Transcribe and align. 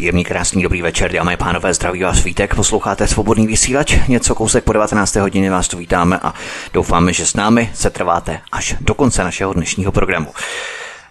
Příjemný, 0.00 0.24
krásný, 0.24 0.62
dobrý 0.62 0.82
večer, 0.82 1.12
dámy 1.12 1.34
a 1.34 1.36
pánové, 1.36 1.74
zdraví 1.74 2.02
vás 2.02 2.24
Vítek, 2.24 2.54
posloucháte 2.54 3.06
svobodný 3.06 3.46
vysílač, 3.46 3.96
něco 4.08 4.34
kousek 4.34 4.64
po 4.64 4.72
19. 4.72 5.16
hodině 5.16 5.50
vás 5.50 5.68
tu 5.68 5.78
vítáme 5.78 6.18
a 6.22 6.34
doufáme, 6.72 7.12
že 7.12 7.26
s 7.26 7.34
námi 7.34 7.70
se 7.74 7.90
trváte 7.90 8.40
až 8.52 8.76
do 8.80 8.94
konce 8.94 9.24
našeho 9.24 9.52
dnešního 9.52 9.92
programu. 9.92 10.32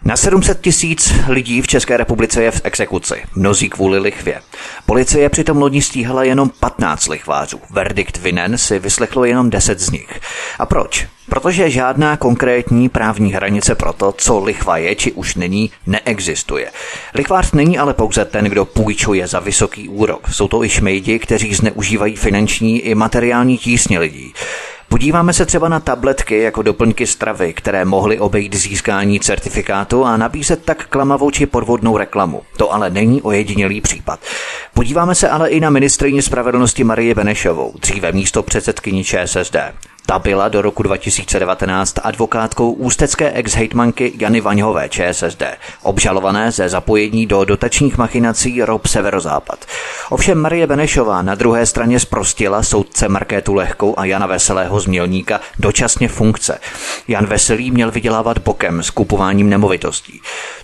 Na 0.05 0.17
700 0.17 0.61
tisíc 0.61 1.13
lidí 1.27 1.61
v 1.61 1.67
České 1.67 1.97
republice 1.97 2.43
je 2.43 2.51
v 2.51 2.61
exekuci, 2.63 3.23
mnozí 3.35 3.69
kvůli 3.69 3.99
lichvě. 3.99 4.41
Policie 4.85 5.29
přitom 5.29 5.57
loni 5.57 5.81
stíhala 5.81 6.23
jenom 6.23 6.51
15 6.59 7.07
lichvářů. 7.07 7.61
Verdikt 7.69 8.17
vinen 8.17 8.57
si 8.57 8.79
vyslechlo 8.79 9.25
jenom 9.25 9.49
10 9.49 9.79
z 9.79 9.91
nich. 9.91 10.19
A 10.59 10.65
proč? 10.65 11.07
Protože 11.29 11.69
žádná 11.69 12.17
konkrétní 12.17 12.89
právní 12.89 13.33
hranice 13.33 13.75
pro 13.75 13.93
to, 13.93 14.11
co 14.11 14.39
lichva 14.39 14.77
je 14.77 14.95
či 14.95 15.11
už 15.11 15.35
není, 15.35 15.71
neexistuje. 15.87 16.71
Lichvář 17.15 17.51
není 17.51 17.77
ale 17.77 17.93
pouze 17.93 18.25
ten, 18.25 18.45
kdo 18.45 18.65
půjčuje 18.65 19.27
za 19.27 19.39
vysoký 19.39 19.89
úrok. 19.89 20.27
Jsou 20.31 20.47
to 20.47 20.63
i 20.63 20.69
šmejdi, 20.69 21.19
kteří 21.19 21.53
zneužívají 21.53 22.15
finanční 22.15 22.79
i 22.79 22.95
materiální 22.95 23.57
tísně 23.57 23.99
lidí. 23.99 24.33
Podíváme 24.89 25.33
se 25.33 25.45
třeba 25.45 25.69
na 25.69 25.79
tabletky 25.79 26.37
jako 26.39 26.61
doplňky 26.61 27.07
stravy, 27.07 27.53
které 27.53 27.85
mohly 27.85 28.19
obejít 28.19 28.55
získání 28.55 29.19
certifikátu 29.19 30.05
a 30.05 30.17
nabízet 30.17 30.65
tak 30.65 30.87
klamavou 30.87 31.31
či 31.31 31.45
podvodnou 31.45 31.97
reklamu. 31.97 32.41
To 32.57 32.73
ale 32.73 32.89
není 32.89 33.21
ojedinělý 33.21 33.81
případ. 33.81 34.19
Podíváme 34.73 35.15
se 35.15 35.29
ale 35.29 35.49
i 35.49 35.59
na 35.59 35.69
ministrině 35.69 36.21
spravedlnosti 36.21 36.83
Marie 36.83 37.15
Benešovou, 37.15 37.73
dříve 37.81 38.11
místo 38.11 38.43
předsedkyni 38.43 39.03
ČSSD. 39.03 39.55
Ta 40.09 40.19
byla 40.19 40.49
do 40.49 40.61
roku 40.61 40.83
2019 40.83 41.95
advokátkou 42.03 42.71
ústecké 42.71 43.31
ex-hejtmanky 43.31 44.13
Jany 44.19 44.41
Vaňhové 44.41 44.89
ČSSD, 44.89 45.43
obžalované 45.83 46.51
ze 46.51 46.69
zapojení 46.69 47.25
do 47.25 47.45
dotačních 47.45 47.97
machinací 47.97 48.63
ROB 48.63 48.87
Severozápad. 48.87 49.65
Ovšem 50.09 50.37
Marie 50.37 50.67
Benešová 50.67 51.21
na 51.21 51.35
druhé 51.35 51.65
straně 51.65 51.99
zprostila 51.99 52.63
soudce 52.63 53.09
Markétu 53.09 53.53
Lehkou 53.53 53.99
a 53.99 54.05
Jana 54.05 54.27
Veselého 54.27 54.79
z 54.79 54.85
Mělníka 54.85 55.39
dočasně 55.59 56.07
funkce. 56.07 56.59
Jan 57.07 57.25
Veselý 57.25 57.71
měl 57.71 57.91
vydělávat 57.91 58.37
bokem 58.37 58.83
s 58.83 58.89
kupováním 58.89 59.49
nemovitostí. 59.49 60.21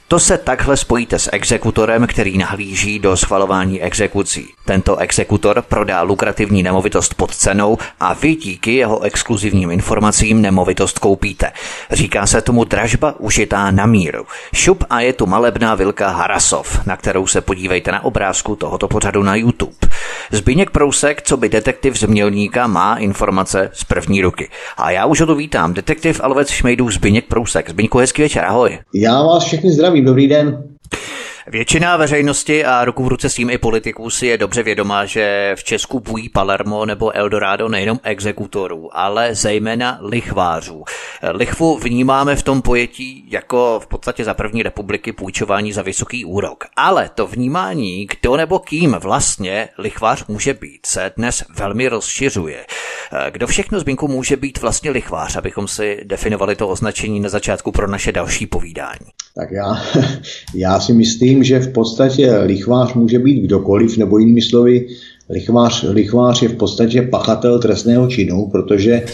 To 0.08 0.20
se 0.20 0.38
takhle 0.38 0.78
spojíte 0.78 1.20
s 1.20 1.30
exekutorem, 1.34 2.08
který 2.08 2.38
nahlíží 2.38 3.00
do 3.00 3.18
schvalování 3.18 3.82
exekucí. 3.82 4.48
Tento 4.66 4.98
exekutor 4.98 5.62
prodá 5.62 6.02
lukrativní 6.02 6.64
nemovitost 6.64 7.14
pod 7.14 7.36
cenou 7.36 7.78
a 8.00 8.14
vy 8.14 8.36
díky 8.36 8.74
jeho 8.74 9.02
exkluzivním 9.02 9.72
informacím 9.72 10.42
nemovitost 10.42 11.00
koupíte. 11.00 11.52
Říká 11.92 12.28
se 12.28 12.42
tomu 12.42 12.64
dražba 12.64 13.20
užitá 13.20 13.72
na 13.72 13.86
míru. 13.86 14.26
Šup 14.54 14.84
a 14.90 15.02
je 15.02 15.14
tu 15.14 15.26
malebná 15.26 15.76
vilka 15.76 16.10
Harasov, 16.10 16.86
na 16.86 16.98
kterou 16.98 17.28
se 17.28 17.42
podívejte 17.42 17.92
na 17.92 18.06
obrázku 18.06 18.56
tohoto 18.56 18.88
pořadu 18.88 19.24
na 19.24 19.36
YouTube. 19.36 19.76
Zbyněk 20.32 20.70
Prousek, 20.70 21.22
co 21.22 21.38
by 21.38 21.50
detektiv 21.50 22.00
z 22.00 22.04
Mělníka, 22.04 22.68
má 22.68 22.96
informace 22.96 23.70
z 23.74 23.84
první 23.84 24.22
ruky. 24.22 24.50
A 24.78 24.92
já 24.92 25.06
už 25.06 25.22
ho 25.22 25.28
tu 25.28 25.36
vítám, 25.36 25.74
detektiv 25.74 26.22
Alvec 26.24 26.50
Šmejdů 26.50 26.92
Zbyněk 26.92 27.26
Prousek. 27.26 27.70
Zbyňku, 27.70 27.98
hezký 27.98 28.22
večer, 28.22 28.46
ahoj. 28.46 28.80
Já 28.94 29.24
vás 29.24 29.44
všechny 29.44 29.72
zdravím, 29.72 29.95
dobrý 30.02 30.28
den. 30.28 30.64
Většina 31.48 31.98
veřejnosti 31.98 32.66
a 32.66 32.86
ruku 32.86 33.04
v 33.04 33.08
ruce 33.08 33.30
s 33.30 33.36
tím 33.36 33.50
i 33.50 33.58
politiků 33.58 34.10
si 34.10 34.28
je 34.28 34.38
dobře 34.38 34.64
vědomá, 34.64 35.06
že 35.06 35.56
v 35.56 35.64
Česku 35.64 36.00
bují 36.00 36.30
Palermo 36.30 36.86
nebo 36.86 37.16
Eldorado 37.16 37.70
nejenom 37.70 38.00
exekutorů, 38.04 38.98
ale 38.98 39.36
zejména 39.36 40.00
lichvářů. 40.02 40.84
Lichvu 41.32 41.78
vnímáme 41.78 42.36
v 42.36 42.44
tom 42.44 42.62
pojetí 42.62 43.28
jako 43.32 43.80
v 43.84 43.88
podstatě 43.88 44.24
za 44.24 44.34
první 44.34 44.64
republiky 44.64 45.12
půjčování 45.12 45.74
za 45.74 45.82
vysoký 45.82 46.26
úrok. 46.26 46.64
Ale 46.76 47.10
to 47.16 47.28
vnímání, 47.28 48.08
kdo 48.08 48.38
nebo 48.38 48.60
kým 48.60 48.92
vlastně 49.00 49.70
lichvář 49.78 50.28
může 50.28 50.54
být, 50.54 50.86
se 50.86 51.12
dnes 51.18 51.44
velmi 51.58 51.88
rozšiřuje. 51.88 52.66
Kdo 53.30 53.48
všechno 53.48 53.80
zbinku 53.80 54.08
může 54.08 54.38
být 54.38 54.62
vlastně 54.62 54.92
lichvář, 54.92 55.36
abychom 55.36 55.68
si 55.68 56.02
definovali 56.04 56.56
to 56.56 56.68
označení 56.68 57.20
na 57.20 57.30
začátku 57.30 57.72
pro 57.72 57.88
naše 57.88 58.12
další 58.12 58.48
povídání? 58.48 59.10
Tak 59.36 59.52
já, 59.52 59.82
já 60.56 60.80
si 60.80 60.94
myslím, 60.94 61.44
že 61.44 61.60
v 61.60 61.74
podstatě 61.74 62.38
lichvář 62.38 62.94
může 62.94 63.20
být 63.20 63.42
kdokoliv, 63.42 63.98
nebo 63.98 64.18
jinými 64.18 64.42
slovy, 64.42 64.88
lichvář, 65.30 65.86
lichvář 65.90 66.42
je 66.42 66.50
v 66.50 66.56
podstatě 66.56 67.02
pachatel 67.02 67.60
trestného 67.60 68.08
činu, 68.08 68.50
protože 68.52 69.06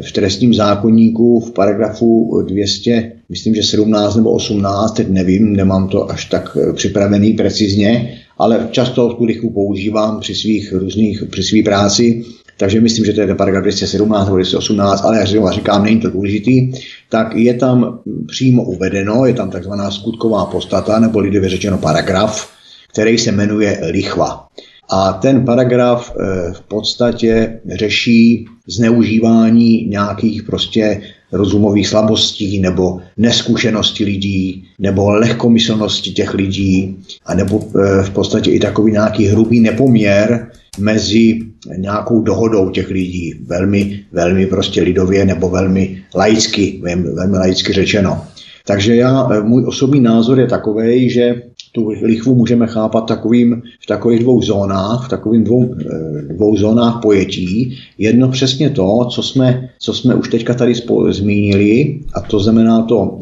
v 0.00 0.12
trestním 0.12 0.54
zákonníku 0.54 1.40
v 1.40 1.50
paragrafu 1.50 2.42
200, 2.48 3.12
myslím, 3.28 3.54
že 3.54 3.62
17 3.62 4.16
nebo 4.16 4.32
18, 4.32 4.92
teď 4.92 5.08
nevím, 5.08 5.52
nemám 5.56 5.88
to 5.88 6.10
až 6.10 6.24
tak 6.24 6.56
připravený 6.74 7.32
precizně, 7.32 8.18
ale 8.38 8.68
často 8.70 9.14
tu 9.14 9.24
lichvu 9.24 9.50
používám 9.50 10.20
při 10.20 10.34
svých 10.34 10.72
různých, 10.72 11.24
při 11.30 11.42
své 11.42 11.62
práci, 11.62 12.24
takže 12.60 12.80
myslím, 12.80 13.04
že 13.04 13.12
to 13.12 13.20
je 13.20 13.34
paragraf 13.34 13.62
217 13.62 14.24
nebo 14.24 14.36
218, 14.36 15.04
ale 15.04 15.18
já 15.18 15.50
říkám, 15.52 15.84
není 15.84 16.00
to 16.00 16.10
důležitý, 16.10 16.72
tak 17.08 17.36
je 17.36 17.54
tam 17.54 17.98
přímo 18.26 18.64
uvedeno, 18.64 19.26
je 19.26 19.34
tam 19.34 19.50
takzvaná 19.50 19.90
skutková 19.90 20.46
postata, 20.46 20.98
nebo 20.98 21.18
lidově 21.18 21.48
řečeno 21.48 21.78
paragraf, 21.78 22.50
který 22.92 23.18
se 23.18 23.32
jmenuje 23.32 23.80
lichva. 23.90 24.46
A 24.90 25.12
ten 25.12 25.44
paragraf 25.44 26.12
eh, 26.12 26.52
v 26.52 26.60
podstatě 26.60 27.60
řeší 27.74 28.46
zneužívání 28.66 29.86
nějakých 29.86 30.42
prostě 30.42 31.00
rozumových 31.32 31.88
slabostí 31.88 32.60
nebo 32.60 33.00
neskušenosti 33.16 34.04
lidí 34.04 34.64
nebo 34.78 35.10
lehkomyslnosti 35.10 36.10
těch 36.10 36.34
lidí 36.34 36.96
a 37.26 37.34
nebo 37.34 37.60
eh, 37.64 38.02
v 38.02 38.10
podstatě 38.10 38.50
i 38.50 38.60
takový 38.60 38.92
nějaký 38.92 39.26
hrubý 39.26 39.60
nepoměr 39.60 40.50
mezi 40.78 41.49
nějakou 41.76 42.22
dohodou 42.22 42.70
těch 42.70 42.90
lidí, 42.90 43.34
velmi, 43.46 44.00
velmi 44.12 44.46
prostě 44.46 44.82
lidově 44.82 45.24
nebo 45.24 45.48
velmi 45.48 46.02
laicky, 46.14 46.80
velmi, 46.82 47.38
laicky 47.38 47.72
řečeno. 47.72 48.22
Takže 48.66 48.94
já, 48.96 49.28
eh, 49.32 49.40
můj 49.42 49.64
osobní 49.66 50.00
názor 50.00 50.40
je 50.40 50.46
takový, 50.46 51.10
že 51.10 51.42
tu 51.72 51.88
lichvu 51.88 52.34
můžeme 52.34 52.66
chápat 52.66 53.00
takovým, 53.00 53.62
v 53.82 53.86
takových 53.86 54.20
dvou 54.20 54.42
zónách, 54.42 55.06
v 55.06 55.08
takových 55.08 55.44
dvou, 55.44 55.74
eh, 55.74 56.34
dvou 56.34 56.56
zónách 56.56 57.02
pojetí. 57.02 57.78
Jedno 57.98 58.28
přesně 58.28 58.70
to, 58.70 59.08
co 59.10 59.22
jsme, 59.22 59.68
co 59.78 59.94
jsme 59.94 60.14
už 60.14 60.28
teďka 60.28 60.54
tady 60.54 60.74
zmínili, 61.10 62.00
a 62.14 62.20
to 62.20 62.40
znamená 62.40 62.82
to, 62.82 63.18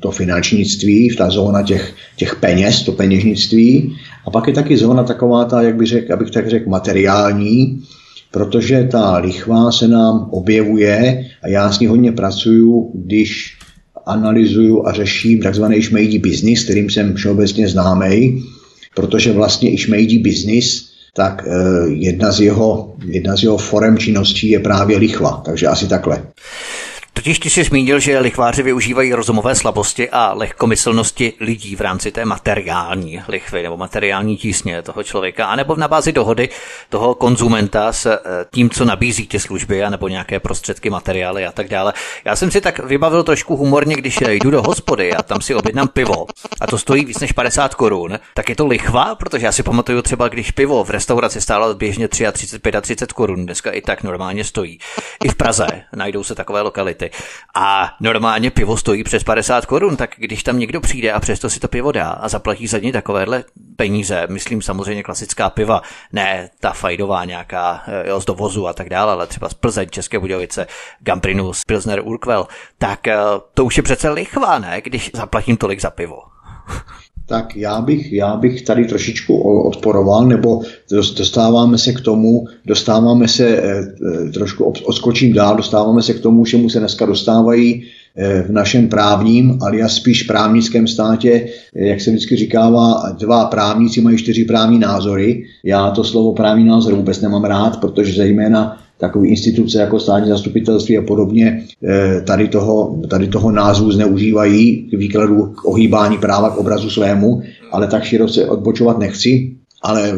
to 0.00 0.10
finančnictví, 0.10 1.16
ta 1.16 1.30
zóna 1.30 1.62
těch, 1.62 1.94
těch 2.16 2.36
peněz, 2.36 2.82
to 2.82 2.92
peněžnictví. 2.92 3.92
A 4.28 4.30
pak 4.30 4.48
je 4.48 4.54
taky 4.54 4.76
zóna 4.76 5.04
taková 5.04 5.44
ta, 5.44 5.62
jak 5.62 5.76
bych 5.76 5.88
řekl, 5.88 6.12
abych 6.12 6.30
tak 6.30 6.50
řekl, 6.50 6.70
materiální, 6.70 7.80
protože 8.30 8.88
ta 8.92 9.18
lichva 9.18 9.72
se 9.72 9.88
nám 9.88 10.28
objevuje 10.30 11.24
a 11.42 11.48
já 11.48 11.72
s 11.72 11.80
ní 11.80 11.86
hodně 11.86 12.12
pracuju, 12.12 12.90
když 12.94 13.56
analyzuju 14.06 14.86
a 14.86 14.92
řeším 14.92 15.42
takzvaný 15.42 15.82
šmejdí 15.82 16.18
biznis, 16.18 16.64
kterým 16.64 16.90
jsem 16.90 17.14
všeobecně 17.14 17.68
známý, 17.68 18.44
protože 18.94 19.32
vlastně 19.32 19.72
i 19.72 19.78
šmejdí 19.78 20.18
biznis, 20.18 20.88
tak 21.16 21.44
eh, 21.46 21.88
jedna 21.88 22.32
z 22.32 22.40
jeho, 22.40 22.94
jedna 23.06 23.36
z 23.36 23.42
jeho 23.42 23.56
forem 23.56 23.98
činností 23.98 24.48
je 24.50 24.60
právě 24.60 24.98
lichva. 24.98 25.42
Takže 25.44 25.66
asi 25.66 25.88
takhle. 25.88 26.22
Totiž 27.18 27.38
ty 27.38 27.50
jsi 27.50 27.64
zmínil, 27.64 28.00
že 28.00 28.18
lichváři 28.18 28.62
využívají 28.62 29.14
rozumové 29.14 29.54
slabosti 29.54 30.10
a 30.10 30.32
lehkomyslnosti 30.32 31.32
lidí 31.40 31.76
v 31.76 31.80
rámci 31.80 32.12
té 32.12 32.24
materiální 32.24 33.22
lichvy 33.28 33.62
nebo 33.62 33.76
materiální 33.76 34.36
tísně 34.36 34.82
toho 34.82 35.02
člověka, 35.02 35.46
anebo 35.46 35.76
na 35.76 35.88
bázi 35.88 36.12
dohody 36.12 36.48
toho 36.88 37.14
konzumenta 37.14 37.92
s 37.92 38.06
eh, 38.06 38.18
tím, 38.54 38.70
co 38.70 38.84
nabízí 38.84 39.26
ty 39.26 39.40
služby, 39.40 39.84
anebo 39.84 40.08
nějaké 40.08 40.40
prostředky, 40.40 40.90
materiály 40.90 41.46
a 41.46 41.52
tak 41.52 41.68
dále. 41.68 41.92
Já 42.24 42.36
jsem 42.36 42.50
si 42.50 42.60
tak 42.60 42.78
vybavil 42.78 43.22
trošku 43.22 43.56
humorně, 43.56 43.96
když 43.96 44.18
jdu 44.20 44.50
do 44.50 44.62
hospody 44.62 45.14
a 45.14 45.22
tam 45.22 45.40
si 45.40 45.54
objednám 45.54 45.88
pivo. 45.88 46.26
A 46.60 46.66
to 46.66 46.78
stojí 46.78 47.04
víc 47.04 47.20
než 47.20 47.32
50 47.32 47.74
korun, 47.74 48.18
tak 48.34 48.48
je 48.48 48.56
to 48.56 48.66
lichva, 48.66 49.14
protože 49.14 49.46
já 49.46 49.52
si 49.52 49.62
pamatuju 49.62 50.02
třeba, 50.02 50.28
když 50.28 50.50
pivo 50.50 50.84
v 50.84 50.90
restauraci 50.90 51.40
stálo 51.40 51.74
běžně 51.74 52.08
33, 52.08 52.60
35 52.80 53.12
korun, 53.12 53.46
dneska 53.46 53.70
i 53.70 53.80
tak 53.80 54.02
normálně 54.02 54.44
stojí. 54.44 54.78
I 55.24 55.28
v 55.28 55.34
Praze 55.34 55.66
najdou 55.96 56.24
se 56.24 56.34
takové 56.34 56.60
lokality 56.60 57.07
a 57.54 57.96
normálně 58.00 58.50
pivo 58.50 58.76
stojí 58.76 59.04
přes 59.04 59.24
50 59.24 59.66
korun, 59.66 59.96
tak 59.96 60.14
když 60.16 60.42
tam 60.42 60.58
někdo 60.58 60.80
přijde 60.80 61.12
a 61.12 61.20
přesto 61.20 61.50
si 61.50 61.60
to 61.60 61.68
pivo 61.68 61.92
dá 61.92 62.10
a 62.10 62.28
zaplatí 62.28 62.66
za 62.66 62.78
ně 62.78 62.92
takovéhle 62.92 63.44
peníze. 63.76 64.26
Myslím 64.30 64.62
samozřejmě 64.62 65.02
klasická 65.02 65.50
piva, 65.50 65.82
ne 66.12 66.50
ta 66.60 66.72
fajdová 66.72 67.24
nějaká 67.24 67.82
eh, 67.86 68.08
jo, 68.08 68.20
z 68.20 68.24
dovozu 68.24 68.68
a 68.68 68.72
tak 68.72 68.88
dále, 68.88 69.12
ale 69.12 69.26
třeba 69.26 69.48
z 69.48 69.54
Plzeň, 69.54 69.88
České 69.90 70.18
Budějovice, 70.18 70.66
Gamprinus, 71.00 71.64
Pilsner 71.64 72.00
Urquell, 72.04 72.48
tak 72.78 73.08
eh, 73.08 73.16
to 73.54 73.64
už 73.64 73.76
je 73.76 73.82
přece 73.82 74.10
lichva, 74.10 74.58
ne, 74.58 74.80
když 74.80 75.10
zaplatím 75.14 75.56
tolik 75.56 75.80
za 75.80 75.90
pivo. 75.90 76.22
Tak 77.28 77.56
já 77.56 77.80
bych, 77.80 78.12
já 78.12 78.36
bych 78.36 78.62
tady 78.62 78.84
trošičku 78.84 79.38
odporoval, 79.60 80.26
nebo 80.26 80.62
dostáváme 81.16 81.78
se 81.78 81.92
k 81.92 82.00
tomu, 82.00 82.46
dostáváme 82.66 83.28
se, 83.28 83.46
eh, 83.46 84.30
trošku 84.32 84.64
odskočím 84.64 85.32
dál, 85.32 85.56
dostáváme 85.56 86.02
se 86.02 86.14
k 86.14 86.20
tomu, 86.20 86.44
že 86.44 86.56
mu 86.56 86.68
se 86.68 86.78
dneska 86.78 87.06
dostávají 87.06 87.84
Eh, 88.20 88.42
v 88.42 88.50
našem 88.50 88.88
právním, 88.88 89.58
ale 89.62 89.88
spíš 89.88 90.22
právnickém 90.22 90.86
státě, 90.86 91.46
eh, 91.76 91.86
jak 91.86 92.00
se 92.00 92.10
vždycky 92.10 92.36
říkává, 92.36 93.14
dva 93.18 93.44
právníci 93.44 94.00
mají 94.00 94.18
čtyři 94.18 94.44
právní 94.44 94.78
názory. 94.78 95.44
Já 95.64 95.90
to 95.90 96.04
slovo 96.04 96.32
právní 96.32 96.64
názor 96.64 96.94
vůbec 96.94 97.20
nemám 97.20 97.44
rád, 97.44 97.80
protože 97.80 98.12
zejména 98.12 98.76
takové 98.98 99.28
instituce 99.28 99.78
jako 99.78 100.00
státní 100.00 100.28
zastupitelství 100.28 100.98
a 100.98 101.02
podobně 101.02 101.64
eh, 101.84 102.20
tady 102.20 102.48
toho, 102.48 103.00
tady 103.10 103.28
toho 103.28 103.50
názvu 103.50 103.92
zneužívají 103.92 104.88
k 104.90 104.98
výkladu 104.98 105.42
k 105.46 105.64
ohýbání 105.64 106.18
práva 106.18 106.50
k 106.50 106.56
obrazu 106.56 106.90
svému, 106.90 107.42
ale 107.72 107.86
tak 107.86 108.04
široce 108.04 108.46
odbočovat 108.46 108.98
nechci. 108.98 109.54
Ale 109.82 110.12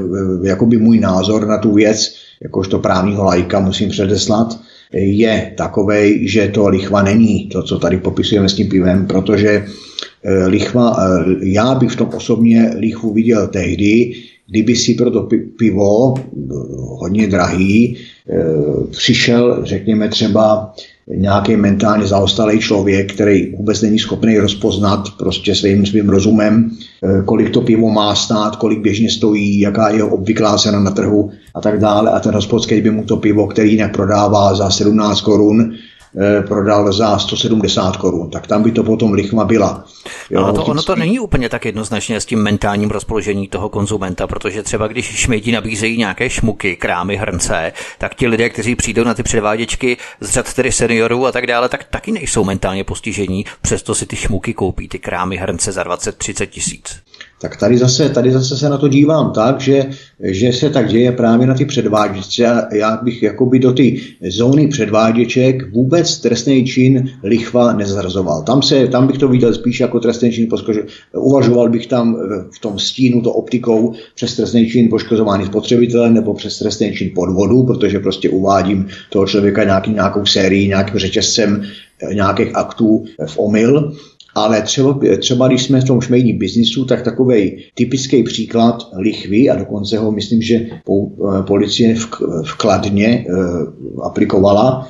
jakoby 0.45 0.79
můj 0.79 1.01
názor 1.01 1.47
na 1.47 1.59
tu 1.59 1.73
věc, 1.73 2.15
jakožto 2.43 2.79
právního 2.79 3.25
lajka 3.25 3.61
musím 3.61 3.89
předeslat, 3.89 4.61
je 4.93 5.53
takový, 5.57 6.29
že 6.29 6.49
to 6.49 6.69
lichva 6.69 7.03
není, 7.03 7.49
to, 7.49 7.63
co 7.63 7.79
tady 7.79 7.97
popisujeme 7.97 8.49
s 8.49 8.55
tím 8.55 8.69
pivem, 8.69 9.07
protože 9.07 9.65
eh, 10.25 10.47
lichva, 10.47 10.97
eh, 10.99 11.25
já 11.43 11.75
bych 11.75 11.91
v 11.91 11.97
tom 11.97 12.09
osobně 12.15 12.71
lichvu 12.79 13.13
viděl 13.13 13.49
tehdy, 13.49 14.13
kdyby 14.51 14.77
si 14.77 14.95
pro 14.95 15.11
to 15.11 15.29
pivo, 15.59 16.15
eh, 16.19 16.23
hodně 16.77 17.27
drahý, 17.27 17.97
přišel, 18.91 19.61
řekněme 19.65 20.09
třeba 20.09 20.75
nějaký 21.17 21.57
mentálně 21.57 22.07
zaostalý 22.07 22.59
člověk, 22.59 23.15
který 23.15 23.57
vůbec 23.57 23.83
není 23.83 23.99
schopný 23.99 24.39
rozpoznat 24.39 25.05
prostě 25.19 25.55
svým 25.55 25.87
svým 25.87 26.09
rozumem, 26.09 26.71
eh, 27.03 27.23
kolik 27.25 27.51
to 27.51 27.61
pivo 27.61 27.91
má 27.91 28.15
stát, 28.15 28.57
kolik 28.57 28.79
běžně 28.79 29.11
stojí, 29.11 29.61
jaká 29.61 29.89
je 29.89 30.05
obvyklá 30.05 30.59
cena 30.59 30.81
na 30.81 30.91
trhu 30.91 31.31
a 31.55 31.61
tak 31.61 31.81
dále. 31.81 32.11
A 32.11 32.21
ten 32.21 32.35
hospodský 32.35 32.81
by 32.81 32.91
mu 32.91 33.05
to 33.05 33.17
pivo, 33.17 33.47
který 33.47 33.71
jinak 33.71 33.97
prodává 33.97 34.55
za 34.55 34.71
17 34.71 35.21
korun, 35.21 35.73
prodal 36.47 36.93
za 36.93 37.19
170 37.19 37.97
korun, 37.97 38.31
tak 38.31 38.47
tam 38.47 38.63
by 38.63 38.73
to 38.73 38.83
potom 38.83 39.13
lichma 39.13 39.45
byla. 39.45 39.85
Jo, 40.31 40.45
Ale 40.45 40.53
to, 40.53 40.65
ono 40.65 40.83
to 40.83 40.97
není 40.97 41.21
úplně 41.21 41.49
tak 41.49 41.65
jednoznačně 41.65 42.21
s 42.21 42.27
tím 42.27 42.43
mentálním 42.43 42.91
rozpoložení 42.91 43.49
toho 43.49 43.69
konzumenta, 43.69 44.27
protože 44.27 44.63
třeba 44.63 44.87
když 44.87 45.07
šmejdi 45.07 45.53
nabízejí 45.53 45.99
nějaké 45.99 46.31
šmuky, 46.31 46.77
krámy, 46.77 47.17
hrnce, 47.17 47.73
tak 47.99 48.15
ti 48.15 48.27
lidé, 48.27 48.51
kteří 48.51 48.77
přijdou 48.77 49.05
na 49.05 49.15
ty 49.15 49.23
předváděčky 49.23 49.97
z 50.21 50.31
řad 50.31 50.55
tedy 50.55 50.73
seniorů 50.73 51.27
a 51.27 51.33
tak 51.33 51.47
dále, 51.47 51.69
tak 51.69 51.85
taky 51.85 52.13
nejsou 52.13 52.45
mentálně 52.45 52.85
postižení, 52.85 53.45
přesto 53.63 53.95
si 53.95 54.07
ty 54.07 54.17
šmuky 54.17 54.55
koupí, 54.55 54.89
ty 54.89 54.99
krámy, 54.99 55.37
hrnce 55.37 55.73
za 55.73 55.83
20-30 55.83 56.47
tisíc. 56.47 57.03
Tak 57.41 57.57
tady 57.57 57.79
zase, 57.79 58.09
tady 58.09 58.33
zase 58.33 58.57
se 58.57 58.69
na 58.69 58.79
to 58.79 58.89
dívám 58.89 59.33
tak, 59.33 59.61
že, 59.61 59.91
že 60.21 60.53
se 60.53 60.71
tak 60.71 60.89
děje 60.89 61.13
právě 61.13 61.47
na 61.47 61.55
ty 61.55 61.65
předváděčce. 61.65 62.43
Já 62.73 63.01
bych 63.03 63.23
jakoby 63.23 63.59
do 63.59 63.73
ty 63.73 64.01
zóny 64.29 64.69
předváděček 64.69 65.73
vůbec 65.73 66.19
trestný 66.19 66.65
čin 66.65 67.11
lichva 67.23 67.73
nezrazoval. 67.73 68.43
Tam, 68.43 68.63
se, 68.63 68.87
tam 68.87 69.07
bych 69.07 69.19
to 69.19 69.29
viděl 69.29 69.55
spíš 69.55 69.81
jako 69.81 70.01
trestný 70.01 70.33
čin 70.33 70.47
poškože, 70.51 70.81
Uvažoval 71.13 71.69
bych 71.69 71.87
tam 71.87 72.17
v 72.55 72.59
tom 72.59 72.79
stínu 72.79 73.23
to 73.23 73.33
optikou 73.33 73.93
přes 74.15 74.37
trestný 74.37 74.71
čin 74.71 74.89
poškozování 74.89 75.47
spotřebitele 75.47 76.11
nebo 76.11 76.35
přes 76.35 76.59
trestný 76.59 76.93
čin 76.93 77.11
podvodu, 77.15 77.63
protože 77.63 77.99
prostě 77.99 78.31
uvádím 78.31 78.89
toho 79.11 79.27
člověka 79.27 79.65
nějaký, 79.65 79.91
nějakou 79.91 80.27
sérii, 80.27 80.69
nějakým 80.69 80.99
řetězcem 80.99 81.63
eh, 82.03 82.15
nějakých 82.15 82.57
aktů 82.57 83.05
v 83.27 83.39
omyl 83.39 83.93
ale 84.35 84.63
třeba, 84.63 85.01
třeba 85.19 85.49
když 85.49 85.63
jsme 85.63 85.81
v 85.81 85.85
tom 85.85 86.01
šmejdním 86.01 86.39
biznisu, 86.39 86.85
tak 86.85 87.03
takový 87.03 87.57
typický 87.75 88.23
příklad 88.23 88.89
lichvy, 88.97 89.51
a 89.51 89.57
dokonce 89.57 89.99
ho 89.99 90.13
myslím, 90.13 90.43
že 90.43 90.55
eh, 90.55 91.43
policie 91.47 91.97
vkladně 92.45 93.25
eh, 93.29 93.33
aplikovala, 94.03 94.89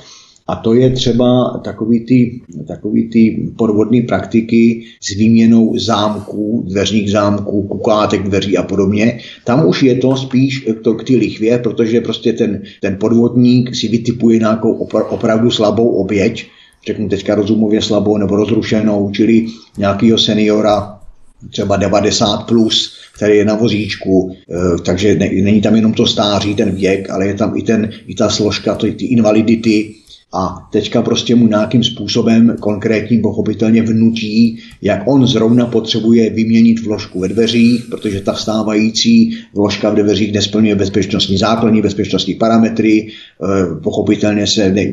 a 0.51 0.57
to 0.57 0.75
je 0.75 0.91
třeba 0.91 1.61
takový 1.65 2.01
ty, 2.01 2.41
takový 2.69 3.09
ty 3.09 3.51
podvodné 3.57 4.03
praktiky 4.03 4.83
s 5.03 5.15
výměnou 5.15 5.79
zámků, 5.79 6.65
dveřních 6.67 7.11
zámků, 7.11 7.63
kuklátek 7.63 8.23
dveří 8.23 8.59
a 8.59 8.63
podobně. 8.63 9.19
Tam 9.45 9.69
už 9.69 9.83
je 9.83 9.95
to 9.95 10.17
spíš 10.17 10.69
to 10.83 10.95
k 10.95 11.05
ty 11.05 11.17
lichvě, 11.17 11.59
protože 11.59 12.01
prostě 12.01 12.33
ten, 12.33 12.63
ten 12.83 12.97
podvodník 13.01 13.75
si 13.75 13.89
vytipuje 13.89 14.39
nějakou 14.39 14.73
opravdu 15.11 15.51
slabou 15.51 15.89
oběť, 15.89 16.47
řeknu 16.87 17.09
teďka 17.09 17.35
rozumově 17.35 17.83
slabou 17.83 18.17
nebo 18.17 18.37
rozrušenou, 18.37 19.11
čili 19.11 19.47
nějakého 19.79 20.19
seniora, 20.19 21.01
třeba 21.51 21.77
90 21.77 22.37
plus, 22.37 22.95
který 23.15 23.37
je 23.37 23.45
na 23.45 23.55
vozíčku, 23.55 24.37
eh, 24.51 24.83
takže 24.85 25.15
není 25.15 25.61
tam 25.61 25.77
jenom 25.77 25.93
to 25.93 26.07
stáří, 26.07 26.55
ten 26.55 26.71
věk, 26.71 27.11
ale 27.11 27.27
je 27.27 27.35
tam 27.35 27.57
i, 27.57 27.63
ten, 27.63 27.91
i 28.07 28.15
ta 28.15 28.29
složka, 28.29 28.75
ty 28.75 28.89
invalidity, 28.89 29.95
a 30.33 30.69
teďka 30.73 31.03
prostě 31.03 31.35
mu 31.35 31.49
nějakým 31.49 31.85
způsobem 31.85 32.57
konkrétním 32.61 33.23
pochopitelně 33.23 33.83
vnutí, 33.83 34.59
jak 34.83 35.03
on 35.07 35.27
zrovna 35.27 35.67
potřebuje 35.67 36.31
vyměnit 36.31 36.81
vložku 36.81 37.21
ve 37.21 37.29
dveřích, 37.29 37.85
protože 37.91 38.21
ta 38.21 38.33
vstávající 38.33 39.37
vložka 39.55 39.91
v 39.91 39.95
dveřích 39.95 40.33
nesplňuje 40.33 40.75
bezpečnostní 40.75 41.39
základní, 41.39 41.83
bezpečnostní 41.83 42.35
parametry, 42.35 43.09
eh, 43.09 43.47
pochopitelně 43.83 44.47
se 44.47 44.71
v, 44.71 44.75
nej, 44.75 44.93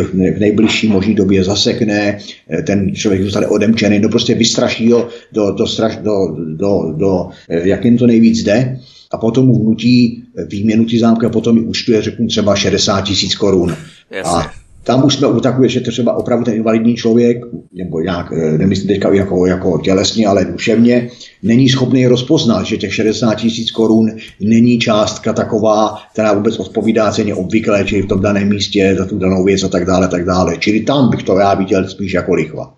v, 0.00 0.14
nej, 0.14 0.34
v 0.34 0.38
nejbližší 0.40 0.88
možné 0.88 1.14
době 1.14 1.44
zasekne, 1.44 2.18
eh, 2.50 2.62
ten 2.62 2.94
člověk 2.94 3.22
zůstane 3.22 3.46
odemčený, 3.46 3.98
no 3.98 4.08
prostě 4.08 4.34
vystraší 4.34 4.92
ho 4.92 5.08
do, 5.32 5.50
do, 5.50 5.66
straš, 5.66 5.96
do, 5.96 6.36
do, 6.54 6.94
do, 6.96 7.28
eh, 7.48 7.68
jak 7.68 7.84
jim 7.84 7.98
to 7.98 8.06
nejvíc 8.06 8.42
jde 8.42 8.78
a 9.10 9.18
potom 9.18 9.46
mu 9.46 9.58
vnutí 9.58 10.22
výměnu 10.48 10.84
ty 10.84 10.98
zámky 10.98 11.26
a 11.26 11.28
potom 11.28 11.54
mi 11.54 11.60
účtuje, 11.60 12.02
řeknu 12.02 12.26
třeba 12.26 12.56
60 12.56 13.00
tisíc 13.00 13.34
korun. 13.34 13.76
A 14.24 14.59
tam 14.84 15.04
už 15.04 15.14
jsme 15.14 15.26
u 15.26 15.40
takové, 15.40 15.68
že 15.68 15.80
třeba 15.80 16.12
opravdu 16.12 16.44
ten 16.44 16.54
invalidní 16.54 16.96
člověk, 16.96 17.44
nebo 17.72 18.00
nějak, 18.00 18.32
eh, 18.32 18.58
nemyslím 18.58 18.88
teďka 18.88 19.12
jako, 19.12 19.46
jako 19.46 19.78
tělesně, 19.78 20.26
ale 20.26 20.44
duševně, 20.44 21.08
není 21.42 21.68
schopný 21.68 22.06
rozpoznat, 22.06 22.66
že 22.66 22.76
těch 22.76 22.94
60 22.94 23.34
tisíc 23.34 23.70
korun 23.70 24.10
není 24.40 24.78
částka 24.78 25.32
taková, 25.32 25.98
která 26.12 26.32
vůbec 26.32 26.58
odpovídá 26.58 27.12
ceně 27.12 27.34
obvyklé, 27.34 27.84
čili 27.84 28.02
v 28.02 28.06
tom 28.06 28.20
daném 28.20 28.48
místě 28.48 28.94
za 28.98 29.04
tu 29.04 29.18
danou 29.18 29.44
věc 29.44 29.62
a 29.62 29.68
tak 29.68 29.84
dále, 29.84 30.08
tak 30.08 30.24
dále. 30.24 30.56
Čili 30.58 30.80
tam 30.80 31.10
bych 31.10 31.22
to 31.22 31.38
já 31.38 31.54
viděl 31.54 31.88
spíš 31.88 32.12
jako 32.12 32.34
lichva. 32.34 32.74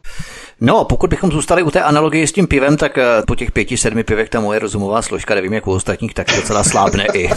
No, 0.65 0.85
pokud 0.85 1.11
bychom 1.11 1.33
zůstali 1.33 1.63
u 1.63 1.71
té 1.71 1.83
analogie 1.83 2.27
s 2.27 2.33
tím 2.33 2.47
pivem, 2.47 2.77
tak 2.77 2.99
eh, 2.99 3.05
po 3.27 3.35
těch 3.35 3.53
pěti, 3.53 3.77
sedmi 3.77 4.05
pivech 4.05 4.29
ta 4.29 4.41
moje 4.41 4.59
rozumová 4.59 5.03
složka, 5.03 5.35
nevím 5.35 5.53
jak 5.53 5.67
u 5.67 5.73
ostatních, 5.73 6.15
tak 6.15 6.27
docela 6.37 6.65
slábne 6.65 7.07
i. 7.15 7.31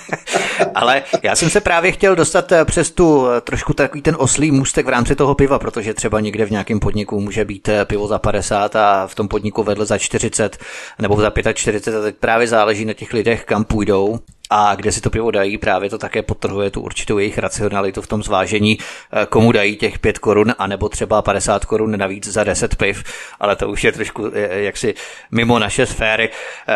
Ale 0.74 1.02
já 1.22 1.36
jsem 1.36 1.50
se 1.50 1.60
právě 1.60 1.92
chtěl 1.92 2.16
dostat 2.16 2.52
eh, 2.52 2.64
přes 2.64 2.90
tu 2.90 3.26
eh, 3.26 3.40
trošku 3.40 3.72
takový 3.72 4.02
ten 4.02 4.16
oslý 4.18 4.50
můstek 4.50 4.86
v 4.86 4.88
rámci 4.88 5.16
toho 5.16 5.34
piva, 5.34 5.58
protože 5.58 5.94
třeba 5.94 6.20
někde 6.20 6.46
v 6.46 6.50
nějakém 6.50 6.80
podniku 6.80 7.20
může 7.20 7.44
být 7.44 7.68
pivo 7.84 8.06
za 8.06 8.18
50 8.18 8.76
a 8.76 9.06
v 9.06 9.14
tom 9.14 9.28
podniku 9.28 9.62
vedle 9.62 9.86
za 9.86 9.98
40 9.98 10.58
nebo 10.98 11.20
za 11.20 11.32
45 11.54 11.98
a 11.98 12.02
teď 12.02 12.16
právě 12.20 12.46
záleží 12.46 12.84
na 12.84 12.92
těch 12.92 13.12
lidech, 13.12 13.44
kam 13.44 13.64
půjdou 13.64 14.18
a 14.56 14.74
kde 14.74 14.92
si 14.92 15.00
to 15.00 15.10
pivo 15.10 15.30
dají, 15.30 15.58
právě 15.58 15.90
to 15.90 15.98
také 15.98 16.22
potrhuje 16.22 16.70
tu 16.70 16.80
určitou 16.80 17.18
jejich 17.18 17.38
racionalitu 17.38 18.02
v 18.02 18.06
tom 18.06 18.22
zvážení, 18.22 18.78
eh, 18.78 19.26
komu 19.26 19.52
dají 19.52 19.76
těch 19.76 19.98
5 19.98 20.18
korun, 20.18 20.54
anebo 20.58 20.88
třeba 20.88 21.22
50 21.22 21.64
korun 21.64 21.98
navíc 21.98 22.28
za 22.28 22.44
10 22.44 22.76
piv, 22.76 23.04
ale 23.40 23.56
to 23.56 23.68
už 23.68 23.84
je 23.84 23.92
trošku 23.92 24.26
eh, 24.26 24.30
eh, 24.34 24.62
jaksi 24.62 24.94
mimo 25.30 25.58
naše 25.58 25.86
sféry. 25.86 26.30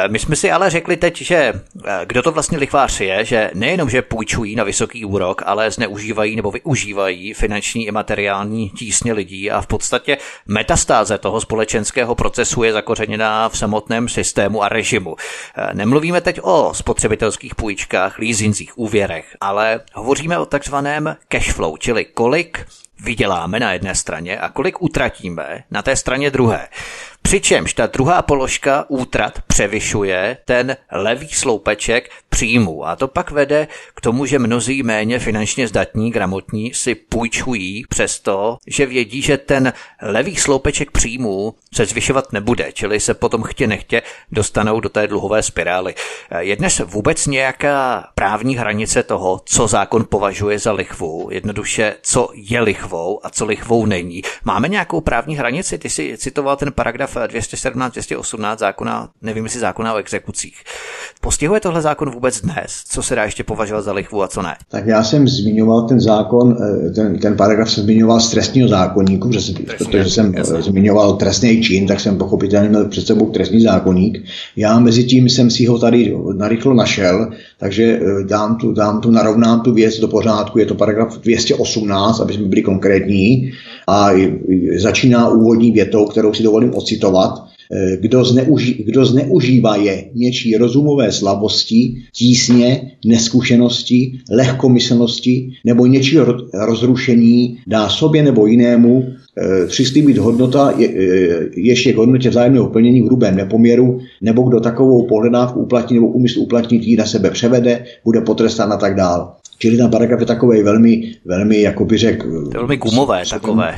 My 0.08 0.18
jsme 0.18 0.36
si 0.36 0.50
ale 0.50 0.70
řekli 0.70 0.96
teď, 0.96 1.22
že 1.22 1.52
kdo 2.04 2.22
to 2.22 2.32
vlastně 2.32 2.58
lichvář 2.58 3.00
je, 3.00 3.24
že 3.24 3.50
nejenom, 3.54 3.90
že 3.90 4.02
půjčují 4.02 4.56
na 4.56 4.64
vysoký 4.64 5.04
úrok, 5.04 5.42
ale 5.46 5.70
zneužívají 5.70 6.36
nebo 6.36 6.50
využívají 6.50 7.34
finanční 7.34 7.86
i 7.86 7.90
materiální 7.90 8.70
tísně 8.70 9.12
lidí 9.12 9.50
a 9.50 9.60
v 9.60 9.66
podstatě 9.66 10.16
metastáze 10.46 11.18
toho 11.18 11.40
společenského 11.40 12.14
procesu 12.14 12.62
je 12.62 12.72
zakořeněná 12.72 13.48
v 13.48 13.58
samotném 13.58 14.08
systému 14.08 14.62
a 14.62 14.68
režimu. 14.68 15.16
Nemluvíme 15.72 16.20
teď 16.20 16.40
o 16.42 16.74
spotřebitelských 16.74 17.54
půjčkách, 17.54 17.67
leasingcích, 18.18 18.78
úvěrech, 18.78 19.36
ale 19.40 19.80
hovoříme 19.94 20.38
o 20.38 20.46
takzvaném 20.46 21.16
cash 21.28 21.52
flow, 21.52 21.76
čili 21.76 22.04
kolik 22.04 22.66
vyděláme 23.00 23.60
na 23.60 23.72
jedné 23.72 23.94
straně 23.94 24.38
a 24.38 24.48
kolik 24.48 24.82
utratíme 24.82 25.64
na 25.70 25.82
té 25.82 25.96
straně 25.96 26.30
druhé. 26.30 26.68
Přičemž 27.22 27.74
ta 27.74 27.86
druhá 27.86 28.22
položka 28.22 28.84
útrat 28.88 29.42
převyšuje 29.46 30.38
ten 30.44 30.76
levý 30.92 31.28
sloupeček 31.28 32.10
příjmu 32.28 32.86
a 32.86 32.96
to 32.96 33.08
pak 33.08 33.30
vede 33.30 33.68
k 33.94 34.00
tomu, 34.00 34.26
že 34.26 34.38
mnozí 34.38 34.82
méně 34.82 35.18
finančně 35.18 35.68
zdatní, 35.68 36.10
gramotní 36.10 36.74
si 36.74 36.94
půjčují 36.94 37.84
přesto, 37.88 38.58
že 38.66 38.86
vědí, 38.86 39.22
že 39.22 39.36
ten 39.36 39.72
levý 40.02 40.36
sloupeček 40.36 40.90
příjmu 40.90 41.54
se 41.74 41.86
zvyšovat 41.86 42.32
nebude, 42.32 42.72
čili 42.72 43.00
se 43.00 43.14
potom 43.14 43.42
chtě 43.42 43.66
nechtě 43.66 44.02
dostanou 44.32 44.80
do 44.80 44.88
té 44.88 45.06
dluhové 45.06 45.42
spirály. 45.42 45.94
Je 46.38 46.56
dnes 46.56 46.82
vůbec 46.84 47.26
nějaká 47.26 48.08
právní 48.14 48.56
hranice 48.56 49.02
toho, 49.02 49.40
co 49.44 49.66
zákon 49.66 50.04
považuje 50.08 50.58
za 50.58 50.72
lichvu, 50.72 51.28
jednoduše, 51.32 51.96
co 52.02 52.28
je 52.34 52.60
lichvou 52.60 53.20
a 53.26 53.30
co 53.30 53.46
lichvou 53.46 53.86
není. 53.86 54.22
Máme 54.44 54.68
nějakou 54.68 55.00
právní 55.00 55.36
hranici? 55.36 55.78
Ty 55.78 55.90
si 55.90 56.18
citoval 56.18 56.56
ten 56.56 56.72
paragraf 56.72 57.07
217-218 57.16 58.58
zákona, 58.58 59.08
nevím 59.22 59.44
jestli 59.44 59.60
zákona 59.60 59.94
o 59.94 59.96
exekucích. 59.96 60.54
Postihuje 61.20 61.60
tohle 61.60 61.82
zákon 61.82 62.10
vůbec 62.10 62.40
dnes? 62.40 62.82
Co 62.88 63.02
se 63.02 63.14
dá 63.14 63.24
ještě 63.24 63.44
považovat 63.44 63.82
za 63.82 63.92
lichvu 63.92 64.22
a 64.22 64.28
co 64.28 64.42
ne? 64.42 64.56
Tak 64.68 64.86
já 64.86 65.04
jsem 65.04 65.28
zmiňoval 65.28 65.82
ten 65.82 66.00
zákon, 66.00 66.56
eh, 66.62 66.90
ten, 66.90 67.18
ten 67.18 67.36
paragraf 67.36 67.70
jsem 67.70 67.84
zmiňoval 67.84 68.20
z 68.20 68.30
trestního 68.30 68.68
zákonníku, 68.68 69.28
protože, 69.28 69.52
protože 69.52 70.10
jsem 70.10 70.32
eh, 70.34 70.38
jasný. 70.38 70.62
zmiňoval 70.62 71.16
trestný 71.16 71.62
čin, 71.62 71.86
tak 71.86 72.00
jsem 72.00 72.18
pochopitelně 72.18 72.68
měl 72.68 72.88
před 72.88 73.06
sebou 73.06 73.30
trestní 73.30 73.60
zákonník. 73.60 74.24
Já 74.56 74.78
mezi 74.78 75.04
tím 75.04 75.28
jsem 75.28 75.50
si 75.50 75.66
ho 75.66 75.78
tady 75.78 76.16
narychlo 76.32 76.74
našel, 76.74 77.30
takže 77.58 78.00
eh, 78.02 78.24
dám 78.24 78.56
tu, 78.56 78.72
dám 78.72 79.00
tu, 79.00 79.10
narovnám 79.10 79.60
tu 79.60 79.72
věc 79.72 79.98
do 79.98 80.08
pořádku, 80.08 80.58
je 80.58 80.66
to 80.66 80.74
paragraf 80.74 81.18
218, 81.18 82.20
aby 82.20 82.32
jsme 82.32 82.46
byli 82.46 82.62
konkrétní 82.62 83.52
a 83.88 84.10
začíná 84.76 85.28
úvodní 85.28 85.72
větou, 85.72 86.06
kterou 86.06 86.34
si 86.34 86.42
dovolím 86.42 86.74
ocitovat. 86.74 87.48
Eh, 87.72 87.96
kdo, 88.00 88.24
zneuží, 88.24 88.84
kdo 88.86 89.04
zneužívá 89.04 89.76
je 89.76 90.04
něčí 90.14 90.56
rozumové 90.56 91.12
slabosti, 91.12 91.94
tísně, 92.12 92.90
neskušenosti, 93.06 94.18
lehkomyslnosti 94.30 95.50
nebo 95.64 95.86
něčí 95.86 96.18
rozrušení 96.54 97.58
dá 97.66 97.88
sobě 97.88 98.22
nebo 98.22 98.46
jinému 98.46 99.04
e, 99.04 99.66
přislíbit 99.66 100.18
hodnota 100.18 100.74
je, 100.76 100.88
e, 100.88 100.92
ještě 101.56 101.92
k 101.92 101.96
hodnotě 101.96 102.30
vzájemného 102.30 102.66
plnění 102.66 103.02
v 103.02 103.04
hrubém 103.04 103.36
nepoměru, 103.36 104.00
nebo 104.22 104.42
kdo 104.42 104.60
takovou 104.60 105.06
pohledávku 105.06 105.60
uplatní 105.60 105.96
nebo 105.96 106.08
úmysl 106.08 106.40
uplatnit 106.40 106.82
ji 106.82 106.96
na 106.96 107.06
sebe 107.06 107.30
převede, 107.30 107.84
bude 108.04 108.20
potrestán 108.20 108.72
a 108.72 108.76
tak 108.76 108.94
dál. 108.94 109.36
Čili 109.58 109.76
ten 109.76 109.90
paragraf 109.90 110.20
je 110.20 110.26
takový 110.26 110.62
velmi, 110.62 111.14
velmi, 111.24 111.60
jako 111.60 111.84
by 111.84 111.98
řekl... 111.98 112.50
Velmi 112.52 112.76
gumové 112.76 113.24
s, 113.24 113.28
takové. 113.28 113.76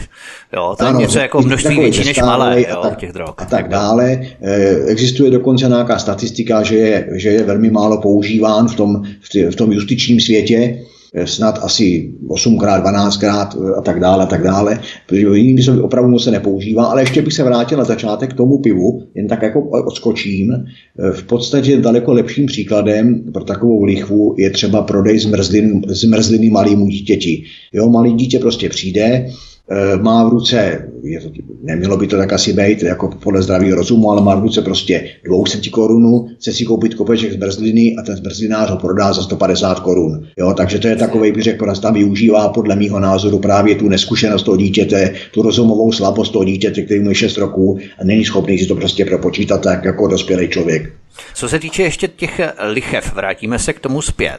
Jo, 0.53 0.75
to 0.79 0.87
je 0.87 0.93
něco 0.93 1.19
jako 1.19 1.43
množství 1.43 1.81
větší 1.81 2.05
než 2.05 2.19
malé, 2.19 2.65
jo, 2.69 2.81
tak, 2.83 2.99
těch 2.99 3.13
drog. 3.13 3.35
A 3.37 3.45
tak 3.45 3.69
dále. 3.69 4.21
Eh, 4.43 4.77
existuje 4.87 5.31
dokonce 5.31 5.69
nějaká 5.69 5.99
statistika, 5.99 6.63
že 6.63 6.77
je, 6.77 7.09
že 7.13 7.29
je 7.29 7.43
velmi 7.43 7.71
málo 7.71 8.01
používán 8.01 8.69
v 8.69 8.77
tom, 8.77 9.03
v 9.51 9.57
tom 9.57 9.73
justičním 9.73 10.21
světě 10.21 10.79
snad 11.25 11.59
asi 11.63 12.13
8krát, 12.29 12.83
12krát 12.83 13.49
eh, 13.57 13.75
a 13.75 13.81
tak 13.81 14.01
dále, 14.01 14.25
a 14.25 14.27
tak 14.27 14.43
dále, 14.43 14.81
protože 15.07 15.21
jinými 15.21 15.63
slovy 15.63 15.81
opravdu 15.81 16.19
se 16.19 16.31
nepoužívá, 16.31 16.85
ale 16.85 17.03
ještě 17.03 17.23
bych 17.23 17.33
se 17.33 17.45
vrátil 17.45 17.79
na 17.79 17.85
začátek 17.85 18.31
k 18.31 18.37
tomu 18.37 18.59
pivu, 18.59 19.03
jen 19.15 19.29
tak 19.29 19.43
jako 19.43 19.63
odskočím. 19.63 20.53
Eh, 20.53 21.13
v 21.13 21.23
podstatě 21.23 21.77
daleko 21.77 22.13
lepším 22.13 22.47
příkladem 22.47 23.33
pro 23.33 23.45
takovou 23.45 23.85
lichvu 23.85 24.35
je 24.39 24.51
třeba 24.51 24.83
prodej 24.83 25.19
zmrzlin, 25.19 25.83
zmrzliny 25.87 26.51
malýmu 26.51 26.89
dítěti. 26.89 27.43
Jo, 27.73 27.89
malý 27.89 28.13
dítě 28.13 28.39
prostě 28.39 28.69
přijde, 28.69 29.27
Eh, 29.60 29.60
má 30.03 30.25
v 30.25 30.29
ruce, 30.29 30.89
je 31.03 31.21
to, 31.21 31.29
nemělo 31.63 31.97
by 31.97 32.07
to 32.07 32.17
tak 32.17 32.33
asi 32.33 32.53
být 32.53 32.83
jako 32.83 33.09
podle 33.09 33.43
zdravého 33.43 33.77
rozumu, 33.77 34.11
ale 34.11 34.23
má 34.23 34.35
v 34.35 34.43
ruce 34.43 34.63
prostě 34.63 35.11
200 35.25 35.71
korunu, 35.71 36.29
chce 36.41 36.53
si 36.53 36.65
koupit 36.65 36.95
kopeček 36.95 37.33
z 37.33 37.37
brzliny 37.37 37.97
a 37.99 38.03
ten 38.03 38.17
zbrzlinář 38.17 38.71
ho 38.71 38.77
prodá 38.77 39.13
za 39.13 39.23
150 39.23 39.81
korun. 39.81 40.27
Jo, 40.39 40.55
takže 40.57 40.79
to 40.79 40.89
je 40.89 40.97
takový, 40.97 41.33
bych 41.33 41.43
řekl, 41.43 41.75
tam 41.75 41.95
využívá 41.95 42.49
podle 42.49 42.77
mého 42.77 43.01
názoru 43.01 43.39
právě 43.39 43.75
tu 43.75 43.89
neskušenost 43.89 44.43
toho 44.43 44.57
dítěte, 44.57 45.15
tu 45.31 45.43
rozumovou 45.43 45.93
slabost 45.93 46.33
toho 46.33 46.45
dítěte, 46.45 46.83
který 46.83 47.01
mu 47.01 47.09
je 47.09 47.15
6 47.15 47.39
roků 47.39 47.79
a 48.01 48.05
není 48.05 48.25
schopný 48.25 48.59
si 48.59 48.67
to 48.67 48.75
prostě 48.75 49.05
propočítat 49.05 49.63
tak 49.63 49.85
jako 49.85 50.07
dospělý 50.07 50.49
člověk. 50.49 50.93
Co 51.35 51.49
se 51.49 51.59
týče 51.59 51.83
ještě 51.83 52.09
těch 52.09 52.41
lichev, 52.73 53.15
vrátíme 53.15 53.59
se 53.59 53.73
k 53.73 53.81
tomu 53.81 54.03
zpět. 54.03 54.39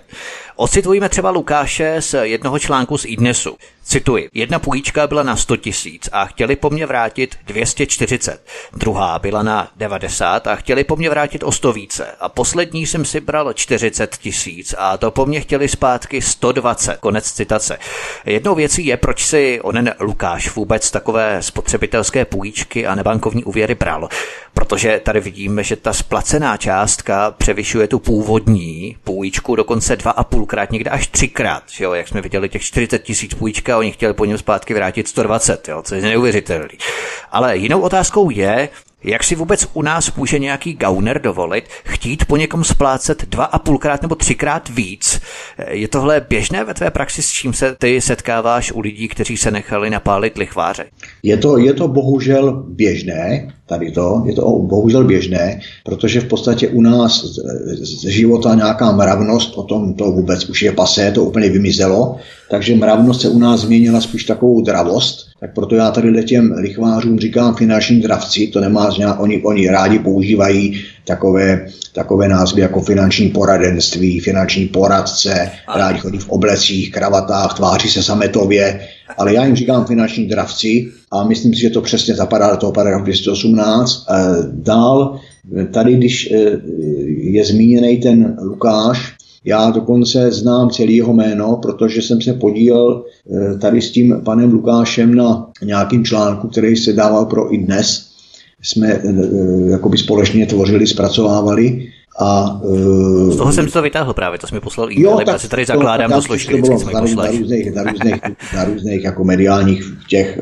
Ocitujeme 0.56 1.10
třeba 1.10 1.30
Lukáše 1.30 1.96
z 2.00 2.16
jednoho 2.24 2.60
článku 2.60 2.98
z 2.98 3.06
iDnesu. 3.06 3.56
Cituji, 3.84 4.30
jedna 4.34 4.60
půjčka 4.60 5.08
byla 5.08 5.24
na 5.24 5.36
100 5.36 5.58
tisíc 5.58 6.10
a 6.12 6.26
chtěli 6.26 6.56
po 6.56 6.70
mně 6.70 6.86
vrátit 6.86 7.36
240. 7.46 8.46
Druhá 8.74 9.20
byla 9.20 9.44
na 9.44 9.72
90 9.76 10.48
a 10.48 10.56
chtěli 10.56 10.84
po 10.84 10.96
mně 10.96 11.10
vrátit 11.10 11.44
o 11.44 11.52
100 11.52 11.74
více. 11.74 12.08
A 12.20 12.30
poslední 12.30 12.88
jsem 12.88 13.06
si 13.06 13.20
bral 13.20 13.54
40 13.54 14.18
tisíc 14.18 14.76
a 14.78 14.98
to 14.98 15.12
po 15.12 15.26
mně 15.26 15.42
chtěli 15.42 15.68
zpátky 15.68 16.22
120. 16.22 16.98
Konec 16.98 17.32
citace. 17.32 17.78
Jednou 18.26 18.56
věcí 18.56 18.86
je, 18.86 18.98
proč 18.98 19.26
si 19.26 19.62
onen 19.62 19.96
Lukáš 20.00 20.56
vůbec 20.56 20.92
takové 20.92 21.42
spotřebitelské 21.42 22.26
půjčky 22.26 22.88
a 22.88 22.96
nebankovní 22.96 23.44
úvěry 23.44 23.76
bral. 23.76 24.10
Protože 24.54 25.02
tady 25.04 25.20
vidíme, 25.20 25.64
že 25.64 25.76
ta 25.76 25.94
splacená 25.94 26.58
částka 26.58 27.32
převyšuje 27.32 27.88
tu 27.88 28.00
původní 28.00 28.98
půjčku 29.04 29.56
dokonce 29.56 29.96
dva 29.96 30.12
a 30.12 30.24
půlkrát, 30.24 30.72
někde 30.72 30.90
až 30.90 31.08
třikrát. 31.08 31.64
Že 31.72 31.84
jo? 31.84 31.94
Jak 31.94 32.08
jsme 32.08 32.22
viděli 32.22 32.50
těch 32.50 32.62
40 32.62 33.00
tisíc 33.00 33.34
půjčka, 33.34 33.78
oni 33.78 33.92
chtěli 33.92 34.14
po 34.14 34.26
něm 34.26 34.38
zpátky 34.38 34.74
vrátit 34.74 35.08
120, 35.08 35.68
jo? 35.68 35.82
co 35.82 35.96
je 35.96 36.02
neuvěřitelný. 36.02 36.78
Ale 37.32 37.58
jinou 37.58 37.82
otázkou 37.82 38.30
je, 38.30 38.70
jak 39.04 39.24
si 39.24 39.36
vůbec 39.36 39.68
u 39.74 39.82
nás 39.82 40.16
může 40.16 40.40
nějaký 40.40 40.74
gauner 40.74 41.22
dovolit 41.22 41.64
chtít 41.84 42.26
po 42.26 42.38
někom 42.38 42.64
splácet 42.64 43.26
dva 43.30 43.46
a 43.46 43.60
půlkrát 43.60 44.02
nebo 44.02 44.16
třikrát 44.16 44.70
víc? 44.70 45.22
Je 45.68 45.88
tohle 45.88 46.26
běžné 46.30 46.64
ve 46.64 46.74
tvé 46.74 46.92
praxi, 46.92 47.22
s 47.22 47.32
čím 47.32 47.54
se 47.54 47.76
ty 47.76 48.02
setkáváš 48.02 48.72
u 48.72 48.80
lidí, 48.80 49.08
kteří 49.08 49.38
se 49.38 49.52
nechali 49.52 49.90
napálit 49.90 50.38
lichváře? 50.38 50.86
Je 51.24 51.38
to, 51.38 51.58
je 51.58 51.74
to 51.74 51.88
bohužel 51.88 52.64
běžné, 52.68 53.48
tady 53.72 53.92
to, 53.92 54.24
je 54.26 54.34
to 54.34 54.60
bohužel 54.60 55.04
běžné, 55.04 55.60
protože 55.84 56.22
v 56.22 56.28
podstatě 56.28 56.68
u 56.68 56.82
nás 56.82 57.26
z 57.80 58.08
života 58.08 58.56
nějaká 58.56 58.92
mravnost, 58.92 59.58
o 59.58 59.64
tom 59.64 59.94
to 59.94 60.12
vůbec 60.12 60.50
už 60.50 60.62
je 60.62 60.72
pasé, 60.72 61.12
to 61.12 61.24
úplně 61.24 61.50
vymizelo, 61.50 62.16
takže 62.50 62.76
mravnost 62.76 63.22
se 63.22 63.30
u 63.30 63.40
nás 63.40 63.62
změnila 63.62 64.02
spíš 64.02 64.24
takovou 64.24 64.62
dravost, 64.62 65.28
tak 65.40 65.54
proto 65.56 65.76
já 65.76 65.92
tady 65.92 66.24
těm 66.24 66.52
lichvářům 66.52 67.20
říkám 67.20 67.56
finanční 67.56 68.02
dravci, 68.02 68.48
to 68.48 68.60
nemá 68.60 68.92
oni, 69.20 69.42
oni 69.44 69.68
rádi 69.68 70.00
používají 70.00 70.84
takové, 71.06 71.66
takové 71.94 72.28
názvy 72.28 72.62
jako 72.62 72.82
finanční 72.82 73.30
poradenství, 73.30 74.20
finanční 74.20 74.68
poradce, 74.68 75.52
rádi 75.76 76.00
chodí 76.00 76.18
v 76.18 76.30
oblecích, 76.30 76.92
kravatách, 76.92 77.54
tváří 77.54 77.90
se 77.90 78.04
sametově, 78.04 78.88
ale 79.18 79.34
já 79.34 79.46
jim 79.46 79.56
říkám 79.56 79.86
finanční 79.86 80.26
dravci 80.28 80.92
a 81.12 81.24
myslím 81.24 81.54
si, 81.54 81.62
že 81.62 81.70
to 81.70 81.82
přesně 81.82 82.16
zapadá 82.16 82.52
do 82.52 82.58
toho 82.58 82.72
paragrafu 82.72 83.04
218. 83.04 84.06
Eh, 84.10 84.24
dál, 84.52 85.20
tady, 85.72 85.96
když 85.96 86.32
eh, 86.32 86.38
je 87.18 87.46
zmíněný 87.46 87.98
ten 87.98 88.38
Lukáš, 88.42 89.16
já 89.46 89.70
dokonce 89.70 90.32
znám 90.32 90.70
celý 90.70 90.96
jeho 90.96 91.14
jméno, 91.14 91.60
protože 91.62 92.02
jsem 92.02 92.22
se 92.22 92.34
podílel 92.34 93.04
eh, 93.04 93.58
tady 93.58 93.82
s 93.82 93.92
tím 93.92 94.22
panem 94.26 94.52
Lukášem 94.52 95.16
na 95.16 95.50
nějakým 95.64 96.06
článku, 96.06 96.48
který 96.48 96.76
se 96.76 96.94
dával 96.94 97.26
pro 97.26 97.54
i 97.54 97.58
dnes. 97.58 98.11
Jsme 98.62 99.02
jakoby 99.70 99.98
společně 99.98 100.46
tvořili, 100.46 100.88
zpracovávali 100.88 101.88
a, 102.20 102.60
uh, 102.64 103.32
Z 103.32 103.38
toho 103.38 103.52
jsem 103.52 103.68
to 103.68 103.82
vytáhl 103.82 104.14
právě, 104.14 104.40
to 104.40 104.48
jsme 104.48 104.60
poslal 104.60 104.92
e-mail, 104.92 105.20
já 105.28 105.40
si 105.40 105.50
tady 105.50 105.66
zakládám 105.66 106.10
to, 106.10 106.16
do 106.16 106.22
složky, 106.22 106.62
to 106.62 106.68
bylo 106.68 106.84
na, 106.84 107.02
na, 107.02 107.28
různých, 107.28 107.76
na, 107.76 107.84
různých, 107.84 108.22
na 108.56 108.64
různých 108.64 109.04
jako 109.04 109.24
mediálních 109.24 109.84
těch, 110.08 110.40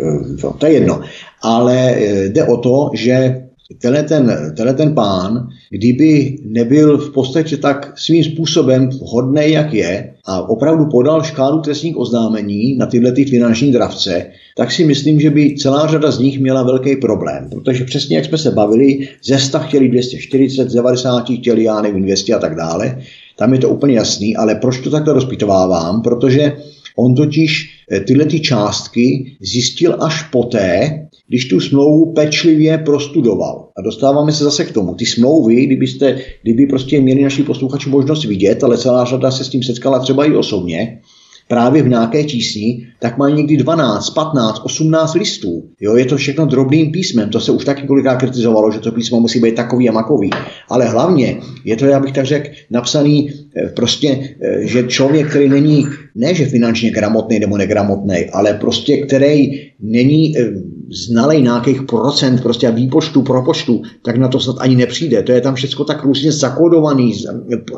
to 0.58 0.66
je 0.66 0.72
jedno. 0.72 1.02
Ale 1.42 1.96
jde 2.28 2.44
o 2.44 2.58
to, 2.58 2.90
že 2.94 3.42
tenhle 3.78 4.04
ten, 4.04 4.54
tenhle 4.58 4.74
ten 4.74 4.96
pán, 4.96 5.48
kdyby 5.70 6.38
nebyl 6.46 6.98
v 6.98 7.14
podstatě 7.14 7.58
tak 7.58 7.94
svým 7.98 8.24
způsobem 8.24 8.90
hodný, 9.02 9.52
jak 9.52 9.74
je, 9.74 10.14
a 10.26 10.50
opravdu 10.50 10.86
podal 10.86 11.24
škálu 11.24 11.62
trestních 11.62 11.98
oznámení 11.98 12.78
na 12.78 12.86
tyhle 12.86 13.12
ty 13.12 13.26
finanční 13.26 13.72
dravce, 13.72 14.26
tak 14.58 14.72
si 14.72 14.86
myslím, 14.86 15.20
že 15.20 15.30
by 15.30 15.56
celá 15.56 15.88
řada 15.88 16.12
z 16.12 16.20
nich 16.20 16.40
měla 16.40 16.64
velký 16.64 16.96
problém. 16.96 17.50
Protože 17.50 17.84
přesně 17.84 18.16
jak 18.16 18.26
jsme 18.26 18.38
se 18.38 18.52
bavili, 18.52 19.08
ze 19.24 19.40
100 19.40 19.60
chtěli 19.60 19.90
240, 19.90 20.70
z 20.70 20.74
90 20.74 21.26
chtěli, 21.40 21.64
já 21.64 21.82
nevím, 21.82 22.04
200 22.04 22.34
a 22.34 22.40
tak 22.40 22.56
dále. 22.56 23.02
Tam 23.38 23.54
je 23.54 23.60
to 23.60 23.70
úplně 23.70 23.94
jasný, 23.94 24.36
ale 24.36 24.56
proč 24.56 24.80
to 24.80 24.90
takhle 24.90 25.14
rozpitovávám? 25.14 26.02
Protože 26.02 26.58
on 26.96 27.16
totiž 27.16 27.70
eh, 27.92 28.00
tyhle 28.00 28.26
ty 28.26 28.40
částky 28.40 29.32
zjistil 29.42 29.98
až 30.04 30.24
poté, 30.24 31.00
když 31.30 31.48
tu 31.48 31.60
smlouvu 31.60 32.14
pečlivě 32.14 32.78
prostudoval. 32.78 33.68
A 33.78 33.82
dostáváme 33.82 34.32
se 34.32 34.44
zase 34.44 34.66
k 34.66 34.72
tomu. 34.72 34.96
Ty 34.96 35.06
smlouvy, 35.06 35.66
kdybyste, 35.66 36.18
kdyby 36.44 36.66
prostě 36.66 37.02
měli 37.02 37.24
naši 37.24 37.44
posluchači 37.44 37.90
možnost 37.90 38.26
vidět, 38.26 38.64
ale 38.64 38.78
celá 38.78 39.06
řada 39.06 39.32
se 39.32 39.44
s 39.44 39.50
tím 39.50 39.64
setkala 39.64 40.00
třeba 40.00 40.26
i 40.26 40.36
osobně, 40.36 41.00
právě 41.48 41.84
v 41.84 41.90
nějaké 41.90 42.24
tísni, 42.24 42.88
tak 43.00 43.18
mají 43.18 43.36
někdy 43.36 43.58
12, 43.58 44.10
15, 44.10 44.62
18 44.64 45.16
listů. 45.16 45.64
Jo, 45.82 45.96
je 45.96 46.06
to 46.06 46.18
všechno 46.18 46.46
drobným 46.46 46.92
písmem, 46.92 47.30
to 47.30 47.40
se 47.40 47.52
už 47.52 47.66
taky 47.66 47.88
kolikrát 47.88 48.16
kritizovalo, 48.16 48.72
že 48.72 48.80
to 48.80 48.92
písmo 48.92 49.20
musí 49.20 49.40
být 49.40 49.56
takový 49.56 49.90
a 49.90 49.92
makový. 49.92 50.30
Ale 50.70 50.86
hlavně 50.86 51.38
je 51.66 51.76
to, 51.76 51.86
já 51.86 52.00
bych 52.00 52.12
tak 52.12 52.26
řekl, 52.26 52.50
napsaný 52.70 53.30
eh, 53.30 53.70
prostě, 53.70 54.36
eh, 54.42 54.68
že 54.68 54.84
člověk, 54.84 55.30
který 55.30 55.50
není, 55.50 55.86
ne 56.16 56.34
že 56.34 56.46
finančně 56.46 56.92
gramotný 56.92 57.40
nebo 57.40 57.58
negramotný, 57.58 58.26
ale 58.34 58.54
prostě 58.54 58.98
který 58.98 59.52
není 59.80 60.38
eh, 60.38 60.52
znalej 60.92 61.42
nějakých 61.42 61.82
procent 61.82 62.42
prostě 62.42 62.68
a 62.68 62.72
výpočtu, 62.72 63.22
propočtu, 63.22 63.82
tak 64.06 64.18
na 64.18 64.28
to 64.28 64.40
snad 64.40 64.56
ani 64.60 64.76
nepřijde. 64.76 65.24
To 65.24 65.32
je 65.32 65.42
tam 65.42 65.56
všechno 65.56 65.86
tak 65.86 66.04
různě 66.04 66.32
zakodovaný, 66.32 67.14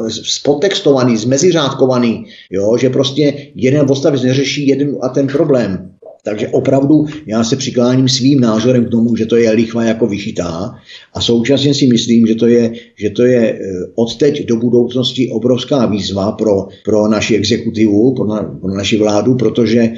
spodtextovaný, 0.09 1.17
zmeziřádkovaný, 1.17 2.25
jo, 2.51 2.77
že 2.77 2.89
prostě 2.89 3.33
jeden 3.55 3.85
odstavec 3.89 4.23
neřeší 4.23 4.67
jeden 4.67 4.97
a 5.01 5.09
ten 5.09 5.27
problém. 5.27 5.91
Takže 6.23 6.47
opravdu 6.47 7.05
já 7.25 7.43
se 7.43 7.55
přikláním 7.55 8.09
svým 8.09 8.39
názorem 8.39 8.85
k 8.85 8.89
tomu, 8.89 9.15
že 9.15 9.25
to 9.25 9.35
je 9.37 9.51
lichva 9.51 9.83
jako 9.83 10.07
vyšitá 10.07 10.75
a 11.13 11.21
současně 11.21 11.73
si 11.73 11.87
myslím, 11.87 12.27
že 12.27 12.35
to 12.35 12.47
je, 12.47 12.73
že 12.95 13.09
to 13.09 13.23
je 13.23 13.53
eh, 13.53 13.59
od 13.95 14.17
teď 14.17 14.45
do 14.45 14.55
budoucnosti 14.55 15.29
obrovská 15.29 15.85
výzva 15.85 16.31
pro, 16.31 16.67
pro 16.85 17.07
naši 17.07 17.35
exekutivu, 17.35 18.15
pro, 18.15 18.25
na, 18.25 18.41
pro 18.61 18.73
naši 18.73 18.97
vládu, 18.97 19.35
protože 19.35 19.93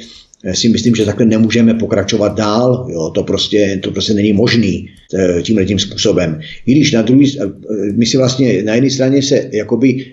si 0.51 0.69
myslím, 0.69 0.95
že 0.95 1.05
takhle 1.05 1.25
nemůžeme 1.25 1.73
pokračovat 1.73 2.35
dál. 2.35 2.87
Jo, 2.89 3.11
to, 3.15 3.23
prostě, 3.23 3.79
to 3.83 3.91
prostě 3.91 4.13
není 4.13 4.33
možný 4.33 4.89
eh, 5.13 5.41
tímhle 5.41 5.65
tím 5.65 5.79
způsobem. 5.79 6.39
I 6.65 6.71
když 6.71 6.91
na 6.91 7.01
druhý, 7.01 7.39
eh, 7.39 7.45
my 7.91 8.05
si 8.05 8.17
vlastně 8.17 8.63
na 8.63 8.75
jedné 8.75 8.89
straně 8.89 9.21
se 9.21 9.49
jakoby 9.51 10.05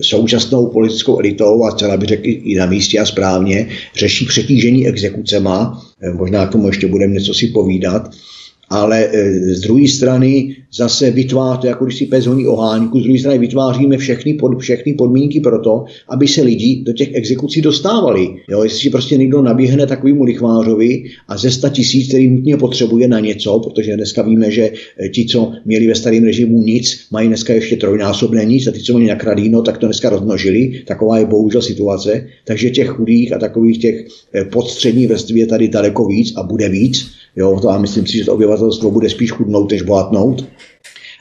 současnou 0.00 0.66
politickou 0.66 1.18
elitou 1.18 1.64
a 1.64 1.72
celá 1.72 1.96
by 1.96 2.06
řekl 2.06 2.22
i 2.24 2.54
na 2.54 2.66
místě 2.66 2.98
a 2.98 3.06
správně 3.06 3.68
řeší 3.96 4.26
přetížení 4.26 4.86
exekucema, 4.86 5.82
možná 6.12 6.46
k 6.46 6.52
tomu 6.52 6.66
ještě 6.66 6.86
budeme 6.86 7.14
něco 7.14 7.34
si 7.34 7.46
povídat, 7.46 8.10
ale 8.70 9.08
e, 9.12 9.32
z 9.54 9.60
druhé 9.60 9.88
strany 9.88 10.56
zase 10.74 11.10
vytváří, 11.10 11.66
jako 11.66 11.84
když 11.84 11.98
si 11.98 12.06
pes 12.06 12.26
honí 12.26 12.46
ohánku, 12.46 13.00
z 13.00 13.02
druhé 13.02 13.18
strany 13.18 13.38
vytváříme 13.38 13.96
všechny, 13.96 14.34
pod, 14.34 14.58
všechny 14.58 14.94
podmínky 14.94 15.40
pro 15.40 15.60
to, 15.60 15.84
aby 16.08 16.28
se 16.28 16.42
lidi 16.42 16.82
do 16.86 16.92
těch 16.92 17.14
exekucí 17.14 17.62
dostávali. 17.62 18.28
Jo, 18.48 18.62
jestli 18.62 18.90
prostě 18.90 19.16
někdo 19.16 19.42
naběhne 19.42 19.86
takovému 19.86 20.24
lichvářovi 20.24 21.04
a 21.28 21.36
ze 21.36 21.50
100 21.50 21.68
tisíc, 21.68 22.08
který 22.08 22.28
nutně 22.28 22.56
potřebuje 22.56 23.08
na 23.08 23.20
něco, 23.20 23.58
protože 23.58 23.96
dneska 23.96 24.22
víme, 24.22 24.50
že 24.50 24.70
e, 25.00 25.08
ti, 25.08 25.26
co 25.26 25.52
měli 25.64 25.86
ve 25.86 25.94
starém 25.94 26.24
režimu 26.24 26.62
nic, 26.62 27.06
mají 27.10 27.28
dneska 27.28 27.52
ještě 27.52 27.76
trojnásobné 27.76 28.44
nic 28.44 28.66
a 28.66 28.70
ti, 28.70 28.80
co 28.80 28.92
měli 28.92 29.08
nakradíno, 29.08 29.62
tak 29.62 29.78
to 29.78 29.86
dneska 29.86 30.10
rozmnožili. 30.10 30.82
Taková 30.86 31.18
je 31.18 31.26
bohužel 31.26 31.62
situace. 31.62 32.26
Takže 32.44 32.70
těch 32.70 32.88
chudých 32.88 33.32
a 33.32 33.38
takových 33.38 33.78
těch 33.78 34.06
e, 34.34 34.44
podstřední 34.44 35.06
vrstvě 35.06 35.42
je 35.42 35.46
tady 35.46 35.68
daleko 35.68 36.06
víc 36.08 36.32
a 36.36 36.42
bude 36.42 36.68
víc. 36.68 37.16
Jo, 37.36 37.60
to 37.60 37.68
a 37.68 37.78
myslím 37.78 38.06
si, 38.06 38.18
že 38.18 38.24
to 38.24 38.34
obyvatelstvo 38.34 38.90
bude 38.90 39.10
spíš 39.10 39.30
chudnout, 39.30 39.70
než 39.70 39.82
bohatnout 39.82 40.44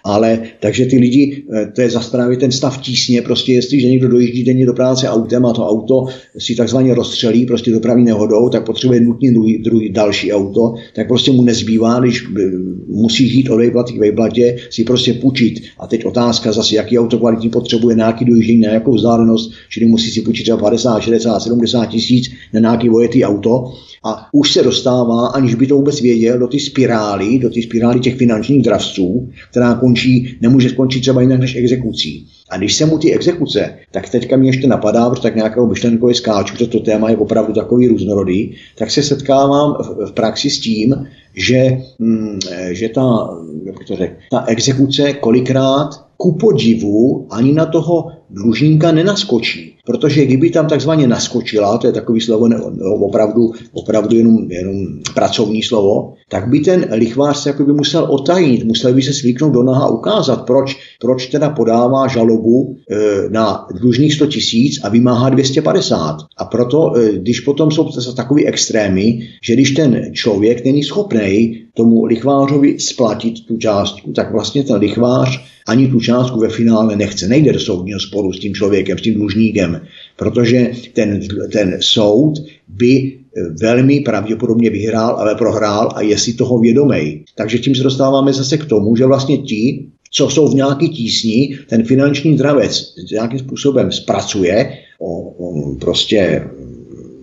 ale 0.05 0.39
takže 0.59 0.85
ty 0.85 0.97
lidi, 0.97 1.43
eh, 1.53 1.71
to 1.75 1.81
je 1.81 1.89
zase 1.89 2.11
právě 2.11 2.37
ten 2.37 2.51
stav 2.51 2.81
tísně, 2.81 3.21
prostě 3.21 3.53
jestliže 3.53 3.87
někdo 3.87 4.07
dojíždí 4.07 4.43
denně 4.43 4.65
do 4.65 4.73
práce 4.73 5.09
autem 5.09 5.45
a 5.45 5.53
to 5.53 5.67
auto 5.67 6.05
si 6.37 6.55
takzvaně 6.55 6.93
rozstřelí 6.93 7.45
prostě 7.45 7.71
dopravní 7.71 8.05
nehodou, 8.05 8.49
tak 8.49 8.65
potřebuje 8.65 8.99
nutně 8.99 9.31
druhý, 9.31 9.57
druhý 9.57 9.89
další 9.89 10.33
auto, 10.33 10.73
tak 10.95 11.07
prostě 11.07 11.31
mu 11.31 11.43
nezbývá, 11.43 11.99
když 11.99 12.23
eh, 12.23 12.41
musí 12.87 13.29
žít 13.29 13.49
od 13.49 13.57
vejplaty 13.57 13.93
k 13.93 13.99
vejplatě, 13.99 14.55
si 14.69 14.83
prostě 14.83 15.13
půjčit. 15.13 15.53
A 15.79 15.87
teď 15.87 16.05
otázka 16.05 16.51
zase, 16.51 16.75
jaký 16.75 16.99
auto 16.99 17.17
kvalitní 17.17 17.49
potřebuje, 17.49 17.95
na 17.95 18.05
jaký 18.05 18.25
dojíždění, 18.25 18.59
na 18.59 18.73
jakou 18.73 18.95
vzdálenost, 18.95 19.51
čili 19.69 19.85
musí 19.85 20.11
si 20.11 20.21
půjčit 20.21 20.43
třeba 20.43 20.57
50, 20.57 20.99
60, 20.99 21.39
70 21.39 21.85
tisíc 21.85 22.31
na 22.53 22.59
nějaký 22.59 22.89
vojetý 22.89 23.23
auto 23.23 23.73
a 24.05 24.27
už 24.31 24.53
se 24.53 24.63
dostává, 24.63 25.27
aniž 25.27 25.55
by 25.55 25.67
to 25.67 25.75
vůbec 25.75 26.01
věděl, 26.01 26.39
do 26.39 26.47
ty 26.47 26.59
spirály, 26.59 27.39
do 27.39 27.49
ty 27.49 27.61
spirály 27.61 27.99
těch 27.99 28.15
finančních 28.15 28.63
dravců, 28.63 29.29
která 29.51 29.73
končí, 29.73 29.94
nemůže 30.41 30.69
skončit 30.69 31.01
třeba 31.01 31.21
jinak 31.21 31.39
než 31.39 31.55
exekucí. 31.55 32.27
A 32.49 32.57
když 32.57 32.75
se 32.75 32.85
mu 32.85 32.97
ty 32.97 33.13
exekuce, 33.13 33.73
tak 33.91 34.09
teďka 34.09 34.37
mě 34.37 34.49
ještě 34.49 34.67
napadá, 34.67 35.09
protože 35.09 35.21
tak 35.21 35.35
nějakou 35.35 35.67
myšlenkově 35.67 36.15
skáču, 36.15 36.57
že 36.57 36.67
to 36.67 36.79
téma 36.79 37.09
je 37.09 37.17
opravdu 37.17 37.53
takový 37.53 37.87
různorodý, 37.87 38.55
tak 38.77 38.91
se 38.91 39.03
setkávám 39.03 39.75
v, 40.05 40.11
praxi 40.11 40.49
s 40.49 40.59
tím, 40.59 41.07
že, 41.35 41.77
hm, 41.99 42.39
že 42.71 42.89
ta, 42.89 43.29
jak 43.65 43.75
to 43.87 43.95
řek, 43.95 44.19
ta 44.31 44.45
exekuce 44.47 45.13
kolikrát 45.13 45.89
ku 46.17 46.31
podivu 46.31 47.27
ani 47.29 47.53
na 47.53 47.65
toho 47.65 48.11
dlužníka 48.29 48.91
nenaskočí. 48.91 49.74
Protože 49.85 50.25
kdyby 50.25 50.49
tam 50.49 50.67
takzvaně 50.67 51.07
naskočila, 51.07 51.77
to 51.77 51.87
je 51.87 51.93
takový 51.93 52.21
slovo 52.21 52.47
ne, 52.47 52.57
opravdu, 52.99 53.51
opravdu 53.73 54.17
jenom, 54.17 54.51
jenom 54.51 54.75
pracovní 55.13 55.63
slovo, 55.63 56.13
tak 56.29 56.49
by 56.49 56.59
ten 56.59 56.87
lichvář 56.91 57.37
se 57.37 57.53
by 57.53 57.73
musel 57.73 58.07
otajit, 58.09 58.63
musel 58.63 58.93
by 58.93 59.01
se 59.01 59.13
svíknout 59.13 59.53
do 59.53 59.63
noha 59.63 59.85
a 59.85 59.89
ukázat, 59.89 60.45
proč, 60.45 60.77
proč 61.01 61.27
teda 61.27 61.49
podává 61.49 62.07
žalobu 62.07 62.75
e, 62.91 63.29
na 63.29 63.67
dlužných 63.79 64.13
100 64.13 64.27
tisíc 64.27 64.79
a 64.83 64.89
vymáhá 64.89 65.29
250. 65.29 66.17
A 66.37 66.45
proto, 66.45 66.97
e, 66.97 67.11
když 67.11 67.39
potom 67.39 67.71
jsou 67.71 68.13
takový 68.15 68.47
extrémy, 68.47 69.19
že 69.43 69.53
když 69.53 69.71
ten 69.71 70.13
člověk 70.13 70.65
není 70.65 70.83
schopný 70.83 71.64
tomu 71.75 72.05
lichvářovi 72.05 72.79
splatit 72.79 73.45
tu 73.47 73.57
částku, 73.57 74.11
tak 74.11 74.31
vlastně 74.31 74.63
ten 74.63 74.75
lichvář 74.75 75.41
ani 75.67 75.87
tu 75.87 75.99
částku 75.99 76.39
ve 76.39 76.49
finále 76.49 76.95
nechce. 76.95 77.27
Nejde 77.27 77.53
do 77.53 77.59
soudního 77.59 77.99
sporu 77.99 78.33
s 78.33 78.39
tím 78.39 78.53
člověkem, 78.53 78.97
s 78.97 79.01
tím 79.01 79.13
dlužníkem, 79.13 79.81
protože 80.17 80.71
ten, 80.93 81.19
ten 81.51 81.77
soud 81.81 82.33
by 82.67 83.13
eh, 83.13 83.41
velmi 83.61 83.99
pravděpodobně 83.99 84.69
vyhrál, 84.69 85.15
ale 85.15 85.35
prohrál 85.35 85.91
a 85.95 86.01
je 86.01 86.17
si 86.17 86.33
toho 86.33 86.59
vědomý. 86.59 87.23
Takže 87.35 87.59
tím 87.59 87.75
se 87.75 87.83
dostáváme 87.83 88.33
zase 88.33 88.57
k 88.57 88.65
tomu, 88.65 88.95
že 88.95 89.05
vlastně 89.05 89.37
ti, 89.37 89.85
co 90.11 90.29
jsou 90.29 90.47
v 90.47 90.55
nějaký 90.55 90.89
tísni, 90.89 91.57
ten 91.69 91.83
finanční 91.83 92.37
dravec 92.37 92.93
nějakým 93.11 93.39
způsobem 93.39 93.91
zpracuje, 93.91 94.77
o, 94.99 95.21
o, 95.29 95.75
prostě 95.75 96.43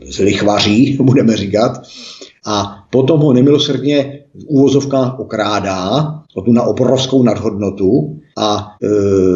zlichvaří, 0.07 0.99
budeme 1.03 1.37
říkat, 1.37 1.83
a 2.47 2.87
potom 2.91 3.21
ho 3.21 3.33
nemilosrdně 3.33 4.22
v 4.35 4.45
úvozovkách 4.47 5.19
okrádá 5.19 6.15
o 6.35 6.43
tu 6.43 6.53
na 6.53 6.63
obrovskou 6.63 7.23
nadhodnotu 7.23 8.17
a 8.39 8.77
e, 8.83 8.89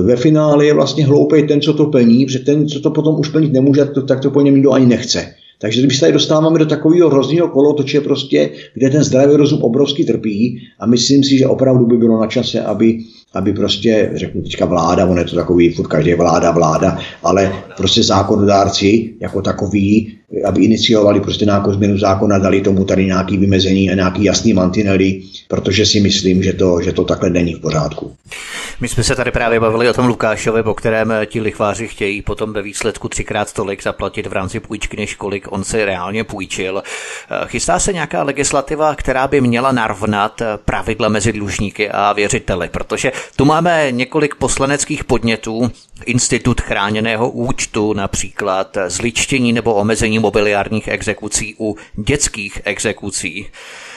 ve 0.02 0.16
finále 0.16 0.66
je 0.66 0.74
vlastně 0.74 1.06
hloupej 1.06 1.42
ten, 1.42 1.60
co 1.60 1.72
to 1.72 1.86
plní, 1.86 2.26
protože 2.26 2.38
ten, 2.38 2.68
co 2.68 2.80
to 2.80 2.90
potom 2.90 3.20
už 3.20 3.28
plnit 3.28 3.52
nemůže, 3.52 3.84
to, 3.84 4.02
tak 4.02 4.20
to 4.20 4.30
po 4.30 4.40
něm 4.40 4.54
nikdo 4.54 4.72
ani 4.72 4.86
nechce. 4.86 5.34
Takže 5.58 5.82
když 5.82 5.96
se 5.96 6.00
tady 6.00 6.12
dostáváme 6.12 6.58
do 6.58 6.66
takového 6.66 7.10
hrozného 7.10 7.48
kolotoče, 7.48 8.00
prostě, 8.00 8.50
kde 8.74 8.90
ten 8.90 9.04
zdravý 9.04 9.36
rozum 9.36 9.62
obrovský 9.62 10.04
trpí 10.04 10.58
a 10.80 10.86
myslím 10.86 11.24
si, 11.24 11.38
že 11.38 11.46
opravdu 11.46 11.86
by 11.86 11.96
bylo 11.96 12.20
na 12.20 12.26
čase, 12.26 12.60
aby, 12.60 12.98
aby 13.34 13.52
prostě, 13.52 14.10
řeknu 14.14 14.42
teďka 14.42 14.64
vláda, 14.64 15.06
on 15.06 15.18
je 15.18 15.24
to 15.24 15.36
takový, 15.36 15.72
furt 15.72 15.86
každý 15.86 16.14
vláda, 16.14 16.50
vláda, 16.50 16.98
ale 17.22 17.52
prostě 17.76 18.02
zákonodárci 18.02 19.14
jako 19.20 19.42
takový 19.42 20.15
aby 20.44 20.64
iniciovali 20.64 21.20
prostě 21.20 21.44
nějakou 21.44 21.72
změnu 21.72 21.98
zákona, 21.98 22.38
dali 22.38 22.60
tomu 22.60 22.84
tady 22.84 23.06
nějaký 23.06 23.36
vymezení 23.36 23.90
a 23.90 23.94
nějaký 23.94 24.24
jasný 24.24 24.52
mantinely, 24.52 25.22
protože 25.48 25.86
si 25.86 26.00
myslím, 26.00 26.42
že 26.42 26.52
to, 26.52 26.80
že 26.82 26.92
to 26.92 27.04
takhle 27.04 27.30
není 27.30 27.54
v 27.54 27.60
pořádku. 27.60 28.14
My 28.80 28.88
jsme 28.88 29.04
se 29.04 29.14
tady 29.14 29.30
právě 29.30 29.60
bavili 29.60 29.88
o 29.88 29.92
tom 29.92 30.06
Lukášovi, 30.06 30.62
po 30.62 30.74
kterém 30.74 31.12
ti 31.26 31.40
lichváři 31.40 31.88
chtějí 31.88 32.22
potom 32.22 32.52
ve 32.52 32.62
výsledku 32.62 33.08
třikrát 33.08 33.52
tolik 33.52 33.82
zaplatit 33.82 34.26
v 34.26 34.32
rámci 34.32 34.60
půjčky, 34.60 34.96
než 34.96 35.14
kolik 35.14 35.52
on 35.52 35.64
si 35.64 35.84
reálně 35.84 36.24
půjčil. 36.24 36.82
Chystá 37.46 37.78
se 37.78 37.92
nějaká 37.92 38.22
legislativa, 38.22 38.94
která 38.94 39.28
by 39.28 39.40
měla 39.40 39.72
narovnat 39.72 40.42
pravidla 40.64 41.08
mezi 41.08 41.32
dlužníky 41.32 41.90
a 41.90 42.12
věřiteli, 42.12 42.68
protože 42.68 43.12
tu 43.36 43.44
máme 43.44 43.86
několik 43.90 44.34
poslaneckých 44.34 45.04
podnětů, 45.04 45.70
institut 46.06 46.60
chráněného 46.60 47.30
účtu, 47.30 47.92
například 47.92 48.78
zličtění 48.88 49.52
nebo 49.52 49.74
omezení 49.74 50.15
mobiliárních 50.18 50.88
exekucí 50.88 51.54
u 51.58 51.76
dětských 51.94 52.60
exekucí 52.64 53.46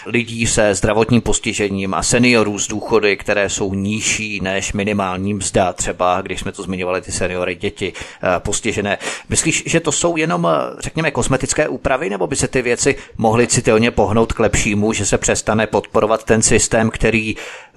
lidí 0.06 0.48
se 0.48 0.76
zdravotním 0.76 1.22
postižením 1.22 1.94
a 1.94 2.04
seniorů 2.04 2.60
z 2.60 2.68
důchody, 2.68 3.18
které 3.18 3.50
jsou 3.50 3.74
nižší 3.74 4.40
než 4.44 4.74
minimální 4.74 5.34
mzda, 5.34 5.74
třeba 5.74 6.22
když 6.22 6.40
jsme 6.40 6.52
tu 6.52 6.64
zmiňovali 6.64 7.02
ty 7.02 7.12
seniory, 7.12 7.56
děti 7.56 7.94
eh, 7.96 8.40
postižené. 8.40 8.98
Myslíš, 9.30 9.64
že 9.66 9.80
to 9.80 9.92
jsou 9.92 10.18
jenom, 10.18 10.48
eh, 10.48 10.76
řekněme, 10.80 11.12
kosmetické 11.12 11.68
úpravy, 11.68 12.10
nebo 12.10 12.28
by 12.28 12.36
se 12.36 12.48
ty 12.48 12.62
věci 12.62 12.96
mohly 13.18 13.48
citelně 13.48 13.92
pohnout 13.92 14.34
k 14.34 14.40
lepšímu, 14.40 14.94
že 14.94 15.06
se 15.06 15.18
přestane 15.18 15.68
podporovat 15.68 16.24
ten 16.24 16.42
systém, 16.42 16.90
který 16.90 17.36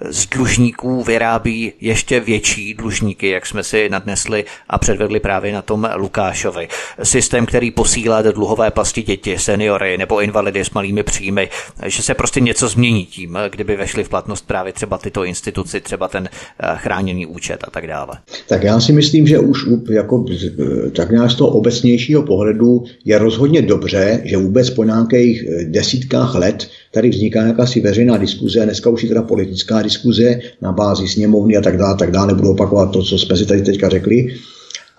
z 0.09 0.25
dlužníků 0.25 1.03
vyrábí 1.03 1.73
ještě 1.81 2.19
větší 2.19 2.73
dlužníky, 2.73 3.29
jak 3.29 3.45
jsme 3.45 3.63
si 3.63 3.89
nadnesli 3.89 4.45
a 4.69 4.77
předvedli 4.77 5.19
právě 5.19 5.53
na 5.53 5.61
tom 5.61 5.89
Lukášovi. 5.95 6.67
Systém, 7.03 7.45
který 7.45 7.71
posílá 7.71 8.21
do 8.21 8.31
dluhové 8.31 8.71
pasti 8.71 9.01
děti, 9.01 9.37
seniory 9.37 9.97
nebo 9.97 10.21
invalidy 10.21 10.65
s 10.65 10.69
malými 10.69 11.03
příjmy, 11.03 11.49
že 11.85 12.03
se 12.03 12.12
se 12.13 12.17
prostě 12.17 12.39
něco 12.39 12.67
změní 12.67 13.05
tím, 13.05 13.37
kdyby 13.49 13.75
vešly 13.75 14.03
v 14.03 14.09
platnost 14.09 14.47
právě 14.47 14.73
třeba 14.73 14.97
tyto 14.97 15.23
instituci, 15.23 15.81
třeba 15.81 16.07
ten 16.07 16.29
chráněný 16.75 17.25
účet 17.25 17.59
a 17.67 17.71
tak 17.71 17.87
dále? 17.87 18.17
Tak 18.47 18.63
já 18.63 18.79
si 18.79 18.93
myslím, 18.93 19.27
že 19.27 19.39
už 19.39 19.65
jako, 19.89 20.25
tak 20.95 21.11
nějak 21.11 21.31
z 21.31 21.35
toho 21.35 21.49
obecnějšího 21.49 22.23
pohledu 22.23 22.83
je 23.05 23.17
rozhodně 23.17 23.61
dobře, 23.61 24.21
že 24.25 24.37
vůbec 24.37 24.69
po 24.69 24.83
nějakých 24.83 25.43
desítkách 25.63 26.35
let 26.35 26.67
tady 26.91 27.09
vzniká 27.09 27.41
jakási 27.41 27.81
veřejná 27.81 28.17
diskuze, 28.17 28.65
dneska 28.65 28.89
už 28.89 29.03
je 29.03 29.09
teda 29.09 29.21
politická 29.21 29.81
diskuze 29.81 30.39
na 30.61 30.71
bázi 30.71 31.07
sněmovny 31.07 31.57
a 31.57 31.61
tak 31.61 31.77
dále, 31.77 31.95
tak 31.97 32.11
dále, 32.11 32.27
nebudu 32.27 32.51
opakovat 32.51 32.91
to, 32.91 33.03
co 33.03 33.17
jsme 33.17 33.37
si 33.37 33.45
tady 33.45 33.61
teďka 33.61 33.89
řekli, 33.89 34.27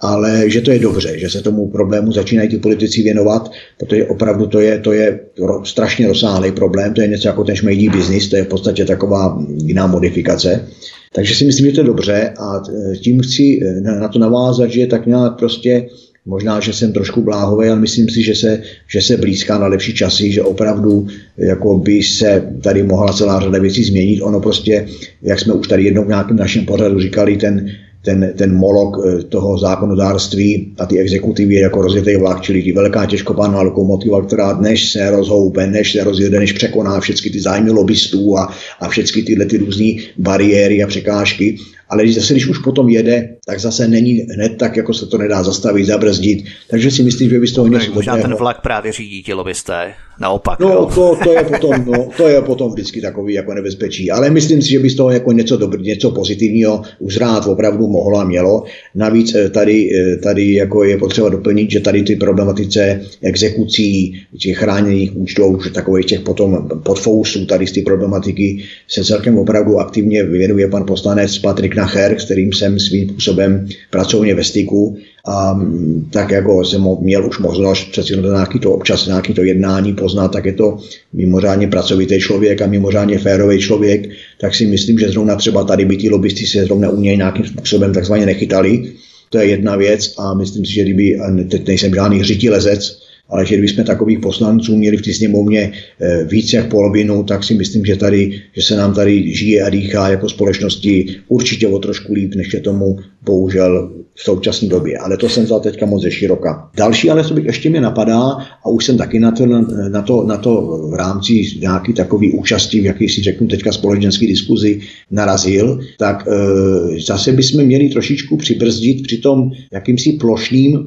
ale 0.01 0.51
že 0.51 0.61
to 0.61 0.71
je 0.71 0.79
dobře, 0.79 1.19
že 1.19 1.31
se 1.31 1.43
tomu 1.43 1.69
problému 1.69 2.13
začínají 2.13 2.49
ti 2.49 2.59
politici 2.59 3.03
věnovat, 3.03 3.51
protože 3.79 4.07
opravdu 4.07 4.47
to 4.47 4.61
je, 4.61 4.79
to 4.79 4.93
je 4.93 5.21
strašně 5.65 6.09
rozsáhlý 6.09 6.53
problém, 6.53 6.95
to 6.95 7.01
je 7.01 7.09
něco 7.09 7.29
jako 7.29 7.45
ten 7.45 7.57
šmejdí 7.57 7.89
biznis, 7.89 8.29
to 8.29 8.37
je 8.37 8.45
v 8.45 8.49
podstatě 8.49 8.85
taková 8.85 9.45
jiná 9.65 9.87
modifikace. 9.87 10.67
Takže 11.15 11.35
si 11.35 11.45
myslím, 11.45 11.67
že 11.67 11.73
to 11.73 11.81
je 11.81 11.85
dobře 11.85 12.33
a 12.39 12.63
tím 13.01 13.21
chci 13.21 13.61
na 14.01 14.09
to 14.09 14.19
navázat, 14.19 14.71
že 14.71 14.87
tak 14.87 15.07
nějak 15.07 15.39
prostě 15.39 15.87
Možná, 16.27 16.61
že 16.61 16.73
jsem 16.73 16.93
trošku 16.93 17.23
bláhový, 17.23 17.69
ale 17.69 17.81
myslím 17.81 18.09
si, 18.09 18.23
že 18.23 18.35
se, 18.35 18.63
že 18.89 19.01
se 19.01 19.17
blízká 19.17 19.59
na 19.59 19.67
lepší 19.67 19.95
časy, 19.95 20.33
že 20.33 20.43
opravdu 20.43 21.07
jako 21.37 21.79
by 21.79 22.03
se 22.03 22.53
tady 22.63 22.83
mohla 22.83 23.13
celá 23.13 23.41
řada 23.41 23.59
věcí 23.59 23.85
změnit. 23.85 24.23
Ono 24.23 24.41
prostě, 24.41 24.87
jak 25.23 25.41
jsme 25.41 25.55
už 25.55 25.69
tady 25.69 25.85
jednou 25.85 26.05
v 26.05 26.09
nějakém 26.09 26.37
našem 26.37 26.67
pořadu 26.67 27.01
říkali, 27.01 27.37
ten, 27.37 27.71
ten, 28.05 28.33
ten 28.37 28.55
molok 28.55 28.97
eh, 28.99 29.23
toho 29.23 29.59
zákonodárství 29.59 30.75
a 30.79 30.87
ty 30.87 30.99
exekutivy 30.99 31.55
jako 31.55 31.83
rozjetý 31.83 32.17
vlak, 32.17 32.40
čili 32.40 32.62
ty 32.62 32.73
velká 32.73 33.07
těžkopádná 33.07 33.61
lokomotiva, 33.61 34.23
která 34.23 34.53
dnes 34.53 34.81
se 34.93 35.11
rozhoupe, 35.11 35.67
než 35.67 35.93
se 35.93 36.05
rozjede, 36.05 36.38
než 36.38 36.53
překoná 36.53 37.01
všechny 37.01 37.31
ty 37.31 37.40
zájmy 37.40 37.71
lobbystů 37.71 38.38
a, 38.38 38.53
a 38.81 38.88
všechny 38.88 39.23
tyhle 39.23 39.45
ty 39.45 39.57
různé 39.57 39.87
bariéry 40.19 40.83
a 40.83 40.87
překážky 40.87 41.57
ale 41.88 42.03
když 42.03 42.14
zase, 42.14 42.35
když 42.35 42.47
už 42.47 42.59
potom 42.59 42.88
jede, 42.88 43.29
tak 43.47 43.61
zase 43.61 43.88
není 43.88 44.12
hned 44.12 44.57
tak, 44.59 44.77
jako 44.77 44.94
se 44.94 45.07
to 45.07 45.18
nedá 45.18 45.42
zastavit, 45.42 45.85
zabrzdit. 45.85 46.44
Takže 46.70 46.90
si 46.90 47.03
myslím, 47.03 47.31
že 47.31 47.40
by 47.40 47.47
z 47.47 47.53
toho 47.53 47.68
něco 47.68 47.92
Možná 47.92 48.16
ten 48.16 48.35
vlak 48.35 48.61
právě 48.62 48.92
řídí 48.92 49.23
ti 49.23 49.33
lobbysté, 49.33 49.94
naopak. 50.20 50.61
No, 50.61 50.87
to, 50.87 51.16
to, 51.25 51.33
je 51.33 51.44
potom, 51.44 51.85
no, 51.87 52.09
to 52.16 52.29
je 52.29 52.42
potom 52.42 52.73
vždycky 52.73 53.01
takový 53.01 53.35
jako 53.35 53.55
nebezpečí. 53.55 54.11
Ale 54.11 54.31
myslím 54.31 54.62
si, 54.62 54.70
že 54.70 54.79
by 54.79 54.90
z 54.90 54.94
toho 54.94 55.11
jako 55.11 55.33
něco 55.33 55.57
dobrý, 55.57 55.83
něco 55.83 56.11
pozitivního 56.11 56.83
uzrát 56.99 57.47
opravdu 57.47 57.88
mohlo 57.88 58.18
a 58.18 58.25
mělo. 58.25 58.64
Navíc 58.94 59.35
eh, 59.35 59.51
tady, 59.51 59.90
eh, 59.94 60.16
tady 60.16 60.55
jako 60.55 60.85
je 60.85 60.99
potřeba 60.99 61.29
doplnit, 61.29 61.70
že 61.70 61.81
tady 61.81 62.03
ty 62.03 62.16
problematice 62.16 63.01
exekucí, 63.23 64.23
těch 64.38 64.59
chráněných 64.59 65.16
účtů, 65.16 65.59
takových 65.75 66.07
těch 66.07 66.20
potom 66.20 66.68
podfousů 66.83 67.47
tady 67.47 67.66
z 67.66 67.73
ty 67.73 67.83
problematiky 67.83 68.64
se 68.88 69.05
celkem 69.05 69.38
opravdu 69.38 69.79
aktivně 69.79 70.23
věnuje 70.25 70.68
pan 70.68 70.85
poslanec 70.87 71.38
Patrik 71.38 71.74
Nacher, 71.77 72.17
s 72.19 72.25
kterým 72.25 72.53
jsem 72.53 72.79
svým 72.79 73.09
způsobem 73.09 73.67
pracovně 73.91 74.35
ve 74.35 74.45
styku 74.45 74.97
a 75.27 75.55
mm, 75.55 76.09
tak 76.13 76.31
jako 76.31 76.65
jsem 76.65 76.87
měl 77.01 77.27
už 77.27 77.39
možnost 77.39 77.91
přeci 77.91 78.17
nějaký 78.17 78.59
to 78.59 78.73
občas 78.73 79.07
nějaký 79.07 79.35
to 79.35 79.43
jednání 79.43 79.93
poznat, 79.93 80.29
tak 80.29 80.45
je 80.45 80.53
to 80.53 80.79
mimořádně 81.13 81.69
pracovitý 81.69 82.21
člověk 82.21 82.63
a 82.63 82.67
mimořádně 82.67 83.19
férový 83.19 83.59
člověk, 83.59 84.09
tak 84.41 84.55
si 84.55 84.67
myslím, 84.67 84.99
že 84.99 85.09
zrovna 85.09 85.37
třeba 85.37 85.65
tady 85.65 85.85
by 85.85 85.97
ti 85.97 86.11
lobbysty 86.11 86.47
se 86.47 86.65
zrovna 86.65 86.89
u 86.89 87.01
něj 87.01 87.17
nějakým 87.17 87.47
způsobem 87.47 87.93
takzvaně 87.93 88.27
nechytali. 88.27 88.93
To 89.31 89.39
je 89.39 89.47
jedna 89.47 89.77
věc 89.77 90.15
a 90.19 90.35
myslím 90.35 90.65
si, 90.65 90.73
že 90.73 90.83
kdyby, 90.83 91.19
teď 91.51 91.67
nejsem 91.67 91.95
žádný 91.95 92.23
lezec, 92.51 93.04
ale 93.29 93.47
že 93.47 93.55
kdybychom 93.55 93.85
takových 93.85 94.19
poslanců 94.19 94.77
měli 94.77 94.97
v 94.97 95.03
té 95.03 95.13
sněmovně 95.13 95.73
eh, 96.01 96.25
více 96.25 96.57
jak 96.57 96.71
polovinu, 96.71 97.23
tak 97.23 97.45
si 97.45 97.55
myslím, 97.55 97.85
že, 97.85 97.97
tady, 97.97 98.43
že 98.53 98.63
se 98.63 98.77
nám 98.77 98.95
tady 98.95 99.35
žije 99.35 99.63
a 99.63 99.71
dýchá 99.71 100.09
jako 100.09 100.29
společnosti 100.29 101.17
určitě 101.29 101.69
o 101.69 101.79
trošku 101.79 102.15
líp, 102.15 102.35
než 102.35 102.53
je 102.53 102.61
tomu 102.61 102.99
bohužel 103.23 103.91
v 104.15 104.23
současné 104.23 104.69
době. 104.69 104.99
Ale 104.99 105.17
to 105.17 105.29
jsem 105.29 105.45
vzal 105.45 105.61
teďka 105.61 105.87
moc 105.87 106.03
ze 106.03 106.11
široka. 106.11 106.71
Další, 106.77 107.11
ale 107.11 107.25
co 107.25 107.35
bych 107.35 107.45
ještě 107.45 107.71
mě 107.71 107.81
napadá, 107.81 108.21
a 108.65 108.69
už 108.69 108.85
jsem 108.85 108.97
taky 108.97 109.21
na 109.21 109.31
to, 109.31 109.47
na 109.89 110.03
to, 110.03 110.23
na 110.23 110.37
to 110.37 110.81
v 110.91 110.95
rámci 110.95 111.33
nějaký 111.61 111.93
takový 111.93 112.33
účastí, 112.33 112.81
v 112.81 112.85
jaký 112.85 113.09
si 113.09 113.23
řeknu 113.23 113.47
teďka 113.47 113.73
společenský 113.73 114.27
diskuzi 114.27 114.81
narazil, 115.11 115.81
tak 115.99 116.29
e, 116.29 117.01
zase 117.01 117.33
bychom 117.33 117.65
měli 117.65 117.89
trošičku 117.89 118.37
přibrzdit 118.37 119.03
při 119.03 119.19
tom 119.19 119.51
jakýmsi 119.73 120.13
plošným 120.13 120.87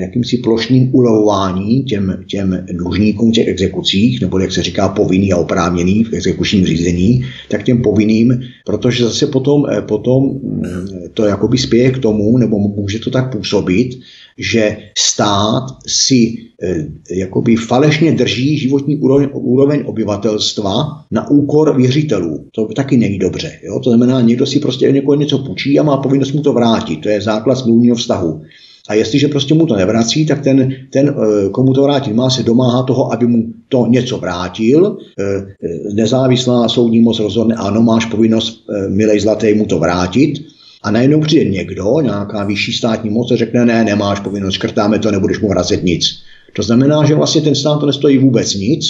jakýmsi 0.00 0.36
plošným 0.36 0.94
ulevování 0.94 1.82
těm, 1.82 2.24
těm 2.26 2.66
dlužníkům 2.72 3.32
těch 3.32 3.48
exekucích, 3.48 4.20
nebo 4.20 4.38
jak 4.38 4.52
se 4.52 4.62
říká 4.62 4.88
povinný 4.88 5.32
a 5.32 5.36
oprávněný 5.36 6.04
v 6.04 6.12
exekučním 6.12 6.66
řízení, 6.66 7.24
tak 7.48 7.62
těm 7.62 7.82
povinným, 7.82 8.40
protože 8.66 9.04
zase 9.04 9.26
potom, 9.26 9.66
eh, 9.70 9.82
potom 9.82 10.24
mm, 10.24 10.86
to 11.14 11.24
jakoby 11.24 11.58
spěje 11.58 11.90
k 11.90 11.98
tomu, 11.98 12.38
nebo 12.38 12.58
může 12.58 12.98
to 12.98 13.10
tak 13.10 13.32
působit, 13.32 13.98
že 14.38 14.76
stát 14.98 15.66
si 15.86 16.34
eh, 16.62 16.86
jakoby 17.10 17.56
falešně 17.56 18.12
drží 18.12 18.58
životní 18.58 18.96
úroveň, 18.96 19.28
úroveň 19.32 19.82
obyvatelstva 19.86 21.04
na 21.10 21.30
úkor 21.30 21.76
věřitelů. 21.76 22.44
To 22.52 22.66
taky 22.66 22.96
není 22.96 23.18
dobře. 23.18 23.52
Jo? 23.62 23.80
To 23.80 23.90
znamená, 23.90 24.20
někdo 24.20 24.46
si 24.46 24.60
prostě 24.60 24.92
někoho 24.92 25.14
něco 25.14 25.38
půjčí 25.38 25.78
a 25.78 25.82
má 25.82 25.96
povinnost 25.96 26.32
mu 26.32 26.42
to 26.42 26.52
vrátit. 26.52 26.96
To 26.96 27.08
je 27.08 27.20
základ 27.20 27.54
smluvního 27.54 27.96
vztahu. 27.96 28.42
A 28.88 28.94
jestliže 28.94 29.28
prostě 29.28 29.54
mu 29.54 29.66
to 29.66 29.76
nevrací, 29.76 30.26
tak 30.26 30.42
ten, 30.42 30.76
ten 30.90 31.08
eh, 31.08 31.48
komu 31.48 31.72
to 31.72 31.82
vrátit 31.82 32.14
má, 32.14 32.30
se 32.30 32.42
domáhá 32.42 32.82
toho, 32.82 33.12
aby 33.12 33.26
mu 33.26 33.44
to 33.68 33.86
něco 33.86 34.18
vrátil. 34.18 34.98
Eh, 35.18 35.24
eh, 35.24 35.94
nezávislá 35.94 36.68
soudní 36.68 37.00
moc 37.00 37.18
rozhodne, 37.18 37.54
ano, 37.54 37.82
máš 37.82 38.06
povinnost, 38.06 38.64
milej 38.88 39.20
zlatý, 39.20 39.54
mu 39.54 39.66
to 39.66 39.78
vrátit. 39.78 40.42
A 40.82 40.90
najednou 40.90 41.20
přijde 41.20 41.44
někdo, 41.44 42.00
nějaká 42.02 42.44
vyšší 42.44 42.72
státní 42.72 43.10
moc, 43.10 43.32
a 43.32 43.36
řekne, 43.36 43.64
ne, 43.64 43.84
nemáš 43.84 44.20
povinnost, 44.20 44.54
škrtáme 44.54 44.98
to, 44.98 45.10
nebudeš 45.10 45.40
mu 45.40 45.48
vracet 45.48 45.84
nic. 45.84 46.18
To 46.52 46.62
znamená, 46.62 47.04
že 47.04 47.14
vlastně 47.14 47.40
ten 47.40 47.54
stát 47.54 47.80
to 47.80 47.86
nestojí 47.86 48.18
vůbec 48.18 48.54
nic, 48.54 48.84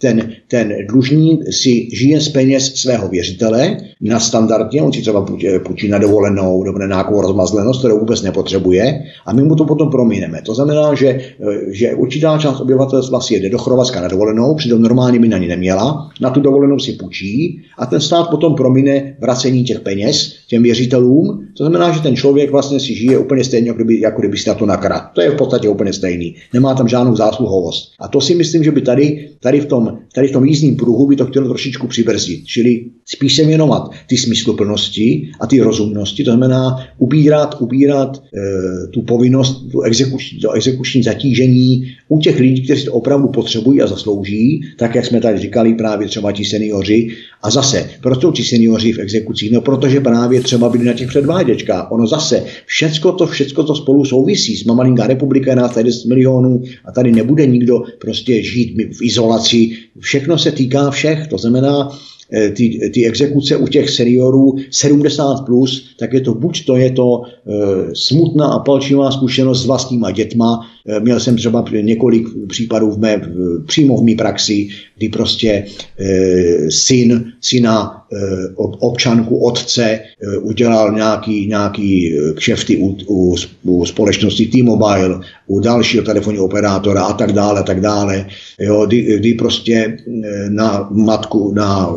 ten, 0.00 0.32
ten 0.48 0.72
dlužník 0.88 1.40
si 1.52 1.88
žije 1.92 2.20
z 2.20 2.28
peněz 2.28 2.74
svého 2.74 3.08
věřitele 3.08 3.76
na 4.00 4.20
standardně, 4.20 4.82
on 4.82 4.92
si 4.92 5.00
třeba 5.00 5.26
půjčí 5.64 5.88
na 5.88 5.98
dovolenou 5.98 6.64
nebo 6.64 6.78
na 6.78 6.86
nějakou 6.86 7.20
rozmazlenost, 7.20 7.78
kterou 7.78 7.98
vůbec 7.98 8.22
nepotřebuje 8.22 9.02
a 9.26 9.32
my 9.32 9.42
mu 9.42 9.56
to 9.56 9.64
potom 9.64 9.90
promineme. 9.90 10.42
To 10.42 10.54
znamená, 10.54 10.94
že, 10.94 11.20
že 11.70 11.94
určitá 11.94 12.38
část 12.38 12.60
obyvatelstva 12.60 13.20
si 13.20 13.34
jede 13.34 13.48
do 13.48 13.58
Chorvatska 13.58 14.00
na 14.00 14.08
dovolenou, 14.08 14.54
přitom 14.54 14.82
normálně 14.82 15.18
by 15.18 15.28
na 15.28 15.38
ní 15.38 15.48
neměla, 15.48 16.10
na 16.20 16.30
tu 16.30 16.40
dovolenou 16.40 16.78
si 16.78 16.92
půjčí 16.92 17.60
a 17.78 17.86
ten 17.86 18.00
stát 18.00 18.30
potom 18.30 18.54
promine 18.54 19.16
vracení 19.20 19.64
těch 19.64 19.80
peněz 19.80 20.34
těm 20.48 20.62
věřitelům. 20.62 21.46
To 21.56 21.64
znamená, 21.64 21.92
že 21.92 22.00
ten 22.00 22.16
člověk 22.16 22.50
vlastně 22.50 22.80
si 22.80 22.94
žije 22.94 23.18
úplně 23.18 23.44
stejně, 23.44 23.68
jako 23.68 23.76
kdyby, 23.76 24.00
jako 24.00 24.20
kdyby 24.20 24.38
si 24.38 24.48
na 24.48 24.54
to 24.54 24.66
nakrat. 24.66 25.02
To 25.14 25.20
je 25.20 25.30
v 25.30 25.36
podstatě 25.36 25.68
úplně 25.68 25.92
stejný. 25.92 26.34
Nemá 26.54 26.74
tam 26.74 26.88
žádnou 26.88 27.16
zásluhovost. 27.16 27.92
A 28.00 28.08
to 28.08 28.20
si 28.20 28.34
myslím, 28.34 28.64
že 28.64 28.70
by 28.70 28.80
tady, 28.80 29.28
tady 29.40 29.60
v 29.60 29.66
tom 29.66 29.89
tady 30.14 30.28
v 30.28 30.32
tom 30.32 30.44
jízdním 30.44 30.76
pruhu 30.76 31.06
by 31.06 31.16
to 31.16 31.26
chtělo 31.26 31.48
trošičku 31.48 31.86
přibrzdit. 31.86 32.44
Čili 32.46 32.84
spíš 33.06 33.36
se 33.36 33.44
věnovat 33.44 33.90
ty 34.06 34.16
smysluplnosti 34.16 35.28
a 35.40 35.46
ty 35.46 35.60
rozumnosti, 35.60 36.24
to 36.24 36.30
znamená 36.30 36.86
ubírat, 36.98 37.56
ubírat 37.60 38.16
e, 38.16 38.86
tu 38.86 39.02
povinnost, 39.02 39.70
tu 39.72 39.80
exekuční, 39.80 40.40
to 40.40 40.52
exekuční 40.52 41.02
zatížení 41.02 41.86
u 42.08 42.18
těch 42.18 42.38
lidí, 42.38 42.62
kteří 42.64 42.84
to 42.84 42.92
opravdu 42.92 43.28
potřebují 43.28 43.82
a 43.82 43.86
zaslouží, 43.86 44.60
tak 44.78 44.94
jak 44.94 45.06
jsme 45.06 45.20
tady 45.20 45.38
říkali 45.38 45.74
právě 45.74 46.08
třeba 46.08 46.32
ti 46.32 46.44
seniori. 46.44 47.08
A 47.42 47.50
zase, 47.50 47.90
proč 48.00 48.20
jsou 48.20 48.32
ti 48.32 48.44
seniori 48.44 48.92
v 48.92 48.98
exekucích? 48.98 49.52
No 49.52 49.60
protože 49.60 50.00
právě 50.00 50.40
třeba 50.40 50.68
byli 50.68 50.84
na 50.84 50.92
těch 50.92 51.08
předváděčkách. 51.08 51.92
Ono 51.92 52.06
zase, 52.06 52.44
všecko 52.66 53.12
to, 53.12 53.26
všecko 53.26 53.62
to 53.62 53.74
spolu 53.74 54.04
souvisí. 54.04 54.56
Jsme 54.56 54.74
malinká 54.74 55.06
republika, 55.06 55.54
nás 55.54 55.74
tady 55.74 55.84
10 55.84 56.08
milionů 56.08 56.62
a 56.84 56.92
tady 56.92 57.12
nebude 57.12 57.46
nikdo 57.46 57.82
prostě 57.98 58.42
žít 58.42 58.74
v 58.98 59.02
izolaci, 59.02 59.70
všechno 59.98 60.38
se 60.38 60.52
týká 60.52 60.90
všech, 60.90 61.26
to 61.26 61.38
znamená, 61.38 61.88
eh, 62.32 62.50
ty, 62.50 62.90
ty 62.94 63.06
exekuce 63.06 63.56
u 63.56 63.66
těch 63.66 63.90
seniorů 63.90 64.56
70+, 64.70 65.44
plus, 65.46 65.84
tak 65.98 66.12
je 66.12 66.20
to 66.20 66.34
buď 66.34 66.64
to 66.64 66.76
je 66.76 66.90
to 66.90 67.22
e, 67.22 67.94
smutná 67.94 68.46
a 68.46 68.58
palčivá 68.58 69.10
zkušenost 69.10 69.62
s 69.62 69.66
vlastníma 69.66 70.10
dětma. 70.10 70.66
E, 70.86 71.00
měl 71.00 71.20
jsem 71.20 71.36
třeba 71.36 71.64
několik 71.80 72.26
případů 72.48 72.90
v 72.90 72.98
mé, 72.98 73.22
přímo 73.66 73.96
v 73.96 74.04
mé 74.04 74.14
praxi, 74.14 74.68
kdy 74.96 75.08
prostě 75.08 75.64
e, 75.98 76.70
syn, 76.70 77.32
syna 77.40 77.96
občanku 78.58 79.38
otce, 79.38 80.00
udělal 80.42 80.92
nějaký, 80.92 81.46
nějaký 81.46 82.14
kšefty 82.34 82.76
u, 82.76 82.96
u, 83.06 83.36
u 83.62 83.86
společnosti 83.86 84.46
T-Mobile, 84.46 85.20
u 85.46 85.60
dalšího 85.60 86.04
telefonního 86.04 86.44
operátora 86.44 87.02
a 87.02 87.12
tak 87.12 87.32
dále, 87.32 87.62
tak 87.62 87.80
dále. 87.80 88.26
Jo, 88.60 88.86
kdy, 88.86 89.18
kdy 89.18 89.34
prostě 89.34 89.96
na 90.48 90.88
matku, 90.90 91.52
na 91.54 91.94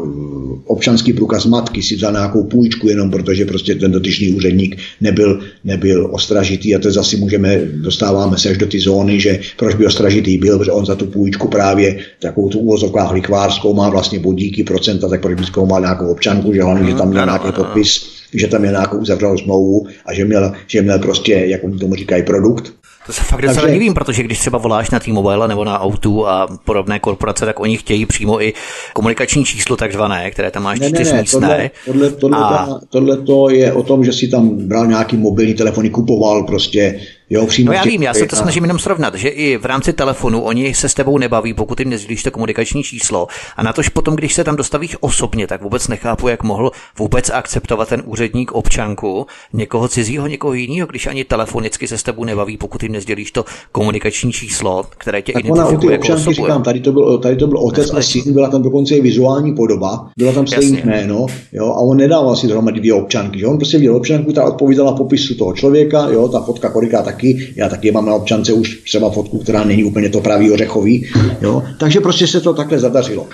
občanský 0.66 1.14
průkaz 1.14 1.46
matky 1.46 1.82
si 1.82 1.96
vzal 1.96 2.12
nějakou 2.12 2.44
půjčku 2.44 2.90
jenom 2.90 3.12
protože 3.12 3.46
prostě 3.46 3.76
ten 3.76 3.92
dotyčný 3.92 4.30
úředník 4.30 4.78
nebyl, 5.02 5.40
nebyl 5.64 6.10
ostražitý 6.12 6.76
a 6.76 6.80
to 6.80 6.92
zase 6.92 7.18
můžeme, 7.18 7.62
dostáváme 7.66 8.38
se 8.38 8.50
až 8.50 8.58
do 8.58 8.66
ty 8.74 8.80
zóny, 8.80 9.20
že 9.20 9.40
proč 9.58 9.76
by 9.76 9.86
ostražitý 9.86 10.38
byl, 10.38 10.58
protože 10.58 10.72
on 10.72 10.86
za 10.86 10.96
tu 10.96 11.06
půjčku 11.06 11.48
právě 11.48 12.00
takovou 12.20 12.50
tu 12.50 12.60
úvozovkách 12.60 13.12
likvářskou 13.12 13.74
má 13.74 13.90
vlastně 13.90 14.20
bodíky 14.20 14.64
procenta, 14.64 15.10
tak 15.10 15.22
proč 15.22 15.38
by 15.38 15.46
zkoumal 15.46 15.82
nějakou 15.82 16.12
občanku, 16.12 16.54
že 16.54 16.64
hlavně, 16.64 16.90
že 16.90 16.96
tam 16.96 17.10
měl 17.10 17.26
nějaký 17.26 17.52
podpis, 17.52 18.10
že 18.34 18.48
tam 18.48 18.62
měl 18.62 18.74
nějakou 18.74 18.98
uzavřenou 18.98 19.38
smlouvu 19.38 19.88
a 20.06 20.14
že 20.14 20.26
měl, 20.26 20.54
že 20.68 20.82
měl 20.82 21.00
prostě, 21.00 21.34
jak 21.34 21.64
oni 21.64 21.78
tomu 21.80 21.96
říkají, 21.96 22.24
produkt, 22.24 22.74
to 23.06 23.14
se 23.14 23.24
fakt 23.24 23.42
docela 23.42 23.62
Takže... 23.62 23.74
divím, 23.74 23.94
protože 23.94 24.24
když 24.24 24.40
třeba 24.40 24.58
voláš 24.58 24.92
na 24.92 25.00
T-Mobile 25.00 25.48
nebo 25.48 25.64
na 25.64 25.80
Autu 25.80 26.28
a 26.28 26.48
podobné 26.66 27.00
korporace, 27.00 27.46
tak 27.46 27.60
oni 27.60 27.78
chtějí 27.78 28.06
přímo 28.06 28.42
i 28.42 28.54
komunikační 28.94 29.46
číslo 29.46 29.76
takzvané, 29.76 30.32
které 30.32 30.52
tam 30.52 30.64
máš 30.64 30.80
čtyřmístné. 30.80 31.72
Tohle, 31.86 32.10
tohle, 32.10 32.12
tohle, 32.12 32.38
a... 32.38 32.80
tohle 32.90 33.18
to 33.18 33.50
je 33.50 33.74
o 33.74 33.84
tom, 33.84 34.06
že 34.06 34.14
si 34.14 34.28
tam 34.28 34.68
bral 34.68 34.88
nějaký 34.88 35.18
mobilní 35.18 35.54
telefony, 35.54 35.90
kupoval 35.90 36.44
prostě 36.44 37.00
Jo, 37.34 37.48
přímo 37.48 37.68
no 37.68 37.74
já 37.74 37.84
vím, 37.84 38.04
já 38.04 38.14
se 38.14 38.26
to 38.26 38.36
snažím 38.36 38.64
jenom 38.64 38.80
srovnat, 38.80 39.16
že 39.16 39.30
i 39.30 39.58
v 39.58 39.66
rámci 39.66 39.94
telefonu 39.94 40.42
oni 40.42 40.74
se 40.74 40.90
s 40.90 40.94
tebou 40.94 41.18
nebaví, 41.18 41.54
pokud 41.54 41.80
jim 41.80 41.90
nezdílíš 41.90 42.24
to 42.24 42.32
komunikační 42.32 42.84
číslo. 42.84 43.28
A 43.58 43.64
na 43.64 43.74
tož 43.74 43.90
potom, 43.90 44.16
když 44.16 44.34
se 44.34 44.44
tam 44.44 44.56
dostavíš 44.56 44.98
osobně, 45.00 45.48
tak 45.48 45.62
vůbec 45.62 45.88
nechápu, 45.88 46.28
jak 46.28 46.44
mohl 46.44 46.72
vůbec 46.98 47.30
akceptovat 47.30 47.90
ten 47.90 48.04
úředník 48.06 48.52
občanku 48.52 49.28
někoho 49.54 49.88
cizího, 49.88 50.28
někoho 50.28 50.54
jiného, 50.54 50.88
když 50.88 51.08
ani 51.08 51.24
telefonicky 51.24 51.88
se 51.88 51.98
s 51.98 52.04
tebou 52.04 52.24
nebaví, 52.24 52.58
pokud 52.58 52.84
jim 52.84 52.92
nezdělíš 52.92 53.32
to 53.32 53.46
komunikační 53.72 54.32
číslo, 54.32 54.86
které 54.90 55.22
tě 55.22 55.34
tak 55.34 55.46
identifikuje 55.46 55.92
jako 55.92 56.02
občanky, 56.02 56.22
osobu. 56.22 56.34
Říkám, 56.36 56.64
tady 56.64 56.80
to 56.80 56.92
byl, 56.92 57.18
tady 57.18 57.36
to 57.36 57.48
byl 57.48 57.58
otec 57.58 57.94
a 57.94 58.02
syn, 58.02 58.34
byla 58.34 58.50
tam 58.50 58.62
dokonce 58.62 58.96
i 58.96 59.02
vizuální 59.02 59.56
podoba, 59.56 60.10
byla 60.18 60.32
tam 60.32 60.48
stejné 60.48 60.82
jméno, 60.86 61.26
jo, 61.54 61.66
a 61.66 61.80
on 61.80 61.98
nedával 61.98 62.36
si 62.36 62.48
dohromady 62.48 62.80
dvě 62.80 62.94
občanky, 62.94 63.40
že 63.40 63.48
on 63.48 63.58
prostě 63.58 63.78
viděl 63.78 63.96
občanku, 63.96 64.34
ta 64.34 64.46
odpovídala 64.46 64.92
popisu 64.92 65.36
toho 65.36 65.54
člověka, 65.54 66.08
jo, 66.10 66.28
ta 66.28 66.42
fotka 66.42 66.70
koliká 66.70 67.02
taky 67.02 67.23
taky, 67.24 67.54
já 67.56 67.70
taky 67.70 67.92
mám 67.92 68.06
na 68.06 68.16
občance 68.16 68.54
už 68.54 68.82
třeba 68.84 69.10
fotku, 69.10 69.40
která 69.40 69.64
není 69.64 69.84
úplně 69.84 70.10
to 70.10 70.22
pravý 70.22 70.52
ořechový, 70.52 71.08
jo? 71.42 71.64
takže 71.78 72.00
prostě 72.00 72.28
se 72.28 72.42
to 72.42 72.54
takhle 72.54 72.80
zadařilo. 72.80 73.28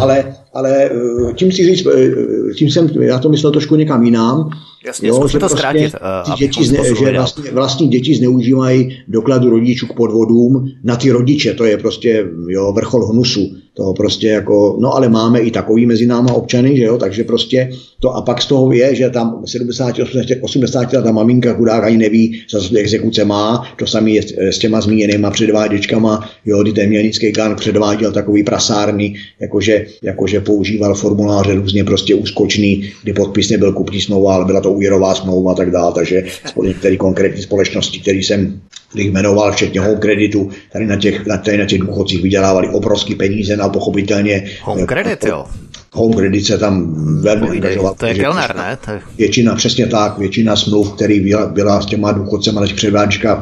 Ale, 0.00 0.34
ale 0.54 0.84
eh, 0.84 1.32
tím 1.34 1.52
si 1.52 1.64
říct, 1.64 1.86
eh, 1.86 2.54
tím 2.54 2.70
jsem, 2.70 2.88
já 3.00 3.18
to 3.18 3.28
myslel 3.28 3.52
trošku 3.52 3.76
někam 3.76 4.02
jinam, 4.02 4.50
Jasně, 4.86 5.08
jo, 5.08 5.28
že 5.28 5.38
to 5.38 5.38
prostě 5.38 5.56
zkrátit. 5.58 5.94
Uh, 6.28 6.36
děti 6.36 6.64
zne, 6.64 6.78
že 6.98 7.12
vlastně, 7.12 7.50
vlastní 7.52 7.88
děti 7.88 8.14
zneužívají 8.14 8.98
dokladu 9.08 9.50
rodičů 9.50 9.86
k 9.86 9.96
podvodům 9.96 10.70
na 10.84 10.96
ty 10.96 11.10
rodiče, 11.10 11.54
to 11.54 11.64
je 11.64 11.78
prostě 11.78 12.26
jo, 12.48 12.72
vrchol 12.72 13.06
hnusu. 13.06 13.56
To 13.76 13.92
prostě 13.92 14.28
jako, 14.28 14.76
no 14.80 14.94
ale 14.94 15.08
máme 15.08 15.40
i 15.40 15.50
takový 15.50 15.86
mezi 15.86 16.06
náma 16.06 16.32
občany, 16.32 16.76
že 16.76 16.82
jo, 16.82 16.98
takže 16.98 17.24
prostě 17.24 17.70
to 18.00 18.10
a 18.10 18.22
pak 18.22 18.42
z 18.42 18.46
toho 18.46 18.72
je, 18.72 18.94
že 18.94 19.10
tam 19.10 19.42
70, 19.46 19.98
80, 19.98 20.38
80 20.40 20.90
ta 20.90 21.12
maminka 21.12 21.54
chudák 21.54 21.84
ani 21.84 21.96
neví, 21.96 22.42
za 22.50 22.60
co 22.60 22.76
exekuce 22.76 23.24
má, 23.24 23.62
to 23.78 23.86
samé 23.86 24.10
je 24.10 24.22
s 24.38 24.58
těma 24.58 24.80
zmíněnýma 24.80 25.30
předváděčkama, 25.30 26.30
jo, 26.44 26.62
kdy 26.62 26.72
ten 26.72 26.88
mělnický 26.88 27.32
gang 27.32 27.58
předváděl 27.58 28.12
takový 28.12 28.42
prasárny, 28.42 29.14
jakože, 29.40 29.75
jakože 30.02 30.40
používal 30.40 30.94
formuláře 30.94 31.54
různě 31.54 31.84
prostě 31.84 32.14
úskočný, 32.14 32.90
kdy 33.02 33.12
podpis 33.12 33.50
nebyl 33.50 33.72
kupní 33.72 34.00
smlouva, 34.00 34.34
ale 34.34 34.44
byla 34.44 34.60
to 34.60 34.72
úvěrová 34.72 35.14
smlouva 35.14 35.52
a 35.52 35.54
tak 35.54 35.70
dále, 35.70 35.92
takže 35.94 36.22
některé 36.62 36.96
konkrétní 36.96 37.42
společnosti, 37.42 38.00
které 38.00 38.18
jsem 38.18 38.60
bych 38.94 39.10
jmenoval, 39.10 39.52
včetně 39.52 39.80
home 39.80 39.98
kreditu, 39.98 40.50
tady 40.72 40.86
na 40.86 40.96
těch, 40.96 41.24
tady 41.44 41.58
na 41.58 41.66
těch 41.66 41.78
důchodcích 41.78 42.22
vydělávali 42.22 42.68
obrovské 42.68 43.14
peníze, 43.14 43.56
no 43.56 43.70
pochopitelně. 43.70 44.44
Home 44.62 44.86
credit, 44.86 45.24
jo. 45.24 45.44
Home 45.92 46.14
credit 46.14 46.46
se 46.46 46.58
tam 46.58 46.94
velmi 47.22 47.48
angažoval. 47.48 47.94
To 47.94 48.06
je 48.06 48.14
Kellner, 48.14 48.56
ne? 48.56 48.78
To. 48.84 48.92
Většina, 49.18 49.54
přesně 49.54 49.86
tak, 49.86 50.18
většina 50.18 50.56
smluv, 50.56 50.94
který 50.94 51.20
byla, 51.20 51.46
byla 51.46 51.80
s 51.80 51.86
těma 51.86 52.12
důchodcema 52.12 52.60
na 52.60 52.66
těch 52.66 52.92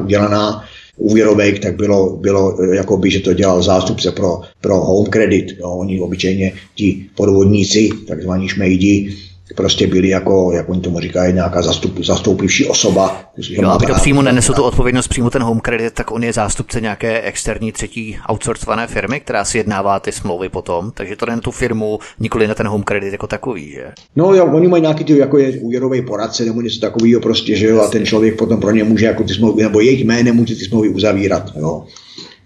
udělaná, 0.01 0.63
úvěrových, 0.97 1.59
tak 1.59 1.75
bylo, 1.75 2.17
bylo 2.17 2.57
by, 2.97 3.11
že 3.11 3.19
to 3.19 3.33
dělal 3.33 3.63
zástupce 3.63 4.11
pro, 4.11 4.41
pro 4.61 4.75
home 4.75 5.05
credit. 5.05 5.55
Jo. 5.59 5.69
Oni 5.69 5.99
obyčejně 5.99 6.53
ti 6.75 7.05
podvodníci, 7.15 7.89
takzvaní 8.07 8.49
šmejdi, 8.49 9.15
prostě 9.53 9.87
byli 9.87 10.09
jako, 10.09 10.51
jak 10.51 10.69
oni 10.69 10.81
tomu 10.81 10.99
říkají, 10.99 11.33
nějaká 11.33 11.61
zastup, 11.61 12.03
zastoupivší 12.03 12.65
osoba. 12.65 13.21
Jo, 13.37 13.69
aby 13.69 13.85
to 13.85 13.93
přímo 13.93 14.21
nenesl 14.21 14.53
tu 14.53 14.63
odpovědnost 14.63 15.07
přímo 15.07 15.29
ten 15.29 15.43
home 15.43 15.59
credit, 15.59 15.93
tak 15.93 16.11
on 16.11 16.23
je 16.23 16.33
zástupce 16.33 16.81
nějaké 16.81 17.21
externí 17.21 17.71
třetí 17.71 18.17
outsourcované 18.31 18.87
firmy, 18.87 19.19
která 19.19 19.45
si 19.45 19.57
jednává 19.57 19.99
ty 19.99 20.11
smlouvy 20.11 20.49
potom, 20.49 20.91
takže 20.91 21.15
to 21.15 21.25
jde 21.25 21.31
na 21.31 21.41
tu 21.41 21.51
firmu, 21.51 21.99
nikoli 22.19 22.47
na 22.47 22.53
ten 22.53 22.67
home 22.67 22.83
credit 22.83 23.11
jako 23.11 23.27
takový, 23.27 23.71
že? 23.71 23.85
No 24.15 24.33
jo, 24.33 24.45
oni 24.45 24.67
mají 24.67 24.81
nějaký 24.81 25.03
ty, 25.03 25.17
jako 25.17 25.37
je 25.37 25.59
úvěrový 25.59 26.01
poradce 26.01 26.45
nebo 26.45 26.61
něco 26.61 26.79
takového 26.79 27.21
prostě, 27.21 27.55
že 27.55 27.67
jo, 27.67 27.81
a 27.81 27.87
ten 27.87 28.05
člověk 28.05 28.37
potom 28.37 28.59
pro 28.59 28.71
ně 28.71 28.83
může 28.83 29.05
jako 29.05 29.23
ty 29.23 29.33
smlouvy, 29.33 29.63
nebo 29.63 29.79
jejich 29.79 30.05
jménem 30.05 30.35
může 30.35 30.55
ty 30.55 30.65
smlouvy 30.65 30.89
uzavírat, 30.89 31.51
jo. 31.55 31.85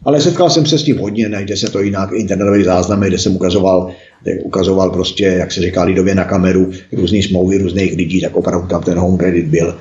Ale 0.03 0.21
setkal 0.21 0.49
jsem 0.49 0.65
se 0.65 0.77
s 0.77 0.83
tím 0.83 0.97
hodně, 0.97 1.29
najde 1.29 1.57
se 1.57 1.71
to 1.71 1.81
jinak 1.81 2.09
internetové 2.13 2.63
záznamy, 2.63 3.07
kde 3.07 3.17
jsem 3.17 3.35
ukazoval, 3.35 3.91
kde 4.23 4.39
ukazoval 4.39 4.89
prostě, 4.89 5.23
jak 5.23 5.51
se 5.51 5.62
říká 5.62 5.83
lidově 5.83 6.15
na 6.15 6.23
kameru, 6.23 6.71
různé 6.91 7.23
smlouvy 7.23 7.57
různých 7.57 7.95
lidí, 7.95 8.21
tak 8.21 8.35
opravdu 8.35 8.67
tam 8.67 8.83
ten 8.83 8.97
home 8.97 9.17
credit 9.17 9.45
byl. 9.45 9.75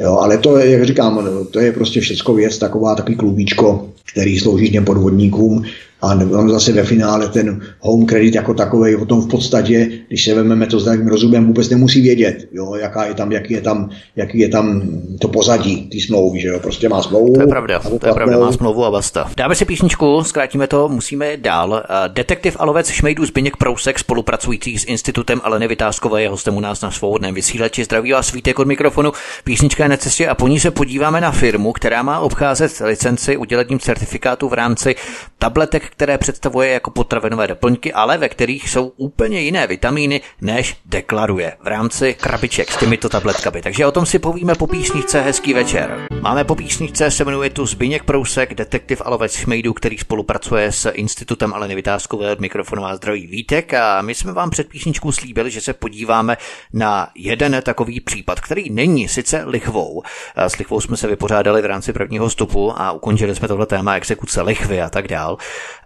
Jo, 0.00 0.18
ale 0.20 0.38
to, 0.38 0.58
jak 0.58 0.84
říkám, 0.84 1.28
to 1.50 1.60
je 1.60 1.72
prostě 1.72 2.00
všechno 2.00 2.34
věc, 2.34 2.58
taková 2.58 2.94
takový 2.94 3.16
klubíčko, 3.16 3.88
který 4.12 4.38
slouží 4.38 4.70
těm 4.70 4.84
podvodníkům 4.84 5.64
a 6.00 6.06
on 6.12 6.50
zase 6.50 6.72
ve 6.72 6.82
finále 6.82 7.28
ten 7.28 7.60
home 7.80 8.06
credit 8.06 8.34
jako 8.34 8.54
takový 8.54 8.96
o 8.96 9.06
tom 9.06 9.20
v 9.20 9.28
podstatě, 9.28 9.90
když 10.08 10.24
se 10.24 10.34
vezmeme 10.34 10.66
to 10.66 10.80
zdravým 10.80 11.08
rozumem, 11.08 11.46
vůbec 11.46 11.68
nemusí 11.68 12.00
vědět, 12.00 12.48
jo, 12.52 12.74
jaká 12.74 13.04
je 13.04 13.14
tam, 13.14 13.32
jaký 13.32 13.54
je 13.54 13.60
tam, 13.60 13.90
jaký 14.16 14.38
je 14.38 14.48
tam 14.48 14.82
to 15.20 15.28
pozadí 15.28 15.88
ty 15.90 16.00
smlouvy, 16.00 16.40
že 16.40 16.48
jo, 16.48 16.60
prostě 16.60 16.88
má 16.88 17.02
smlouvu. 17.02 17.34
To 17.34 17.40
je 17.40 17.46
pravda, 17.46 17.78
to 17.78 18.06
je 18.06 18.12
pravda, 18.12 18.38
má 18.38 18.52
smlouvu 18.52 18.84
a 18.84 18.90
basta. 18.90 19.30
Dáme 19.36 19.54
si 19.54 19.64
písničku, 19.64 20.24
zkrátíme 20.24 20.66
to, 20.66 20.88
musíme 20.88 21.36
dál. 21.36 21.82
Detektiv 22.08 22.56
a 22.58 22.64
lovec 22.64 22.90
Šmejdu 22.90 23.26
Zbyněk 23.26 23.56
Prousek, 23.56 23.98
spolupracující 23.98 24.78
s 24.78 24.84
institutem 24.84 25.40
Aleny 25.44 25.68
Vytázkové, 25.68 26.22
je 26.22 26.28
hostem 26.28 26.56
u 26.56 26.60
nás 26.60 26.80
na 26.80 26.90
svobodném 26.90 27.34
vysílači. 27.34 27.84
Zdraví 27.84 28.12
vás 28.12 28.26
svítek 28.26 28.58
od 28.58 28.66
mikrofonu. 28.66 29.12
Písnička 29.44 29.82
je 29.82 29.88
na 29.88 29.96
cestě 29.96 30.28
a 30.28 30.34
po 30.34 30.48
ní 30.48 30.60
se 30.60 30.70
podíváme 30.70 31.20
na 31.20 31.32
firmu, 31.32 31.72
která 31.72 32.02
má 32.02 32.20
obcházet 32.20 32.72
licenci 32.84 33.36
udělením 33.36 33.78
certifikátu 33.78 34.48
v 34.48 34.52
rámci 34.52 34.94
tabletek, 35.38 35.87
které 35.90 36.18
představuje 36.18 36.70
jako 36.70 36.90
potravinové 36.90 37.46
doplňky, 37.46 37.92
ale 37.92 38.18
ve 38.18 38.28
kterých 38.28 38.70
jsou 38.70 38.92
úplně 38.96 39.40
jiné 39.40 39.66
vitamíny, 39.66 40.20
než 40.40 40.76
deklaruje 40.86 41.56
v 41.62 41.66
rámci 41.66 42.14
krabiček 42.14 42.72
s 42.72 42.76
těmito 42.76 43.08
tabletkami. 43.08 43.62
Takže 43.62 43.86
o 43.86 43.92
tom 43.92 44.06
si 44.06 44.18
povíme 44.18 44.54
po 44.54 44.66
písničce 44.66 45.20
Hezký 45.20 45.54
večer. 45.54 46.06
Máme 46.20 46.44
po 46.44 46.54
písničce, 46.54 47.10
se 47.10 47.24
jmenuje 47.24 47.50
tu 47.50 47.66
Zbyněk 47.66 48.04
Prousek, 48.04 48.54
detektiv 48.54 49.02
a 49.04 49.10
lovec 49.10 49.32
Šmejdu, 49.32 49.72
který 49.72 49.98
spolupracuje 49.98 50.72
s 50.72 50.90
Institutem 50.90 51.54
Aleny 51.54 51.74
Vytázkové 51.74 52.32
od 52.32 52.40
mikrofonu 52.40 52.84
a 52.84 52.96
zdraví 52.96 53.26
Vítek 53.26 53.74
a 53.74 54.02
my 54.02 54.14
jsme 54.14 54.32
vám 54.32 54.50
před 54.50 54.68
písničkou 54.68 55.12
slíbili, 55.12 55.50
že 55.50 55.60
se 55.60 55.72
podíváme 55.72 56.36
na 56.72 57.08
jeden 57.14 57.60
takový 57.62 58.00
případ, 58.00 58.40
který 58.40 58.70
není 58.70 59.08
sice 59.08 59.42
lichvou. 59.46 60.02
S 60.36 60.56
lichvou 60.56 60.80
jsme 60.80 60.96
se 60.96 61.06
vypořádali 61.06 61.62
v 61.62 61.66
rámci 61.66 61.92
prvního 61.92 62.30
stupu 62.30 62.80
a 62.80 62.92
ukončili 62.92 63.34
jsme 63.34 63.48
tohle 63.48 63.66
téma 63.66 63.94
exekuce 63.94 64.42
lichvy 64.42 64.82
a 64.82 64.90
tak 64.90 65.08
dál. 65.08 65.38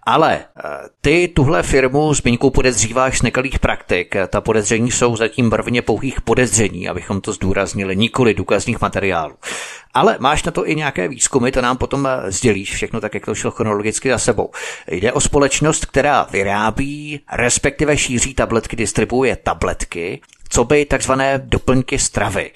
Ale 0.06 0.38
eh, 0.38 0.62
ty 1.00 1.28
tuhle 1.28 1.62
firmu 1.62 2.14
Zbyňku 2.14 2.50
podezříváš 2.50 3.18
z 3.18 3.22
nekalých 3.22 3.58
praktik. 3.58 4.14
Ta 4.28 4.40
podezření 4.40 4.90
jsou 4.90 5.16
zatím 5.16 5.50
barvně 5.50 5.82
pouhých 5.82 6.20
podezření, 6.20 6.88
abychom 6.88 7.20
to 7.20 7.32
zdůraznili, 7.32 7.96
nikoli 7.96 8.34
důkazních 8.34 8.80
materiálů. 8.80 9.34
Ale 9.94 10.16
máš 10.20 10.44
na 10.44 10.52
to 10.52 10.68
i 10.68 10.74
nějaké 10.74 11.08
výzkumy, 11.08 11.50
to 11.50 11.60
nám 11.60 11.76
potom 11.76 12.06
eh, 12.06 12.32
sdělíš 12.32 12.74
všechno 12.74 13.00
tak, 13.00 13.14
jak 13.14 13.26
to 13.26 13.34
šlo 13.34 13.50
chronologicky 13.50 14.10
za 14.10 14.18
sebou. 14.18 14.50
Jde 14.90 15.12
o 15.12 15.20
společnost, 15.20 15.86
která 15.86 16.26
vyrábí, 16.30 17.20
respektive 17.32 17.96
šíří 17.96 18.34
tabletky, 18.34 18.76
distribuuje 18.76 19.36
tabletky, 19.36 20.20
co 20.52 20.64
by 20.64 20.84
takzvané 20.84 21.42
doplňky 21.44 21.98
stravy. 21.98 22.50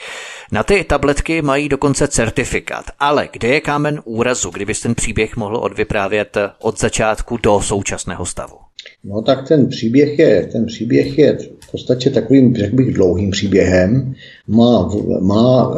Na 0.53 0.63
ty 0.63 0.85
tabletky 0.85 1.43
mají 1.43 1.69
dokonce 1.69 2.09
certifikát, 2.09 2.85
ale 3.01 3.29
kde 3.33 3.49
je 3.49 3.61
kámen 3.61 4.01
úrazu, 4.05 4.51
kdybys 4.51 4.81
ten 4.81 4.95
příběh 4.95 5.37
mohl 5.37 5.57
odvyprávět 5.57 6.37
od 6.61 6.81
začátku 6.81 7.37
do 7.43 7.61
současného 7.61 8.27
stavu? 8.27 8.57
No 9.05 9.23
tak 9.23 9.49
ten 9.49 9.69
příběh 9.69 10.19
je, 10.19 10.49
ten 10.53 10.67
příběh 10.67 11.19
je 11.19 11.39
v 11.61 11.71
podstatě 11.71 12.11
takovým, 12.11 12.57
řekl 12.57 12.77
bych, 12.77 12.95
dlouhým 12.95 13.31
příběhem. 13.31 14.15
Má, 14.49 14.91
má 15.21 15.75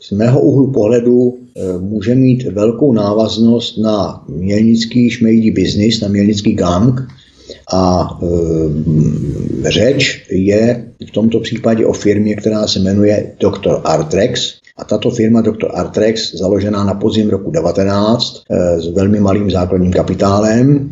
z 0.00 0.10
mého 0.10 0.40
úhlu 0.40 0.72
pohledu 0.72 1.34
e, 1.36 1.78
může 1.78 2.14
mít 2.14 2.42
velkou 2.42 2.92
návaznost 2.92 3.78
na 3.78 4.24
mělnický 4.28 5.10
šmejdí 5.10 5.50
biznis, 5.50 6.00
na 6.00 6.08
mělnický 6.08 6.54
gang, 6.54 7.00
A 7.74 8.10
e, 8.22 9.70
řeč 9.70 10.26
je 10.30 10.84
v 11.08 11.10
tomto 11.10 11.40
případě 11.40 11.86
o 11.86 11.92
firmě, 11.92 12.36
která 12.36 12.66
se 12.66 12.78
jmenuje 12.78 13.32
Dr. 13.40 13.80
Artrex. 13.84 14.54
A 14.76 14.84
tato 14.84 15.10
firma 15.10 15.40
Dr. 15.40 15.68
Artrex, 15.74 16.34
založená 16.34 16.84
na 16.84 16.94
podzim 16.94 17.30
roku 17.30 17.50
19 17.50 18.42
e, 18.50 18.80
s 18.80 18.88
velmi 18.94 19.20
malým 19.20 19.50
základním 19.50 19.92
kapitálem, 19.92 20.88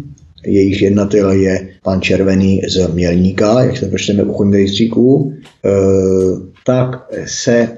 jejich 0.46 0.82
jednatel 0.82 1.30
je 1.30 1.68
pan 1.82 2.00
Červený 2.00 2.62
z 2.68 2.88
Mělníka, 2.88 3.62
jak 3.62 3.76
se 3.76 3.86
v 3.88 4.30
uchovním 4.30 4.54
rejstříku, 4.54 5.32
e, 5.64 5.70
tak 6.66 7.06
se 7.26 7.68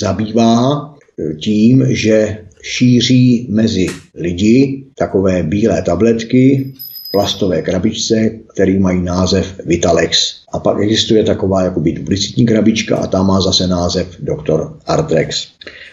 zabývá 0.00 0.94
tím, 1.40 1.86
že 1.88 2.38
šíří 2.62 3.46
mezi 3.50 3.86
lidi 4.14 4.84
takové 4.98 5.42
bílé 5.42 5.82
tabletky, 5.82 6.72
plastové 7.16 7.62
krabičce, 7.62 8.30
které 8.52 8.78
mají 8.78 9.02
název 9.02 9.60
Vitalex. 9.64 10.34
A 10.52 10.58
pak 10.58 10.80
existuje 10.80 11.24
taková 11.24 11.62
jakoby 11.62 11.92
duplicitní 11.92 12.46
krabička 12.46 12.96
a 12.96 13.06
ta 13.06 13.22
má 13.22 13.40
zase 13.40 13.66
název 13.66 14.06
Dr. 14.20 14.76
Artrex. 14.86 15.48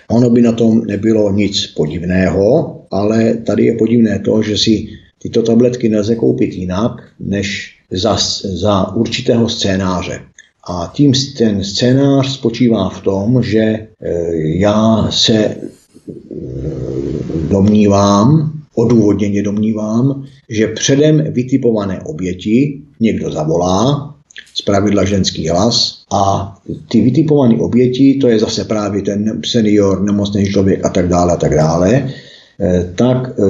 Ono 0.10 0.30
by 0.30 0.42
na 0.42 0.52
tom 0.52 0.86
nebylo 0.86 1.32
nic 1.32 1.68
podivného, 1.68 2.82
ale 2.92 3.34
tady 3.34 3.66
je 3.66 3.78
podivné 3.78 4.20
to, 4.20 4.42
že 4.44 4.58
si 4.58 4.88
tyto 5.22 5.42
tabletky 5.42 5.90
nelze 5.90 6.16
koupit 6.16 6.54
jinak, 6.54 6.92
než 7.20 7.76
za, 7.92 8.18
za 8.44 8.96
určitého 8.96 9.50
scénáře. 9.50 10.20
A 10.68 10.92
tím 10.94 11.14
ten 11.38 11.64
scénář 11.64 12.34
spočívá 12.34 12.90
v 12.90 13.02
tom, 13.02 13.44
že 13.44 13.60
e, 13.60 13.88
já 14.60 15.08
se 15.12 15.36
e, 15.36 15.56
domnívám, 17.50 18.53
odůvodněně 18.76 19.44
domnívám, 19.44 20.24
že 20.50 20.68
předem 20.68 21.24
vytipované 21.32 22.02
oběti 22.02 22.82
někdo 23.00 23.32
zavolá, 23.32 24.10
z 24.54 24.62
pravidla 24.62 25.06
ženský 25.06 25.48
hlas 25.50 26.04
a 26.14 26.56
ty 26.88 27.02
vytipované 27.02 27.56
oběti, 27.56 28.18
to 28.22 28.28
je 28.28 28.40
zase 28.40 28.64
právě 28.64 29.02
ten 29.02 29.42
senior, 29.46 30.02
nemocný 30.02 30.46
člověk 30.46 30.86
a 30.86 30.90
tak 30.90 31.08
dále 31.08 31.34
a 31.34 31.38
tak 31.38 31.56
dále, 31.56 32.10
Eh, 32.62 32.94
tak 32.96 33.34
eh, 33.40 33.44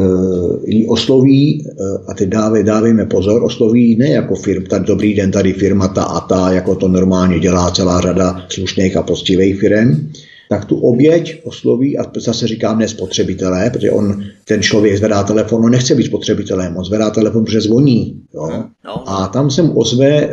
ji 0.63 0.87
osloví, 0.87 1.67
eh, 1.67 1.71
a 2.07 2.13
teď 2.13 2.29
dávej, 2.29 2.63
dávejme 2.63 3.05
pozor, 3.05 3.43
osloví 3.43 3.95
ne 3.95 4.09
jako 4.09 4.35
firm, 4.35 4.63
tak 4.63 4.83
dobrý 4.83 5.13
den, 5.13 5.31
tady 5.31 5.53
firma 5.53 5.87
ta 5.87 6.03
a 6.03 6.19
ta, 6.27 6.51
jako 6.51 6.75
to 6.75 6.87
normálně 6.87 7.39
dělá 7.39 7.71
celá 7.71 8.01
řada 8.01 8.45
slušných 8.49 8.97
a 8.97 9.03
poctivých 9.03 9.59
firm, 9.59 10.11
tak 10.53 10.65
tu 10.65 10.75
oběť 10.75 11.41
osloví 11.43 11.97
a 11.97 12.03
zase 12.17 12.47
říkám 12.47 12.79
ne 12.79 12.87
spotřebitelé, 12.87 13.69
protože 13.69 13.91
on, 13.91 14.23
ten 14.45 14.61
člověk 14.61 14.97
zvedá 14.97 15.23
telefon, 15.23 15.65
on 15.65 15.71
nechce 15.71 15.95
být 15.95 16.05
spotřebitelem, 16.05 16.77
on 16.77 16.85
zvedá 16.85 17.09
telefon, 17.09 17.45
protože 17.45 17.61
zvoní. 17.61 18.21
Jo? 18.33 18.63
No. 18.85 19.09
A 19.09 19.27
tam 19.27 19.51
se 19.51 19.61
mu 19.61 19.73
ozve 19.73 20.07
e, 20.07 20.31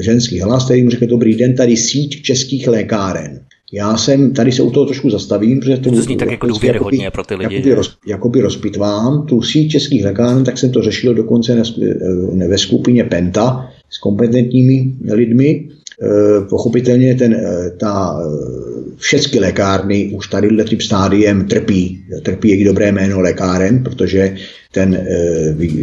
ženský 0.00 0.40
hlas, 0.40 0.64
který 0.64 0.82
mu 0.82 0.90
řekne, 0.90 1.06
dobrý 1.06 1.36
den, 1.36 1.56
tady 1.56 1.76
síť 1.76 2.22
českých 2.22 2.68
lékáren. 2.68 3.40
Já 3.72 3.96
jsem, 3.96 4.32
tady 4.32 4.52
se 4.52 4.62
u 4.62 4.70
toho 4.70 4.86
trošku 4.86 5.10
zastavím, 5.10 5.60
protože 5.60 5.76
to, 5.76 5.90
to 5.90 6.02
zní 6.02 6.16
tak 6.16 6.30
jako 6.30 6.46
důvěryhodně 6.46 7.10
pro 7.10 7.24
ty 7.24 7.34
lidi. 7.34 7.54
Jakoby, 7.54 7.74
roz, 7.74 7.96
jakoby 8.06 8.40
rozpitvám 8.40 9.26
tu 9.26 9.42
síť 9.42 9.70
českých 9.70 10.04
lékáren, 10.04 10.44
tak 10.44 10.58
jsem 10.58 10.70
to 10.70 10.82
řešil 10.82 11.14
dokonce 11.14 11.62
ve 12.48 12.58
skupině 12.58 13.04
Penta 13.04 13.70
s 13.90 13.98
kompetentními 13.98 14.94
lidmi. 15.12 15.68
E, 16.02 16.40
pochopitelně 16.48 17.14
ten, 17.14 17.34
e, 17.34 17.70
ta 17.70 18.20
e, 18.20 18.24
všechny 18.96 19.40
lékárny 19.40 20.12
už 20.16 20.28
tady 20.28 20.64
tím 20.64 20.80
stádiem 20.80 21.48
trpí. 21.48 22.04
Trpí 22.22 22.48
jejich 22.48 22.64
dobré 22.64 22.92
jméno 22.92 23.20
lékáren, 23.20 23.84
protože 23.84 24.36
ten 24.72 25.06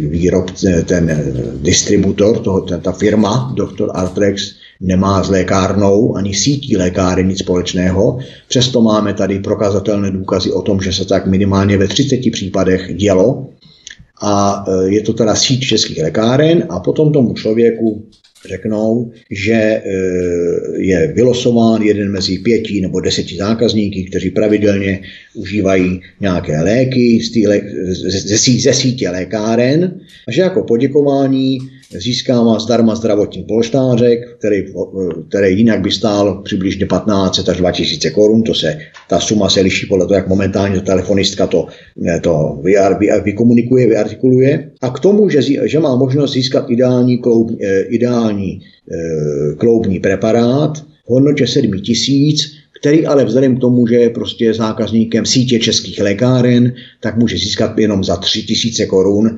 výrob, 0.08 0.50
ten 0.84 1.34
distributor, 1.62 2.38
toho, 2.38 2.60
ta 2.60 2.92
firma 2.92 3.54
Dr. 3.56 3.88
Artrex 3.94 4.52
nemá 4.80 5.22
s 5.22 5.30
lékárnou 5.30 6.16
ani 6.16 6.34
sítí 6.34 6.76
lékáren 6.76 7.28
nic 7.28 7.38
společného. 7.38 8.18
Přesto 8.48 8.80
máme 8.80 9.14
tady 9.14 9.38
prokazatelné 9.38 10.10
důkazy 10.10 10.52
o 10.52 10.62
tom, 10.62 10.80
že 10.80 10.92
se 10.92 11.04
tak 11.04 11.26
minimálně 11.26 11.78
ve 11.78 11.88
30 11.88 12.20
případech 12.32 12.94
dělo. 12.94 13.48
A 14.22 14.64
je 14.84 15.00
to 15.00 15.12
teda 15.12 15.34
síť 15.34 15.66
českých 15.66 16.02
lékáren 16.02 16.66
a 16.68 16.80
potom 16.80 17.12
tomu 17.12 17.34
člověku 17.34 18.04
řeknou, 18.48 19.12
že 19.30 19.52
e, 19.52 19.82
je 20.78 21.12
vylosován 21.14 21.82
jeden 21.82 22.12
mezi 22.12 22.38
pěti 22.38 22.80
nebo 22.80 23.00
deseti 23.00 23.36
zákazníky, 23.36 24.04
kteří 24.04 24.30
pravidelně 24.30 25.00
užívají 25.34 26.00
nějaké 26.20 26.60
léky 26.60 27.20
ze, 27.90 28.38
ze 28.60 28.72
sítě 28.72 29.10
lékáren. 29.10 30.00
A 30.28 30.32
že 30.32 30.42
jako 30.42 30.62
poděkování 30.62 31.58
získává 32.00 32.58
zdarma 32.58 32.94
zdravotní 32.94 33.42
polštářek, 33.42 34.36
který, 34.38 34.64
který 35.28 35.58
jinak 35.58 35.80
by 35.80 35.90
stál 35.90 36.42
přibližně 36.44 36.86
15 36.86 37.48
až 37.48 37.56
2000 37.56 38.10
korun. 38.10 38.42
To 38.42 38.54
se, 38.54 38.78
ta 39.08 39.20
suma 39.20 39.48
se 39.48 39.60
liší 39.60 39.86
podle 39.86 40.06
toho, 40.06 40.14
jak 40.14 40.28
momentálně 40.28 40.80
telefonistka 40.80 41.46
to, 41.46 41.66
to 42.22 42.60
vy, 42.62 42.74
vy, 42.98 43.08
vykomunikuje, 43.24 43.86
vyartikuluje. 43.86 44.70
A 44.80 44.90
k 44.90 45.00
tomu, 45.00 45.28
že, 45.28 45.68
že 45.68 45.80
má 45.80 45.96
možnost 45.96 46.32
získat 46.32 46.70
ideální, 46.70 47.18
kloub, 47.18 47.50
eh, 47.60 47.82
ideální 47.82 48.60
eh, 48.60 49.54
kloubní 49.54 50.00
preparát 50.00 50.78
v 50.78 51.10
hodnotě 51.10 51.46
7 51.46 51.80
tisíc, 51.80 52.61
který 52.82 53.06
ale 53.06 53.24
vzhledem 53.24 53.56
k 53.56 53.60
tomu, 53.60 53.86
že 53.86 53.94
je 53.94 54.10
prostě 54.10 54.54
zákazníkem 54.54 55.26
sítě 55.26 55.58
českých 55.58 56.00
lékáren, 56.00 56.74
tak 57.00 57.16
může 57.16 57.36
získat 57.36 57.78
jenom 57.78 58.04
za 58.04 58.16
3000 58.16 58.86
korun 58.86 59.26
e, 59.26 59.36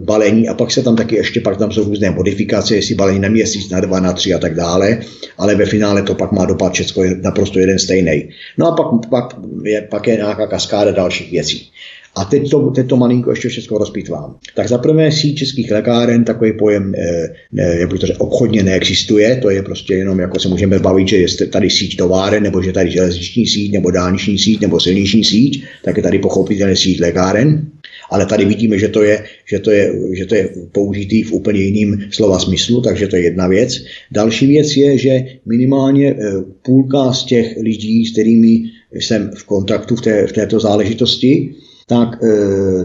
balení 0.00 0.48
a 0.48 0.54
pak 0.54 0.70
se 0.70 0.82
tam 0.82 0.96
taky 0.96 1.16
ještě, 1.16 1.40
pak 1.40 1.58
tam 1.58 1.72
jsou 1.72 1.84
různé 1.84 2.10
modifikace, 2.10 2.74
jestli 2.74 2.94
balení 2.94 3.20
na 3.20 3.28
měsíc, 3.28 3.70
na 3.70 3.80
dva, 3.80 4.00
na 4.00 4.12
tři 4.12 4.34
a 4.34 4.38
tak 4.38 4.54
dále, 4.54 4.98
ale 5.38 5.54
ve 5.54 5.66
finále 5.66 6.02
to 6.02 6.14
pak 6.14 6.32
má 6.32 6.44
dopad 6.44 6.72
všechno 6.72 7.02
naprosto 7.22 7.58
jeden 7.58 7.78
stejný. 7.78 8.28
No 8.58 8.72
a 8.72 8.76
pak, 8.76 8.86
pak, 9.10 9.36
je, 9.64 9.82
pak 9.90 10.06
je 10.06 10.16
nějaká 10.16 10.46
kaskáda 10.46 10.90
dalších 10.90 11.30
věcí. 11.30 11.68
A 12.14 12.24
teď 12.24 12.50
to, 12.50 12.70
teď 12.70 12.88
to 12.88 12.96
malinko 12.96 13.30
ještě 13.30 13.48
všechno 13.48 13.78
rozpitvám. 13.78 14.36
Tak 14.54 14.68
za 14.68 14.78
prvé 14.78 15.12
síť 15.12 15.38
českých 15.38 15.70
lékáren, 15.70 16.24
takový 16.24 16.52
pojem, 16.52 16.92
eh, 16.94 17.28
ne, 17.52 17.76
jak 17.78 17.90
to 17.90 18.06
obchodně 18.18 18.62
neexistuje, 18.62 19.36
to 19.36 19.50
je 19.50 19.62
prostě 19.62 19.94
jenom, 19.94 20.20
jako 20.20 20.38
se 20.38 20.48
můžeme 20.48 20.78
bavit, 20.78 21.08
že 21.08 21.16
je 21.16 21.26
tady 21.50 21.70
síť 21.70 21.96
továren, 21.96 22.42
nebo 22.42 22.62
že 22.62 22.72
tady 22.72 22.90
železniční 22.90 23.46
síť, 23.46 23.72
nebo 23.72 23.90
dálniční 23.90 24.38
síť, 24.38 24.60
nebo 24.60 24.80
silniční 24.80 25.24
síť, 25.24 25.64
tak 25.84 25.96
je 25.96 26.02
tady 26.02 26.18
pochopitelně 26.18 26.76
síť 26.76 27.00
lékáren. 27.00 27.66
Ale 28.10 28.26
tady 28.26 28.44
vidíme, 28.44 28.78
že 28.78 28.88
to 28.88 29.02
je, 29.02 29.24
že 29.46 29.58
to 29.58 29.70
je, 29.70 29.92
že 30.12 30.26
to 30.26 30.34
je 30.34 30.48
použitý 30.72 31.22
v 31.22 31.32
úplně 31.32 31.60
jiným 31.60 32.04
slova 32.10 32.38
smyslu, 32.38 32.80
takže 32.80 33.08
to 33.08 33.16
je 33.16 33.22
jedna 33.22 33.48
věc. 33.48 33.84
Další 34.10 34.46
věc 34.46 34.76
je, 34.76 34.98
že 34.98 35.24
minimálně 35.46 36.08
eh, 36.10 36.32
půlka 36.62 37.12
z 37.12 37.24
těch 37.24 37.56
lidí, 37.62 38.06
s 38.06 38.12
kterými 38.12 38.62
jsem 38.92 39.30
v 39.36 39.44
kontaktu 39.44 39.96
v, 39.96 40.00
té, 40.00 40.26
v 40.26 40.32
této 40.32 40.60
záležitosti, 40.60 41.54
tak 41.92 42.24
e, 42.24 42.28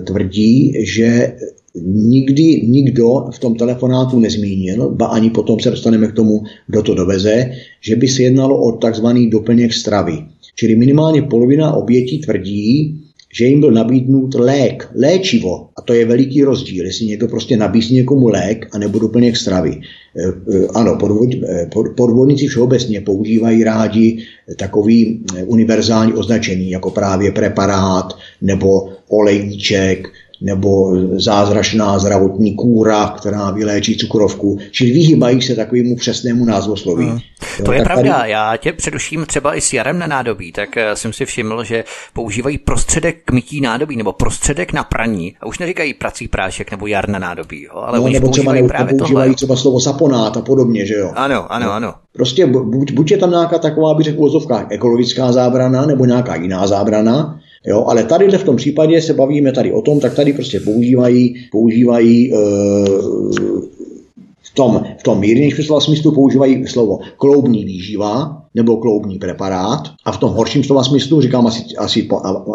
tvrdí, 0.03 0.83
že 0.83 1.39
nikdy 1.85 2.67
nikdo 2.67 3.31
v 3.31 3.39
tom 3.39 3.55
telefonátu 3.55 4.19
nezmínil, 4.19 4.89
ba 4.89 5.05
ani 5.15 5.29
potom 5.29 5.59
se 5.59 5.69
dostaneme 5.69 6.07
k 6.07 6.13
tomu, 6.13 6.43
kdo 6.67 6.83
to 6.83 6.93
doveze, 6.95 7.51
že 7.81 7.95
by 7.95 8.07
se 8.07 8.23
jednalo 8.23 8.59
o 8.59 8.71
takzvaný 8.71 9.29
doplněk 9.29 9.73
stravy. 9.73 10.27
Čili 10.55 10.75
minimálně 10.75 11.21
polovina 11.21 11.73
obětí 11.73 12.19
tvrdí, 12.19 12.99
že 13.33 13.45
jim 13.45 13.59
byl 13.59 13.71
nabídnut 13.71 14.35
lék, 14.35 14.89
léčivo. 14.95 15.69
A 15.75 15.81
to 15.81 15.93
je 15.93 16.05
veliký 16.05 16.43
rozdíl, 16.43 16.85
jestli 16.85 17.05
někdo 17.05 17.27
prostě 17.27 17.57
nabízí 17.57 17.95
někomu 17.95 18.27
lék 18.27 18.67
a 18.71 18.77
nebo 18.77 18.99
doplněk 18.99 19.37
stravy. 19.37 19.71
E, 19.71 20.23
e, 20.55 20.67
ano, 20.75 20.97
e, 21.47 21.67
podvodníci 21.95 22.47
všeobecně 22.47 23.01
používají 23.01 23.63
rádi 23.63 24.25
takový 24.57 25.23
univerzální 25.45 26.13
označení, 26.13 26.69
jako 26.69 26.91
právě 26.91 27.31
preparát 27.31 28.17
nebo 28.41 28.89
olejníček, 29.09 30.07
nebo 30.41 30.95
zázračná 31.15 31.99
zdravotní 31.99 32.55
kůra, 32.55 33.07
která 33.17 33.51
vyléčí 33.51 33.97
cukrovku, 33.97 34.57
čili 34.71 34.91
vyhýbají 34.91 35.41
se 35.41 35.55
takovému 35.55 35.95
přesnému 35.95 36.45
názvosloví. 36.45 37.05
Hmm. 37.05 37.19
To 37.65 37.71
je 37.71 37.83
pravda, 37.83 38.17
tady... 38.17 38.31
já 38.31 38.57
tě 38.57 38.73
předuším 38.73 39.25
třeba 39.25 39.55
i 39.55 39.61
s 39.61 39.73
jarem 39.73 39.99
na 39.99 40.07
nádobí, 40.07 40.51
tak 40.51 40.77
eh, 40.77 40.95
jsem 40.95 41.13
si 41.13 41.25
všiml, 41.25 41.63
že 41.63 41.83
používají 42.13 42.57
prostředek 42.57 43.17
k 43.25 43.31
mytí 43.31 43.61
nádobí 43.61 43.97
nebo 43.97 44.13
prostředek 44.13 44.73
na 44.73 44.83
praní 44.83 45.35
a 45.41 45.45
už 45.45 45.59
neříkají 45.59 45.93
prací 45.93 46.27
prášek 46.27 46.71
nebo 46.71 46.87
jar 46.87 47.09
na 47.09 47.19
nádobí, 47.19 47.63
jo, 47.63 47.73
ale 47.75 47.99
no, 47.99 48.09
nebo 48.09 48.29
třeba 48.29 48.53
ne, 48.53 48.63
právě 48.63 48.97
používají 48.97 49.25
tohle. 49.25 49.35
třeba 49.35 49.55
slovo 49.55 49.79
saponát 49.79 50.37
a 50.37 50.41
podobně, 50.41 50.85
že 50.85 50.93
jo. 50.93 51.11
Ano, 51.15 51.51
ano, 51.51 51.65
no. 51.65 51.71
ano. 51.71 51.93
Prostě 52.13 52.45
buď, 52.45 52.91
buď 52.91 53.11
je 53.11 53.17
tam 53.17 53.29
nějaká 53.29 53.59
taková, 53.59 53.93
bych 53.93 54.05
řekl, 54.05 54.29
ekologická 54.69 55.31
zábrana 55.31 55.85
nebo 55.85 56.05
nějaká 56.05 56.35
jiná 56.35 56.67
zábrana, 56.67 57.39
Jo, 57.67 57.85
ale 57.87 58.03
tady 58.03 58.27
v 58.37 58.43
tom 58.43 58.55
případě 58.55 59.01
se 59.01 59.13
bavíme 59.13 59.51
tady 59.51 59.71
o 59.71 59.81
tom, 59.81 59.99
tak 59.99 60.15
tady 60.15 60.33
prostě 60.33 60.59
používají, 60.59 61.35
používají 61.51 62.33
e, 62.33 62.37
v 64.41 64.53
tom, 64.53 64.83
v 64.97 65.03
tom 65.03 65.19
mírnějším 65.19 65.65
slova 65.65 65.81
smyslu 65.81 66.11
používají 66.11 66.67
slovo 66.67 66.99
kloubní 67.17 67.65
výživa 67.65 68.41
nebo 68.55 68.77
kloubní 68.77 69.19
preparát 69.19 69.81
a 70.05 70.11
v 70.11 70.17
tom 70.17 70.31
horším 70.31 70.63
slova 70.63 70.83
smyslu, 70.83 71.21
říkám 71.21 71.47
asi, 71.47 71.63
asi 71.77 72.07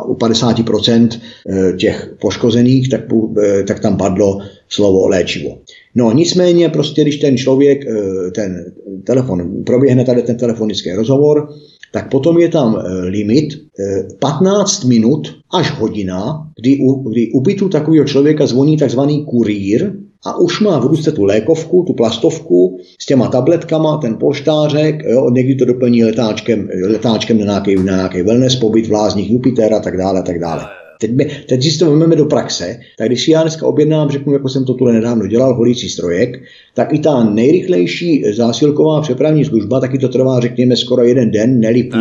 u 0.06 0.14
50% 0.14 1.08
e, 1.12 1.76
těch 1.76 2.14
poškozených, 2.20 2.88
tak, 2.88 3.00
e, 3.42 3.62
tak 3.62 3.80
tam 3.80 3.96
padlo 3.96 4.38
slovo 4.68 5.08
léčivo. 5.08 5.58
No 5.94 6.12
nicméně 6.12 6.68
prostě, 6.68 7.02
když 7.02 7.16
ten 7.16 7.36
člověk, 7.36 7.86
eh, 7.86 8.30
ten 8.30 8.72
telefon, 9.04 9.64
proběhne 9.64 10.04
tady 10.04 10.22
ten 10.22 10.36
telefonický 10.36 10.92
rozhovor, 10.92 11.48
tak 11.92 12.10
potom 12.10 12.38
je 12.38 12.48
tam 12.48 12.76
eh, 12.76 13.04
limit 13.08 13.54
15 14.20 14.84
minut 14.84 15.28
až 15.54 15.78
hodina, 15.80 16.48
kdy 16.60 16.78
u, 16.80 17.08
kdy 17.10 17.32
u 17.32 17.40
bytu 17.40 17.68
takového 17.68 18.04
člověka 18.04 18.46
zvoní 18.46 18.76
takzvaný 18.76 19.24
kurýr, 19.24 19.92
a 20.24 20.38
už 20.38 20.60
má 20.60 20.78
v 20.78 20.86
ruce 20.86 21.12
tu 21.12 21.24
lékovku, 21.24 21.84
tu 21.86 21.92
plastovku 21.92 22.78
s 22.98 23.06
těma 23.06 23.28
tabletkama, 23.28 23.96
ten 23.96 24.16
polštářek, 24.16 25.04
jo, 25.04 25.30
někdy 25.30 25.54
to 25.54 25.64
doplní 25.64 26.04
letáčkem, 26.04 26.68
letáčkem 26.88 27.38
na 27.38 27.44
nějaký, 27.44 27.76
na 27.76 27.96
nějaký 27.96 28.22
wellness 28.22 28.56
pobyt 28.56 28.86
v 28.86 28.92
lázních 28.92 29.30
Jupitera 29.30 29.76
a 29.76 29.80
tak 29.80 29.96
dále, 29.96 30.20
a 30.20 30.22
tak 30.22 30.38
dále. 30.38 30.81
Teď, 31.02 31.10
my, 31.10 31.30
teď 31.48 31.62
si 31.62 31.78
to 31.78 31.90
vezmeme 31.90 32.16
do 32.16 32.24
praxe, 32.24 32.78
tak 32.98 33.08
když 33.08 33.24
si 33.24 33.30
já 33.30 33.42
dneska 33.42 33.66
objednám, 33.66 34.10
řeknu, 34.10 34.32
jako 34.32 34.48
jsem 34.48 34.64
to 34.64 34.74
tu 34.74 34.84
nedávno 34.84 35.26
dělal, 35.26 35.54
holící 35.54 35.88
strojek, 35.88 36.42
tak 36.74 36.92
i 36.92 36.98
ta 36.98 37.24
nejrychlejší 37.24 38.24
zásilková 38.32 39.00
přepravní 39.00 39.44
služba, 39.44 39.80
taky 39.80 39.98
to 39.98 40.08
trvá, 40.08 40.40
řekněme, 40.40 40.76
skoro 40.76 41.04
jeden 41.04 41.30
den, 41.30 41.60
nelipí. 41.60 41.96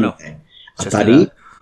A 0.80 0.86
tady, 0.91 1.14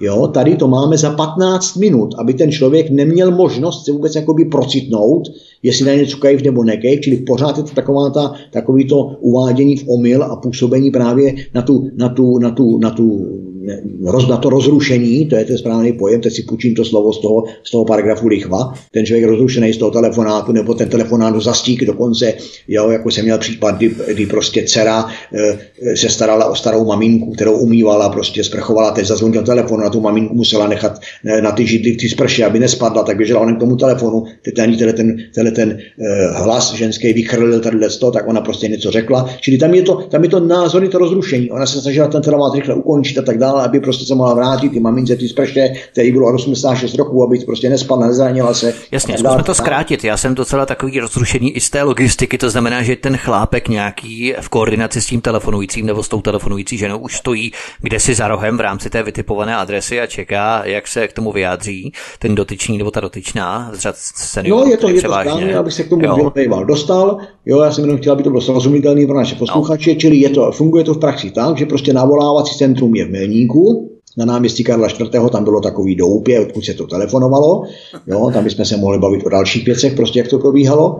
Jo, 0.02 0.28
tady 0.28 0.56
to 0.56 0.68
máme 0.68 0.98
za 0.98 1.12
15 1.12 1.76
minut, 1.76 2.16
aby 2.18 2.34
ten 2.34 2.52
člověk 2.52 2.90
neměl 2.90 3.32
možnost 3.32 3.86
se 3.86 3.92
vůbec 3.92 4.16
jakoby 4.16 4.46
procitnout, 4.46 5.24
jestli 5.64 5.86
na 5.86 5.94
něco 5.94 6.18
kejv 6.18 6.44
nebo 6.44 6.64
nekejv, 6.64 7.02
čili 7.02 7.18
pořád 7.18 7.58
je 7.58 7.64
to 7.64 7.76
taková 7.76 8.10
ta, 8.10 8.34
takový 8.52 8.88
to 8.88 9.12
uvádění 9.20 9.78
v 9.78 9.88
omyl 9.88 10.24
a 10.24 10.36
působení 10.36 10.92
právě 10.92 11.36
na 11.54 11.62
tu, 11.62 11.90
na 11.96 12.10
tu, 12.10 12.40
na 12.40 12.52
tu, 12.52 12.78
na 12.78 12.92
tu 12.92 13.28
roz, 14.06 14.28
na 14.28 14.38
to 14.38 14.50
rozrušení, 14.50 15.26
to 15.26 15.36
je 15.36 15.46
ten 15.46 15.58
správný 15.58 15.94
pojem, 15.94 16.22
teď 16.22 16.34
si 16.34 16.44
půjčím 16.44 16.76
to 16.76 16.86
slovo 16.86 17.14
z 17.14 17.22
toho, 17.22 17.44
z 17.64 17.72
toho 17.72 17.86
paragrafu 17.86 18.28
lichva, 18.28 18.74
ten 18.92 19.06
člověk 19.06 19.26
rozrušený 19.26 19.74
z 19.74 19.78
toho 19.78 19.92
telefonátu, 19.92 20.52
nebo 20.52 20.74
ten 20.74 20.90
telefonát 20.90 21.34
do 21.34 21.42
zastík 21.42 21.86
dokonce, 21.86 22.34
jo, 22.68 22.90
jako 22.90 23.12
jsem 23.12 23.24
měl 23.24 23.38
případ, 23.38 23.76
kdy, 23.76 23.96
kdy 24.14 24.26
prostě 24.26 24.64
dcera 24.64 25.06
e, 25.34 25.98
se 25.98 26.10
starala 26.10 26.46
o 26.46 26.56
starou 26.56 26.86
maminku, 26.86 27.32
kterou 27.32 27.58
umývala, 27.58 28.10
prostě 28.10 28.44
sprchovala, 28.44 28.92
teď 28.92 29.06
zazvonil 29.06 29.44
telefon, 29.44 29.80
na 29.80 29.90
tu 29.90 30.02
maminku 30.02 30.36
musela 30.36 30.68
nechat 30.68 31.00
ne, 31.24 31.42
na 31.42 31.52
ty 31.52 31.68
židli 31.68 31.96
ty 31.96 32.10
sprše, 32.10 32.46
aby 32.46 32.60
nespadla, 32.60 33.04
tak 33.04 33.18
běžela 33.18 33.42
onem 33.42 33.56
k 33.56 33.60
tomu 33.60 33.76
telefonu, 33.76 34.24
teď 34.42 34.60
ani 34.60 34.78
tenhle 34.78 34.94
ten, 34.94 35.18
tenhle 35.36 35.52
ten 35.52 35.70
e, 35.72 36.28
hlas 36.32 36.74
ženský 36.74 37.14
vychrlil 37.14 37.60
tady 37.60 37.80
to, 38.00 38.12
tak 38.12 38.28
ona 38.28 38.42
prostě 38.42 38.68
něco 38.68 38.92
řekla, 38.92 39.30
čili 39.42 39.58
tam 39.58 39.74
je 39.74 39.82
to, 39.82 39.96
tam 39.96 40.24
je 40.24 40.30
to 40.30 40.40
názory, 40.40 40.90
to 40.90 40.98
rozrušení, 40.98 41.52
ona 41.52 41.66
se 41.66 41.82
snažila 41.82 42.08
ten 42.08 42.22
telefonát 42.22 42.56
rychle 42.56 42.76
ukončit 42.76 43.18
a 43.18 43.22
tak 43.22 43.38
dále, 43.38 43.59
dále, 43.60 43.70
aby 43.70 43.80
prostě 43.80 44.06
se 44.06 44.16
mohla 44.16 44.34
vrátit 44.34 44.70
ty 44.70 44.80
mamince, 44.80 45.16
ty 45.16 45.30
sprše, 45.30 45.70
který 45.92 46.12
bylo 46.12 46.34
86 46.34 46.96
roků, 46.96 47.24
aby 47.24 47.40
prostě 47.40 47.70
nespadla, 47.70 48.08
nezranila 48.08 48.54
se. 48.54 48.74
Jasně, 48.92 49.18
zkusme 49.18 49.44
to 49.44 49.54
zkrátit. 49.54 50.04
Já 50.04 50.18
jsem 50.18 50.36
docela 50.36 50.66
takový 50.66 51.00
rozrušený 51.00 51.52
i 51.52 51.60
z 51.60 51.70
té 51.70 51.84
logistiky, 51.84 52.38
to 52.38 52.50
znamená, 52.50 52.84
že 52.84 52.96
ten 52.96 53.18
chlápek 53.18 53.68
nějaký 53.68 54.34
v 54.42 54.50
koordinaci 54.50 55.02
s 55.02 55.06
tím 55.06 55.22
telefonujícím 55.22 55.86
nebo 55.86 56.04
s 56.04 56.10
tou 56.10 56.22
telefonující 56.22 56.78
ženou 56.78 56.98
už 56.98 57.18
stojí 57.18 57.52
kde 57.82 58.00
si 58.00 58.16
za 58.16 58.28
rohem 58.28 58.58
v 58.58 58.62
rámci 58.62 58.90
té 58.90 59.04
vytipované 59.04 59.56
adresy 59.56 60.02
a 60.02 60.08
čeká, 60.08 60.66
jak 60.66 60.88
se 60.88 61.08
k 61.08 61.14
tomu 61.14 61.32
vyjádří 61.32 61.92
ten 62.20 62.36
dotyčný 62.36 62.78
nebo 62.78 62.92
ta 62.92 63.00
dotyčná 63.00 63.72
z 63.74 63.80
řad 63.80 63.96
seniorů. 63.98 64.66
No, 64.66 64.72
je 64.72 64.78
to, 64.78 64.90
je 64.90 65.02
to 65.02 65.14
správně, 65.14 65.56
aby 65.56 65.72
se 65.72 65.84
k 65.84 65.90
tomu 65.90 66.06
jo. 66.06 66.32
dostal. 66.68 67.18
Jo, 67.46 67.62
já 67.62 67.72
jsem 67.72 67.84
jenom 67.84 67.98
chtěl, 67.98 68.14
aby 68.14 68.24
to 68.24 68.30
bylo 68.30 68.42
srozumitelné 68.42 69.06
pro 69.06 69.16
naše 69.16 69.36
posluchače, 69.36 69.90
no. 69.90 70.00
čili 70.00 70.18
je 70.18 70.30
to, 70.30 70.52
funguje 70.52 70.84
to 70.84 70.94
v 70.94 71.00
praxi 71.00 71.32
tak, 71.32 71.58
že 71.58 71.66
prostě 71.66 71.94
navolávací 71.94 72.58
centrum 72.58 72.96
je 72.96 73.06
v 73.06 73.10
Milní, 73.10 73.39
Jeseníku, 73.40 73.90
na 74.18 74.26
náměstí 74.26 74.64
Karla 74.64 74.88
IV. 74.88 75.32
tam 75.32 75.44
bylo 75.44 75.62
takový 75.62 75.96
doupě, 75.96 76.40
odkud 76.40 76.66
se 76.66 76.74
to 76.74 76.88
telefonovalo. 76.88 77.64
Jo, 78.08 78.32
tam 78.34 78.44
bychom 78.44 78.66
se 78.66 78.78
mohli 78.78 79.00
bavit 79.00 79.26
o 79.26 79.30
dalších 79.30 79.66
věcech, 79.66 79.94
prostě 79.94 80.20
jak 80.20 80.28
to 80.28 80.40
probíhalo 80.40 81.00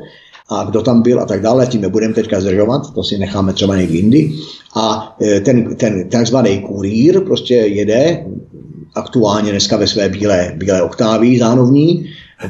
a 0.50 0.64
kdo 0.64 0.82
tam 0.82 1.02
byl 1.02 1.20
a 1.20 1.26
tak 1.26 1.42
dále, 1.42 1.68
tím 1.68 1.82
nebudeme 1.82 2.14
teďka 2.14 2.42
zdržovat, 2.42 2.94
to 2.94 3.04
si 3.04 3.18
necháme 3.18 3.54
třeba 3.54 3.76
někdy 3.76 3.98
jindy. 3.98 4.32
A 4.76 5.16
e, 5.22 5.40
ten, 5.40 5.76
ten 5.76 6.10
takzvaný 6.10 6.60
kurýr 6.60 7.22
prostě 7.22 7.54
jede 7.54 8.26
aktuálně 8.96 9.52
dneska 9.52 9.78
ve 9.78 9.88
své 9.88 10.10
bílé, 10.10 10.54
bílé 10.58 10.82
oktávii 10.82 11.40
zánovní, 11.40 12.06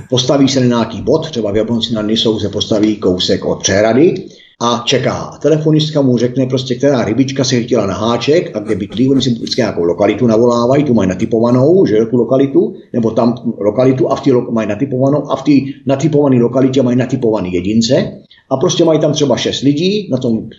postaví 0.10 0.48
se 0.48 0.60
na 0.60 0.66
nějaký 0.66 1.02
bod, 1.02 1.30
třeba 1.30 1.52
v 1.52 1.56
Jablonci 1.56 1.94
na 1.94 2.02
Nisou 2.02 2.40
se 2.40 2.50
postaví 2.50 2.96
kousek 2.96 3.46
od 3.46 3.60
přehrady, 3.60 4.16
a 4.62 4.84
čeká. 4.86 5.38
Telefonistka 5.42 6.02
mu 6.02 6.18
řekne 6.18 6.46
prostě, 6.46 6.76
která 6.76 7.06
rybička 7.06 7.44
se 7.44 7.62
chtěla 7.62 7.86
na 7.86 7.94
háček 7.94 8.56
a 8.56 8.60
kde 8.60 8.76
bydlí, 8.76 9.10
oni 9.10 9.22
si 9.22 9.30
vždycky 9.30 9.62
nějakou 9.62 9.84
lokalitu 9.84 10.28
navolávají, 10.28 10.84
tu 10.84 10.94
mají 10.94 11.10
natypovanou, 11.10 11.86
že 11.86 12.06
tu 12.06 12.18
lokalitu, 12.18 12.74
nebo 12.94 13.12
tam 13.12 13.36
lokalitu 13.58 14.12
a 14.12 14.16
v 14.16 14.22
té 14.22 14.30
lo- 14.32 14.52
mají 14.52 14.70
natypovanou 14.70 15.32
a 15.32 15.36
v 15.36 15.44
té 15.44 15.52
natypované 15.86 16.40
lokalitě 16.40 16.82
mají 16.82 16.98
natypovaný 16.98 17.54
jedince. 17.54 18.12
A 18.50 18.58
prostě 18.58 18.86
mají 18.86 19.00
tam 19.00 19.14
třeba 19.14 19.38
šest 19.38 19.62
lidí, 19.62 20.10
na 20.12 20.18
tom, 20.18 20.50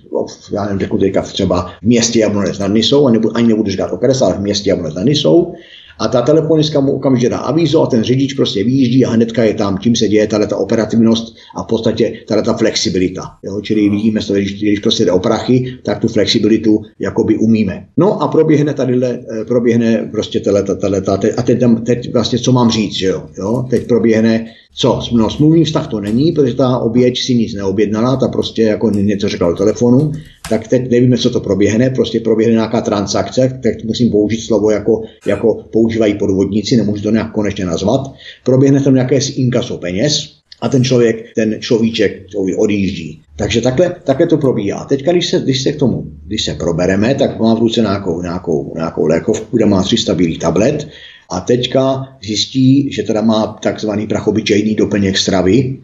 já 0.53 0.65
nevím, 0.65 0.79
řeknu 0.79 0.99
teďka 0.99 1.23
třeba 1.23 1.63
v 1.63 1.83
městě 1.83 2.19
Jablonec 2.19 2.59
nad 2.59 2.69
Nisou, 2.69 3.07
ani 3.35 3.49
nebudu 3.49 3.71
říkat 3.71 3.93
okres, 3.93 4.23
ale 4.23 4.35
v 4.35 4.41
městě 4.41 4.71
Jablonec 4.71 4.95
nad 4.95 5.05
Nisou, 5.05 5.53
a 6.01 6.09
ta 6.09 6.23
telefonistka 6.23 6.81
mu 6.81 6.93
okamžitě 6.93 7.29
dá 7.29 7.39
avízo 7.39 7.83
a 7.83 7.87
ten 7.87 8.03
řidič 8.03 8.35
prostě 8.35 8.65
vyjíždí 8.65 9.05
a 9.05 9.11
hnedka 9.11 9.45
je 9.45 9.55
tam, 9.55 9.79
tím 9.79 9.97
se 9.97 10.09
děje 10.09 10.27
tato 10.27 10.47
ta 10.47 10.57
operativnost 10.57 11.37
a 11.57 11.63
v 11.63 11.67
podstatě 11.67 12.13
tato 12.29 12.43
ta 12.43 12.55
flexibilita. 12.55 13.23
Jo? 13.43 13.61
Čili 13.61 13.89
vidíme, 13.89 14.21
že 14.21 14.33
když, 14.35 14.63
když 14.63 14.79
prostě 14.79 15.05
jde 15.05 15.13
o 15.13 15.19
prachy, 15.19 15.79
tak 15.83 15.99
tu 15.99 16.09
flexibilitu 16.09 16.83
jakoby 16.99 17.39
umíme. 17.39 17.87
No 17.97 18.23
a 18.23 18.29
proběhne 18.29 18.75
tady, 18.75 19.01
eh, 19.05 19.45
proběhne 19.49 20.09
prostě 20.11 20.41
tato, 20.41 20.77
tato, 20.77 21.01
tato, 21.01 21.29
a 21.37 21.43
teď, 21.43 21.59
teď 21.87 22.13
vlastně 22.13 22.39
co 22.39 22.53
mám 22.53 22.71
říct, 22.71 22.95
že 22.95 23.07
jo? 23.07 23.23
jo? 23.39 23.67
Teď 23.71 23.87
proběhne 23.87 24.47
co? 24.75 25.01
No, 25.13 25.31
smluvní 25.31 25.65
vztah 25.65 25.87
to 25.87 26.01
není, 26.01 26.33
protože 26.33 26.55
ta 26.55 26.79
oběť 26.79 27.23
si 27.23 27.35
nic 27.35 27.55
neobjednala, 27.55 28.17
ta 28.17 28.29
prostě 28.29 28.63
jako 28.63 28.91
něco 28.91 29.29
řekla 29.29 29.51
do 29.51 29.57
telefonu, 29.57 30.13
tak 30.49 30.69
teď 30.69 30.91
nevíme, 30.91 31.19
co 31.19 31.31
to 31.31 31.41
proběhne, 31.41 31.91
prostě 31.91 32.21
proběhne 32.21 32.55
nějaká 32.55 32.81
transakce, 32.81 33.59
teď 33.63 33.85
musím 33.85 34.11
použít 34.11 34.41
slovo 34.41 34.71
jako, 34.71 35.03
jako 35.27 35.55
používají 35.55 36.15
podvodníci, 36.15 36.77
nemůžu 36.77 37.03
to 37.03 37.11
nějak 37.11 37.33
konečně 37.33 37.65
nazvat. 37.65 38.01
Proběhne 38.45 38.81
tam 38.81 38.95
nějaké 38.95 39.19
inkaso 39.37 39.79
peněz, 39.79 40.41
a 40.61 40.69
ten 40.69 40.85
člověk, 40.85 41.35
ten 41.35 41.57
človíček 41.61 42.27
odjíždí. 42.57 43.21
Takže 43.37 43.61
takhle, 43.61 43.97
takhle 44.05 44.27
to 44.27 44.37
probíhá. 44.37 44.85
Teď, 44.85 45.05
když 45.05 45.27
se, 45.27 45.39
když 45.39 45.63
se 45.63 45.73
k 45.73 45.79
tomu, 45.79 46.05
když 46.27 46.45
se 46.45 46.55
probereme, 46.55 47.15
tak 47.15 47.41
má 47.41 47.55
v 47.55 47.59
ruce 47.59 47.81
nějakou, 47.81 48.23
nějakou, 48.23 48.73
nějakou 48.77 49.07
lékovku, 49.07 49.57
kde 49.57 49.67
má 49.67 49.83
300 49.83 50.15
bílých 50.15 50.39
tablet 50.39 50.89
a 51.31 51.41
teďka 51.41 52.09
zjistí, 52.23 52.93
že 52.93 53.03
teda 53.03 53.23
má 53.23 53.47
takzvaný 53.63 54.07
prachobyčejný 54.07 54.75
doplněk 54.75 55.19
stravy. 55.19 55.79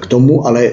K 0.00 0.06
tomu 0.06 0.46
ale 0.46 0.64
e, 0.66 0.72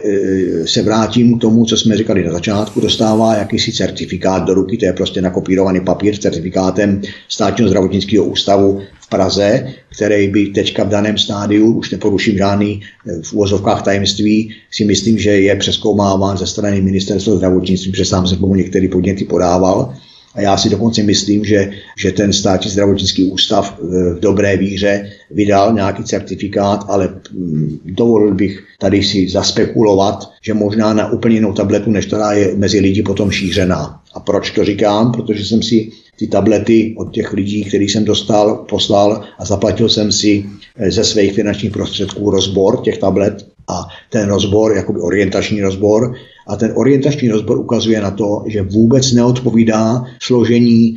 se 0.68 0.82
vrátím 0.82 1.38
k 1.38 1.42
tomu, 1.42 1.66
co 1.66 1.78
jsme 1.78 1.98
říkali 1.98 2.26
na 2.26 2.32
začátku, 2.32 2.82
dostává 2.82 3.36
jakýsi 3.36 3.72
certifikát 3.72 4.44
do 4.44 4.54
ruky, 4.54 4.78
to 4.78 4.86
je 4.86 4.94
prostě 4.94 5.22
nakopírovaný 5.22 5.82
papír 5.82 6.16
s 6.16 6.20
certifikátem 6.20 7.02
státního 7.30 7.70
zdravotnického 7.70 8.26
ústavu 8.26 8.82
v 9.02 9.10
Praze, 9.10 9.68
který 9.96 10.28
by 10.28 10.46
teďka 10.46 10.84
v 10.84 10.90
daném 10.90 11.18
stádiu, 11.18 11.74
už 11.74 11.92
neporuším 11.92 12.38
žádný 12.38 12.82
e, 12.82 13.22
v 13.22 13.34
úvozovkách 13.34 13.82
tajemství, 13.82 14.56
si 14.72 14.86
myslím, 14.86 15.20
že 15.20 15.30
je 15.30 15.56
přeskoumáván 15.56 16.38
ze 16.38 16.48
strany 16.48 16.82
ministerstva 16.82 17.36
zdravotnictví, 17.36 17.92
protože 17.92 18.06
sám 18.06 18.28
se 18.28 18.38
tomu 18.38 18.56
některý 18.56 18.88
podněty 18.88 19.26
podával 19.26 19.94
a 20.36 20.42
já 20.42 20.58
si 20.58 20.70
dokonce 20.70 21.04
myslím, 21.04 21.46
že, 21.46 21.72
že 21.98 22.12
ten 22.12 22.34
státní 22.34 22.72
zdravotnický 22.72 23.24
ústav 23.24 23.80
v 23.82 24.20
dobré 24.20 24.58
víře 24.58 25.10
vydal 25.32 25.74
nějaký 25.74 26.04
certifikát, 26.04 26.86
ale 26.88 27.10
mm, 27.32 27.80
dovolil 27.86 28.34
bych 28.34 28.64
tady 28.80 29.04
si 29.04 29.30
zaspekulovat, 29.30 30.30
že 30.42 30.54
možná 30.54 30.94
na 30.94 31.12
úplně 31.12 31.36
jinou 31.36 31.54
tabletu, 31.54 31.92
než 31.92 32.06
která 32.06 32.32
je 32.34 32.56
mezi 32.56 32.80
lidi 32.80 33.04
potom 33.04 33.32
šířená. 33.32 34.02
A 34.14 34.20
proč 34.20 34.52
to 34.52 34.66
říkám? 34.66 35.12
Protože 35.12 35.46
jsem 35.46 35.64
si 35.64 35.90
ty 36.20 36.28
tablety 36.28 36.96
od 36.98 37.14
těch 37.14 37.34
lidí, 37.34 37.64
který 37.64 37.90
jsem 37.90 38.06
dostal, 38.06 38.66
poslal 38.70 39.24
a 39.40 39.46
zaplatil 39.46 39.90
jsem 39.90 40.12
si 40.12 40.46
eh, 40.78 40.92
ze 40.92 41.04
svých 41.04 41.34
finančních 41.34 41.72
prostředků 41.72 42.32
rozbor 42.32 42.82
těch 42.84 42.98
tablet 42.98 43.46
a 43.68 43.88
ten 44.10 44.30
rozbor, 44.30 44.76
jakoby 44.76 45.00
orientační 45.00 45.62
rozbor, 45.62 46.16
a 46.48 46.56
ten 46.56 46.72
orientační 46.76 47.30
rozbor 47.30 47.60
ukazuje 47.60 48.02
na 48.02 48.12
to, 48.12 48.44
že 48.48 48.62
vůbec 48.62 49.12
neodpovídá 49.14 50.04
složení 50.22 50.96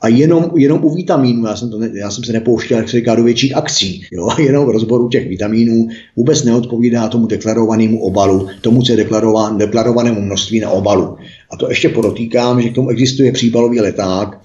a 0.00 0.08
jenom, 0.08 0.50
jenom 0.56 0.84
u 0.84 0.94
vitamínů, 0.94 1.46
já 1.46 1.56
jsem, 1.56 1.70
já 1.94 2.10
jsem 2.10 2.24
se 2.24 2.32
nepouštěl, 2.32 2.78
jak 2.78 2.88
se 2.88 2.96
říká, 2.96 3.14
do 3.14 3.22
větších 3.22 3.56
akcí, 3.56 4.04
jo, 4.12 4.28
jenom 4.38 4.66
v 4.66 4.70
rozboru 4.70 5.08
těch 5.08 5.28
vitamínů 5.28 5.88
vůbec 6.16 6.44
neodpovídá 6.44 7.08
tomu 7.08 7.26
deklarovanému 7.26 8.00
obalu, 8.02 8.48
tomu, 8.60 8.82
co 8.82 8.92
je 8.92 8.96
deklarovan, 8.96 9.58
deklarovanému 9.58 10.20
množství 10.20 10.60
na 10.60 10.70
obalu. 10.70 11.16
A 11.50 11.56
to 11.56 11.68
ještě 11.68 11.88
podotýkám, 11.88 12.62
že 12.62 12.68
k 12.68 12.74
tomu 12.74 12.88
existuje 12.88 13.32
příbalový 13.32 13.80
leták, 13.80 14.40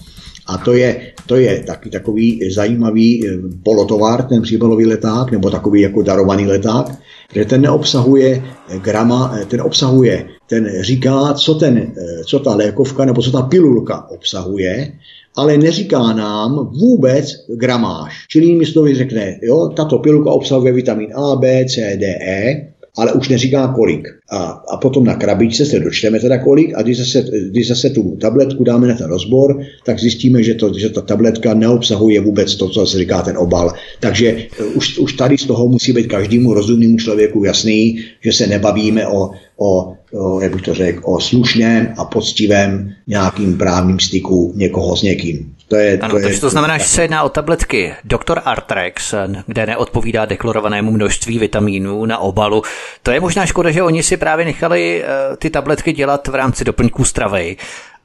a 0.47 0.57
to 0.57 0.73
je, 0.73 1.11
to 1.27 1.35
je 1.35 1.63
taky 1.63 1.89
takový 1.89 2.51
zajímavý 2.51 3.27
eh, 3.27 3.37
polotovar, 3.63 4.23
ten 4.23 4.41
příbalový 4.41 4.85
leták, 4.85 5.31
nebo 5.31 5.49
takový 5.49 5.81
jako 5.81 6.01
darovaný 6.01 6.47
leták, 6.47 6.91
že 7.35 7.45
ten 7.45 7.61
neobsahuje 7.61 8.43
grama, 8.81 9.37
ten 9.47 9.61
obsahuje, 9.61 10.27
ten 10.49 10.69
říká, 10.81 11.33
co, 11.33 11.55
ten, 11.55 11.93
co 12.25 12.39
ta 12.39 12.55
lékovka 12.55 13.05
nebo 13.05 13.21
co 13.21 13.31
ta 13.31 13.41
pilulka 13.41 14.09
obsahuje, 14.09 14.93
ale 15.35 15.57
neříká 15.57 16.13
nám 16.13 16.71
vůbec 16.79 17.25
gramáž. 17.55 18.25
Čili 18.29 18.45
jinými 18.45 18.65
slovy 18.65 18.95
řekne, 18.95 19.39
jo, 19.43 19.69
tato 19.75 19.97
pilulka 19.97 20.31
obsahuje 20.31 20.73
vitamin 20.73 21.13
A, 21.15 21.35
B, 21.35 21.65
C, 21.65 21.97
D, 21.99 22.07
E, 22.07 22.67
ale 22.97 23.13
už 23.13 23.29
neříká 23.29 23.67
kolik. 23.67 24.07
A, 24.29 24.45
a 24.45 24.77
potom 24.77 25.05
na 25.05 25.15
krabičce 25.15 25.65
se 25.65 25.79
dočteme 25.79 26.19
teda 26.19 26.37
kolik 26.37 26.73
a 26.75 26.81
když 26.81 26.97
zase, 26.97 27.25
když 27.49 27.67
zase 27.67 27.89
tu 27.89 28.17
tabletku 28.21 28.63
dáme 28.63 28.87
na 28.87 28.93
ten 28.93 29.07
rozbor, 29.07 29.59
tak 29.85 29.99
zjistíme, 29.99 30.43
že, 30.43 30.53
to, 30.53 30.73
že 30.79 30.89
ta 30.89 31.01
tabletka 31.01 31.53
neobsahuje 31.53 32.21
vůbec 32.21 32.55
to, 32.55 32.69
co 32.69 32.85
se 32.85 32.97
říká 32.97 33.21
ten 33.21 33.37
obal. 33.37 33.73
Takže 33.99 34.37
eh, 34.59 34.63
už, 34.63 34.97
už 34.97 35.13
tady 35.13 35.37
z 35.37 35.45
toho 35.45 35.67
musí 35.67 35.93
být 35.93 36.07
každému 36.07 36.53
rozumnému 36.53 36.97
člověku 36.97 37.43
jasný, 37.43 37.99
že 38.21 38.33
se 38.33 38.47
nebavíme 38.47 39.07
o, 39.07 39.31
o, 39.57 39.93
o 40.13 40.41
jak 40.41 40.53
bych 40.53 40.61
to 40.61 40.73
řekl, 40.73 41.01
o 41.03 41.19
slušném 41.19 41.93
a 41.97 42.05
poctivém 42.05 42.93
nějakým 43.07 43.57
právním 43.57 43.99
styku 43.99 44.53
někoho 44.55 44.95
s 44.95 45.03
někým. 45.03 45.54
To 45.67 45.75
je, 45.75 45.99
ano, 45.99 46.11
to, 46.11 46.17
je, 46.17 46.23
takže 46.23 46.41
to 46.41 46.49
znamená, 46.49 46.77
že 46.77 46.83
se 46.83 47.01
jedná 47.01 47.23
o 47.23 47.29
tabletky 47.29 47.93
Dr. 48.03 48.41
Artrex, 48.45 49.13
kde 49.47 49.65
neodpovídá 49.65 50.25
deklarovanému 50.25 50.91
množství 50.91 51.39
vitamínů 51.39 52.05
na 52.05 52.17
obalu. 52.17 52.63
To 53.03 53.11
je 53.11 53.19
možná 53.19 53.45
škoda, 53.45 53.71
že 53.71 53.83
oni 53.83 54.03
si 54.03 54.17
právě 54.17 54.45
nechali 54.45 55.03
uh, 55.03 55.35
ty 55.35 55.49
tabletky 55.49 55.93
dělat 55.93 56.27
v 56.27 56.35
rámci 56.35 56.65
doplňků 56.65 57.03
stravy 57.03 57.57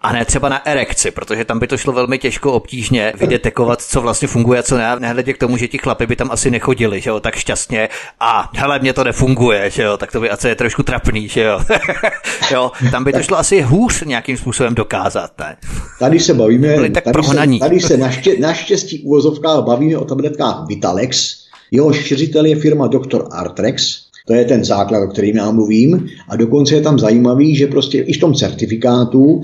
a 0.03 0.13
ne 0.13 0.25
třeba 0.25 0.49
na 0.49 0.67
erekci, 0.67 1.11
protože 1.11 1.45
tam 1.45 1.59
by 1.59 1.67
to 1.67 1.77
šlo 1.77 1.93
velmi 1.93 2.19
těžko 2.19 2.53
obtížně 2.53 3.13
vydetekovat, 3.21 3.83
co 3.83 4.01
vlastně 4.01 4.29
funguje 4.29 4.61
a 4.61 4.63
co 4.63 4.79
ne, 4.79 4.97
nehledě 4.99 5.33
k 5.33 5.39
tomu, 5.39 5.57
že 5.57 5.69
ti 5.69 5.79
chlapy 5.79 6.07
by 6.07 6.17
tam 6.17 6.31
asi 6.31 6.51
nechodili, 6.51 7.01
že 7.01 7.11
jo, 7.11 7.21
tak 7.21 7.37
šťastně 7.37 7.89
a 8.21 8.51
hele, 8.57 8.79
mě 8.79 8.93
to 8.93 9.05
nefunguje, 9.05 9.71
že 9.71 9.83
jo, 9.83 9.97
tak 9.97 10.13
to 10.13 10.21
by 10.21 10.31
asi 10.31 10.49
je 10.49 10.55
trošku 10.55 10.83
trapný, 10.83 11.29
že 11.29 11.43
jo. 11.43 11.61
jo, 12.51 12.73
tam 12.91 13.05
by 13.05 13.13
to 13.13 13.23
šlo 13.23 13.39
asi 13.39 13.63
hůř 13.63 14.03
nějakým 14.03 14.37
způsobem 14.37 14.75
dokázat, 14.75 15.31
ne? 15.39 15.57
Tady 15.99 16.21
se 16.21 16.35
bavíme, 16.35 16.91
tak 16.91 17.05
tady, 17.05 17.23
se, 17.23 17.59
tady 17.61 17.81
se 17.81 17.97
naště, 17.97 18.37
naštěstí 18.41 19.03
uvozovkách 19.03 19.65
bavíme 19.65 19.97
o 19.97 20.05
tabletkách 20.05 20.67
Vitalex, 20.69 21.37
jeho 21.71 21.93
šiřitel 21.93 22.45
je 22.45 22.57
firma 22.57 22.87
Dr. 22.87 23.25
Artrex, 23.31 24.10
to 24.31 24.35
je 24.35 24.45
ten 24.45 24.65
základ, 24.65 25.03
o 25.03 25.07
kterým 25.07 25.37
já 25.37 25.51
mluvím. 25.51 26.07
A 26.29 26.37
dokonce 26.37 26.75
je 26.75 26.81
tam 26.81 26.99
zajímavý, 26.99 27.57
že 27.57 27.67
prostě 27.67 28.01
i 28.01 28.13
v 28.13 28.21
tom 28.21 28.35
certifikátu 28.35 29.43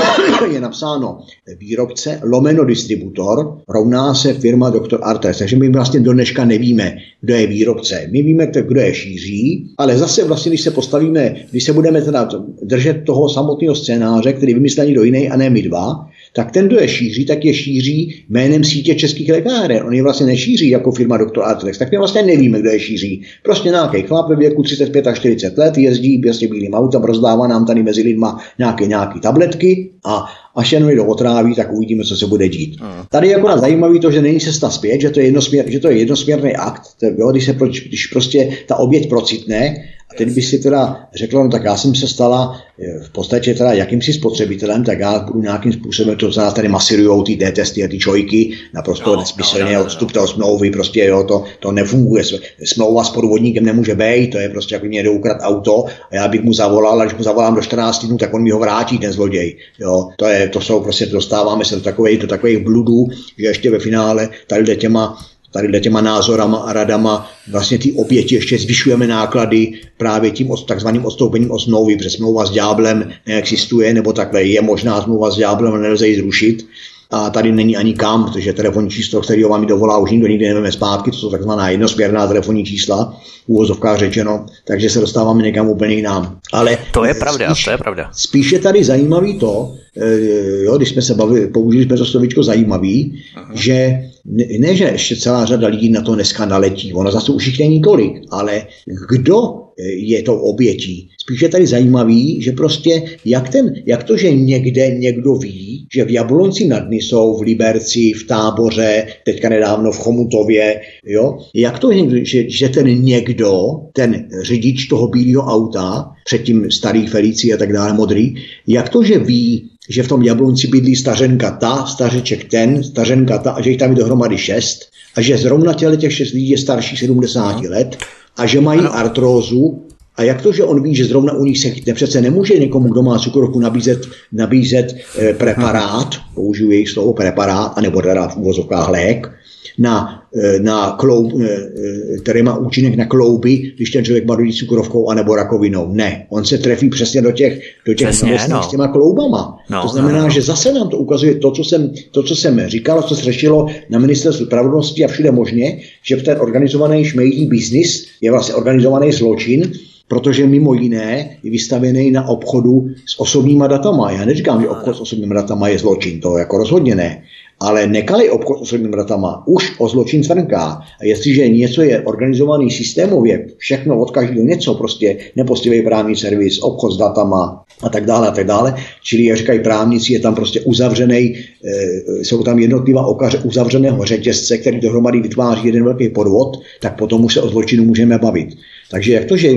je 0.52 0.60
napsáno 0.60 1.18
výrobce 1.58 2.20
lomeno 2.22 2.64
distributor 2.64 3.58
rovná 3.68 4.14
se 4.14 4.34
firma 4.34 4.70
Dr. 4.70 4.98
Artes. 5.02 5.38
Takže 5.38 5.56
my 5.56 5.68
vlastně 5.68 6.00
do 6.00 6.12
dneška 6.12 6.44
nevíme, 6.44 6.96
kdo 7.20 7.34
je 7.34 7.46
výrobce. 7.46 8.06
My 8.12 8.22
víme, 8.22 8.46
kdo 8.46 8.80
je 8.80 8.94
šíří, 8.94 9.66
ale 9.78 9.98
zase 9.98 10.24
vlastně, 10.24 10.50
když 10.50 10.60
se 10.60 10.70
postavíme, 10.70 11.34
když 11.50 11.64
se 11.64 11.72
budeme 11.72 12.02
teda 12.02 12.28
držet 12.62 13.02
toho 13.06 13.28
samotného 13.28 13.74
scénáře, 13.74 14.32
který 14.32 14.54
vymyslel 14.54 14.86
někdo 14.86 15.02
jiný 15.02 15.28
a 15.28 15.36
ne 15.36 15.50
my 15.50 15.62
dva, 15.62 16.08
tak 16.38 16.52
ten, 16.52 16.66
kdo 16.66 16.80
je 16.80 16.88
šíří, 16.88 17.24
tak 17.24 17.44
je 17.44 17.54
šíří 17.54 18.24
jménem 18.28 18.64
sítě 18.64 18.94
českých 18.94 19.30
lékáren. 19.30 19.82
On 19.86 19.94
je 19.94 20.02
vlastně 20.02 20.26
nešíří 20.26 20.70
jako 20.70 20.92
firma 20.92 21.16
Dr. 21.16 21.42
Artrex, 21.42 21.78
tak 21.78 21.90
my 21.90 21.98
vlastně 21.98 22.22
nevíme, 22.22 22.60
kdo 22.60 22.70
je 22.70 22.80
šíří. 22.80 23.22
Prostě 23.42 23.68
nějaký 23.68 24.02
chlap 24.02 24.28
ve 24.28 24.36
věku 24.36 24.62
35 24.62 25.06
až 25.06 25.18
40 25.18 25.58
let 25.58 25.78
jezdí 25.78 26.18
prostě 26.18 26.48
bílým 26.48 26.74
autem, 26.74 27.02
rozdává 27.02 27.46
nám 27.46 27.66
tady 27.66 27.82
mezi 27.82 28.02
lidma 28.02 28.38
nějaké, 28.58 28.86
nějaké 28.86 29.20
tabletky 29.20 29.90
a 30.04 30.24
až 30.56 30.72
jen 30.72 30.96
do 30.96 31.06
otráví, 31.06 31.54
tak 31.54 31.72
uvidíme, 31.72 32.04
co 32.04 32.16
se 32.16 32.26
bude 32.26 32.48
dít. 32.48 32.80
Hmm. 32.80 33.04
Tady 33.10 33.26
je 33.26 33.32
jako 33.32 33.58
zajímavý 33.58 34.00
to, 34.00 34.10
že 34.10 34.22
není 34.22 34.40
cesta 34.40 34.70
zpět, 34.70 35.00
že 35.00 35.10
to 35.10 35.20
je, 35.20 35.26
jednosměr, 35.26 35.70
že 35.70 35.80
to 35.80 35.88
je 35.88 35.98
jednosměrný 35.98 36.56
akt, 36.56 36.82
to, 37.00 37.06
jo, 37.06 37.30
když, 37.30 37.44
se, 37.44 37.56
když 37.86 38.06
prostě 38.06 38.48
ta 38.66 38.76
oběť 38.76 39.08
procitne 39.08 39.74
a 40.10 40.14
teď 40.14 40.30
by 40.30 40.42
si 40.42 40.58
teda 40.58 41.08
řekla, 41.14 41.42
no 41.42 41.50
tak 41.50 41.64
já 41.64 41.76
jsem 41.76 41.94
se 41.94 42.08
stala 42.08 42.60
eh, 42.82 43.00
v 43.00 43.10
podstatě 43.10 43.54
teda 43.54 43.72
jakýmsi 43.72 44.12
spotřebitelem, 44.12 44.84
tak 44.84 44.98
já 44.98 45.18
budu 45.18 45.40
nějakým 45.40 45.72
způsobem, 45.72 46.16
to 46.16 46.32
znamená 46.32 46.54
tady 46.54 46.68
masirujou 46.68 47.22
ty 47.22 47.36
testy 47.36 47.84
a 47.84 47.88
ty 47.88 47.98
čojky, 47.98 48.52
naprosto 48.74 49.14
no, 49.14 49.20
nesmyslně 49.20 49.64
no, 49.64 49.72
no, 49.72 49.80
odstup 49.80 50.12
toho 50.12 50.28
smlouvy, 50.28 50.70
prostě 50.70 51.04
jo, 51.04 51.24
to, 51.24 51.44
to 51.60 51.72
nefunguje. 51.72 52.24
Smlouva 52.64 53.04
s 53.04 53.10
podvodníkem 53.10 53.64
nemůže 53.64 53.94
být, 53.94 54.30
to 54.30 54.38
je 54.38 54.48
prostě 54.48 54.74
jako 54.74 54.86
mě 54.86 55.02
jde 55.02 55.10
ukrat 55.10 55.38
auto 55.40 55.84
a 56.10 56.14
já 56.14 56.28
bych 56.28 56.42
mu 56.42 56.52
zavolal, 56.52 57.00
a 57.00 57.04
když 57.04 57.18
mu 57.18 57.24
zavolám 57.24 57.54
do 57.54 57.62
14 57.62 58.04
dnů, 58.04 58.18
tak 58.18 58.34
on 58.34 58.42
mi 58.42 58.50
ho 58.50 58.58
vrátí, 58.58 58.98
ten 58.98 59.12
zloděj. 59.12 59.56
Jo, 59.80 60.08
to, 60.16 60.26
je, 60.26 60.48
to 60.48 60.60
jsou 60.60 60.80
prostě, 60.80 61.06
dostáváme 61.06 61.64
se 61.64 61.74
do 61.74 61.80
takových, 61.80 62.18
do 62.18 62.26
takových 62.26 62.64
bludů, 62.64 63.06
že 63.38 63.46
ještě 63.46 63.70
ve 63.70 63.78
finále 63.78 64.28
tady 64.46 64.76
těma 64.76 65.18
tady 65.50 65.68
těma 65.80 66.00
názorama 66.00 66.58
a 66.58 66.72
radama 66.72 67.30
vlastně 67.50 67.78
ty 67.78 67.92
oběti 67.92 68.34
ještě 68.34 68.58
zvyšujeme 68.58 69.06
náklady 69.06 69.72
právě 69.96 70.30
tím 70.30 70.50
takzvaným 70.66 71.06
odstoupením 71.06 71.50
od 71.50 71.58
smlouvy, 71.58 71.96
protože 71.96 72.10
smlouva 72.10 72.46
s 72.46 72.50
ďáblem 72.50 73.12
neexistuje, 73.26 73.94
nebo 73.94 74.12
takhle 74.12 74.42
je 74.42 74.62
možná 74.62 75.02
smlouva 75.02 75.30
s 75.30 75.36
ale 75.68 75.80
nelze 75.80 76.08
ji 76.08 76.16
zrušit 76.16 76.66
a 77.10 77.30
tady 77.30 77.52
není 77.52 77.76
ani 77.76 77.94
kam, 77.94 78.24
protože 78.24 78.52
telefonní 78.52 78.90
číslo, 78.90 79.20
který 79.20 79.44
vám 79.44 79.66
dovolá, 79.66 79.98
už 79.98 80.10
nikdo 80.10 80.26
nikdy 80.26 80.48
nevíme 80.48 80.72
zpátky, 80.72 81.10
to 81.10 81.16
jsou 81.16 81.30
takzvaná 81.30 81.70
jednosměrná 81.70 82.26
telefonní 82.26 82.64
čísla, 82.64 83.16
úvozovkách 83.46 83.98
řečeno, 83.98 84.46
takže 84.64 84.90
se 84.90 85.00
dostáváme 85.00 85.42
někam 85.42 85.68
úplně 85.68 85.94
jinam. 85.94 86.38
Ale 86.52 86.78
to 86.92 87.04
je 87.04 87.14
pravda, 87.14 87.54
spíš, 87.54 87.64
to 87.64 87.70
je 87.70 87.78
pravda. 87.78 88.10
Spíš 88.12 88.52
je 88.52 88.58
tady 88.58 88.84
zajímavý 88.84 89.38
to, 89.38 89.74
eh, 89.96 90.18
jo, 90.64 90.76
když 90.76 90.88
jsme 90.88 91.02
se 91.02 91.14
bavili, 91.14 91.46
použili 91.46 91.84
jsme 91.84 91.96
to 91.96 92.04
slovičko 92.04 92.42
zajímavý, 92.42 93.22
uh-huh. 93.36 93.52
že 93.54 94.00
ne, 94.24 94.44
ne, 94.58 94.76
že 94.76 94.84
ještě 94.84 95.16
celá 95.16 95.44
řada 95.44 95.68
lidí 95.68 95.88
na 95.88 96.00
to 96.00 96.14
dneska 96.14 96.46
naletí, 96.46 96.94
ono 96.94 97.10
zase 97.10 97.32
už 97.32 97.46
jich 97.46 97.58
není 97.58 97.80
tolik, 97.80 98.22
ale 98.30 98.66
kdo 99.10 99.67
je 99.86 100.22
to 100.22 100.34
obětí. 100.34 101.08
Spíš 101.20 101.42
je 101.42 101.48
tady 101.48 101.66
zajímavý, 101.66 102.42
že 102.42 102.52
prostě 102.52 103.02
jak, 103.24 103.48
ten, 103.48 103.74
jak 103.86 104.04
to, 104.04 104.16
že 104.16 104.32
někde 104.32 104.90
někdo 104.90 105.34
ví, 105.34 105.86
že 105.94 106.04
v 106.04 106.10
Jablonci 106.10 106.66
nad 106.66 106.90
Nisou, 106.90 107.36
v 107.38 107.42
Liberci, 107.42 108.12
v 108.12 108.26
Táboře, 108.26 109.06
teďka 109.24 109.48
nedávno 109.48 109.92
v 109.92 109.98
Chomutově, 109.98 110.80
jo, 111.06 111.38
jak 111.54 111.78
to, 111.78 111.90
že, 112.22 112.50
že 112.50 112.68
ten 112.68 113.04
někdo, 113.04 113.70
ten 113.92 114.28
řidič 114.42 114.86
toho 114.86 115.08
bílého 115.08 115.42
auta, 115.42 116.10
předtím 116.24 116.70
starý 116.70 117.06
Felici 117.06 117.52
a 117.52 117.56
tak 117.56 117.72
dále, 117.72 117.92
modrý, 117.92 118.34
jak 118.66 118.88
to, 118.88 119.04
že 119.04 119.18
ví, 119.18 119.70
že 119.88 120.02
v 120.02 120.08
tom 120.08 120.22
Jablonci 120.22 120.66
bydlí 120.66 120.96
stařenka 120.96 121.50
ta, 121.50 121.86
stařeček 121.86 122.50
ten, 122.50 122.84
stařenka 122.84 123.38
ta 123.38 123.50
a 123.50 123.62
že 123.62 123.70
jich 123.70 123.78
tam 123.78 123.90
je 123.90 123.96
dohromady 123.96 124.38
šest 124.38 124.78
a 125.16 125.20
že 125.20 125.38
zrovna 125.38 125.74
těle 125.74 125.96
těch 125.96 126.12
šest 126.12 126.32
lidí 126.32 126.48
je 126.48 126.58
starší 126.58 126.96
70 126.96 127.60
let 127.60 127.96
a 128.36 128.46
že 128.46 128.60
mají 128.60 128.80
ano. 128.80 128.96
artrózu 128.96 129.88
a 130.16 130.22
jak 130.22 130.42
to, 130.42 130.52
že 130.52 130.64
on 130.64 130.82
ví, 130.82 130.94
že 130.94 131.04
zrovna 131.04 131.32
u 131.32 131.44
nich 131.44 131.58
se 131.58 131.70
chytne? 131.70 131.94
Přece 131.94 132.20
nemůže 132.20 132.58
někomu, 132.58 132.88
kdo 132.88 133.02
má 133.02 133.18
cukrovku, 133.18 133.60
nabízet, 133.60 134.06
nabízet 134.32 134.96
eh, 135.18 135.34
preparát, 135.34 136.14
použiju 136.34 136.70
jejich 136.70 136.88
slovo 136.88 137.12
preparát, 137.12 137.72
anebo 137.76 138.02
teda 138.02 138.28
v 138.28 138.36
úvozovkách 138.36 138.88
lék, 138.88 139.30
na, 139.78 140.22
eh, 140.34 140.58
na 140.58 140.96
kloub, 140.98 141.32
eh, 141.40 141.44
eh, 141.44 142.18
který 142.18 142.42
má 142.42 142.58
účinek 142.58 142.96
na 142.96 143.06
klouby, 143.06 143.72
když 143.76 143.90
ten 143.90 144.04
člověk 144.04 144.26
marudí 144.26 144.52
cukrovkou 144.52 145.08
anebo 145.08 145.36
rakovinou. 145.36 145.88
Ne, 145.92 146.26
on 146.30 146.44
se 146.44 146.58
trefí 146.58 146.88
přesně 146.88 147.22
do 147.22 147.32
těch, 147.32 147.60
do 147.86 147.94
těch 147.94 148.08
přesně, 148.08 148.38
no. 148.50 148.62
s 148.62 148.68
těma 148.68 148.88
kloubama. 148.88 149.58
No, 149.70 149.82
to 149.82 149.88
znamená, 149.88 150.18
no, 150.18 150.24
no. 150.24 150.30
že 150.30 150.42
zase 150.42 150.72
nám 150.72 150.88
to 150.88 150.96
ukazuje 150.96 151.34
to, 151.34 151.50
co 151.50 151.64
jsem, 151.64 151.92
to, 152.10 152.22
co 152.22 152.36
jsem 152.36 152.60
říkal, 152.66 153.02
co 153.02 153.16
se 153.16 153.24
řešilo 153.24 153.66
na 153.90 153.98
ministerstvu 153.98 154.46
spravedlnosti 154.46 155.04
a 155.04 155.08
všude 155.08 155.30
možně, 155.30 155.80
že 156.02 156.16
v 156.16 156.22
ten 156.22 156.38
organizovaný 156.40 157.04
šmejdí 157.04 157.46
biznis 157.46 158.06
je 158.20 158.30
vlastně 158.30 158.54
organizovaný 158.54 159.12
zločin, 159.12 159.72
protože 160.08 160.46
mimo 160.46 160.74
jiné 160.74 161.36
je 161.42 161.50
vystavený 161.50 162.10
na 162.10 162.28
obchodu 162.28 162.88
s 163.06 163.20
osobníma 163.20 163.66
datama. 163.66 164.10
Já 164.10 164.24
neříkám, 164.24 164.60
že 164.60 164.68
obchod 164.68 164.96
s 164.96 165.00
osobními 165.00 165.34
datama 165.34 165.68
je 165.68 165.78
zločin, 165.78 166.20
to 166.20 166.38
jako 166.38 166.58
rozhodně 166.58 166.94
ne. 166.94 167.22
Ale 167.60 167.86
nekalý 167.86 168.30
obchod 168.30 168.58
s 168.58 168.62
osobními 168.62 168.96
datama 168.96 169.42
už 169.46 169.74
o 169.78 169.88
zločin 169.88 170.24
zvrnká. 170.24 170.82
A 171.00 171.04
jestliže 171.04 171.48
něco 171.48 171.82
je 171.82 172.00
organizovaný 172.00 172.70
systémově, 172.70 173.46
všechno 173.56 174.00
od 174.00 174.10
každého 174.10 174.46
něco, 174.46 174.74
prostě 174.74 175.16
nepostivý 175.36 175.82
právní 175.82 176.16
servis, 176.16 176.62
obchod 176.62 176.92
s 176.92 176.96
datama 176.96 177.64
a 177.82 177.88
tak 177.88 178.06
dále 178.06 178.28
a 178.28 178.30
tak 178.30 178.46
dále, 178.46 178.74
čili 179.02 179.24
jak 179.24 179.38
říkají 179.38 179.60
právníci, 179.60 180.12
je 180.12 180.20
tam 180.20 180.34
prostě 180.34 180.60
uzavřený, 180.60 181.34
e, 181.34 182.24
jsou 182.24 182.42
tam 182.42 182.58
jednotlivá 182.58 183.06
okaře 183.06 183.38
uzavřeného 183.38 184.04
řetězce, 184.04 184.58
který 184.58 184.80
dohromady 184.80 185.20
vytváří 185.20 185.66
jeden 185.66 185.84
velký 185.84 186.08
podvod, 186.08 186.56
tak 186.80 186.98
potom 186.98 187.24
už 187.24 187.34
se 187.34 187.40
o 187.40 187.48
zločinu 187.48 187.84
můžeme 187.84 188.18
bavit. 188.18 188.48
Takže 188.90 189.12
jak 189.12 189.24
to, 189.24 189.36
že 189.36 189.48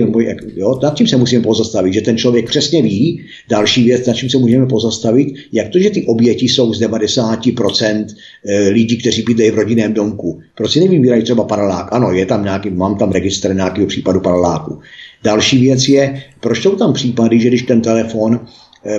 jo, 0.56 0.78
nad 0.82 0.96
čím 0.96 1.08
se 1.08 1.16
musíme 1.16 1.42
pozastavit, 1.42 1.94
že 1.94 2.00
ten 2.00 2.16
člověk 2.16 2.46
přesně 2.46 2.82
ví, 2.82 3.22
další 3.48 3.84
věc, 3.84 4.06
nad 4.06 4.16
čím 4.16 4.30
se 4.30 4.38
můžeme 4.38 4.66
pozastavit, 4.66 5.28
jak 5.52 5.68
to, 5.68 5.78
že 5.78 5.90
ty 5.90 6.02
oběti 6.06 6.48
jsou 6.48 6.74
z 6.74 6.80
90% 6.80 8.06
eh, 8.46 8.68
lidí, 8.68 8.96
kteří 8.96 9.22
bydlejí 9.22 9.50
v 9.50 9.54
rodinném 9.54 9.92
domku. 9.92 10.40
Proč 10.54 10.72
si 10.72 10.80
nevybírají 10.80 11.22
třeba 11.22 11.44
paralák? 11.44 11.92
Ano, 11.92 12.12
je 12.12 12.26
tam 12.26 12.44
nějaký, 12.44 12.70
mám 12.70 12.98
tam 12.98 13.12
registr 13.12 13.54
nějakého 13.54 13.86
případu 13.86 14.20
paraláku. 14.20 14.78
Další 15.24 15.60
věc 15.60 15.88
je, 15.88 16.22
proč 16.40 16.62
jsou 16.62 16.76
tam 16.76 16.92
případy, 16.92 17.40
že 17.40 17.48
když 17.48 17.62
ten 17.62 17.80
telefon 17.80 18.40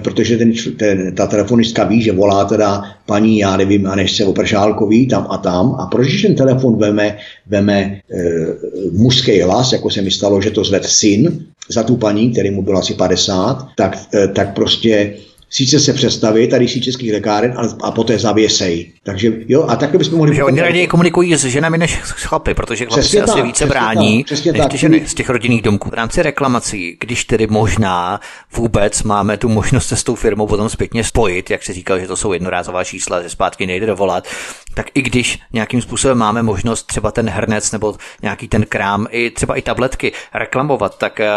protože 0.04 0.38
ten, 0.38 0.54
ten, 0.78 1.16
ta 1.16 1.28
telefonistka 1.28 1.84
ví, 1.84 2.02
že 2.02 2.12
volá 2.12 2.46
teda 2.46 2.84
paní, 3.06 3.40
já 3.40 3.58
nevím, 3.58 3.88
se 4.08 4.26
Opršálkový 4.26 5.08
tam 5.08 5.28
a 5.30 5.38
tam. 5.38 5.76
A 5.80 5.86
proč 5.86 6.22
ten 6.22 6.36
telefon 6.36 6.78
veme, 6.78 7.18
veme 7.48 7.82
e, 7.82 8.00
mužský 8.92 9.42
hlas, 9.42 9.74
jako 9.74 9.90
se 9.90 10.02
mi 10.02 10.12
stalo, 10.12 10.42
že 10.42 10.52
to 10.52 10.64
zved 10.64 10.86
syn 10.86 11.46
za 11.70 11.84
tu 11.84 11.98
paní, 11.98 12.32
který 12.32 12.52
mu 12.52 12.62
bylo 12.62 12.80
asi 12.80 12.94
50, 12.94 13.68
tak, 13.78 13.98
e, 14.14 14.28
tak 14.28 14.54
prostě 14.54 15.14
sice 15.54 15.80
se 15.80 15.94
přestavit, 15.94 16.50
tady 16.50 16.68
si 16.68 16.82
českých 16.82 17.14
lékáren, 17.14 17.54
a 17.84 17.92
poté 17.92 18.20
zavěsej. 18.20 18.92
Takže 19.04 19.32
jo, 19.48 19.64
a 19.64 19.76
takhle 19.76 19.98
bychom 19.98 20.18
mohli... 20.18 20.36
Že 20.36 20.44
oni 20.44 20.62
raději 20.62 20.88
komunikují 20.88 21.36
s 21.36 21.44
ženami 21.46 21.78
než 21.78 22.00
s 22.04 22.10
chlapy, 22.10 22.54
protože 22.54 22.86
chlapy 22.86 23.04
se 23.04 23.22
asi 23.22 23.42
více 23.42 23.66
brání 23.66 24.24
tak, 24.24 24.46
než 24.46 24.66
ty 24.72 24.78
ženy 24.78 25.04
z 25.08 25.14
těch 25.14 25.30
rodinných 25.30 25.62
domků. 25.62 25.90
V 25.90 25.94
rámci 25.94 26.24
reklamací, 26.24 26.98
když 27.00 27.26
tedy 27.26 27.48
možná 27.48 28.20
vůbec 28.56 29.04
máme 29.04 29.38
tu 29.38 29.50
možnost 29.50 29.88
se 29.88 29.96
s 29.96 30.04
tou 30.04 30.16
firmou 30.16 30.48
potom 30.48 30.70
zpětně 30.70 31.04
spojit, 31.04 31.50
jak 31.50 31.64
se 31.64 31.74
říkal, 31.74 32.00
že 32.00 32.08
to 32.08 32.18
jsou 32.18 32.34
jednorázová 32.34 32.84
čísla, 32.84 33.22
že 33.22 33.30
zpátky 33.30 33.68
nejde 33.68 33.86
dovolat, 33.86 34.28
tak 34.74 34.88
i 34.94 35.02
když 35.02 35.40
nějakým 35.54 35.82
způsobem 35.82 36.18
máme 36.18 36.44
možnost 36.44 36.84
třeba 36.84 37.12
ten 37.12 37.30
hrnec 37.30 37.72
nebo 37.72 37.96
nějaký 38.22 38.48
ten 38.48 38.66
krám, 38.66 39.08
i 39.10 39.30
třeba 39.30 39.56
i 39.56 39.62
tabletky 39.62 40.12
reklamovat, 40.34 40.98
tak 40.98 41.20
eh, 41.20 41.30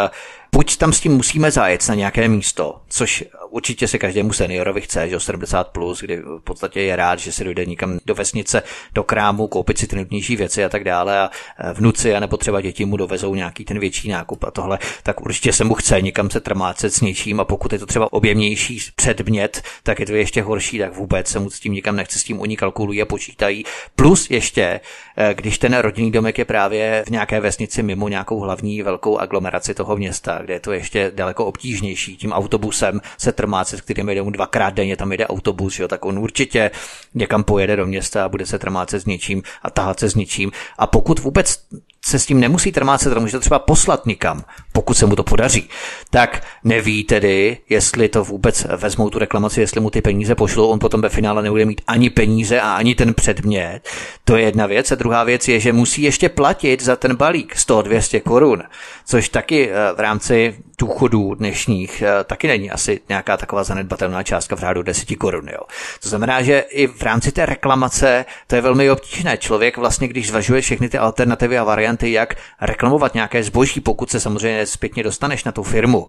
buď 0.53 0.77
tam 0.77 0.93
s 0.93 1.01
tím 1.01 1.13
musíme 1.13 1.51
zajet 1.51 1.89
na 1.89 1.95
nějaké 1.95 2.29
místo, 2.29 2.81
což 2.89 3.25
určitě 3.51 3.89
se 3.89 3.99
každému 3.99 4.33
seniorovi 4.33 4.81
chce, 4.81 5.09
že 5.09 5.21
70 5.21 5.69
plus, 5.69 6.01
kdy 6.01 6.17
v 6.17 6.41
podstatě 6.45 6.81
je 6.81 6.97
rád, 6.97 7.19
že 7.19 7.33
se 7.33 7.45
dojde 7.45 7.67
někam 7.67 7.99
do 8.07 8.15
vesnice, 8.15 8.63
do 8.95 9.05
krámu, 9.05 9.47
koupit 9.49 9.79
si 9.79 9.87
ty 9.87 9.97
nutnější 9.97 10.37
věci 10.37 10.65
a 10.65 10.69
tak 10.69 10.85
dále 10.85 11.19
a 11.19 11.31
e, 11.59 11.73
vnuci 11.73 12.15
a 12.15 12.21
nebo 12.21 12.37
třeba 12.37 12.61
děti 12.61 12.85
mu 12.85 12.97
dovezou 12.97 13.35
nějaký 13.35 13.65
ten 13.65 13.79
větší 13.79 14.09
nákup 14.09 14.45
a 14.45 14.51
tohle, 14.51 14.79
tak 15.03 15.21
určitě 15.21 15.53
se 15.53 15.65
mu 15.65 15.75
chce 15.75 16.01
někam 16.03 16.31
se 16.31 16.41
trmácet 16.41 16.93
s 16.95 17.01
něčím 17.01 17.41
a 17.41 17.45
pokud 17.45 17.73
je 17.73 17.79
to 17.79 17.87
třeba 17.87 18.13
objemnější 18.13 18.81
předmět, 18.97 19.63
tak 19.83 20.01
je 20.01 20.07
to 20.07 20.15
ještě 20.15 20.43
horší, 20.43 20.79
tak 20.79 20.95
vůbec 20.95 21.29
se 21.29 21.39
mu 21.39 21.51
s 21.51 21.61
tím 21.61 21.73
nikam 21.73 21.97
nechce, 21.97 22.19
s 22.19 22.25
tím 22.25 22.41
oni 22.41 22.57
kalkulují 22.57 23.03
a 23.03 23.07
počítají. 23.07 23.65
Plus 23.97 24.31
ještě, 24.31 24.81
e, 25.17 25.35
když 25.35 25.59
ten 25.59 25.79
rodinný 25.79 26.11
domek 26.11 26.39
je 26.39 26.45
právě 26.45 27.05
v 27.07 27.11
nějaké 27.11 27.41
vesnici 27.41 27.83
mimo 27.83 28.09
nějakou 28.09 28.41
hlavní 28.41 28.83
velkou 28.83 29.19
aglomeraci 29.19 29.75
toho 29.75 29.97
města, 29.97 30.41
kde 30.43 30.55
je 30.55 30.61
to 30.61 30.73
ještě 30.73 31.13
daleko 31.15 31.47
obtížnější, 31.47 32.17
tím 32.17 32.33
autobusem 32.33 33.01
se 33.19 33.33
trmácet, 33.37 33.81
kterým 33.81 34.25
mu 34.25 34.31
dvakrát 34.31 34.75
denně, 34.75 34.97
tam 34.97 35.13
jede 35.13 35.27
autobus, 35.27 35.79
jo, 35.79 35.89
tak 35.89 36.05
on 36.05 36.19
určitě 36.19 36.71
někam 37.15 37.45
pojede 37.45 37.77
do 37.77 37.87
města 37.87 38.25
a 38.25 38.29
bude 38.29 38.47
se 38.47 38.59
trmácet 38.59 39.03
s 39.03 39.07
něčím 39.07 39.43
a 39.63 39.71
tahat 39.71 40.01
se 40.01 40.11
s 40.11 40.15
něčím. 40.15 40.53
A 40.79 40.87
pokud 40.87 41.21
vůbec 41.21 41.61
se 42.05 42.19
s 42.19 42.27
tím 42.27 42.41
nemusí 42.41 42.73
trmácet, 42.73 43.19
může 43.19 43.33
to 43.33 43.41
třeba 43.41 43.59
poslat 43.59 44.07
nikam, 44.07 44.45
pokud 44.77 44.95
se 44.95 45.07
mu 45.07 45.17
to 45.17 45.23
podaří, 45.23 45.69
tak 46.11 46.43
neví 46.65 47.05
tedy, 47.05 47.59
jestli 47.69 48.09
to 48.09 48.25
vůbec 48.25 48.67
vezmou 48.77 49.11
tu 49.11 49.19
reklamaci, 49.19 49.61
jestli 49.61 49.81
mu 49.81 49.91
ty 49.91 50.03
peníze 50.03 50.35
pošlou, 50.35 50.69
on 50.69 50.79
potom 50.79 51.01
ve 51.01 51.09
finále 51.09 51.43
nebude 51.43 51.65
mít 51.65 51.81
ani 51.87 52.11
peníze 52.11 52.61
a 52.61 52.73
ani 52.73 52.95
ten 52.95 53.15
předmět. 53.15 53.81
To 54.25 54.37
je 54.37 54.45
jedna 54.45 54.67
věc. 54.67 54.93
A 54.93 54.95
druhá 54.95 55.25
věc 55.25 55.49
je, 55.49 55.61
že 55.61 55.73
musí 55.73 56.03
ještě 56.03 56.29
platit 56.29 56.83
za 56.83 56.97
ten 56.97 57.17
balík 57.17 57.57
100-200 57.57 58.21
korun, 58.21 58.63
což 59.07 59.29
taky 59.29 59.71
eh, 59.71 59.75
v 59.97 60.01
rámci 60.01 60.55
důchodů 60.79 61.35
dnešních 61.35 62.03
eh, 62.03 62.25
taky 62.25 62.49
není 62.49 62.71
asi 62.71 63.01
nějaká 63.09 63.37
taková 63.37 63.65
zanedbatelná 63.65 64.23
částka 64.23 64.57
v 64.57 64.59
řádu 64.59 64.83
10 64.83 65.17
korun. 65.17 65.49
Jo. 65.49 65.61
To 66.03 66.09
znamená, 66.09 66.43
že 66.43 66.61
i 66.61 66.87
v 66.87 67.03
rámci 67.03 67.33
té 67.33 67.47
reklamace 67.47 68.25
to 68.47 68.55
je 68.55 68.61
velmi 68.61 68.91
obtížné. 68.91 69.37
Člověk 69.37 69.77
vlastně, 69.77 70.09
když 70.09 70.29
zvažuje 70.29 70.61
všechny 70.61 70.89
ty 70.89 70.99
alternativy 70.99 71.59
a 71.59 71.65
varianty, 71.65 72.13
jak 72.13 72.35
reklamovat 72.61 73.15
nějaké 73.15 73.43
zboží, 73.43 73.81
pokud 73.81 74.11
se 74.11 74.21
samozřejmě 74.21 74.66
zpětně 74.67 75.03
dostaneš 75.03 75.45
na 75.45 75.53
tu 75.53 75.63
firmu, 75.63 76.07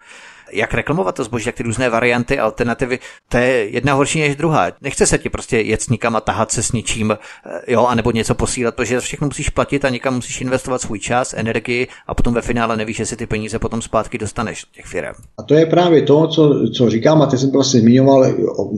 jak 0.54 0.74
reklamovat 0.74 1.16
to 1.16 1.24
zboží, 1.24 1.48
jak 1.48 1.56
ty 1.56 1.64
různé 1.64 1.90
varianty, 1.90 2.40
alternativy, 2.40 3.00
to 3.30 3.38
je 3.38 3.70
jedna 3.70 3.94
horší 3.94 4.20
než 4.20 4.36
druhá. 4.36 4.72
Nechce 4.82 5.06
se 5.08 5.18
ti 5.18 5.30
prostě 5.30 5.58
jet 5.58 5.90
nikam 5.90 6.16
a 6.16 6.22
tahat 6.22 6.52
se 6.52 6.64
s 6.64 6.72
ničím, 6.72 7.12
eh, 7.12 7.62
jo, 7.68 7.86
anebo 7.86 8.12
něco 8.12 8.36
posílat, 8.36 8.76
protože 8.76 9.00
všechno 9.00 9.28
musíš 9.28 9.50
platit 9.50 9.86
a 9.86 9.90
někam 9.90 10.16
musíš 10.16 10.42
investovat 10.42 10.82
svůj 10.82 11.00
čas, 11.00 11.34
energii 11.38 11.88
a 12.08 12.14
potom 12.14 12.34
ve 12.34 12.42
finále 12.42 12.78
nevíš, 12.78 13.00
jestli 13.00 13.18
ty 13.18 13.26
peníze 13.26 13.60
potom 13.60 13.82
zpátky 13.82 14.18
dostaneš 14.18 14.66
těch 14.76 14.86
firm. 14.86 15.14
A 15.38 15.44
to 15.44 15.56
je 15.56 15.66
právě 15.66 16.02
to, 16.02 16.28
co, 16.28 16.70
co 16.76 16.90
říkám, 16.90 17.22
a 17.22 17.26
teď 17.26 17.40
jsem 17.40 17.52
to 17.52 17.58
vlastně 17.58 17.80
zmiňoval, 17.80 18.26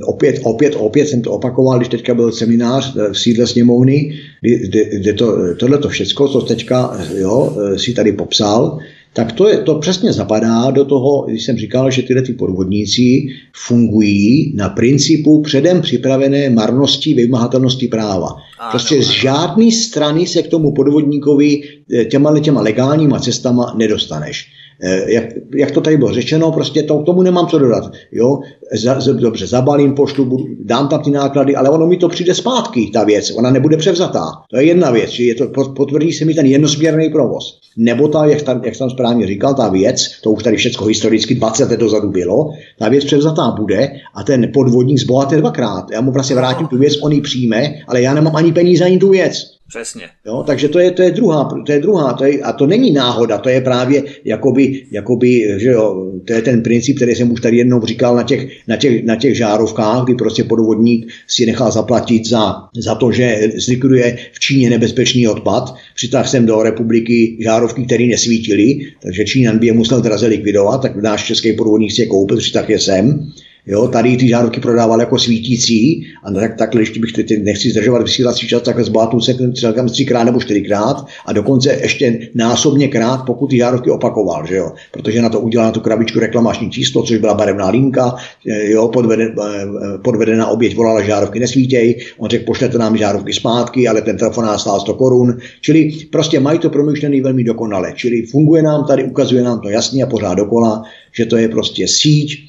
opět, 0.05 0.41
opět, 0.43 0.75
opět 0.75 1.07
jsem 1.07 1.21
to 1.21 1.31
opakoval, 1.31 1.77
když 1.77 1.89
teďka 1.89 2.13
byl 2.13 2.31
seminář 2.31 2.95
eh, 2.95 3.13
v 3.13 3.19
sídle 3.19 3.47
sněmovny, 3.47 4.19
kde, 4.41 4.85
kde 4.99 5.13
to, 5.13 5.55
tohle 5.55 5.77
to 5.77 5.89
všecko, 5.89 6.27
co 6.27 6.41
teďka 6.41 6.97
jo, 7.17 7.57
eh, 7.73 7.79
si 7.79 7.93
tady 7.93 8.11
popsal, 8.11 8.79
tak 9.13 9.31
to, 9.31 9.47
je, 9.47 9.57
to 9.57 9.75
přesně 9.75 10.13
zapadá 10.13 10.71
do 10.71 10.85
toho, 10.85 11.25
když 11.27 11.45
jsem 11.45 11.57
říkal, 11.57 11.91
že 11.91 12.01
tyhle 12.01 12.21
ty 12.21 12.33
podvodníci 12.33 13.27
fungují 13.53 14.53
na 14.55 14.69
principu 14.69 15.41
předem 15.41 15.81
připravené 15.81 16.49
marnosti 16.49 17.13
vymahatelnosti 17.13 17.87
práva. 17.87 18.35
Prostě 18.71 19.03
z 19.03 19.07
žádné 19.07 19.71
strany 19.71 20.27
se 20.27 20.41
k 20.41 20.47
tomu 20.47 20.73
podvodníkovi 20.73 21.61
eh, 21.93 22.05
těma, 22.05 22.39
těma 22.39 22.61
legálníma 22.61 23.19
cestama 23.19 23.75
nedostaneš. 23.77 24.47
Eh, 24.83 25.11
jak, 25.11 25.25
jak 25.55 25.71
to 25.71 25.81
tady 25.81 25.97
bylo 25.97 26.13
řečeno, 26.13 26.51
prostě 26.51 26.83
to, 26.83 27.03
tomu 27.03 27.21
nemám 27.21 27.47
co 27.47 27.59
dodat. 27.59 27.91
Jo? 28.11 28.39
Za, 28.73 28.99
za, 28.99 29.13
dobře, 29.13 29.47
zabalím, 29.47 29.93
pošlu, 29.93 30.25
budu, 30.25 30.45
dám 30.59 30.87
tam 30.87 31.01
ty 31.01 31.11
náklady, 31.11 31.55
ale 31.55 31.69
ono 31.69 31.87
mi 31.87 31.97
to 31.97 32.09
přijde 32.09 32.35
zpátky, 32.35 32.89
ta 32.93 33.03
věc, 33.03 33.31
ona 33.31 33.51
nebude 33.51 33.77
převzatá. 33.77 34.31
To 34.51 34.57
je 34.57 34.63
jedna 34.63 34.91
věc, 34.91 35.09
že 35.09 35.23
je 35.23 35.35
to, 35.35 35.47
potvrdí 35.75 36.13
se 36.13 36.25
mi 36.25 36.33
ten 36.33 36.45
jednosměrný 36.45 37.09
provoz. 37.09 37.59
Nebo 37.77 38.07
ta, 38.07 38.25
jak, 38.25 38.41
tam, 38.41 38.61
jak 38.65 38.77
tam 38.77 38.89
správně 38.89 39.27
říkal, 39.27 39.53
ta 39.53 39.69
věc, 39.69 40.05
to 40.23 40.31
už 40.31 40.43
tady 40.43 40.57
všechno 40.57 40.87
historicky 40.87 41.35
20 41.35 41.69
let 41.69 41.79
dozadu 41.79 42.09
bylo, 42.09 42.49
ta 42.79 42.89
věc 42.89 43.05
převzatá 43.05 43.51
bude 43.57 43.91
a 44.15 44.23
ten 44.23 44.51
podvodník 44.53 44.99
zbohatě 44.99 45.37
dvakrát. 45.37 45.91
Já 45.91 46.01
mu 46.01 46.11
prostě 46.11 46.35
vrátím 46.35 46.67
tu 46.67 46.77
věc, 46.77 46.93
on 47.01 47.11
ji 47.11 47.21
přijme, 47.21 47.73
ale 47.87 48.01
já 48.01 48.13
nemám 48.13 48.35
ani 48.35 48.51
peníze 48.51 48.85
ani 48.85 48.97
tu 48.97 49.09
věc. 49.09 49.58
Přesně. 49.69 50.09
Jo, 50.25 50.43
takže 50.47 50.67
to 50.67 50.79
je, 50.79 50.91
to 50.91 51.01
je 51.01 51.11
druhá, 51.11 51.49
to 51.65 51.71
je 51.71 51.79
druhá 51.79 52.13
to 52.13 52.25
je, 52.25 52.41
a 52.41 52.53
to 52.53 52.67
není 52.67 52.91
náhoda, 52.91 53.37
to 53.37 53.49
je 53.49 53.61
právě 53.61 54.03
jakoby, 54.25 54.85
jakoby 54.91 55.55
že 55.57 55.69
jo, 55.69 56.11
to 56.25 56.33
je 56.33 56.41
ten 56.41 56.63
princip, 56.63 56.95
který 56.95 57.15
jsem 57.15 57.31
už 57.31 57.41
tady 57.41 57.57
jednou 57.57 57.85
říkal 57.85 58.15
na 58.15 58.23
těch, 58.23 58.47
na 58.67 58.75
těch, 58.75 59.05
na 59.05 59.15
těch 59.15 59.37
žárovkách, 59.37 60.03
kdy 60.03 60.15
prostě 60.15 60.43
podvodník 60.43 61.07
si 61.27 61.45
nechal 61.45 61.71
zaplatit 61.71 62.27
za, 62.27 62.55
za 62.75 62.95
to, 62.95 63.11
že 63.11 63.51
zlikviduje 63.57 64.17
v 64.31 64.39
Číně 64.39 64.69
nebezpečný 64.69 65.27
odpad, 65.27 65.75
přitáhl 65.95 66.27
jsem 66.27 66.45
do 66.45 66.63
republiky 66.63 67.37
žárovky, 67.39 67.85
které 67.85 68.05
nesvítily, 68.05 68.79
takže 69.01 69.25
Číňan 69.25 69.57
by 69.57 69.67
je 69.67 69.73
musel 69.73 70.01
draze 70.01 70.27
likvidovat, 70.27 70.81
tak 70.81 70.95
náš 70.95 71.25
český 71.25 71.53
podvodník 71.53 71.91
si 71.91 72.01
je 72.01 72.07
koupil, 72.07 72.37
přitáhl 72.37 72.71
je 72.71 72.79
sem, 72.79 73.31
Jo, 73.69 73.87
tady 73.87 74.17
ty 74.17 74.27
žárovky 74.27 74.59
prodával 74.59 74.99
jako 74.99 75.19
svítící, 75.19 76.03
a 76.23 76.31
tak, 76.31 76.57
takhle 76.57 76.81
ještě 76.81 76.99
bych 76.99 77.13
teď 77.13 77.43
nechci 77.43 77.69
zdržovat 77.69 78.01
vysílací 78.01 78.47
čas, 78.47 78.61
takhle 78.61 78.83
zbátnul 78.83 79.21
se 79.21 79.35
celkem 79.55 79.89
třikrát 79.89 80.23
nebo 80.23 80.41
čtyřikrát 80.41 81.05
a 81.25 81.33
dokonce 81.33 81.79
ještě 81.81 82.19
násobně 82.35 82.87
krát, 82.87 83.25
pokud 83.25 83.49
ty 83.49 83.57
žárovky 83.57 83.89
opakoval, 83.89 84.45
že 84.45 84.55
jo? 84.55 84.71
protože 84.91 85.21
na 85.21 85.29
to 85.29 85.39
udělal 85.39 85.67
na 85.67 85.71
tu 85.71 85.79
krabičku 85.79 86.19
reklamační 86.19 86.71
číslo, 86.71 87.03
což 87.03 87.17
byla 87.17 87.33
barevná 87.33 87.69
linka, 87.69 88.15
eh, 88.47 88.71
jo, 88.71 88.87
podveden, 88.87 89.35
eh, 89.43 89.97
podvedená 90.03 90.47
oběť 90.47 90.75
volala 90.75 91.01
žárovky 91.01 91.39
nesvítěj, 91.39 91.95
on 92.17 92.29
řekl, 92.29 92.45
pošlete 92.45 92.77
nám 92.77 92.97
žárovky 92.97 93.33
zpátky, 93.33 93.87
ale 93.87 94.01
ten 94.01 94.17
telefonát 94.17 94.59
stál 94.59 94.79
100 94.79 94.93
korun, 94.93 95.37
čili 95.61 95.91
prostě 96.11 96.39
mají 96.39 96.59
to 96.59 96.69
promyšlený 96.69 97.21
velmi 97.21 97.43
dokonale, 97.43 97.93
čili 97.95 98.21
funguje 98.21 98.63
nám 98.63 98.85
tady, 98.87 99.03
ukazuje 99.03 99.43
nám 99.43 99.59
to 99.59 99.69
jasně 99.69 100.03
a 100.03 100.07
pořád 100.07 100.33
dokola, 100.33 100.83
že 101.13 101.25
to 101.25 101.37
je 101.37 101.49
prostě 101.49 101.87
síť, 101.87 102.48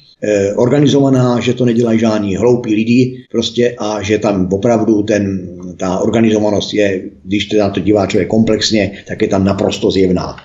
organizovaná, 0.55 1.39
že 1.39 1.53
to 1.53 1.65
nedělají 1.65 1.99
žádní 1.99 2.35
hloupí 2.35 2.75
lidi 2.75 3.25
prostě 3.31 3.75
a 3.79 4.01
že 4.01 4.17
tam 4.17 4.47
opravdu 4.51 5.03
ten, 5.03 5.49
ta 5.77 5.99
organizovanost 5.99 6.73
je, 6.73 7.01
když 7.23 7.49
se 7.49 7.57
na 7.57 7.69
to 7.69 7.79
dívá 7.79 8.07
člověk 8.07 8.29
komplexně, 8.29 8.91
tak 9.07 9.21
je 9.21 9.27
tam 9.27 9.43
naprosto 9.43 9.91
zjevná. 9.91 10.37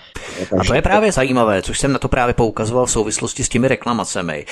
A 0.58 0.64
to 0.64 0.74
je 0.74 0.82
právě 0.82 1.12
zajímavé, 1.12 1.62
což 1.62 1.78
jsem 1.78 1.92
na 1.92 1.98
to 1.98 2.08
právě 2.08 2.34
poukazoval 2.34 2.86
v 2.86 2.90
souvislosti 2.90 3.44
s 3.44 3.48
těmi 3.48 3.68
reklamacemi. 3.68 4.44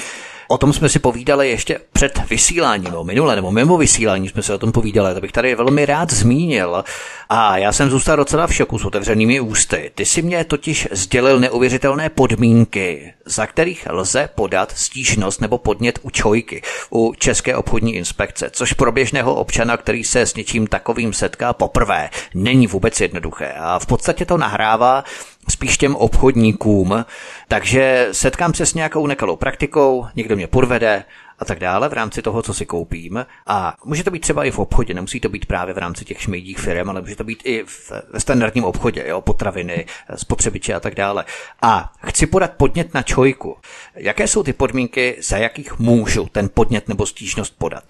O 0.49 0.59
tom 0.59 0.73
jsme 0.73 0.89
si 0.89 0.99
povídali 0.99 1.51
ještě 1.51 1.81
před 1.93 2.19
vysíláním, 2.31 2.91
nebo 2.91 3.05
minule, 3.05 3.37
nebo 3.37 3.51
mimo 3.51 3.77
vysílání 3.77 4.29
jsme 4.29 4.43
se 4.43 4.55
o 4.55 4.59
tom 4.59 4.73
povídali, 4.73 5.15
to 5.15 5.21
bych 5.21 5.33
tady 5.33 5.55
velmi 5.55 5.87
rád 5.87 6.13
zmínil. 6.13 6.85
A 7.29 7.59
já 7.59 7.73
jsem 7.73 7.91
zůstal 7.91 8.17
docela 8.17 8.47
v 8.47 8.55
šoku 8.55 8.79
s 8.79 8.85
otevřenými 8.85 9.41
ústy. 9.41 9.91
Ty 9.95 10.05
si 10.05 10.23
mě 10.23 10.45
totiž 10.45 10.89
sdělil 10.91 11.41
neuvěřitelné 11.41 12.09
podmínky, 12.09 13.15
za 13.25 13.47
kterých 13.47 13.87
lze 13.91 14.29
podat 14.35 14.73
stížnost 14.77 15.41
nebo 15.41 15.59
podnět 15.59 15.99
u 16.03 16.11
čojky, 16.11 16.63
u 16.91 17.15
České 17.19 17.57
obchodní 17.57 17.95
inspekce, 17.95 18.51
což 18.51 18.73
pro 18.73 18.93
běžného 18.93 19.35
občana, 19.35 19.77
který 19.77 20.05
se 20.05 20.21
s 20.21 20.35
něčím 20.35 20.67
takovým 20.67 21.13
setká 21.13 21.53
poprvé, 21.53 22.11
není 22.35 22.67
vůbec 22.67 23.01
jednoduché. 23.01 23.53
A 23.59 23.79
v 23.79 23.87
podstatě 23.87 24.25
to 24.25 24.37
nahrává 24.37 25.05
spíš 25.49 25.79
těm 25.79 25.97
obchodníkům, 25.97 27.05
takže 27.49 28.09
setkám 28.13 28.55
se 28.55 28.67
s 28.67 28.75
nějakou 28.75 29.07
nekalou 29.07 29.37
praktikou, 29.37 30.07
někdo 30.17 30.37
mě 30.37 30.47
podvede 30.47 31.05
a 31.39 31.45
tak 31.45 31.59
dále 31.59 31.89
v 31.89 31.93
rámci 31.93 32.23
toho, 32.23 32.43
co 32.43 32.55
si 32.55 32.67
koupím. 32.67 33.27
A 33.47 33.77
může 33.85 34.05
to 34.05 34.11
být 34.11 34.21
třeba 34.21 34.45
i 34.45 34.51
v 34.51 34.59
obchodě, 34.59 34.95
nemusí 34.95 35.21
to 35.21 35.29
být 35.29 35.47
právě 35.47 35.75
v 35.75 35.79
rámci 35.79 36.05
těch 36.05 36.21
šmejdích 36.21 36.59
firm, 36.59 36.91
ale 36.91 37.01
může 37.01 37.17
to 37.17 37.25
být 37.25 37.43
i 37.45 37.65
ve 38.13 38.21
standardním 38.21 38.65
obchodě, 38.65 39.05
jo, 39.09 39.21
potraviny, 39.21 39.87
spotřebiče 40.15 40.75
a 40.75 40.81
tak 40.81 40.95
dále. 40.95 41.25
A 41.63 41.93
chci 42.07 42.27
podat 42.27 42.53
podnět 42.53 42.95
na 42.95 43.03
čojku. 43.03 43.57
Jaké 43.95 44.29
jsou 44.29 44.43
ty 44.43 44.53
podmínky, 44.53 45.17
za 45.21 45.37
jakých 45.37 45.79
můžu 45.79 46.29
ten 46.33 46.49
podnět 46.55 46.89
nebo 46.89 47.07
stížnost 47.07 47.55
podat? 47.59 47.85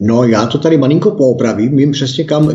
No, 0.00 0.24
já 0.24 0.46
to 0.46 0.58
tady 0.58 0.78
malinko 0.78 1.10
poopravím, 1.10 1.76
vím 1.76 1.92
přesně 1.92 2.24
kam, 2.24 2.50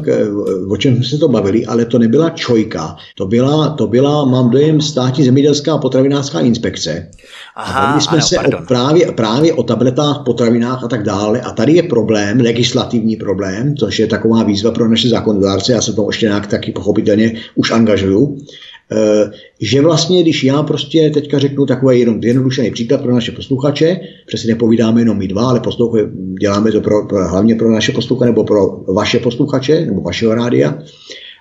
o 0.69 0.77
čem 0.77 0.95
jsme 0.95 1.03
se 1.03 1.17
to 1.17 1.27
bavili, 1.27 1.65
ale 1.65 1.85
to 1.85 1.99
nebyla 1.99 2.29
čojka, 2.29 2.95
to 3.15 3.25
byla, 3.25 3.69
to 3.69 3.87
byla 3.87 4.25
mám 4.25 4.49
dojem, 4.49 4.81
státní 4.81 5.23
zemědělská 5.25 5.77
potravinářská 5.77 6.39
inspekce. 6.39 7.09
Aha, 7.55 7.79
a 7.79 7.85
bavili 7.85 8.01
jsme 8.01 8.17
ano, 8.17 8.27
se 8.27 8.39
o, 8.39 8.65
právě, 8.67 9.11
právě 9.11 9.53
o 9.53 9.63
tabletách, 9.63 10.21
potravinách 10.25 10.83
a 10.83 10.87
tak 10.87 11.03
dále. 11.03 11.41
A 11.41 11.51
tady 11.51 11.73
je 11.73 11.83
problém, 11.83 12.39
legislativní 12.39 13.15
problém, 13.15 13.75
což 13.75 13.99
je 13.99 14.07
taková 14.07 14.43
výzva 14.43 14.71
pro 14.71 14.89
naše 14.89 15.09
zákonodárce, 15.09 15.71
já 15.71 15.81
se 15.81 15.93
to 15.93 16.07
ještě 16.09 16.25
nějak 16.25 16.47
taky 16.47 16.71
pochopitelně 16.71 17.33
už 17.55 17.71
angažuju. 17.71 18.37
Eh, 18.91 19.31
že 19.61 19.81
vlastně, 19.81 20.21
když 20.21 20.43
já 20.43 20.63
prostě 20.63 21.09
teďka 21.09 21.39
řeknu 21.39 21.65
takový 21.65 21.99
jenom 21.99 22.19
jednodušený 22.23 22.71
příklad 22.71 23.01
pro 23.01 23.13
naše 23.13 23.31
posluchače, 23.31 23.99
přesně 24.27 24.53
nepovídáme 24.53 25.01
jenom 25.01 25.17
my 25.17 25.27
dva, 25.27 25.49
ale 25.49 25.61
děláme 26.39 26.71
to 26.71 26.81
pro, 26.81 27.07
pro, 27.07 27.27
hlavně 27.27 27.55
pro 27.55 27.71
naše 27.71 27.91
posluchače 27.91 28.29
nebo 28.29 28.43
pro 28.43 28.67
vaše 28.93 29.19
posluchače 29.19 29.85
nebo 29.85 30.01
vašeho 30.01 30.35
rádia, 30.35 30.79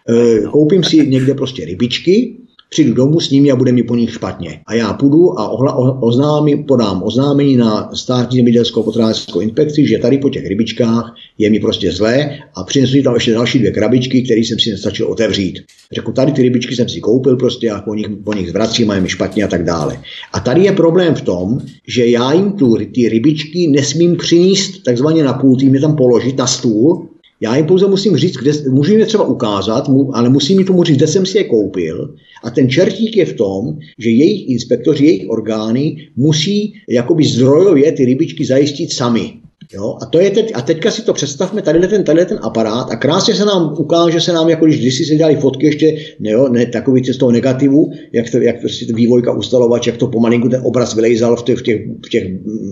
eh, 0.08 0.40
koupím 0.52 0.84
si 0.84 1.06
někde 1.06 1.34
prostě 1.34 1.64
rybičky, 1.64 2.39
přijdu 2.70 2.94
domů 2.94 3.20
s 3.20 3.30
nimi 3.30 3.50
a 3.50 3.56
bude 3.56 3.72
mi 3.72 3.82
po 3.82 3.96
nich 3.96 4.12
špatně. 4.12 4.60
A 4.66 4.74
já 4.74 4.92
půjdu 4.92 5.40
a 5.40 5.48
ohla, 5.48 6.02
oznámím, 6.02 6.64
podám 6.64 7.02
oznámení 7.02 7.56
na 7.56 7.90
státní 7.94 8.36
zemědělskou 8.36 8.82
potravinářskou 8.82 9.40
inspekci, 9.40 9.86
že 9.86 9.98
tady 9.98 10.18
po 10.18 10.30
těch 10.30 10.46
rybičkách 10.46 11.14
je 11.38 11.50
mi 11.50 11.60
prostě 11.60 11.92
zlé 11.92 12.38
a 12.54 12.64
přinesu 12.64 13.02
tam 13.02 13.14
ještě 13.14 13.32
další 13.32 13.58
dvě 13.58 13.70
krabičky, 13.70 14.22
které 14.22 14.40
jsem 14.40 14.58
si 14.58 14.70
nestačil 14.70 15.06
otevřít. 15.06 15.58
Řeknu, 15.92 16.12
tady 16.12 16.32
ty 16.32 16.42
rybičky 16.42 16.76
jsem 16.76 16.88
si 16.88 17.00
koupil 17.00 17.36
prostě 17.36 17.70
a 17.70 17.80
po 17.80 17.94
nich, 17.94 18.06
po 18.24 18.34
nich 18.34 18.48
zvracím 18.48 18.90
a 18.90 18.94
je 18.94 19.00
mi 19.00 19.08
špatně 19.08 19.44
a 19.44 19.48
tak 19.48 19.64
dále. 19.64 19.98
A 20.32 20.40
tady 20.40 20.64
je 20.64 20.72
problém 20.72 21.14
v 21.14 21.20
tom, 21.20 21.58
že 21.88 22.06
já 22.06 22.32
jim 22.32 22.52
tu, 22.52 22.76
ty 22.94 23.08
rybičky 23.08 23.66
nesmím 23.66 24.16
přinést 24.16 24.82
takzvaně 24.82 25.24
na 25.24 25.32
půl, 25.32 25.56
jim 25.60 25.74
je 25.74 25.80
tam 25.80 25.96
položit 25.96 26.38
na 26.38 26.46
stůl, 26.46 27.09
já 27.40 27.56
jim 27.56 27.66
pouze 27.66 27.86
musím 27.86 28.16
říct, 28.16 28.36
kde, 28.36 28.52
můžu 28.70 28.90
jim 28.90 29.00
je 29.00 29.06
třeba 29.06 29.24
ukázat, 29.24 29.90
ale 30.12 30.28
musím 30.28 30.58
jim 30.58 30.66
tomu 30.66 30.84
říct, 30.84 30.96
kde 30.96 31.06
jsem 31.06 31.26
si 31.26 31.38
je 31.38 31.44
koupil. 31.44 32.14
A 32.44 32.50
ten 32.50 32.70
čertík 32.70 33.16
je 33.16 33.26
v 33.26 33.36
tom, 33.36 33.78
že 33.98 34.10
jejich 34.10 34.48
inspektoři, 34.48 35.04
jejich 35.04 35.28
orgány 35.28 35.96
musí 36.16 36.74
jakoby 36.88 37.24
zdrojově 37.24 37.92
ty 37.92 38.04
rybičky 38.04 38.44
zajistit 38.44 38.92
sami. 38.92 39.39
Jo? 39.74 39.96
A, 40.02 40.06
to 40.06 40.20
je 40.20 40.30
teď, 40.30 40.52
a 40.54 40.62
teďka 40.62 40.90
si 40.90 41.02
to 41.02 41.12
představme, 41.12 41.62
tady 41.62 41.88
ten, 41.88 42.04
tady 42.04 42.26
ten 42.26 42.38
aparát 42.42 42.90
a 42.90 42.96
krásně 42.96 43.34
se 43.34 43.44
nám 43.44 43.74
ukáže, 43.78 44.20
se 44.20 44.32
nám, 44.32 44.48
jako 44.48 44.64
když 44.64 44.80
kdysi 44.80 45.04
se 45.04 45.16
dělali 45.16 45.36
fotky 45.36 45.66
ještě, 45.66 45.96
ne, 46.20 46.30
jo, 46.30 46.48
ne 46.48 46.66
takový 46.66 47.04
z 47.04 47.16
toho 47.16 47.32
negativu, 47.32 47.92
jak, 48.12 48.30
to, 48.30 48.38
jak 48.38 48.60
prostě 48.60 48.92
vývojka 48.94 49.32
ustalovač, 49.32 49.86
jak 49.86 49.96
to 49.96 50.06
pomalinku 50.06 50.48
ten 50.48 50.60
obraz 50.64 50.94
vylejzal 50.94 51.36
v 51.36 51.42
těch, 51.42 51.58
v 51.58 51.62
těch, 51.62 51.86
v 52.06 52.08
těch 52.08 52.24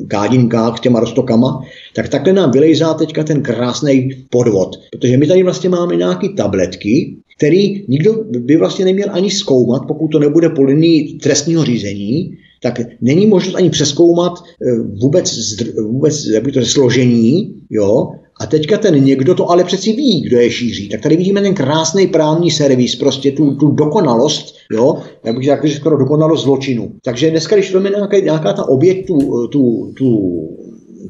kádinkách 0.09 0.80
těma 0.80 1.01
roztokama, 1.01 1.62
tak 1.94 2.09
takhle 2.09 2.32
nám 2.32 2.51
vylejzá 2.51 2.94
teďka 2.94 3.24
ten 3.24 3.42
krásný 3.42 4.11
podvod. 4.30 4.76
Protože 4.90 5.16
my 5.16 5.26
tady 5.26 5.42
vlastně 5.42 5.68
máme 5.68 5.96
nějaké 5.96 6.28
tabletky, 6.28 7.16
který 7.36 7.84
nikdo 7.88 8.24
by 8.38 8.57
vlastně 8.57 8.84
neměl 8.84 9.09
ani 9.11 9.30
zkoumat, 9.30 9.82
pokud 9.88 10.09
to 10.09 10.18
nebude 10.18 10.49
po 10.49 10.62
linii 10.62 11.18
trestního 11.18 11.64
řízení, 11.64 12.38
tak 12.62 12.80
není 13.00 13.26
možnost 13.26 13.54
ani 13.54 13.70
přeskoumat 13.70 14.32
eh, 14.38 14.78
vůbec, 15.00 15.34
vůbec 15.82 16.26
jak 16.26 16.52
to 16.54 16.64
složení, 16.64 17.54
jo, 17.70 18.09
a 18.40 18.46
teďka 18.46 18.78
ten 18.78 19.04
někdo 19.04 19.34
to 19.34 19.50
ale 19.50 19.64
přeci 19.64 19.92
ví, 19.92 20.20
kdo 20.20 20.40
je 20.40 20.50
šíří. 20.50 20.88
Tak 20.88 21.00
tady 21.00 21.16
vidíme 21.16 21.42
ten 21.42 21.54
krásný 21.54 22.06
právní 22.06 22.50
servis, 22.50 22.96
prostě 22.96 23.32
tu, 23.32 23.54
tu 23.54 23.68
dokonalost, 23.68 24.54
jo, 24.72 24.96
já 25.24 25.32
bych 25.32 25.44
řekl, 25.44 25.66
že 25.66 25.74
skoro 25.76 25.98
dokonalost 25.98 26.44
zločinu. 26.44 26.92
Takže 27.04 27.30
dneska, 27.30 27.56
když 27.56 27.70
to 27.70 27.80
nějaká, 27.80 28.18
nějaká 28.18 28.52
ta 28.52 28.68
oběť 28.68 29.06
tu, 29.06 29.48
tu, 29.48 29.92
tu, 29.98 30.38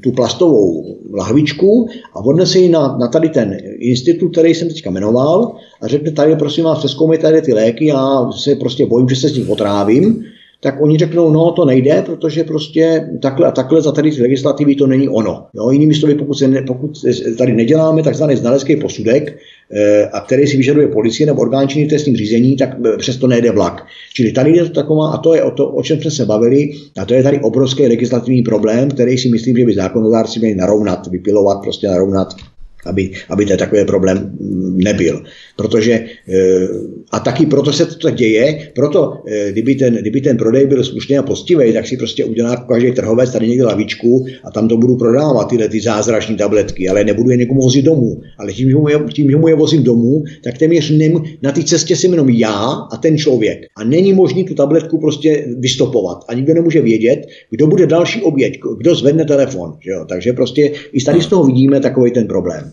tu 0.02 0.12
plastovou 0.12 0.84
lahvičku 1.14 1.86
a 2.14 2.24
odnese 2.24 2.58
ji 2.58 2.68
na, 2.68 2.96
na 3.00 3.08
tady 3.08 3.28
ten 3.28 3.56
institut, 3.78 4.28
který 4.28 4.54
jsem 4.54 4.68
teďka 4.68 4.90
jmenoval 4.90 5.52
a 5.82 5.88
řekne 5.88 6.10
tady, 6.10 6.36
prosím 6.36 6.64
vás, 6.64 6.78
přeskoumejte 6.78 7.22
tady 7.22 7.42
ty 7.42 7.52
léky, 7.52 7.86
já 7.86 8.30
se 8.32 8.54
prostě 8.54 8.86
bojím, 8.86 9.08
že 9.08 9.16
se 9.16 9.28
s 9.28 9.32
tím 9.32 9.50
otrávím, 9.50 10.24
tak 10.60 10.80
oni 10.80 10.98
řeknou, 10.98 11.30
no 11.30 11.52
to 11.52 11.64
nejde, 11.64 12.02
protože 12.06 12.44
prostě 12.44 13.08
takhle 13.22 13.46
a 13.46 13.50
takhle 13.50 13.82
za 13.82 13.92
tady 13.92 14.10
legislativy 14.20 14.74
to 14.74 14.86
není 14.86 15.08
ono. 15.08 15.46
Jo, 15.54 15.70
jinými 15.70 15.94
slovy, 15.94 16.14
pokud, 16.14 16.34
se 16.34 16.48
ne, 16.48 16.62
pokud 16.62 16.90
tady 17.38 17.52
neděláme 17.52 18.02
takzvaný 18.02 18.36
znalecký 18.36 18.76
posudek, 18.76 19.38
e, 19.72 20.04
a 20.06 20.20
který 20.20 20.46
si 20.46 20.56
vyžaduje 20.56 20.88
policie 20.88 21.26
nebo 21.26 21.40
orgán 21.40 21.68
činný 21.68 21.88
trestním 21.88 22.16
řízení, 22.16 22.56
tak 22.56 22.76
eh, 22.86 22.96
přesto 22.96 23.26
nejde 23.26 23.50
vlak. 23.50 23.86
Čili 24.14 24.32
tady 24.32 24.56
je 24.56 24.64
to 24.64 24.70
taková, 24.70 25.10
a 25.10 25.18
to 25.18 25.34
je 25.34 25.42
o, 25.42 25.50
to, 25.50 25.68
o 25.68 25.82
čem 25.82 26.00
jsme 26.00 26.10
se 26.10 26.24
bavili, 26.24 26.70
a 27.00 27.04
to 27.04 27.14
je 27.14 27.22
tady 27.22 27.40
obrovský 27.40 27.86
legislativní 27.86 28.42
problém, 28.42 28.90
který 28.90 29.18
si 29.18 29.28
myslím, 29.28 29.56
že 29.56 29.64
by 29.64 29.74
zákonodárci 29.74 30.38
měli 30.38 30.54
narovnat, 30.54 31.06
vypilovat, 31.06 31.62
prostě 31.62 31.88
narovnat 31.88 32.34
aby, 32.86 33.10
aby 33.28 33.46
to 33.46 33.56
takový 33.56 33.84
problém 33.84 34.30
nebyl. 34.74 35.22
Protože, 35.56 35.92
eh, 36.28 36.68
a 37.10 37.20
taky 37.20 37.46
proto 37.46 37.72
se 37.72 37.86
to 37.86 38.10
děje, 38.10 38.70
proto 38.74 39.22
eh, 39.26 39.52
kdyby 39.52 39.74
ten, 39.74 39.94
kdyby 39.94 40.20
ten 40.20 40.36
prodej 40.36 40.66
byl 40.66 40.84
slušný 40.84 41.18
a 41.18 41.22
postivý, 41.22 41.72
tak 41.72 41.86
si 41.86 41.96
prostě 41.96 42.24
udělá 42.24 42.56
každý 42.56 42.92
trhovec 42.92 43.32
tady 43.32 43.48
někde 43.48 43.64
lavičku 43.64 44.26
a 44.44 44.50
tam 44.50 44.68
to 44.68 44.76
budu 44.76 44.96
prodávat, 44.96 45.48
tyhle 45.48 45.68
ty 45.68 45.80
zázračné 45.80 46.36
tabletky, 46.36 46.88
ale 46.88 47.04
nebudu 47.04 47.30
je 47.30 47.36
někomu 47.36 47.60
vozit 47.60 47.84
domů. 47.84 48.20
Ale 48.38 48.52
tím, 48.52 48.70
že 48.70 48.76
mu 48.76 48.88
je, 48.88 48.98
tím, 49.12 49.30
že 49.30 49.36
mu 49.36 49.48
je 49.48 49.54
vozím 49.54 49.82
domů, 49.82 50.24
tak 50.44 50.58
téměř 50.58 50.90
nem, 50.90 51.22
na 51.42 51.52
té 51.52 51.62
cestě 51.62 51.96
jsem 51.96 52.10
jenom 52.10 52.28
já 52.28 52.56
a 52.92 52.96
ten 52.96 53.18
člověk. 53.18 53.58
A 53.76 53.84
není 53.84 54.12
možný 54.12 54.44
tu 54.44 54.54
tabletku 54.54 54.98
prostě 54.98 55.44
vystopovat. 55.58 56.24
A 56.28 56.34
nikdo 56.34 56.54
nemůže 56.54 56.80
vědět, 56.80 57.26
kdo 57.50 57.66
bude 57.66 57.86
další 57.86 58.22
oběť, 58.22 58.58
kdo 58.78 58.94
zvedne 58.94 59.24
telefon. 59.24 59.76
Že 59.80 59.90
jo? 59.90 60.04
Takže 60.08 60.32
prostě 60.32 60.72
i 60.92 61.04
tady 61.04 61.22
z 61.22 61.26
toho 61.26 61.44
vidíme 61.44 61.80
takový 61.80 62.10
ten 62.10 62.26
problém. 62.26 62.72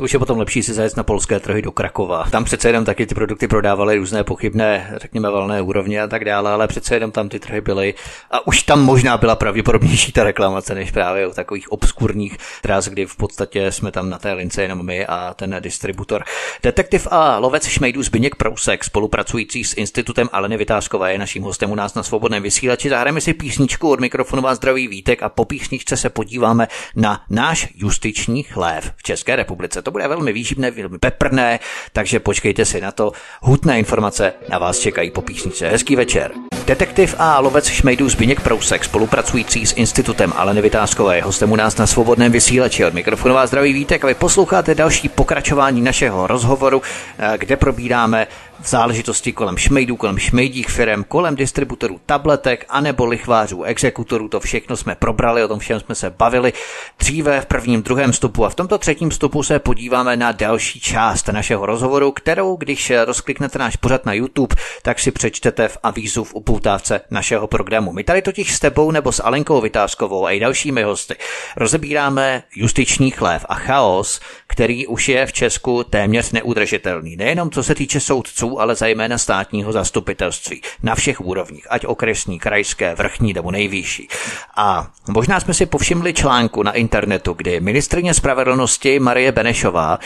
To 0.00 0.04
už 0.04 0.12
je 0.12 0.18
potom 0.18 0.38
lepší 0.38 0.62
si 0.62 0.74
zajet 0.74 0.96
na 0.96 1.02
polské 1.02 1.40
trhy 1.40 1.62
do 1.62 1.72
Krakova. 1.72 2.24
Tam 2.30 2.44
přece 2.44 2.68
jenom 2.68 2.84
taky 2.84 3.06
ty 3.06 3.14
produkty 3.14 3.48
prodávaly 3.48 3.96
různé 3.96 4.24
pochybné, 4.24 4.94
řekněme, 4.96 5.30
valné 5.30 5.62
úrovně 5.62 6.02
a 6.02 6.06
tak 6.06 6.24
dále, 6.24 6.50
ale 6.50 6.68
přece 6.68 6.94
jenom 6.94 7.10
tam 7.10 7.28
ty 7.28 7.40
trhy 7.40 7.60
byly. 7.60 7.94
A 8.30 8.46
už 8.46 8.62
tam 8.62 8.84
možná 8.84 9.18
byla 9.18 9.36
pravděpodobnější 9.36 10.12
ta 10.12 10.24
reklamace, 10.24 10.74
než 10.74 10.90
právě 10.90 11.26
u 11.26 11.30
takových 11.30 11.72
obskurních 11.72 12.36
tras, 12.62 12.88
kdy 12.88 13.06
v 13.06 13.16
podstatě 13.16 13.72
jsme 13.72 13.92
tam 13.92 14.10
na 14.10 14.18
té 14.18 14.32
lince 14.32 14.62
jenom 14.62 14.86
my 14.86 15.06
a 15.06 15.34
ten 15.34 15.56
distributor. 15.60 16.24
Detektiv 16.62 17.08
a 17.10 17.38
lovec 17.38 17.66
šmejdů 17.66 18.02
Zbyněk 18.02 18.34
Prousek, 18.34 18.84
spolupracující 18.84 19.64
s 19.64 19.76
Institutem 19.76 20.28
Aleny 20.32 20.56
Vytázkové, 20.56 21.12
je 21.12 21.18
naším 21.18 21.42
hostem 21.42 21.70
u 21.70 21.74
nás 21.74 21.94
na 21.94 22.02
svobodném 22.02 22.42
vysílači. 22.42 22.88
Zahrajeme 22.88 23.20
si 23.20 23.34
písničku 23.34 23.90
od 23.90 24.00
mikrofonu 24.00 24.42
vás 24.42 24.56
zdraví 24.56 24.88
Vítek 24.88 25.22
a 25.22 25.28
po 25.28 25.44
písničce 25.44 25.96
se 25.96 26.10
podíváme 26.10 26.68
na 26.96 27.24
náš 27.30 27.68
justiční 27.74 28.42
chlév 28.42 28.92
v 28.96 29.02
České 29.02 29.36
republice. 29.36 29.82
To 29.82 29.89
bude 29.90 30.08
velmi 30.08 30.32
výživné, 30.32 30.70
velmi 30.70 30.98
peprné, 30.98 31.60
takže 31.92 32.20
počkejte 32.20 32.64
si 32.64 32.80
na 32.80 32.92
to. 32.92 33.12
Hutné 33.42 33.78
informace 33.78 34.32
na 34.48 34.58
vás 34.58 34.78
čekají 34.78 35.10
po 35.10 35.22
písničce. 35.22 35.68
Hezký 35.68 35.96
večer. 35.96 36.32
Detektiv 36.66 37.14
a 37.18 37.40
lovec 37.40 37.68
šmejdů 37.68 38.08
Zbigněk 38.08 38.40
Prousek, 38.40 38.84
spolupracující 38.84 39.66
s 39.66 39.76
institutem 39.76 40.32
Aleny 40.36 40.62
Vytázkové, 40.62 41.16
je 41.16 41.22
hostem 41.22 41.52
u 41.52 41.56
nás 41.56 41.76
na 41.76 41.86
svobodném 41.86 42.32
vysílači. 42.32 42.84
Od 42.84 42.94
mikrofonu 42.94 43.34
vás 43.34 43.50
zdraví 43.50 43.72
Vítek 43.72 44.04
a 44.04 44.06
vy 44.06 44.14
posloucháte 44.14 44.74
další 44.74 45.08
pokračování 45.08 45.80
našeho 45.80 46.26
rozhovoru, 46.26 46.82
eh, 47.18 47.38
kde 47.38 47.56
probíráme 47.56 48.26
záležitosti 48.64 49.32
kolem 49.32 49.56
šmejdů, 49.56 49.96
kolem 49.96 50.18
šmejdích 50.18 50.68
firm, 50.68 51.04
kolem 51.04 51.36
distributorů 51.36 52.00
tabletek, 52.06 52.66
anebo 52.68 53.04
lichvářů, 53.04 53.62
exekutorů, 53.62 54.28
to 54.28 54.40
všechno 54.40 54.76
jsme 54.76 54.94
probrali, 54.94 55.44
o 55.44 55.48
tom 55.48 55.58
všem 55.58 55.80
jsme 55.80 55.94
se 55.94 56.10
bavili 56.10 56.52
dříve 56.98 57.40
v 57.40 57.46
prvním, 57.46 57.82
druhém 57.82 58.12
stupu 58.12 58.44
a 58.44 58.48
v 58.48 58.54
tomto 58.54 58.78
třetím 58.78 59.10
stupu 59.10 59.42
se 59.42 59.58
podíváme 59.58 60.16
na 60.16 60.32
další 60.32 60.80
část 60.80 61.28
našeho 61.28 61.66
rozhovoru, 61.66 62.12
kterou, 62.12 62.56
když 62.56 62.92
rozkliknete 63.04 63.58
náš 63.58 63.76
pořad 63.76 64.06
na 64.06 64.12
YouTube, 64.12 64.56
tak 64.82 64.98
si 64.98 65.10
přečtete 65.10 65.68
v 65.68 65.78
avízu 65.82 66.24
v 66.24 66.34
upoutávce 66.34 67.00
našeho 67.10 67.46
programu. 67.46 67.92
My 67.92 68.04
tady 68.04 68.22
totiž 68.22 68.54
s 68.54 68.60
tebou 68.60 68.90
nebo 68.90 69.12
s 69.12 69.22
Alenkou 69.22 69.60
Vytázkovou 69.60 70.26
a 70.26 70.30
i 70.30 70.40
dalšími 70.40 70.82
hosty 70.82 71.14
rozebíráme 71.56 72.42
justiční 72.54 73.10
chlév 73.10 73.46
a 73.48 73.54
chaos, 73.54 74.20
který 74.46 74.86
už 74.86 75.08
je 75.08 75.26
v 75.26 75.32
Česku 75.32 75.84
téměř 75.84 76.32
neudržitelný. 76.32 77.16
Nejenom 77.16 77.50
co 77.50 77.62
se 77.62 77.74
týče 77.74 78.00
soudců, 78.00 78.49
ale 78.58 78.74
zejména 78.74 79.18
státního 79.18 79.72
zastupitelství 79.72 80.62
na 80.82 80.94
všech 80.94 81.20
úrovních, 81.20 81.66
ať 81.70 81.86
okresní, 81.86 82.38
krajské, 82.38 82.94
vrchní 82.94 83.32
nebo 83.32 83.50
nejvyšší. 83.50 84.08
A 84.56 84.90
možná 85.08 85.40
jsme 85.40 85.54
si 85.54 85.66
povšimli 85.66 86.14
článku 86.14 86.62
na 86.62 86.72
internetu, 86.72 87.32
kdy 87.32 87.60
ministrině 87.60 88.14
spravedlnosti 88.14 89.00
Marie 89.00 89.32
Benešová 89.32 89.98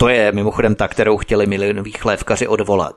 to 0.00 0.08
je 0.08 0.32
mimochodem 0.32 0.74
ta, 0.74 0.88
kterou 0.88 1.16
chtěli 1.16 1.46
milionoví 1.46 1.92
chlévkaři 1.92 2.46
odvolat. 2.46 2.96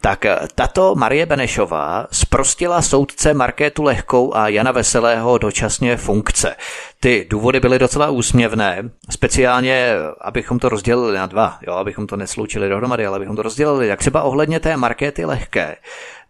Tak 0.00 0.26
tato 0.54 0.94
Marie 0.94 1.26
Benešová 1.26 2.06
sprostila 2.12 2.82
soudce 2.82 3.34
Markétu 3.34 3.82
Lehkou 3.82 4.34
a 4.34 4.48
Jana 4.48 4.72
Veselého 4.72 5.38
dočasně 5.38 5.96
funkce. 5.96 6.56
Ty 7.00 7.26
důvody 7.30 7.60
byly 7.60 7.78
docela 7.78 8.10
úsměvné, 8.10 8.90
speciálně, 9.10 9.92
abychom 10.20 10.58
to 10.58 10.68
rozdělili 10.68 11.18
na 11.18 11.26
dva, 11.26 11.58
jo, 11.66 11.74
abychom 11.74 12.06
to 12.06 12.16
nesloučili 12.16 12.68
dohromady, 12.68 13.06
ale 13.06 13.16
abychom 13.16 13.36
to 13.36 13.42
rozdělili, 13.42 13.88
jak 13.88 13.98
třeba 13.98 14.22
ohledně 14.22 14.60
té 14.60 14.76
Markéty 14.76 15.24
Lehké. 15.24 15.76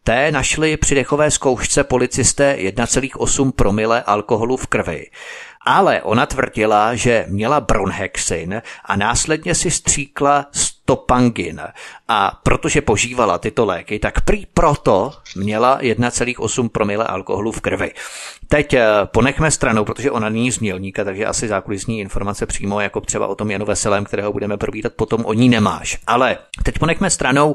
Té 0.04 0.32
našli 0.32 0.76
při 0.76 0.94
dechové 0.94 1.30
zkoušce 1.30 1.84
policisté 1.84 2.56
1,8 2.58 3.52
promile 3.52 4.02
alkoholu 4.02 4.56
v 4.56 4.66
krvi. 4.66 5.06
Ale 5.66 6.02
ona 6.02 6.26
tvrdila, 6.26 6.94
že 6.94 7.24
měla 7.28 7.60
bronhexin 7.60 8.62
a 8.84 8.96
následně 8.96 9.54
si 9.54 9.70
stříkla 9.70 10.46
stopangin. 10.52 11.60
A 12.08 12.40
protože 12.42 12.80
požívala 12.82 13.38
tyto 13.38 13.64
léky, 13.64 13.98
tak 13.98 14.20
prý 14.20 14.46
proto 14.46 15.12
měla 15.36 15.80
1,8 15.80 16.68
promile 16.68 17.06
alkoholu 17.06 17.52
v 17.52 17.60
krvi. 17.60 17.92
Teď 18.48 18.74
eh, 18.74 18.86
ponechme 19.04 19.50
stranou, 19.50 19.84
protože 19.84 20.10
ona 20.10 20.28
není 20.28 20.52
z 20.52 20.58
Mělníka, 20.58 21.04
takže 21.04 21.26
asi 21.26 21.48
zákulisní 21.48 22.00
informace 22.00 22.46
přímo, 22.46 22.80
jako 22.80 23.00
třeba 23.00 23.26
o 23.26 23.34
tom 23.34 23.50
Janu 23.50 23.66
Veselém, 23.66 24.04
kterého 24.04 24.32
budeme 24.32 24.56
probítat 24.56 24.92
potom, 24.92 25.24
o 25.24 25.32
ní 25.32 25.48
nemáš. 25.48 25.98
Ale 26.06 26.38
teď 26.62 26.78
ponechme 26.78 27.10
stranou 27.10 27.54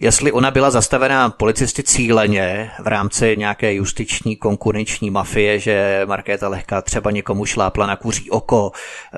jestli 0.00 0.32
ona 0.32 0.50
byla 0.50 0.70
zastavená 0.70 1.30
policisty 1.30 1.82
cíleně 1.82 2.70
v 2.82 2.86
rámci 2.86 3.36
nějaké 3.36 3.74
justiční 3.74 4.36
konkurenční 4.36 5.10
mafie, 5.10 5.58
že 5.58 6.02
Markéta 6.04 6.48
Lehká 6.48 6.82
třeba 6.82 7.10
někomu 7.10 7.46
šlápla 7.46 7.86
na 7.86 7.96
kuří 7.96 8.30
oko 8.30 8.72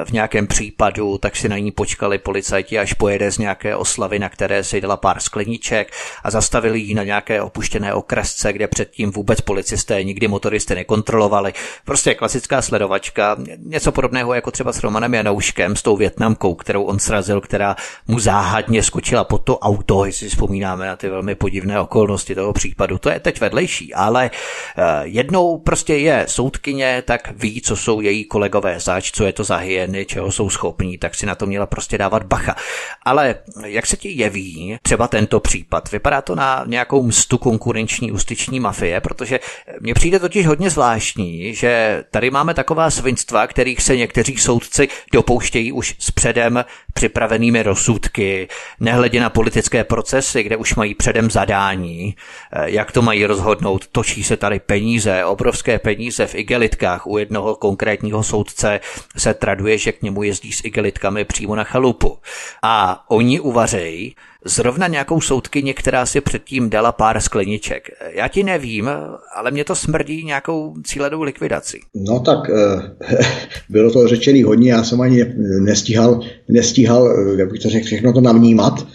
v 0.04 0.12
nějakém 0.12 0.46
případu, 0.46 1.18
tak 1.18 1.36
si 1.36 1.48
na 1.48 1.58
ní 1.58 1.70
počkali 1.70 2.18
policajti, 2.18 2.78
až 2.78 2.92
pojede 2.92 3.32
z 3.32 3.38
nějaké 3.38 3.76
oslavy, 3.76 4.18
na 4.18 4.28
které 4.28 4.64
si 4.64 4.80
dala 4.80 4.96
pár 4.96 5.20
skleníček 5.20 5.92
a 6.24 6.30
zastavili 6.30 6.80
ji 6.80 6.94
na 6.94 7.04
nějaké 7.04 7.42
opuštěné 7.42 7.94
okresce, 7.94 8.52
kde 8.52 8.68
předtím 8.68 9.10
vůbec 9.10 9.40
policisté 9.40 10.04
nikdy 10.04 10.28
motoristy 10.28 10.74
nekontrolovali. 10.74 11.52
Prostě 11.84 12.14
klasická 12.14 12.62
sledovačka, 12.62 13.36
něco 13.58 13.92
podobného 13.92 14.34
jako 14.34 14.50
třeba 14.50 14.72
s 14.72 14.82
Romanem 14.82 15.14
Janouškem, 15.14 15.76
s 15.76 15.82
tou 15.82 15.96
Větnamkou, 15.96 16.54
kterou 16.54 16.82
on 16.82 16.98
srazil, 16.98 17.40
která 17.40 17.76
mu 18.08 18.18
záhadně 18.18 18.82
skočila 18.82 19.24
pod 19.24 19.38
to 19.38 19.58
auto, 19.58 20.04
jestli 20.04 20.28
si 20.28 20.30
vzpomíná 20.30 20.71
vzpomínáme 20.72 20.86
na 20.86 20.96
ty 20.96 21.08
velmi 21.08 21.34
podivné 21.34 21.80
okolnosti 21.80 22.34
toho 22.34 22.52
případu. 22.52 22.98
To 22.98 23.10
je 23.10 23.20
teď 23.20 23.40
vedlejší, 23.40 23.94
ale 23.94 24.30
eh, 24.30 24.82
jednou 25.02 25.58
prostě 25.58 25.96
je 25.96 26.24
soudkyně, 26.28 27.02
tak 27.06 27.32
ví, 27.36 27.60
co 27.60 27.76
jsou 27.76 28.00
její 28.00 28.24
kolegové 28.24 28.80
zač, 28.80 29.10
co 29.12 29.24
je 29.24 29.32
to 29.32 29.44
za 29.44 29.56
hyeny, 29.56 30.06
čeho 30.06 30.32
jsou 30.32 30.50
schopní, 30.50 30.98
tak 30.98 31.14
si 31.14 31.26
na 31.26 31.34
to 31.34 31.46
měla 31.46 31.66
prostě 31.66 31.98
dávat 31.98 32.22
bacha. 32.22 32.56
Ale 33.04 33.34
jak 33.64 33.86
se 33.86 33.96
ti 33.96 34.08
jeví 34.08 34.78
třeba 34.82 35.08
tento 35.08 35.40
případ? 35.40 35.90
Vypadá 35.90 36.22
to 36.22 36.34
na 36.34 36.64
nějakou 36.66 37.02
mstu 37.02 37.38
konkurenční 37.38 38.12
ústyční 38.12 38.60
mafie, 38.60 39.00
protože 39.00 39.40
mně 39.80 39.94
přijde 39.94 40.18
totiž 40.18 40.46
hodně 40.46 40.70
zvláštní, 40.70 41.54
že 41.54 42.04
tady 42.10 42.30
máme 42.30 42.54
taková 42.54 42.90
svinstva, 42.90 43.46
kterých 43.46 43.82
se 43.82 43.96
někteří 43.96 44.36
soudci 44.36 44.88
dopouštějí 45.12 45.72
už 45.72 45.94
s 45.98 46.10
předem 46.10 46.64
připravenými 46.94 47.62
rozsudky, 47.62 48.48
nehledě 48.80 49.20
na 49.20 49.30
politické 49.30 49.84
procesy, 49.84 50.42
kde 50.42 50.56
už 50.62 50.74
mají 50.74 50.94
předem 50.94 51.30
zadání, 51.30 52.14
eh, 52.52 52.70
jak 52.70 52.92
to 52.92 53.02
mají 53.02 53.26
rozhodnout. 53.26 53.86
Točí 53.92 54.24
se 54.24 54.36
tady 54.36 54.60
peníze, 54.60 55.24
obrovské 55.24 55.78
peníze 55.78 56.26
v 56.26 56.34
igelitkách. 56.34 57.06
U 57.06 57.18
jednoho 57.18 57.54
konkrétního 57.54 58.22
soudce 58.22 58.80
se 59.16 59.34
traduje, 59.34 59.78
že 59.78 59.92
k 59.92 60.02
němu 60.02 60.22
jezdí 60.22 60.52
s 60.52 60.64
igelitkami 60.64 61.24
přímo 61.24 61.54
na 61.56 61.64
chalupu. 61.64 62.18
A 62.62 63.04
oni 63.10 63.40
uvařejí, 63.40 64.14
zrovna 64.44 64.86
nějakou 64.86 65.20
soudkyni, 65.20 65.74
která 65.74 66.06
si 66.06 66.20
předtím 66.20 66.70
dala 66.70 66.92
pár 66.92 67.20
skleniček. 67.20 67.88
Já 68.14 68.28
ti 68.28 68.42
nevím, 68.42 68.90
ale 69.36 69.50
mě 69.50 69.64
to 69.64 69.74
smrdí 69.74 70.24
nějakou 70.24 70.74
cílenou 70.84 71.22
likvidací. 71.22 71.80
No 71.94 72.20
tak 72.20 72.38
eh, 72.50 73.26
bylo 73.68 73.90
to 73.90 74.08
řečený 74.08 74.42
hodně, 74.42 74.72
já 74.72 74.84
jsem 74.84 75.00
ani 75.00 75.24
nestíhal, 75.60 76.20
nestíhal 76.48 77.10
eh, 77.10 77.40
jak 77.40 77.50
bych 77.50 77.62
to 77.62 77.70
řekl, 77.70 77.86
všechno 77.86 78.12
to 78.12 78.20
navnímat. 78.20 78.86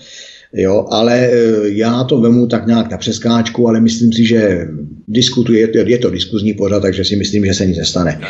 Jo, 0.58 0.86
ale 0.90 1.28
e, 1.28 1.32
já 1.70 2.04
to 2.04 2.22
vemu 2.22 2.48
tak 2.48 2.68
nějak 2.68 2.92
na 2.92 2.98
přeskáčku, 2.98 3.68
ale 3.68 3.82
myslím 3.82 4.14
si, 4.14 4.26
že 4.26 4.68
diskutuje, 5.08 5.70
je 5.86 5.98
to 5.98 6.10
diskuzní 6.10 6.54
pořad, 6.54 6.82
takže 6.82 7.06
si 7.06 7.16
myslím, 7.16 7.46
že 7.46 7.54
se 7.54 7.66
nic 7.66 7.78
nestane. 7.78 8.22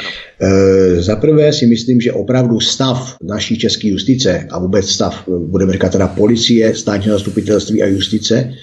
E, 0.41 1.01
za 1.01 1.15
prvé 1.15 1.53
si 1.53 1.65
myslím, 1.65 2.01
že 2.01 2.11
opravdu 2.11 2.59
stav 2.59 3.17
naší 3.23 3.57
české 3.57 3.87
justice 3.87 4.47
a 4.51 4.59
vůbec 4.59 4.89
stav, 4.89 5.27
budeme 5.27 5.73
říkat 5.73 5.91
teda 5.91 6.07
policie, 6.07 6.75
státního 6.75 7.17
zastupitelství 7.17 7.83
a 7.83 7.85
justice, 7.87 8.53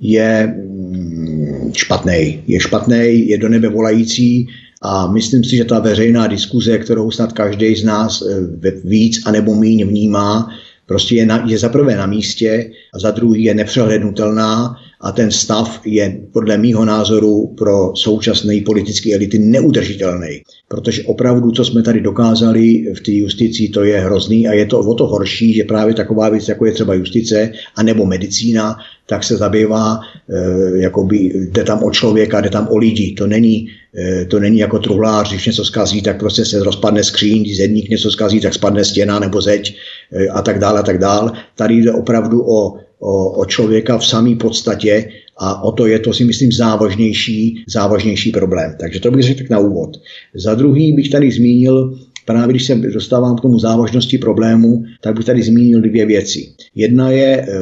je 0.00 0.54
mm, 0.56 1.72
špatný. 1.74 2.42
Je 2.46 2.60
špatný, 2.60 3.28
je 3.28 3.38
do 3.38 3.48
nebe 3.48 3.68
volající 3.68 4.46
a 4.82 5.12
myslím 5.12 5.44
si, 5.44 5.56
že 5.56 5.64
ta 5.64 5.78
veřejná 5.78 6.26
diskuze, 6.26 6.78
kterou 6.78 7.10
snad 7.10 7.32
každý 7.32 7.76
z 7.76 7.84
nás 7.84 8.22
e, 8.22 8.70
víc 8.84 9.22
anebo 9.26 9.54
míň 9.54 9.88
vnímá, 9.88 10.48
prostě 10.86 11.14
je, 11.14 11.26
na, 11.26 11.44
je 11.48 11.58
za 11.58 11.68
prvé 11.68 11.96
na 11.96 12.06
místě 12.06 12.70
a 12.94 12.98
za 12.98 13.10
druhý 13.10 13.44
je 13.44 13.54
nepřehlednutelná 13.54 14.76
a 15.04 15.12
ten 15.12 15.30
stav 15.30 15.80
je 15.84 16.20
podle 16.32 16.58
mýho 16.58 16.84
názoru 16.84 17.54
pro 17.58 17.92
současné 17.94 18.60
politické 18.64 19.14
elity 19.14 19.38
neudržitelný. 19.38 20.42
Protože 20.68 21.02
opravdu, 21.02 21.50
co 21.50 21.64
jsme 21.64 21.82
tady 21.82 22.00
dokázali 22.00 22.92
v 22.96 23.00
té 23.00 23.12
justici, 23.12 23.68
to 23.68 23.84
je 23.84 24.00
hrozný 24.00 24.48
a 24.48 24.52
je 24.52 24.66
to 24.66 24.80
o 24.80 24.94
to 24.94 25.06
horší, 25.06 25.54
že 25.54 25.64
právě 25.64 25.94
taková 25.94 26.28
věc, 26.28 26.48
jako 26.48 26.66
je 26.66 26.72
třeba 26.72 26.94
justice 26.94 27.52
a 27.76 27.82
nebo 27.82 28.06
medicína, 28.06 28.76
tak 29.06 29.24
se 29.24 29.36
zabývá, 29.36 30.00
e, 30.00 30.78
jakoby 30.78 31.16
jde 31.16 31.64
tam 31.64 31.84
o 31.84 31.90
člověka, 31.90 32.40
jde 32.40 32.50
tam 32.50 32.68
o 32.70 32.76
lidi. 32.76 33.14
To 33.18 33.26
není, 33.26 33.66
e, 33.98 34.24
to 34.24 34.40
není 34.40 34.58
jako 34.58 34.78
truhlář, 34.78 35.30
když 35.30 35.46
něco 35.46 35.64
zkazí, 35.64 36.02
tak 36.02 36.18
prostě 36.18 36.44
se 36.44 36.64
rozpadne 36.64 37.04
skříň, 37.04 37.42
když 37.42 37.56
zedník 37.56 37.88
něco 37.88 38.10
zkazí, 38.10 38.40
tak 38.40 38.54
spadne 38.54 38.84
stěna 38.84 39.18
nebo 39.18 39.40
zeď 39.40 39.76
e, 40.12 40.28
a 40.28 40.42
tak 40.42 40.58
dále 40.58 40.80
a 40.80 40.82
tak 40.82 40.98
dále. 40.98 41.32
Tady 41.56 41.74
jde 41.74 41.92
opravdu 41.92 42.50
o 42.50 42.74
o, 43.04 43.30
o 43.30 43.44
člověka 43.44 43.98
v 43.98 44.06
samé 44.06 44.36
podstatě 44.36 45.08
a 45.36 45.62
o 45.62 45.72
to 45.72 45.86
je 45.86 45.98
to 45.98 46.12
si 46.12 46.24
myslím 46.24 46.52
závažnější, 46.52 47.64
závažnější 47.68 48.30
problém. 48.30 48.76
Takže 48.80 49.00
to 49.00 49.10
bych 49.10 49.22
řekl 49.22 49.38
tak 49.38 49.50
na 49.50 49.58
úvod. 49.58 49.96
Za 50.34 50.54
druhý 50.54 50.92
bych 50.92 51.10
tady 51.10 51.30
zmínil 51.30 51.98
Právě 52.24 52.52
když 52.52 52.64
se 52.64 52.74
dostávám 52.74 53.36
k 53.36 53.40
tomu 53.40 53.58
závažnosti 53.58 54.18
problému, 54.18 54.84
tak 55.00 55.16
bych 55.16 55.26
tady 55.26 55.42
zmínil 55.42 55.80
dvě 55.80 56.06
věci. 56.06 56.48
Jedna 56.74 57.10
je 57.10 57.46
eh, 57.48 57.54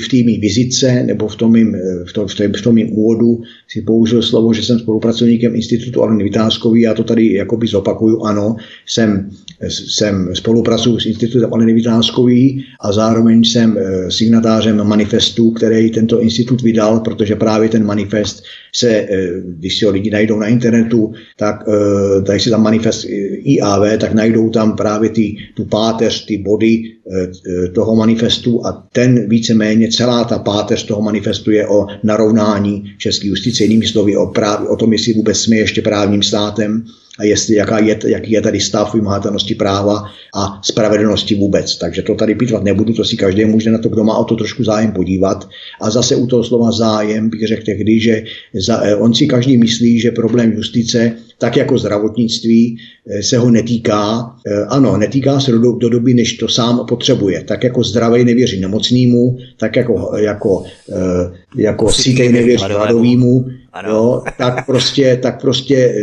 v 0.00 0.08
té 0.08 0.16
mý 0.16 0.38
vizitce 0.38 1.02
nebo 1.02 1.28
v 1.28 1.36
tom 1.36 1.52
mým, 1.52 1.74
eh, 1.74 2.04
v 2.04 2.12
tom, 2.12 2.28
v 2.28 2.62
tom 2.62 2.74
mým 2.74 2.92
úvodu 2.92 3.40
si 3.68 3.82
použil 3.82 4.22
slovo, 4.22 4.52
že 4.52 4.62
jsem 4.62 4.78
spolupracovníkem 4.78 5.54
Institutu 5.54 6.02
Aleny 6.02 6.24
Vytázkový, 6.24 6.80
já 6.80 6.94
to 6.94 7.04
tady 7.04 7.32
jakoby 7.32 7.66
zopakuju, 7.66 8.22
ano, 8.22 8.56
jsem, 8.86 9.30
jsem 9.68 10.30
spolupracuju 10.34 10.98
s 10.98 11.06
Institutem 11.06 11.54
Aleny 11.54 11.72
Vytázkový 11.72 12.64
a 12.80 12.92
zároveň 12.92 13.44
jsem 13.44 13.78
eh, 13.78 14.10
signatářem 14.10 14.84
manifestu, 14.84 15.50
který 15.50 15.90
tento 15.90 16.20
institut 16.20 16.62
vydal, 16.62 17.00
protože 17.00 17.36
právě 17.36 17.68
ten 17.68 17.84
manifest 17.84 18.42
se, 18.74 19.08
když 19.44 19.78
si 19.78 19.84
ho 19.84 19.90
lidi 19.90 20.10
najdou 20.10 20.38
na 20.38 20.46
internetu, 20.46 21.12
tak 21.36 21.64
tady 22.26 22.40
si 22.40 22.50
tam 22.50 22.62
manifest 22.62 23.06
IAV, 23.84 23.98
tak 23.98 24.12
najdou 24.12 24.50
tam 24.50 24.76
právě 24.76 25.10
ty, 25.10 25.36
tu 25.56 25.64
páteř, 25.64 26.26
ty 26.26 26.38
body 26.38 26.82
toho 27.74 27.96
manifestu 27.96 28.66
a 28.66 28.86
ten 28.92 29.28
víceméně 29.28 29.88
celá 29.88 30.24
ta 30.24 30.38
páteř 30.38 30.86
toho 30.86 31.02
manifestu 31.02 31.50
je 31.50 31.68
o 31.68 31.86
narovnání 32.02 32.84
české 32.98 33.28
justice. 33.28 33.64
Jinými 33.64 33.86
slovy 33.86 34.16
o, 34.16 34.26
práv, 34.26 34.68
o 34.68 34.76
tom, 34.76 34.92
jestli 34.92 35.12
vůbec 35.12 35.38
jsme 35.38 35.56
ještě 35.56 35.82
právním 35.82 36.22
státem 36.22 36.84
a 37.18 37.24
jestli, 37.24 37.54
jaká 37.54 37.78
je, 37.78 37.98
jaký 38.06 38.30
je 38.30 38.40
tady 38.40 38.60
stav 38.60 38.94
vymahatelnosti 38.94 39.54
práva 39.54 40.04
a 40.34 40.60
spravedlnosti 40.62 41.34
vůbec. 41.34 41.76
Takže 41.76 42.02
to 42.02 42.14
tady 42.14 42.34
pitvat 42.34 42.64
nebudu, 42.64 42.92
to 42.94 43.04
si 43.04 43.16
každý 43.16 43.44
může 43.44 43.70
na 43.70 43.78
to, 43.78 43.88
kdo 43.88 44.04
má 44.04 44.16
o 44.16 44.24
to 44.24 44.36
trošku 44.36 44.64
zájem 44.64 44.92
podívat. 44.92 45.48
A 45.80 45.90
zase 45.90 46.16
u 46.16 46.26
toho 46.26 46.44
slova 46.44 46.72
zájem 46.72 47.30
bych 47.30 47.48
řekl 47.48 47.62
tehdy, 47.64 48.00
že 48.00 48.24
za, 48.54 48.80
eh, 48.82 48.96
on 48.96 49.14
si 49.14 49.26
každý 49.26 49.56
myslí, 49.56 50.00
že 50.00 50.10
problém 50.10 50.52
justice, 50.52 51.12
tak 51.38 51.56
jako 51.56 51.78
zdravotnictví, 51.78 52.76
eh, 53.10 53.22
se 53.22 53.38
ho 53.38 53.50
netýká. 53.50 54.34
Eh, 54.46 54.64
ano, 54.64 54.96
netýká 54.96 55.40
se 55.40 55.52
do, 55.52 55.72
do 55.72 55.88
doby, 55.88 56.14
než 56.14 56.36
to 56.36 56.48
sám 56.48 56.86
potřebuje. 56.88 57.44
Tak 57.44 57.64
jako 57.64 57.82
zdravý 57.82 58.24
nevěří 58.24 58.60
nemocnému, 58.60 59.38
tak 59.56 59.76
jako, 59.76 60.12
jako, 60.16 60.64
jako 61.56 61.92
sítej 61.92 62.32
nevěří 62.32 62.64
hladovýmu, 62.64 63.44
jo, 63.88 64.22
tak 64.38 64.66
prostě, 64.66 65.18
tak 65.22 65.40
prostě 65.40 65.94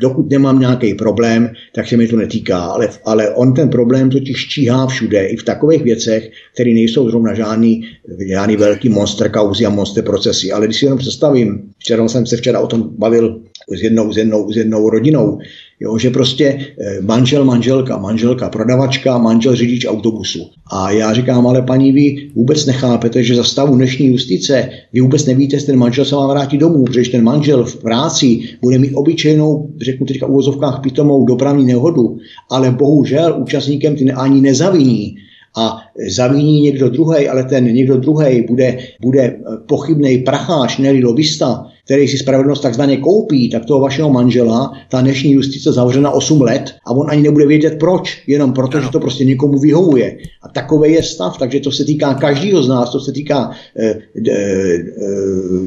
dokud 0.00 0.30
nemám 0.30 0.58
nějaký 0.58 0.94
problém, 0.94 1.50
tak 1.74 1.88
se 1.88 1.96
mi 1.96 2.08
to 2.08 2.16
netýká. 2.16 2.58
Ale, 2.58 2.88
ale 3.04 3.30
on 3.30 3.54
ten 3.54 3.68
problém 3.68 4.10
totiž 4.10 4.48
číhá 4.48 4.86
všude, 4.86 5.26
i 5.26 5.36
v 5.36 5.44
takových 5.44 5.82
věcech, 5.82 6.30
které 6.54 6.70
nejsou 6.70 7.10
zrovna 7.10 7.34
žádný, 7.34 7.88
žádný 8.28 8.56
velký 8.56 8.88
monster 8.88 9.30
kauzy 9.30 9.66
a 9.66 9.70
monster 9.70 10.04
procesy. 10.04 10.52
Ale 10.52 10.66
když 10.66 10.78
si 10.78 10.86
jenom 10.86 10.98
představím, 10.98 11.70
včera 11.78 12.08
jsem 12.08 12.26
se 12.26 12.36
včera 12.36 12.60
o 12.60 12.66
tom 12.66 12.90
bavil 12.98 13.40
s 13.74 13.82
jednou, 13.82 14.12
s 14.12 14.16
jednou, 14.16 14.52
s 14.52 14.56
jednou 14.56 14.90
rodinou, 14.90 15.38
Jo, 15.80 15.98
že 15.98 16.10
prostě 16.10 16.58
eh, 16.80 17.00
manžel, 17.00 17.44
manželka, 17.44 17.98
manželka, 17.98 18.48
prodavačka, 18.48 19.18
manžel, 19.18 19.56
řidič 19.56 19.86
autobusu. 19.86 20.50
A 20.72 20.90
já 20.90 21.14
říkám, 21.14 21.46
ale 21.46 21.62
paní, 21.62 21.92
vy 21.92 22.28
vůbec 22.34 22.66
nechápete, 22.66 23.22
že 23.22 23.34
za 23.34 23.44
stavu 23.44 23.76
dnešní 23.76 24.06
justice 24.06 24.68
vy 24.92 25.00
vůbec 25.00 25.26
nevíte, 25.26 25.56
jestli 25.56 25.66
ten 25.66 25.78
manžel 25.78 26.04
se 26.04 26.14
vám 26.14 26.30
vrátí 26.30 26.58
domů, 26.58 26.84
protože 26.84 27.10
ten 27.10 27.24
manžel 27.24 27.64
v 27.64 27.76
práci 27.76 28.40
bude 28.62 28.78
mít 28.78 28.94
obyčejnou, 28.94 29.68
řeknu 29.80 30.06
teďka 30.06 30.26
uvozovkách 30.26 30.80
pitomou 30.82 31.24
dopravní 31.24 31.64
nehodu, 31.64 32.18
ale 32.50 32.70
bohužel 32.70 33.36
účastníkem 33.42 33.96
ty 33.96 34.12
ani 34.12 34.40
nezaviní 34.40 35.16
a 35.56 35.76
zaviní 36.08 36.60
někdo 36.60 36.88
druhý, 36.88 37.28
ale 37.28 37.44
ten 37.44 37.64
někdo 37.64 37.96
druhý 37.96 38.42
bude, 38.48 38.78
bude 39.02 39.38
pochybný 39.68 40.18
pracháč, 40.18 40.78
ne 40.78 40.92
lobista, 41.04 41.66
který 41.86 42.08
si 42.08 42.18
spravedlnost 42.18 42.62
takzvaně 42.62 42.96
koupí, 42.96 43.50
tak 43.50 43.64
toho 43.64 43.80
vašeho 43.80 44.10
manžela 44.10 44.72
ta 44.88 45.00
dnešní 45.00 45.32
justice 45.32 45.72
zavře 45.72 46.00
na 46.00 46.10
8 46.10 46.40
let 46.40 46.74
a 46.86 46.90
on 46.90 47.10
ani 47.10 47.22
nebude 47.22 47.46
vědět 47.46 47.76
proč, 47.80 48.22
jenom 48.26 48.52
proto, 48.52 48.80
že 48.80 48.88
to 48.92 49.00
prostě 49.00 49.24
někomu 49.24 49.58
vyhovuje. 49.58 50.18
A 50.42 50.48
takový 50.48 50.92
je 50.92 51.02
stav, 51.02 51.38
takže 51.38 51.60
to 51.60 51.72
se 51.72 51.84
týká 51.84 52.14
každého 52.14 52.62
z 52.62 52.68
nás, 52.68 52.92
to 52.92 53.00
se 53.00 53.12
týká 53.12 53.50
e, 53.78 53.86
e, 53.86 53.98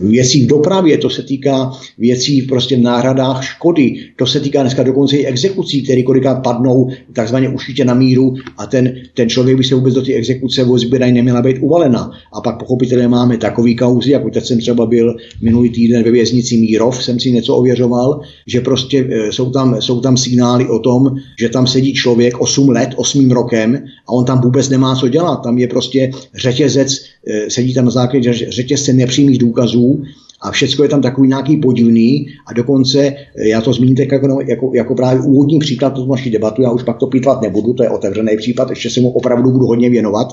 věcí 0.03 0.43
v 0.43 0.47
dopravě, 0.47 0.97
to 0.97 1.09
se 1.09 1.23
týká 1.23 1.71
věcí 1.97 2.41
prostě 2.41 2.75
v 2.75 2.81
náhradách 2.81 3.43
škody, 3.43 3.95
to 4.15 4.25
se 4.25 4.39
týká 4.39 4.61
dneska 4.61 4.83
dokonce 4.83 5.17
i 5.17 5.25
exekucí, 5.25 5.81
které 5.81 6.03
kolikrát 6.03 6.43
padnou 6.43 6.89
takzvaně 7.13 7.49
ušitě 7.49 7.85
na 7.85 7.93
míru 7.93 8.35
a 8.57 8.65
ten, 8.65 8.95
ten 9.13 9.29
člověk 9.29 9.57
by 9.57 9.63
se 9.63 9.75
vůbec 9.75 9.93
do 9.93 10.01
té 10.01 10.13
exekuce 10.13 10.63
vozby 10.63 10.99
neměla 10.99 11.41
být 11.41 11.57
uvalena. 11.59 12.11
A 12.33 12.41
pak 12.41 12.59
pochopitelně 12.59 13.07
máme 13.07 13.37
takový 13.37 13.75
kauzy, 13.75 14.11
jako 14.11 14.29
teď 14.29 14.45
jsem 14.45 14.59
třeba 14.59 14.85
byl 14.85 15.15
minulý 15.41 15.69
týden 15.69 16.08
ve 16.09 16.13
věznici 16.13 16.57
Mírov, 16.57 17.03
jsem 17.03 17.19
si 17.19 17.31
něco 17.31 17.55
ověřoval, 17.55 18.21
že 18.47 18.61
prostě 18.61 19.07
e, 19.09 19.31
jsou 19.31 19.51
tam, 19.51 19.81
jsou 19.81 20.01
tam 20.01 20.17
signály 20.17 20.69
o 20.69 20.79
tom, 20.79 21.15
že 21.39 21.49
tam 21.49 21.67
sedí 21.67 21.93
člověk 21.93 22.41
8 22.41 22.69
let, 22.69 22.89
8 22.95 23.31
rokem 23.31 23.83
a 24.07 24.11
on 24.11 24.25
tam 24.25 24.41
vůbec 24.41 24.69
nemá 24.69 24.95
co 24.95 25.07
dělat. 25.07 25.43
Tam 25.43 25.57
je 25.57 25.67
prostě 25.67 26.11
řetězec, 26.35 26.93
e, 27.27 27.49
sedí 27.49 27.73
tam 27.73 27.85
na 27.85 27.91
základě 27.91 28.33
řetězce 28.33 28.93
nepřímých 28.93 29.37
důkazů 29.37 30.01
a 30.41 30.51
všechno 30.51 30.83
je 30.83 30.89
tam 30.89 31.01
takový 31.01 31.27
nějaký 31.27 31.57
podivný 31.57 32.27
a 32.47 32.53
dokonce, 32.53 32.99
e, 32.99 33.47
já 33.47 33.61
to 33.61 33.73
zmíním 33.73 33.97
jako, 33.97 34.27
no, 34.27 34.39
jako, 34.47 34.71
jako 34.75 34.95
právě 34.95 35.21
úvodní 35.21 35.59
příklad 35.59 35.93
tu 35.93 36.05
naší 36.05 36.29
debatu, 36.29 36.61
já 36.61 36.71
už 36.71 36.83
pak 36.83 36.97
to 36.97 37.07
pitvat 37.07 37.41
nebudu, 37.41 37.73
to 37.73 37.83
je 37.83 37.89
otevřený 37.89 38.37
případ, 38.37 38.69
ještě 38.69 38.89
se 38.89 39.01
mu 39.01 39.11
opravdu 39.11 39.51
budu 39.51 39.65
hodně 39.65 39.89
věnovat, 39.89 40.27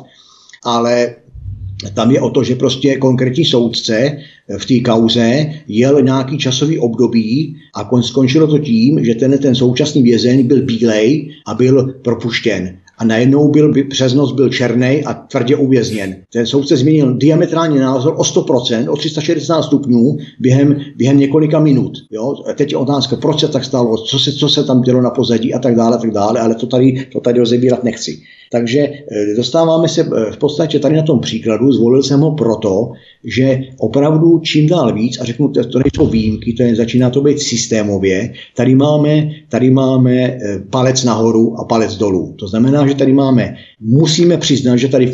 ale 0.64 1.14
tam 1.95 2.11
je 2.11 2.20
o 2.20 2.31
to, 2.31 2.45
že 2.45 2.55
prostě 2.55 2.97
konkrétní 2.97 3.45
soudce 3.45 4.18
v 4.59 4.66
té 4.66 4.91
kauze 4.91 5.47
jel 5.68 6.03
nějaký 6.03 6.39
časový 6.39 6.79
období 6.79 7.57
a 7.74 8.03
skončilo 8.03 8.47
to 8.47 8.59
tím, 8.59 9.05
že 9.05 9.14
ten, 9.14 9.39
ten 9.39 9.55
současný 9.55 10.03
vězeň 10.03 10.47
byl 10.47 10.62
bílej 10.62 11.31
a 11.47 11.55
byl 11.55 11.95
propuštěn 12.03 12.79
a 12.99 13.05
najednou 13.05 13.49
byl, 13.49 13.73
přes 13.91 14.15
noc 14.15 14.33
byl 14.33 14.49
černý 14.49 15.05
a 15.05 15.15
tvrdě 15.15 15.57
uvězněn. 15.57 16.17
Ten 16.33 16.47
soudce 16.47 16.77
změnil 16.77 17.17
diametrální 17.17 17.79
názor 17.79 18.15
o 18.17 18.23
100%, 18.23 18.93
o 18.93 18.97
360 18.97 19.63
stupňů 19.63 20.17
během, 20.41 20.77
během 20.97 21.19
několika 21.19 21.61
minut. 21.61 21.93
Jo? 22.11 22.35
A 22.51 22.53
teď 22.53 22.73
je 22.73 22.79
otázka, 22.79 23.17
proč 23.17 23.41
se 23.41 23.49
tak 23.49 23.65
stalo, 23.65 23.97
co 23.97 24.19
se, 24.19 24.33
co 24.33 24.49
se 24.49 24.65
tam 24.65 24.83
dělo 24.83 25.03
na 25.03 25.11
pozadí 25.11 25.55
a 25.55 25.59
tak 25.59 25.77
dále, 25.77 25.97
a 25.97 26.01
tak 26.01 26.11
dále, 26.11 26.41
ale 26.41 26.55
to 26.55 26.67
tady, 26.67 27.07
to 27.13 27.21
tady 27.21 27.39
rozebírat 27.39 27.85
nechci. 27.85 28.19
Takže 28.53 28.81
eh, 28.81 29.35
dostáváme 29.37 29.89
se 29.89 30.01
eh, 30.01 30.33
v 30.33 30.37
podstatě 30.37 30.79
tady 30.79 30.97
na 30.97 31.03
tom 31.03 31.21
příkladu, 31.21 31.73
zvolil 31.73 32.03
jsem 32.03 32.21
ho 32.21 32.35
proto, 32.35 32.91
že 33.25 33.61
opravdu 33.79 34.39
čím 34.39 34.69
dál 34.69 34.95
víc, 34.95 35.21
a 35.21 35.25
řeknu, 35.25 35.49
to 35.49 35.79
nejsou 35.79 36.07
výjimky, 36.11 36.53
to 36.53 36.63
je, 36.63 36.77
začíná 36.77 37.11
to 37.11 37.21
být 37.21 37.41
systémově, 37.41 38.33
tady 38.57 38.75
máme, 38.75 39.31
tady 39.49 39.71
máme 39.71 40.15
eh, 40.15 40.39
palec 40.71 41.05
nahoru 41.05 41.61
a 41.61 41.65
palec 41.65 41.97
dolů. 41.97 42.35
To 42.39 42.49
znamená, 42.49 42.86
že 42.89 42.95
tady 42.95 43.12
máme, 43.12 43.57
musíme 43.80 44.37
přiznat, 44.37 44.76
že 44.76 44.89
tady 44.89 45.12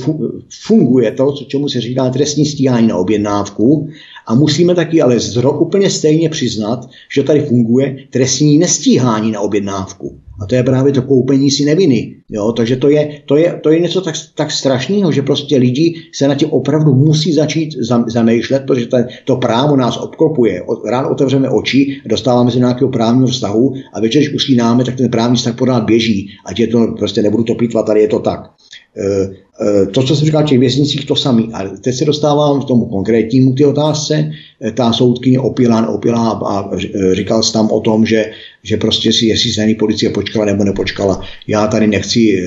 funguje 0.48 1.12
to, 1.12 1.32
co 1.32 1.44
čemu 1.44 1.68
se 1.68 1.80
říká 1.80 2.10
trestní 2.10 2.46
stíhání 2.46 2.86
na 2.86 2.96
objednávku, 2.96 3.88
a 4.26 4.34
musíme 4.34 4.74
taky 4.74 5.02
ale 5.02 5.20
zro, 5.20 5.60
úplně 5.60 5.90
stejně 5.90 6.28
přiznat, 6.28 6.88
že 7.14 7.22
tady 7.22 7.40
funguje 7.40 7.96
trestní 8.10 8.58
nestíhání 8.58 9.32
na 9.32 9.40
objednávku. 9.40 10.18
A 10.42 10.46
to 10.46 10.54
je 10.54 10.62
právě 10.62 10.92
to 10.92 11.02
koupení 11.02 11.50
si 11.50 11.64
neviny. 11.64 12.14
Jo? 12.30 12.52
Takže 12.52 12.76
to 12.76 12.88
je, 12.88 13.22
to 13.26 13.36
je, 13.36 13.60
to 13.62 13.70
je 13.70 13.80
něco 13.80 14.00
tak, 14.00 14.14
tak 14.34 14.50
strašného, 14.50 15.12
že 15.12 15.22
prostě 15.22 15.56
lidi 15.56 15.94
se 16.14 16.28
na 16.28 16.34
tím 16.34 16.50
opravdu 16.50 16.94
musí 16.94 17.32
začít 17.32 17.74
zamýšlet, 18.06 18.62
protože 18.66 18.86
to, 18.86 18.96
to 19.24 19.36
právo 19.36 19.76
nás 19.76 19.96
obklopuje. 19.96 20.62
Ráno 20.90 21.10
otevřeme 21.10 21.50
oči, 21.50 22.00
dostáváme 22.06 22.50
se 22.50 22.56
do 22.56 22.60
nějakého 22.60 22.90
právního 22.90 23.26
vztahu 23.26 23.74
a 23.92 24.00
večer, 24.00 24.22
když 24.22 24.34
usínáme, 24.34 24.84
tak 24.84 24.96
ten 24.96 25.10
právní 25.10 25.36
vztah 25.36 25.56
pořád 25.56 25.84
běží. 25.84 26.30
Ať 26.46 26.60
je 26.60 26.66
to, 26.66 26.94
prostě 26.98 27.22
nebudu 27.22 27.44
to 27.44 27.54
pitvat, 27.54 27.86
tady 27.86 28.00
je 28.00 28.08
to 28.08 28.18
tak. 28.18 28.50
Eh, 28.97 29.30
eh, 29.61 29.86
to, 29.86 30.03
co 30.03 30.16
jsem 30.16 30.26
říkal 30.26 30.43
v 30.43 30.49
těch 30.49 30.59
věznicích, 30.59 31.07
to 31.07 31.16
samý. 31.16 31.49
Ale 31.53 31.70
teď 31.80 31.95
se 31.95 32.05
dostávám 32.05 32.62
k 32.62 32.64
tomu 32.64 32.86
konkrétnímu 32.86 33.55
ty 33.55 33.64
otázce. 33.64 34.32
Eh, 34.61 34.70
ta 34.70 34.93
soudkyně 34.93 35.40
opila, 35.40 35.80
neopila 35.80 36.30
a 36.30 36.70
říkal 37.12 37.43
jsem 37.43 37.53
tam 37.53 37.70
o 37.70 37.80
tom, 37.80 38.07
že, 38.07 38.30
že 38.62 38.76
prostě 38.76 39.12
si, 39.12 39.26
jestli 39.26 39.53
se 39.53 39.66
na 39.66 39.72
policie 39.78 40.11
počkala 40.11 40.45
nebo 40.45 40.64
nepočkala. 40.64 41.20
Já 41.47 41.66
tady 41.66 41.86
nechci, 41.86 42.47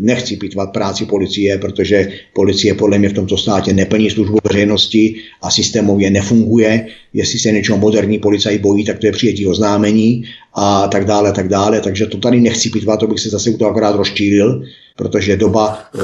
nechci 0.00 0.36
pitvat 0.36 0.72
práci 0.72 1.06
policie, 1.06 1.58
protože 1.58 2.08
policie 2.32 2.74
podle 2.74 2.98
mě 2.98 3.08
v 3.08 3.12
tomto 3.12 3.36
státě 3.36 3.72
neplní 3.72 4.10
službu 4.10 4.38
veřejnosti 4.44 5.14
a 5.42 5.50
systémově 5.50 6.10
nefunguje. 6.10 6.86
Jestli 7.14 7.38
se 7.38 7.52
něčeho 7.52 7.78
moderní 7.78 8.18
policajt 8.18 8.60
bojí, 8.60 8.84
tak 8.84 8.98
to 8.98 9.06
je 9.06 9.12
přijetí 9.12 9.46
oznámení 9.46 10.24
a 10.54 10.88
tak 10.88 11.04
dále, 11.04 11.32
tak 11.32 11.48
dále. 11.48 11.80
Takže 11.80 12.06
to 12.06 12.18
tady 12.18 12.40
nechci 12.40 12.70
pitvat, 12.70 13.00
to 13.00 13.06
bych 13.06 13.20
se 13.20 13.30
zase 13.30 13.50
u 13.50 13.56
toho 13.56 13.70
akorát 13.70 13.96
rozčílil 13.96 14.62
protože 14.96 15.36
doba, 15.36 15.78
eh, 15.94 16.00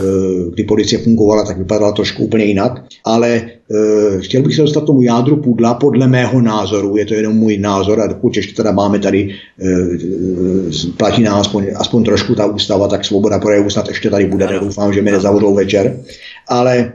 kdy 0.54 0.64
policie 0.64 0.98
fungovala, 0.98 1.44
tak 1.44 1.58
vypadala 1.58 1.92
trošku 1.92 2.24
úplně 2.24 2.44
jinak. 2.44 2.84
Ale 3.04 3.28
eh, 3.28 4.20
chtěl 4.20 4.42
bych 4.42 4.54
se 4.54 4.62
dostat 4.62 4.84
tomu 4.84 5.02
jádru 5.02 5.36
pudla, 5.36 5.74
podle 5.74 6.08
mého 6.08 6.40
názoru, 6.40 6.96
je 6.96 7.06
to 7.06 7.14
jenom 7.14 7.36
můj 7.36 7.58
názor, 7.58 8.00
a 8.00 8.06
dokud 8.06 8.36
ještě 8.36 8.54
teda 8.54 8.72
máme 8.72 8.98
tady, 8.98 9.34
eh, 9.62 10.96
platí 10.96 11.22
nám 11.22 11.40
aspoň, 11.40 11.66
aspoň 11.76 12.04
trošku 12.04 12.34
ta 12.34 12.46
ústava, 12.46 12.88
tak 12.88 13.04
svoboda 13.04 13.38
projevu 13.38 13.70
snad 13.70 13.88
ještě 13.88 14.10
tady 14.10 14.26
bude, 14.26 14.48
doufám, 14.60 14.92
že 14.92 15.02
mi 15.02 15.10
nezavodou 15.10 15.54
večer. 15.54 16.00
Ale 16.48 16.92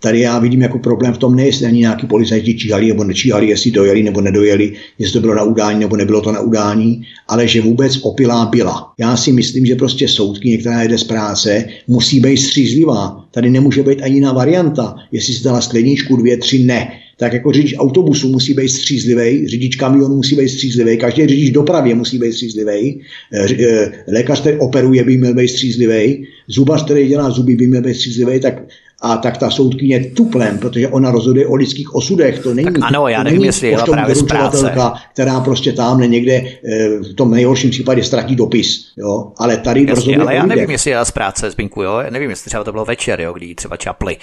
tady 0.00 0.20
já 0.20 0.38
vidím 0.38 0.62
jako 0.62 0.78
problém 0.78 1.14
v 1.14 1.18
tom, 1.18 1.36
ne 1.36 1.46
jestli 1.46 1.66
ani 1.66 1.78
nějaký 1.78 2.06
policajti 2.06 2.54
číhali 2.54 2.88
nebo 2.88 3.04
nečíhali, 3.04 3.48
jestli 3.48 3.70
dojeli 3.70 4.02
nebo 4.02 4.20
nedojeli, 4.20 4.72
jestli 4.98 5.12
to 5.12 5.20
bylo 5.20 5.34
na 5.34 5.42
udání 5.42 5.80
nebo 5.80 5.96
nebylo 5.96 6.20
to 6.20 6.32
na 6.32 6.40
udání, 6.40 7.02
ale 7.28 7.48
že 7.48 7.60
vůbec 7.60 7.98
opilá 8.02 8.46
byla. 8.46 8.92
Já 8.98 9.16
si 9.16 9.32
myslím, 9.32 9.66
že 9.66 9.74
prostě 9.74 10.08
soudky, 10.08 10.48
některá 10.48 10.82
jede 10.82 10.98
z 10.98 11.04
práce, 11.04 11.64
musí 11.88 12.20
být 12.20 12.36
střízlivá. 12.36 13.24
Tady 13.30 13.50
nemůže 13.50 13.82
být 13.82 14.02
ani 14.02 14.14
jiná 14.14 14.32
varianta. 14.32 14.94
Jestli 15.12 15.34
si 15.34 15.44
dala 15.44 15.60
skleničku, 15.60 16.16
dvě, 16.16 16.36
tři, 16.36 16.58
ne. 16.58 16.88
Tak 17.16 17.32
jako 17.32 17.52
řidič 17.52 17.74
autobusu 17.78 18.28
musí 18.28 18.54
být 18.54 18.68
střízlivý, 18.68 19.48
řidič 19.48 19.76
kamionu 19.76 20.16
musí 20.16 20.36
být 20.36 20.48
střízlivý, 20.48 20.96
každý 20.96 21.26
řidič 21.26 21.50
dopravě 21.50 21.94
musí 21.94 22.18
být 22.18 22.32
střízlivý, 22.32 23.00
eh, 23.32 23.64
eh, 23.64 23.92
lékař, 24.08 24.40
který 24.40 24.56
operuje, 24.56 25.04
by 25.04 25.16
měl 25.16 25.34
být 25.34 25.48
střízlivý, 25.48 26.26
zubař, 26.48 26.84
který 26.84 27.08
dělá 27.08 27.30
zuby, 27.30 27.56
by 27.56 27.66
měl 27.66 27.82
být 27.82 27.94
střízlivý, 27.94 28.40
tak 28.40 28.62
a 29.02 29.16
tak 29.16 29.38
ta 29.38 29.50
soudkyně 29.50 30.04
tuplem, 30.04 30.58
protože 30.58 30.88
ona 30.88 31.10
rozhoduje 31.10 31.46
o 31.46 31.54
lidských 31.54 31.94
osudech. 31.94 32.38
To 32.38 32.54
není, 32.54 32.72
tak 32.72 32.74
ano, 32.82 33.08
já 33.08 33.22
nevím, 33.22 33.44
jestli 33.44 33.68
jela 33.68 33.86
právě 33.86 34.14
z 34.14 34.22
práce. 34.22 34.74
která 35.12 35.40
prostě 35.40 35.72
tam 35.72 36.00
někde 36.00 36.32
eh, 36.32 36.88
v 36.88 37.14
tom 37.14 37.30
nejhorším 37.30 37.70
případě 37.70 38.04
ztratí 38.04 38.36
dopis. 38.36 38.92
Jo? 38.96 39.32
Ale 39.36 39.56
tady 39.56 39.80
Jasně, 39.80 39.94
rozhoduje 39.94 40.18
ale 40.18 40.34
já 40.34 40.46
nevím, 40.46 40.70
jestli 40.70 40.90
jela 40.90 41.04
z 41.04 41.10
práce, 41.10 41.50
Zbinku, 41.50 41.82
jo? 41.82 41.98
Já 41.98 42.10
nevím, 42.10 42.30
jestli 42.30 42.48
třeba 42.48 42.64
to 42.64 42.72
bylo 42.72 42.84
večer, 42.84 43.20
jo, 43.20 43.32
kdy 43.32 43.54
třeba 43.54 43.76
čapli. 43.76 44.16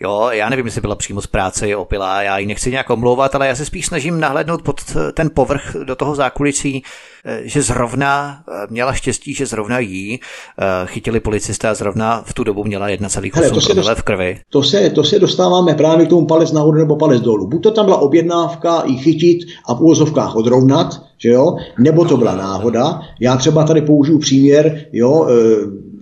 Jo, 0.00 0.28
já 0.32 0.48
nevím, 0.48 0.66
jestli 0.66 0.80
byla 0.80 0.94
přímo 0.94 1.20
z 1.20 1.26
práce, 1.26 1.68
je 1.68 1.76
opilá, 1.76 2.22
já 2.22 2.38
ji 2.38 2.46
nechci 2.46 2.70
nějak 2.70 2.90
omlouvat, 2.90 3.34
ale 3.34 3.48
já 3.48 3.54
se 3.54 3.64
spíš 3.64 3.86
snažím 3.86 4.20
nahlédnout 4.20 4.62
pod 4.62 4.80
ten 5.14 5.30
povrch 5.34 5.76
do 5.84 5.96
toho 5.96 6.14
zákulisí, 6.14 6.82
eh, 6.84 7.13
že 7.42 7.62
zrovna 7.62 8.42
eh, 8.48 8.66
měla 8.70 8.92
štěstí, 8.92 9.34
že 9.34 9.46
zrovna 9.46 9.78
jí 9.78 10.20
chytili 10.84 11.20
policisté 11.20 11.68
a 11.68 11.74
zrovna 11.74 12.22
v 12.26 12.34
tu 12.34 12.44
dobu 12.44 12.64
měla 12.64 12.88
1,8 12.88 13.66
promile 13.66 13.94
v 13.94 14.02
krvi 14.02 14.14
krvi. 14.14 14.40
To 14.48 14.62
se, 14.62 14.90
to 14.90 15.04
se 15.04 15.18
dostáváme 15.18 15.74
právě 15.74 16.06
k 16.06 16.08
tomu 16.08 16.26
palec 16.26 16.52
nahoru 16.52 16.78
nebo 16.78 16.96
palec 16.96 17.20
dolů. 17.20 17.46
Buď 17.46 17.62
to 17.62 17.70
tam 17.70 17.84
byla 17.84 17.96
objednávka 17.96 18.80
i 18.80 18.96
chytit 18.96 19.38
a 19.68 19.74
v 19.74 19.80
úvozovkách 19.80 20.36
odrovnat, 20.36 21.02
že 21.18 21.28
jo? 21.28 21.56
nebo 21.78 22.04
to 22.04 22.16
byla 22.16 22.36
náhoda. 22.36 23.00
Já 23.20 23.36
třeba 23.36 23.64
tady 23.64 23.82
použiju 23.82 24.18
příměr, 24.18 24.86
jo, 24.92 25.26
e, 25.28 25.34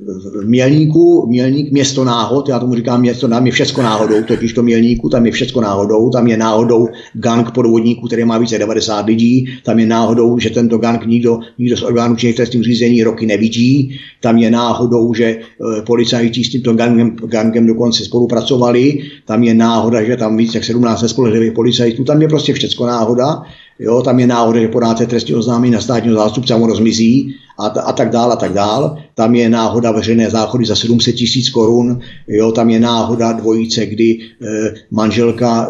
v 0.06 0.44
Mělníku, 0.44 1.26
Mělník 1.28 1.72
město 1.72 2.04
náhod, 2.04 2.48
já 2.48 2.58
tomu 2.58 2.74
říkám 2.74 3.00
město, 3.00 3.28
tam 3.28 3.46
je 3.46 3.52
všecko 3.52 3.82
náhodou, 3.82 4.22
totiž 4.22 4.52
to 4.52 4.62
Mělníku, 4.62 5.08
tam 5.08 5.26
je 5.26 5.32
všecko 5.32 5.60
náhodou, 5.60 6.10
tam 6.10 6.26
je 6.26 6.36
náhodou 6.36 6.88
gang 7.12 7.50
podvodníků, 7.50 8.06
který 8.06 8.24
má 8.24 8.38
více 8.38 8.58
90 8.58 9.06
lidí, 9.06 9.48
tam 9.64 9.78
je 9.78 9.86
náhodou, 9.86 10.38
že 10.38 10.50
tento 10.50 10.78
gang 10.78 11.06
nikdo, 11.06 11.38
nikdo 11.58 11.76
z 11.76 11.82
orgánů 11.82 12.16
činných 12.16 12.36
trestním 12.36 12.62
řízení 12.62 13.02
roky 13.02 13.26
nevidí, 13.26 13.98
tam 14.20 14.38
je 14.38 14.50
náhodou, 14.50 15.14
že 15.14 15.24
e, 15.24 15.38
policajti 15.86 16.44
s 16.44 16.48
tímto 16.48 16.74
gangem, 16.74 17.16
gangem 17.16 17.66
dokonce 17.66 18.04
spolupracovali, 18.04 18.98
tam 19.26 19.42
je 19.42 19.54
náhoda, 19.54 20.02
že 20.02 20.16
tam 20.16 20.36
víc 20.36 20.54
jak 20.54 20.64
17 20.64 21.08
spolehlivých 21.08 21.52
policajtů, 21.52 22.04
tam 22.04 22.22
je 22.22 22.28
prostě 22.28 22.52
všecko 22.52 22.86
náhoda 22.86 23.42
Jo, 23.78 24.02
tam 24.02 24.20
je 24.20 24.26
náhoda, 24.26 24.60
že 24.60 24.68
podáte 24.68 25.06
trestní 25.06 25.34
oznámení 25.34 25.72
na 25.72 25.80
státního 25.80 26.16
zástupce 26.16 26.54
a 26.54 26.56
on 26.56 26.68
rozmizí 26.68 27.34
a, 27.58 27.66
a 27.66 27.92
tak 27.92 28.10
dál 28.10 28.32
a 28.32 28.36
tak 28.36 28.52
dál. 28.52 28.96
Tam 29.14 29.34
je 29.34 29.48
náhoda 29.48 29.92
veřejné 29.92 30.30
záchody 30.30 30.64
za 30.64 30.76
700 30.76 31.14
tisíc 31.14 31.50
korun. 31.50 32.00
Jo, 32.28 32.52
tam 32.52 32.70
je 32.70 32.80
náhoda 32.80 33.32
dvojice, 33.32 33.86
kdy 33.86 34.10
e, 34.10 34.18
manželka 34.90 35.68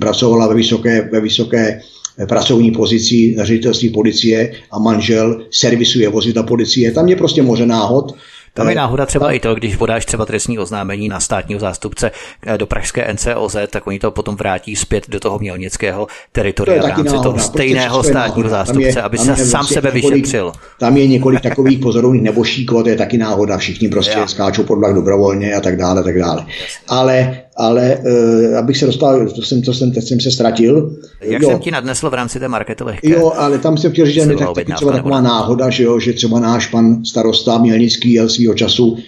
pracovala 0.00 0.46
ve 0.46 0.54
vysoké, 0.54 1.08
ve 1.12 1.20
vysoké 1.20 1.80
pracovní 2.26 2.70
pozici 2.70 3.34
na 3.36 3.44
ředitelství 3.44 3.88
policie 3.88 4.52
a 4.70 4.78
manžel 4.78 5.42
servisuje 5.50 6.08
vozidla 6.08 6.42
policie. 6.42 6.92
Tam 6.92 7.08
je 7.08 7.16
prostě 7.16 7.42
moře 7.42 7.66
náhod. 7.66 8.14
Tam 8.54 8.68
je 8.68 8.74
náhoda 8.74 9.06
třeba 9.06 9.32
i 9.32 9.40
to, 9.40 9.54
když 9.54 9.76
podáš 9.76 10.06
třeba 10.06 10.26
trestní 10.26 10.58
oznámení 10.58 11.08
na 11.08 11.20
státního 11.20 11.60
zástupce 11.60 12.10
do 12.56 12.66
pražské 12.66 13.12
NCOZ, 13.12 13.56
tak 13.70 13.86
oni 13.86 13.98
to 13.98 14.10
potom 14.10 14.36
vrátí 14.36 14.76
zpět 14.76 15.04
do 15.08 15.20
toho 15.20 15.38
mělnického 15.38 16.06
teritoria 16.32 16.82
v 16.82 16.86
rámci 16.86 17.04
náhoda, 17.04 17.22
toho 17.22 17.38
stejného 17.38 18.02
státního 18.02 18.48
zástupce, 18.48 18.98
je, 18.98 19.02
aby 19.02 19.18
se 19.18 19.36
sám 19.36 19.66
sebe 19.66 19.90
několik, 19.94 20.14
vyšetřil. 20.14 20.52
Tam 20.78 20.96
je 20.96 21.06
několik 21.06 21.40
takových 21.40 21.78
pozorovných 21.78 22.22
nebošíků, 22.22 22.82
to 22.82 22.88
je 22.88 22.96
taky 22.96 23.18
náhoda, 23.18 23.58
všichni 23.58 23.88
prostě 23.88 24.18
Já. 24.18 24.26
skáčou 24.26 24.62
pod 24.62 24.78
vlak 24.78 24.94
dobrovolně 24.94 25.54
a 25.54 25.60
tak 25.60 25.76
dále, 25.76 26.04
tak 26.04 26.18
dále. 26.18 26.46
Ale 26.88 27.40
ale 27.56 27.98
uh, 27.98 28.58
abych 28.58 28.76
se 28.76 28.86
dostal, 28.86 29.28
to 29.28 29.42
jsem, 29.42 29.62
to 29.62 29.74
jsem, 29.74 29.92
teď 29.92 30.04
jsem 30.04 30.20
se 30.20 30.30
ztratil. 30.30 30.96
Jak 31.20 31.42
jo. 31.42 31.48
jsem 31.48 31.58
ti 31.58 31.70
nadnesl 31.70 32.10
v 32.10 32.14
rámci 32.14 32.40
té 32.40 32.48
markety 32.48 32.84
lehké? 32.84 33.10
Jo, 33.10 33.32
ale 33.36 33.58
tam 33.58 33.76
jsem 33.76 33.92
chtěl 33.92 34.06
říct, 34.06 34.14
že 34.14 34.20
je 34.20 34.26
tak, 34.36 34.54
taky 34.54 34.72
třeba 34.72 34.92
taková 34.92 35.20
náhoda, 35.20 35.70
že, 35.70 35.82
jo, 35.82 36.00
že 36.00 36.12
třeba 36.12 36.40
náš 36.40 36.66
pan 36.66 37.04
starosta 37.04 37.58
Mělnický 37.58 38.12
jel 38.12 38.28
svýho 38.28 38.54
času 38.54 38.86
uh, 38.90 38.98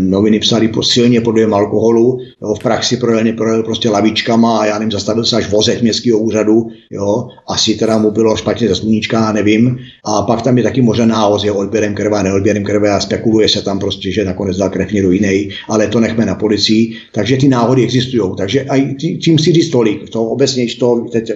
noviny 0.00 0.38
psali 0.38 0.68
po 0.68 0.82
silně 0.82 1.20
pod 1.20 1.36
alkoholu, 1.52 2.18
jo, 2.42 2.54
v 2.54 2.62
praxi 2.62 2.96
projel, 2.96 3.32
projel 3.36 3.62
prostě 3.62 3.90
lavičkama 3.90 4.58
a 4.58 4.66
já 4.66 4.78
nevím, 4.78 4.92
zastavil 4.92 5.24
se 5.24 5.36
až 5.36 5.50
vozek 5.50 5.82
městského 5.82 6.18
úřadu, 6.18 6.66
jo, 6.90 7.28
asi 7.48 7.74
teda 7.74 7.98
mu 7.98 8.10
bylo 8.10 8.36
špatně 8.36 8.68
ze 8.68 8.74
sluníčka, 8.74 9.32
nevím. 9.32 9.78
A 10.04 10.22
pak 10.22 10.42
tam 10.42 10.58
je 10.58 10.64
taky 10.64 10.82
možná 10.82 11.06
nához, 11.06 11.44
je 11.44 11.52
odběrem 11.52 11.94
krve 11.94 12.18
a 12.18 12.22
neodběrem 12.22 12.64
krve 12.64 12.90
a 12.90 13.00
spekuluje 13.00 13.48
se 13.48 13.62
tam 13.62 13.78
prostě, 13.78 14.12
že 14.12 14.24
nakonec 14.24 14.56
dal 14.56 14.70
krev 14.70 14.92
někdo 14.92 15.10
jiný, 15.10 15.48
ale 15.68 15.86
to 15.86 16.00
nechme 16.00 16.26
na 16.26 16.34
policii. 16.34 16.96
Takže 17.14 17.31
ty 17.36 17.48
náhody 17.48 17.82
existují. 17.82 18.32
Takže 18.36 18.64
aj 18.64 18.94
tím 19.24 19.38
si 19.38 19.52
říct 19.52 19.70
tolik, 19.70 20.10
to 20.10 20.24
obecně, 20.24 20.66
to 20.78 21.06
teď 21.12 21.32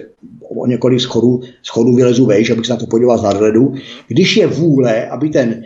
o 0.55 0.67
několik 0.67 0.99
schodů, 0.99 1.41
schodů 1.63 1.95
vylezu 1.95 2.25
vejš, 2.25 2.49
abych 2.49 2.65
se 2.65 2.73
na 2.73 2.77
to 2.77 2.87
podíval 2.87 3.17
z 3.17 3.23
nadhledu. 3.23 3.73
Když 4.07 4.37
je 4.37 4.47
vůle, 4.47 5.07
aby 5.07 5.29
ten 5.29 5.63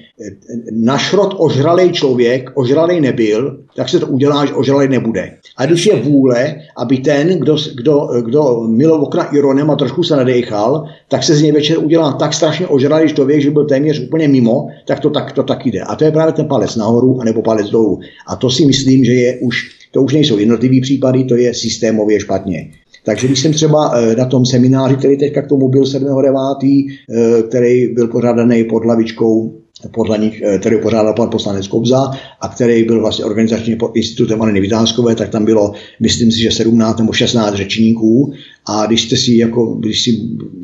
našrot 0.72 1.36
ožralej 1.38 1.92
člověk 1.92 2.52
ožralej 2.54 3.02
nebyl, 3.02 3.60
tak 3.76 3.90
se 3.90 4.00
to 4.00 4.08
udělá, 4.08 4.46
že 4.46 4.54
ožralej 4.54 4.88
nebude. 4.88 5.32
A 5.58 5.66
když 5.66 5.86
je 5.86 5.96
vůle, 5.96 6.56
aby 6.78 6.98
ten, 6.98 7.40
kdo, 7.40 7.58
kdo, 7.76 8.08
kdo 8.26 8.64
milo 8.68 9.00
okna 9.00 9.24
ironem 9.24 9.72
a 9.72 9.76
trošku 9.76 10.04
se 10.04 10.16
nadechal, 10.16 10.86
tak 11.08 11.24
se 11.24 11.36
z 11.36 11.42
něj 11.42 11.52
večer 11.52 11.78
udělá 11.80 12.14
tak 12.14 12.34
strašně 12.34 12.68
ožralý 12.68 13.14
člověk, 13.14 13.42
že 13.42 13.52
byl 13.52 13.66
téměř 13.66 14.00
úplně 14.00 14.28
mimo, 14.28 14.68
tak 14.86 15.00
to 15.00 15.10
tak, 15.10 15.32
to 15.32 15.44
tak 15.44 15.66
jde. 15.66 15.82
A 15.82 15.96
to 15.96 16.04
je 16.04 16.12
právě 16.12 16.34
ten 16.34 16.48
palec 16.48 16.76
nahoru 16.76 17.22
anebo 17.22 17.42
palec 17.42 17.70
dolů. 17.70 18.00
A 18.28 18.36
to 18.36 18.50
si 18.50 18.66
myslím, 18.66 19.06
že 19.06 19.14
je 19.14 19.40
už 19.40 19.81
to 19.92 20.04
už 20.04 20.14
nejsou 20.14 20.38
jednotlivý 20.38 20.82
případy, 20.82 21.24
to 21.24 21.36
je 21.36 21.54
systémově 21.54 22.20
špatně. 22.20 22.72
Takže 23.04 23.28
když 23.28 23.40
jsem 23.40 23.54
třeba 23.54 23.92
eh, 23.96 24.16
na 24.16 24.26
tom 24.26 24.46
semináři, 24.46 24.96
který 24.96 25.18
teďka 25.18 25.42
k 25.42 25.48
tomu 25.48 25.68
byl 25.68 25.84
7.9., 25.84 26.92
eh, 27.10 27.44
který 27.44 27.88
byl 27.88 28.08
pořádaný 28.08 28.64
pod 28.64 28.84
hlavičkou 28.84 29.62
podle 29.94 30.18
nich, 30.18 30.42
eh, 30.46 30.58
který 30.58 30.78
pořádal 30.82 31.14
pan 31.14 31.30
poslanec 31.30 31.68
Kobza 31.68 32.12
a 32.42 32.48
který 32.48 32.84
byl 32.84 33.02
vlastně 33.02 33.26
organizačním 33.26 33.78
institutem 33.94 34.42
Anny 34.42 34.62
Vytázkové, 34.62 35.16
tak 35.16 35.30
tam 35.30 35.46
bylo, 35.46 35.74
myslím 36.00 36.32
si, 36.32 36.40
že 36.40 36.52
17 36.52 37.00
nebo 37.00 37.14
16 37.14 37.56
řečníků 37.56 38.34
a 38.66 38.86
když 38.86 39.02
jste 39.02 39.18
si, 39.18 39.38
jako, 39.38 39.66
když 39.66 40.04
si 40.04 40.20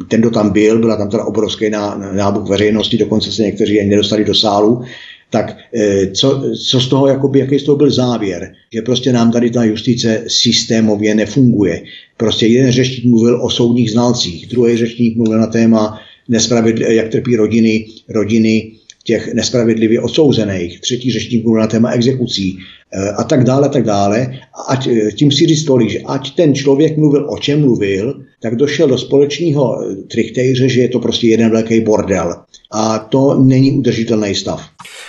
ten, 0.07 0.21
kdo 0.21 0.29
tam 0.29 0.49
byl, 0.49 0.79
byla 0.79 0.95
tam 0.97 1.09
teda 1.09 1.23
obrovský 1.23 1.69
nábuk 2.13 2.49
veřejnosti, 2.49 2.97
dokonce 2.97 3.31
se 3.31 3.43
někteří 3.43 3.79
ani 3.79 3.89
nedostali 3.89 4.25
do 4.25 4.35
sálu, 4.35 4.81
tak 5.29 5.57
eh, 5.73 6.07
co, 6.07 6.43
co 6.69 6.81
z 6.81 6.87
toho, 6.87 7.07
jakoby, 7.07 7.39
jaký 7.39 7.59
z 7.59 7.63
toho 7.63 7.75
byl 7.75 7.91
závěr? 7.91 8.53
Že 8.73 8.81
prostě 8.81 9.13
nám 9.13 9.31
tady 9.31 9.49
ta 9.49 9.63
justice 9.63 10.23
systémově 10.27 11.15
nefunguje. 11.15 11.83
Prostě 12.17 12.47
jeden 12.47 12.71
řečník 12.71 13.05
mluvil 13.05 13.45
o 13.45 13.49
soudních 13.49 13.91
znalcích, 13.91 14.47
druhý 14.47 14.77
řečník 14.77 15.17
mluvil 15.17 15.39
na 15.39 15.47
téma 15.47 15.99
nespravedl, 16.29 16.83
jak 16.83 17.09
trpí 17.09 17.35
rodiny, 17.35 17.85
rodiny 18.09 18.71
těch 19.03 19.33
nespravedlivě 19.33 20.01
odsouzených, 20.01 20.79
třetí 20.79 21.11
řečník 21.11 21.43
mluvil 21.43 21.61
na 21.61 21.67
téma 21.67 21.91
exekucí 21.91 22.57
eh, 22.57 22.86
a 23.17 23.23
tak 23.23 23.43
dále, 23.43 23.69
tak 23.69 23.83
dále. 23.83 24.27
Ať, 24.67 24.87
eh, 24.87 25.11
tím 25.11 25.31
si 25.31 25.45
říct 25.45 25.63
tolik, 25.63 25.89
že 25.89 25.99
ať 25.99 26.35
ten 26.35 26.55
člověk 26.55 26.97
mluvil 26.97 27.27
o 27.29 27.37
čem 27.37 27.61
mluvil, 27.61 28.23
tak 28.41 28.55
došel 28.55 28.87
do 28.87 28.97
společného 28.97 29.83
trichtejře, 30.11 30.69
že 30.69 30.81
je 30.81 30.89
to 30.89 30.99
prostě 30.99 31.27
jeden 31.27 31.51
velký 31.51 31.81
bordel. 31.81 32.35
A 32.71 32.99
to 32.99 33.39
není 33.39 33.71
udržitelný 33.71 34.35
stav. 34.35 34.61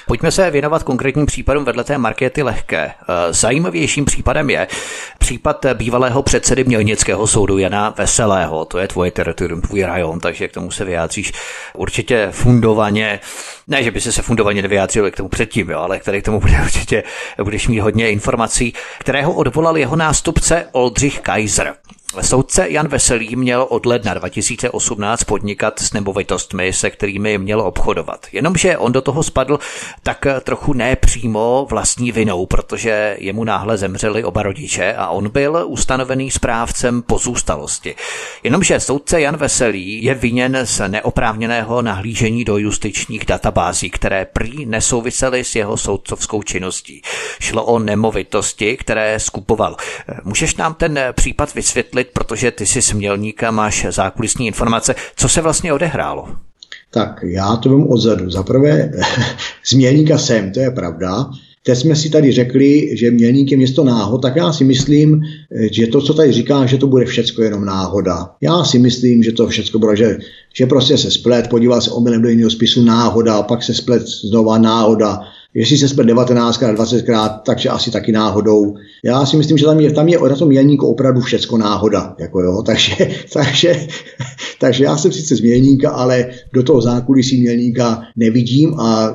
Pojďme 0.07 0.31
se 0.31 0.51
věnovat 0.51 0.83
konkrétním 0.83 1.26
případům 1.26 1.64
vedle 1.64 1.85
té 1.85 1.99
markety 1.99 2.43
lehké. 2.43 2.91
Zajímavějším 3.31 4.05
případem 4.05 4.51
je 4.51 4.66
případ 5.18 5.66
bývalého 5.74 6.22
předsedy 6.22 6.64
Mělnického 6.64 7.26
soudu 7.26 7.59
Jana 7.59 7.95
Veselého. 7.99 8.64
To 8.64 8.79
je 8.79 8.89
tvoje 8.89 9.11
teritorium, 9.11 9.61
tvůj 9.61 9.83
rajon, 9.83 10.20
takže 10.20 10.49
k 10.49 10.53
tomu 10.53 10.70
se 10.70 10.85
vyjádříš 10.85 11.33
určitě 11.74 12.29
fundovaně. 12.31 13.20
Ne, 13.66 13.83
že 13.83 13.91
by 13.91 14.01
se 14.01 14.22
fundovaně 14.22 14.62
nevyjádřil 14.62 15.11
k 15.11 15.16
tomu 15.16 15.29
předtím, 15.29 15.70
jo, 15.70 15.79
ale 15.79 15.99
který 15.99 16.22
k 16.22 16.24
tomu 16.24 16.41
bude 16.41 16.61
určitě, 16.64 17.03
budeš 17.43 17.68
mít 17.69 17.81
hodně 17.81 18.11
informací, 18.11 18.73
kterého 18.99 19.33
odvolal 19.33 19.77
jeho 19.77 19.97
nástupce 19.97 20.69
Oldřich 20.73 21.21
Kaiser. 21.21 21.75
Soudce 22.21 22.67
Jan 22.69 22.89
Veselý 22.89 23.37
měl 23.37 23.67
od 23.71 23.87
ledna 23.87 24.15
2018 24.15 25.25
podnikat 25.25 25.79
s 25.79 25.93
nemovitostmi, 25.93 26.73
se 26.73 26.91
kterými 26.91 27.39
měl 27.39 27.61
obchodovat. 27.61 28.27
Jenomže 28.33 28.79
on 28.79 28.93
do 28.93 29.01
toho 29.01 29.23
spadl 29.23 29.59
tak 30.03 30.27
trochu 30.41 30.73
nepřímo 30.73 31.67
vlastní 31.71 32.13
vinou, 32.13 32.47
protože 32.47 33.17
jemu 33.21 33.45
náhle 33.45 33.77
zemřeli 33.77 34.25
oba 34.25 34.43
rodiče 34.43 34.95
a 34.95 35.09
on 35.09 35.29
byl 35.29 35.65
ustanovený 35.67 36.31
správcem 36.31 37.03
pozůstalosti. 37.03 37.95
Jenomže 38.43 38.81
soudce 38.81 39.21
Jan 39.21 39.37
Veselý 39.37 40.05
je 40.05 40.15
viněn 40.15 40.59
z 40.65 40.89
neoprávněného 40.89 41.83
nahlížení 41.83 42.45
do 42.45 42.59
justičních 42.59 43.27
databází, 43.27 43.91
které 43.91 44.25
prý 44.25 44.67
nesouvisely 44.67 45.45
s 45.45 45.57
jeho 45.57 45.77
soudcovskou 45.77 46.43
činností. 46.43 47.03
Šlo 47.41 47.65
o 47.65 47.79
nemovitosti, 47.79 48.77
které 48.77 49.21
skupoval. 49.21 49.77
Můžeš 50.25 50.57
nám 50.57 50.75
ten 50.75 50.99
případ 51.13 51.55
vysvětlit, 51.55 51.98
vysvětlit, 51.99 52.13
protože 52.13 52.51
ty 52.51 52.67
jsi 52.67 52.83
smělníka, 52.83 53.51
máš 53.51 53.87
zákulisní 53.91 54.47
informace. 54.47 54.95
Co 55.17 55.29
se 55.29 55.41
vlastně 55.41 55.73
odehrálo? 55.73 56.29
Tak 56.91 57.21
já 57.23 57.57
to 57.57 57.69
vím 57.69 57.91
odzadu. 57.91 58.31
Za 58.31 58.43
prvé, 58.43 58.91
smělníka 59.65 60.19
jsem, 60.19 60.53
to 60.53 60.61
je 60.61 60.71
pravda. 60.71 61.27
Teď 61.63 61.79
jsme 61.79 61.97
si 61.97 62.11
tady 62.11 62.33
řekli, 62.33 62.97
že 62.97 63.11
mělník 63.11 63.51
je 63.51 63.57
město 63.57 63.85
náhod, 63.85 64.23
tak 64.23 64.37
já 64.37 64.53
si 64.53 64.65
myslím, 64.65 65.21
že 65.73 65.87
to, 65.87 66.01
co 66.01 66.15
tady 66.15 66.33
říká, 66.33 66.67
že 66.67 66.79
to 66.79 66.87
bude 66.87 67.05
všecko 67.05 67.43
jenom 67.43 67.65
náhoda. 67.65 68.31
Já 68.41 68.65
si 68.65 68.79
myslím, 68.79 69.23
že 69.23 69.33
to 69.33 69.49
všecko 69.49 69.79
bude, 69.79 69.97
že, 69.97 70.19
že 70.55 70.67
prostě 70.67 70.99
se 70.99 71.11
splet, 71.11 71.49
podíval 71.49 71.81
se 71.81 71.91
omylem 71.91 72.23
do 72.23 72.29
jiného 72.29 72.51
spisu 72.51 72.85
náhoda, 72.85 73.43
pak 73.43 73.63
se 73.63 73.75
splet 73.75 74.03
znova 74.07 74.59
náhoda, 74.59 75.21
Jestli 75.59 75.79
se 75.79 75.89
splet 75.89 76.07
19krát, 76.07 76.75
20krát, 76.75 77.41
takže 77.47 77.69
asi 77.69 77.91
taky 77.91 78.13
náhodou. 78.13 78.75
Já 79.05 79.27
si 79.27 79.37
myslím, 79.37 79.59
že 79.59 79.65
tam 79.65 79.81
je, 79.81 79.93
tam 79.93 80.09
je 80.09 80.19
na 80.29 80.37
tom 80.37 80.49
mělníku 80.49 80.87
opravdu 80.87 81.21
všecko 81.21 81.59
náhoda. 81.59 82.15
Jako 82.21 82.41
jo, 82.41 82.63
takže, 82.67 82.95
takže, 83.33 83.87
takže 84.61 84.85
já 84.85 84.97
jsem 84.97 85.13
sice 85.13 85.37
z 85.37 85.41
mělníka, 85.41 85.91
ale 85.91 86.27
do 86.53 86.63
toho 86.63 86.81
zákulisí 86.81 87.41
mělníka 87.41 88.03
nevidím 88.17 88.75
a 88.81 89.15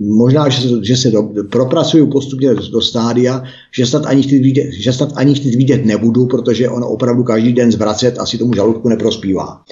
možná, 0.00 0.48
že 0.48 0.68
se, 0.68 0.84
že 0.84 0.96
se 0.96 1.10
do, 1.10 1.22
propracuju 1.50 2.06
postupně 2.06 2.54
do, 2.54 2.68
do 2.70 2.80
stádia, 2.80 3.42
že 3.72 3.86
snad 3.86 4.06
ani 4.06 4.22
chtít 4.22 4.42
vidět, 4.42 4.70
že 4.72 4.92
snad 4.92 5.12
ani 5.14 5.34
chtít 5.34 5.54
vidět 5.54 5.84
nebudu, 5.84 6.26
protože 6.26 6.68
ono 6.68 6.88
opravdu 6.88 7.22
každý 7.22 7.52
den 7.52 7.72
zvracet 7.72 8.18
asi 8.18 8.38
tomu 8.38 8.54
žaludku 8.54 8.88
neprospívá. 8.88 9.62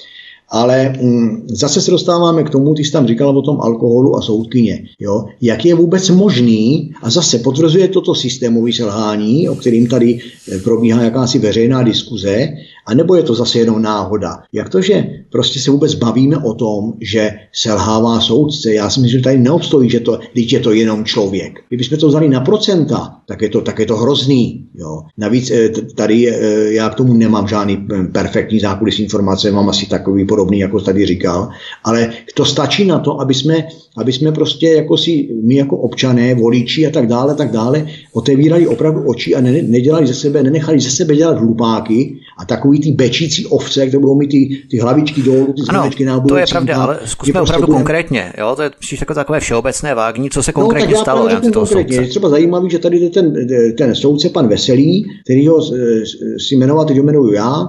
Ale 0.48 0.94
mm, 1.02 1.46
zase 1.48 1.80
se 1.80 1.90
dostáváme 1.90 2.42
k 2.42 2.50
tomu, 2.50 2.74
ty 2.74 2.84
jsi 2.84 2.92
tam 2.92 3.06
říkala 3.06 3.32
o 3.32 3.42
tom 3.42 3.60
alkoholu 3.60 4.16
a 4.16 4.22
soudkyně. 4.22 4.84
Jo? 5.00 5.24
Jak 5.40 5.64
je 5.64 5.74
vůbec 5.74 6.10
možný, 6.10 6.92
a 7.02 7.10
zase 7.10 7.38
potvrzuje 7.38 7.88
toto 7.88 8.14
systémové 8.14 8.72
selhání, 8.72 9.48
o 9.48 9.54
kterým 9.54 9.86
tady 9.86 10.18
eh, 10.52 10.58
probíhá 10.58 11.02
jakási 11.02 11.38
veřejná 11.38 11.82
diskuze, 11.82 12.48
a 12.86 12.94
nebo 12.94 13.14
je 13.14 13.22
to 13.22 13.34
zase 13.34 13.58
jenom 13.58 13.82
náhoda? 13.82 14.38
Jak 14.52 14.68
to, 14.68 14.80
že 14.80 15.04
prostě 15.30 15.60
se 15.60 15.70
vůbec 15.70 15.94
bavíme 15.94 16.36
o 16.36 16.54
tom, 16.54 16.92
že 17.00 17.30
selhává 17.52 18.20
soudce? 18.20 18.74
Já 18.74 18.90
si 18.90 19.00
myslím, 19.00 19.18
že 19.18 19.24
tady 19.24 19.38
neobstojí, 19.38 19.90
že 19.90 20.00
to, 20.00 20.18
když 20.32 20.52
je 20.52 20.60
to 20.60 20.72
jenom 20.72 21.04
člověk. 21.04 21.60
Kdybychom 21.68 21.98
to 21.98 22.08
vzali 22.08 22.28
na 22.28 22.40
procenta, 22.40 23.16
tak 23.28 23.42
je 23.42 23.48
to, 23.48 23.60
tak 23.60 23.78
je 23.78 23.86
to 23.86 23.96
hrozný. 23.96 24.66
Jo. 24.74 25.02
Navíc 25.18 25.50
eh, 25.50 25.68
tady 25.94 26.28
eh, 26.28 26.72
já 26.72 26.90
k 26.90 26.94
tomu 26.94 27.14
nemám 27.14 27.48
žádný 27.48 27.86
perfektní 28.12 28.60
zákulisní 28.60 29.04
informace, 29.04 29.52
mám 29.52 29.68
asi 29.68 29.86
takový 29.86 30.26
podobný, 30.26 30.58
jako 30.58 30.80
tady 30.80 31.06
říkal, 31.06 31.48
ale 31.84 32.12
to 32.34 32.44
stačí 32.44 32.84
na 32.84 32.98
to, 32.98 33.20
aby 33.20 33.34
jsme, 33.34 33.68
aby 33.96 34.12
jsme 34.12 34.32
prostě 34.32 34.66
jako 34.68 34.96
si, 34.96 35.28
my 35.42 35.54
jako 35.54 35.76
občané, 35.76 36.34
voliči 36.34 36.86
a 36.86 36.90
tak 36.90 37.06
dále, 37.06 37.34
tak 37.34 37.50
dále, 37.50 37.86
otevírali 38.12 38.66
opravdu 38.66 39.08
oči 39.08 39.34
a 39.34 39.40
ne, 39.40 39.62
nedělali 39.62 40.06
ze 40.06 40.14
sebe, 40.14 40.42
nenechali 40.42 40.80
ze 40.80 40.90
sebe 40.90 41.16
dělat 41.16 41.38
hlupáky 41.38 42.18
a 42.38 42.44
takový 42.44 42.80
ty 42.80 42.92
bečící 42.92 43.46
ovce, 43.46 43.86
které 43.86 44.00
budou 44.00 44.14
mít 44.14 44.28
ty, 44.28 44.62
ty 44.70 44.78
hlavičky 44.78 45.22
dolů, 45.22 45.52
ty 45.52 45.62
ano, 45.68 45.90
na 46.04 46.20
to 46.20 46.36
je 46.36 46.46
pravda, 46.50 46.82
ale 46.82 46.98
zkusme 47.04 47.32
prostě 47.32 47.52
opravdu 47.52 47.66
budeme... 47.66 47.78
konkrétně, 47.78 48.32
jo, 48.38 48.56
to 48.56 48.62
je 48.62 48.70
příště 48.78 49.02
jako 49.02 49.14
takové 49.14 49.40
všeobecné 49.40 49.94
vágní, 49.94 50.30
co 50.30 50.42
se 50.42 50.52
no, 50.56 50.62
konkrétně 50.62 50.94
no, 50.94 51.00
stalo 51.00 51.28
toho 51.52 51.66
konkrétně. 51.66 51.96
Je 51.96 52.06
třeba 52.06 52.28
zajímavý, 52.28 52.70
že 52.70 52.78
tady 52.78 53.10
ten, 53.10 53.34
ten 53.78 53.94
soudce, 53.94 54.28
pan 54.28 54.48
Veselý, 54.48 55.06
který 55.24 55.48
ho 55.48 55.74
eh, 55.74 56.38
si 56.38 56.56
jmenovat, 56.56 56.88
teď 56.88 56.96
jmenuju 56.96 57.32
já, 57.32 57.68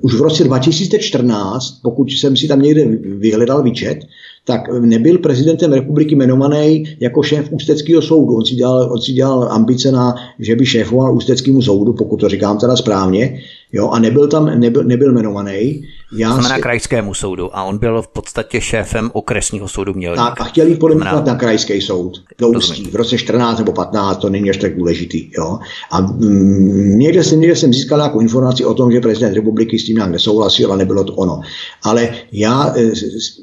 už 0.00 0.14
v 0.14 0.20
roce 0.20 0.44
2014, 0.44 1.80
pokud 1.82 2.10
jsem 2.10 2.36
si 2.36 2.48
tam 2.48 2.62
někde 2.62 2.84
vyhledal 3.18 3.62
výčet, 3.62 3.98
tak 4.44 4.68
nebyl 4.80 5.18
prezidentem 5.18 5.72
republiky 5.72 6.14
jmenovaný 6.14 6.84
jako 7.00 7.22
šéf 7.22 7.52
ústeckého 7.52 8.02
soudu. 8.02 8.36
On 8.36 8.44
si 8.44 8.54
dělal, 8.54 8.92
on 8.92 9.00
si 9.00 9.12
dělal 9.12 9.52
ambice 9.52 9.92
na, 9.92 10.14
že 10.38 10.56
by 10.56 10.66
šéfoval 10.66 11.16
ústeckému 11.16 11.62
soudu, 11.62 11.92
pokud 11.92 12.16
to 12.16 12.28
říkám 12.28 12.58
teda 12.58 12.76
správně, 12.76 13.40
jo, 13.72 13.88
a 13.88 13.98
nebyl 13.98 14.28
tam, 14.28 14.60
nebyl, 14.60 14.84
nebyl 14.84 15.10
jmenovaný. 15.10 15.82
Já 16.16 16.32
znamená 16.32 16.54
si... 16.54 16.62
krajskému 16.62 17.14
soudu 17.14 17.56
a 17.56 17.62
on 17.62 17.78
byl 17.78 18.02
v 18.02 18.08
podstatě 18.08 18.60
šéfem 18.60 19.10
okresního 19.12 19.68
soudu 19.68 19.94
měl. 19.94 20.16
Tak 20.16 20.40
a 20.40 20.44
chtěli 20.44 20.76
podle 20.76 20.96
znamená... 20.96 21.24
na 21.24 21.34
krajský 21.34 21.80
soud 21.80 22.22
do 22.38 22.48
Ústí 22.48 22.90
v 22.90 22.96
roce 22.96 23.18
14 23.18 23.58
nebo 23.58 23.72
15, 23.72 24.16
to 24.16 24.30
není 24.30 24.50
až 24.50 24.56
tak 24.56 24.76
důležitý. 24.76 25.30
Jo. 25.38 25.58
A 25.90 26.00
mm, 26.00 26.98
někde, 26.98 27.24
jsem, 27.24 27.40
někde 27.40 27.56
jsem 27.56 27.72
získal 27.72 27.98
nějakou 27.98 28.20
informaci 28.20 28.64
o 28.64 28.74
tom, 28.74 28.92
že 28.92 29.00
prezident 29.00 29.34
republiky 29.34 29.78
s 29.78 29.84
tím 29.84 29.96
nějak 29.96 30.10
nesouhlasil 30.10 30.72
a 30.72 30.76
nebylo 30.76 31.04
to 31.04 31.12
ono. 31.14 31.40
Ale 31.82 32.14
já 32.32 32.74
e, 32.76 32.92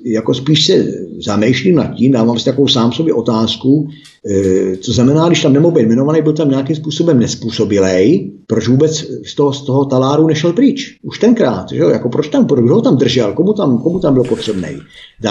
jako 0.06 0.34
spíš 0.34 0.66
se 0.66 0.86
zamýšlím 1.26 1.76
nad 1.76 1.88
tím, 1.88 2.12
dávám 2.12 2.40
si 2.40 2.46
takovou 2.46 2.68
sám 2.68 2.92
sobě 2.92 3.14
otázku, 3.14 3.90
co 4.82 4.94
znamená, 4.94 5.28
když 5.28 5.42
tam 5.42 5.54
nemohl 5.54 5.76
být 5.76 5.84
jmenovaný, 5.84 6.22
byl 6.22 6.34
tam 6.34 6.50
nějakým 6.50 6.76
způsobem 6.76 7.20
nespůsobilej, 7.20 8.32
proč 8.48 8.68
vůbec 8.68 9.06
z 9.26 9.36
toho, 9.36 9.54
z 9.54 9.66
toho 9.66 9.86
taláru 9.86 10.28
nešel 10.28 10.54
pryč? 10.54 10.98
Už 11.02 11.20
tenkrát, 11.20 11.70
že 11.70 11.78
jo? 11.78 11.90
Jako 11.90 12.10
proč 12.10 12.28
tam, 12.28 12.46
kdo 12.46 12.76
ho 12.76 12.82
tam 12.82 12.98
držel, 12.98 13.34
komu 13.34 13.54
tam, 13.54 13.78
komu 13.78 14.00
tam 14.00 14.14
byl 14.14 14.24
potřebný? 14.24 14.82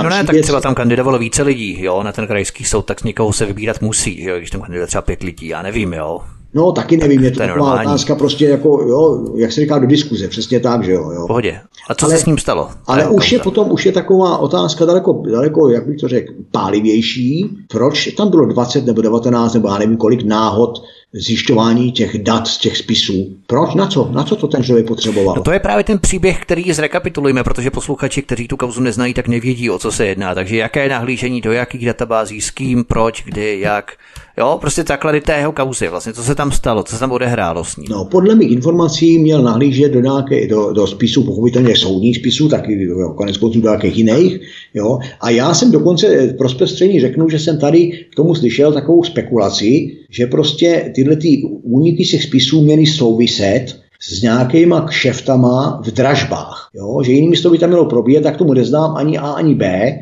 no 0.03 0.09
ne, 0.09 0.25
tak 0.25 0.33
věc... 0.33 0.43
třeba 0.43 0.61
tam 0.61 0.75
kandidovalo 0.75 1.19
více 1.19 1.43
lidí, 1.43 1.83
jo, 1.83 2.03
na 2.03 2.13
ten 2.13 2.27
krajský 2.27 2.65
soud, 2.65 2.85
tak 2.85 3.01
z 3.01 3.05
někoho 3.05 3.33
se 3.33 3.47
vybírat 3.47 3.81
musí, 3.81 4.25
jo, 4.25 4.39
když 4.39 4.51
tam 4.51 4.61
kandiduje 4.61 4.87
třeba 4.87 5.03
pět 5.03 5.23
lidí, 5.23 5.49
já 5.49 5.63
nevím, 5.63 5.93
jo. 5.93 6.21
No, 6.55 6.73
taky 6.73 6.97
nevím, 6.97 7.25
je 7.25 7.31
to, 7.31 7.41
to 7.41 7.47
taková 7.47 7.81
otázka 7.81 8.15
prostě 8.15 8.45
jako, 8.45 8.69
jo, 8.69 9.25
jak 9.37 9.53
se 9.53 9.61
říká, 9.61 9.79
do 9.79 9.87
diskuze, 9.87 10.29
přesně 10.29 10.61
tak, 10.61 10.85
že 10.85 10.93
jo. 10.93 11.11
jo. 11.11 11.27
Pohodě. 11.27 11.61
A 11.89 11.95
co 11.95 12.07
ale, 12.07 12.17
se 12.17 12.23
s 12.23 12.27
ním 12.27 12.39
stalo? 12.39 12.69
Ale 12.87 13.09
už 13.09 13.33
je 13.33 13.39
potom, 13.39 13.71
už 13.71 13.87
je 13.87 13.93
taková 13.93 14.39
otázka 14.39 14.85
daleko, 14.85 15.23
daleko, 15.33 15.69
jak 15.69 15.87
bych 15.87 15.97
to 15.97 16.09
řekl, 16.09 16.33
pálivější. 16.51 17.51
Proč 17.69 18.07
tam 18.07 18.31
bylo 18.31 18.47
20 18.47 18.87
nebo 18.87 19.03
19 19.03 19.55
nebo 19.55 19.69
já 19.69 19.79
nevím 19.79 19.97
kolik 19.97 20.23
náhod 20.23 20.83
zjišťování 21.13 21.93
těch 21.93 22.19
dat 22.19 22.47
z 22.47 22.59
těch 22.59 22.77
spisů. 22.77 23.37
Proč? 23.47 23.75
Na 23.75 23.87
co? 23.87 24.09
Na 24.13 24.25
co 24.25 24.37
to 24.37 24.47
ten 24.47 24.65
člověk 24.65 24.87
potřeboval? 24.87 25.35
No 25.37 25.43
to 25.43 25.53
je 25.53 25.61
právě 25.61 25.85
ten 25.85 25.99
příběh, 25.99 26.43
který 26.43 26.73
zrekapitulujeme, 26.73 27.45
protože 27.45 27.71
posluchači, 27.71 28.23
kteří 28.23 28.49
tu 28.49 28.57
kauzu 28.57 28.81
neznají, 28.81 29.15
tak 29.15 29.29
nevědí, 29.29 29.71
o 29.71 29.79
co 29.79 29.93
se 29.93 30.07
jedná. 30.07 30.35
Takže 30.35 30.57
jaké 30.57 30.83
je 30.83 30.89
nahlížení 30.89 31.41
do 31.41 31.53
jakých 31.53 31.87
databází, 31.87 32.41
s 32.41 32.51
kým, 32.51 32.85
proč, 32.85 33.23
kdy, 33.25 33.61
jak. 33.61 33.93
Jo, 34.41 34.59
prostě 34.61 34.85
základy 34.89 35.21
té 35.21 35.33
jeho 35.39 35.53
kauzy, 35.53 35.89
vlastně, 35.89 36.13
co 36.13 36.23
se 36.23 36.35
tam 36.35 36.53
stalo, 36.53 36.83
co 36.83 36.95
se 36.95 37.01
tam 37.01 37.13
odehrálo 37.13 37.65
s 37.65 37.77
ním. 37.77 37.87
No, 37.91 38.05
podle 38.05 38.35
mých 38.35 38.51
informací 38.51 39.19
měl 39.19 39.43
nahlížet 39.43 39.93
do, 39.93 40.01
nějaké, 40.01 40.47
do, 40.47 40.73
do 40.73 40.87
spisů, 40.87 41.25
pochopitelně 41.25 41.77
soudních 41.77 42.17
spisů, 42.17 42.49
taky 42.49 42.83
jo, 42.83 43.15
konec 43.17 43.37
konců 43.37 43.61
do 43.61 43.69
nějakých 43.69 43.97
jiných. 43.97 44.41
Jo. 44.75 44.99
A 45.21 45.31
já 45.31 45.55
jsem 45.55 45.71
dokonce 45.71 46.35
pro 46.39 46.49
zpestření 46.49 47.01
řeknu, 47.01 47.29
že 47.29 47.39
jsem 47.39 47.59
tady 47.59 48.07
k 48.13 48.17
tomu 48.17 48.35
slyšel 48.35 48.73
takovou 48.73 49.05
spekulaci, 49.05 49.97
že 50.11 50.27
prostě 50.27 50.93
tyhle 50.95 51.17
ty 51.17 51.43
úniky 51.63 52.05
těch 52.05 52.23
spisů 52.23 52.61
měly 52.63 52.87
souviset 52.87 53.77
s 54.01 54.23
nějakýma 54.23 54.81
kšeftama 54.81 55.83
v 55.85 55.91
dražbách. 55.91 56.71
Jo? 56.75 57.03
Že 57.05 57.13
jinými 57.13 57.37
slovy 57.37 57.59
tam 57.59 57.71
mělo 57.71 57.85
probíhat, 57.85 58.23
tak 58.23 58.37
tomu 58.37 58.55
neznám 58.55 58.97
ani 58.97 59.19
A, 59.19 59.31
ani 59.31 59.55
B. 59.55 59.93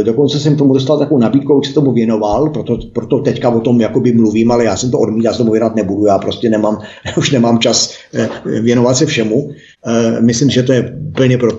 E, 0.00 0.04
dokonce 0.04 0.40
jsem 0.40 0.56
tomu 0.56 0.74
dostal 0.74 0.98
takovou 0.98 1.20
nabídku, 1.20 1.60
že 1.64 1.68
se 1.68 1.74
tomu 1.74 1.92
věnoval, 1.92 2.50
proto, 2.50 2.78
proto 2.92 3.18
teďka 3.18 3.50
o 3.50 3.60
tom 3.60 3.80
jakoby 3.80 4.12
mluvím, 4.12 4.50
ale 4.50 4.64
já 4.64 4.76
jsem 4.76 4.90
to 4.90 4.98
odmítal, 4.98 5.24
já 5.24 5.32
se 5.32 5.38
tomu 5.38 5.52
věnovat 5.52 5.76
nebudu, 5.76 6.06
já 6.06 6.18
prostě 6.18 6.50
nemám, 6.50 6.78
už 7.16 7.30
nemám 7.30 7.58
čas 7.58 7.94
e, 8.14 8.28
věnovat 8.60 8.94
se 8.94 9.06
všemu. 9.06 9.50
E, 9.86 10.20
myslím, 10.20 10.50
že 10.50 10.62
to 10.62 10.72
je 10.72 10.98
úplně, 11.08 11.38
pro, 11.38 11.50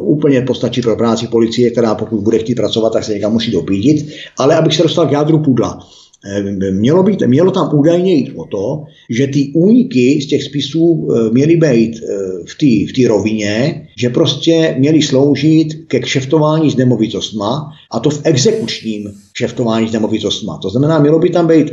úplně 0.00 0.40
postačí 0.40 0.82
pro 0.82 0.96
práci 0.96 1.26
policie, 1.26 1.70
která 1.70 1.94
pokud 1.94 2.20
bude 2.20 2.38
chtít 2.38 2.54
pracovat, 2.54 2.92
tak 2.92 3.04
se 3.04 3.14
někam 3.14 3.32
musí 3.32 3.50
dopídit. 3.50 4.06
Ale 4.38 4.56
abych 4.56 4.74
se 4.74 4.82
dostal 4.82 5.06
k 5.06 5.12
jádru 5.12 5.38
pudla. 5.38 5.78
Eh, 6.26 6.70
mělo, 6.70 7.02
být, 7.02 7.22
mělo 7.26 7.50
tam 7.50 7.70
údajně 7.78 8.14
jít 8.14 8.32
o 8.36 8.44
to, 8.44 8.84
že 9.10 9.26
ty 9.26 9.52
úniky 9.54 10.20
z 10.22 10.26
těch 10.26 10.42
spisů 10.42 11.08
eh, 11.10 11.30
měly 11.30 11.56
být 11.56 12.00
eh, 12.02 12.16
v 12.46 12.54
té 12.94 13.02
v 13.02 13.06
rovině, 13.08 13.86
že 13.98 14.08
prostě 14.08 14.76
měly 14.78 15.02
sloužit 15.02 15.68
ke 15.88 16.00
kšeftování 16.00 16.70
s 16.70 16.76
nemovitostma 16.76 17.70
a 17.90 18.00
to 18.00 18.10
v 18.10 18.20
exekučním 18.24 19.12
kšeftování 19.32 19.88
s 19.88 19.92
nemovitostma. 19.92 20.58
To 20.62 20.70
znamená, 20.70 20.98
mělo 20.98 21.18
by 21.18 21.30
tam 21.30 21.46
být, 21.46 21.72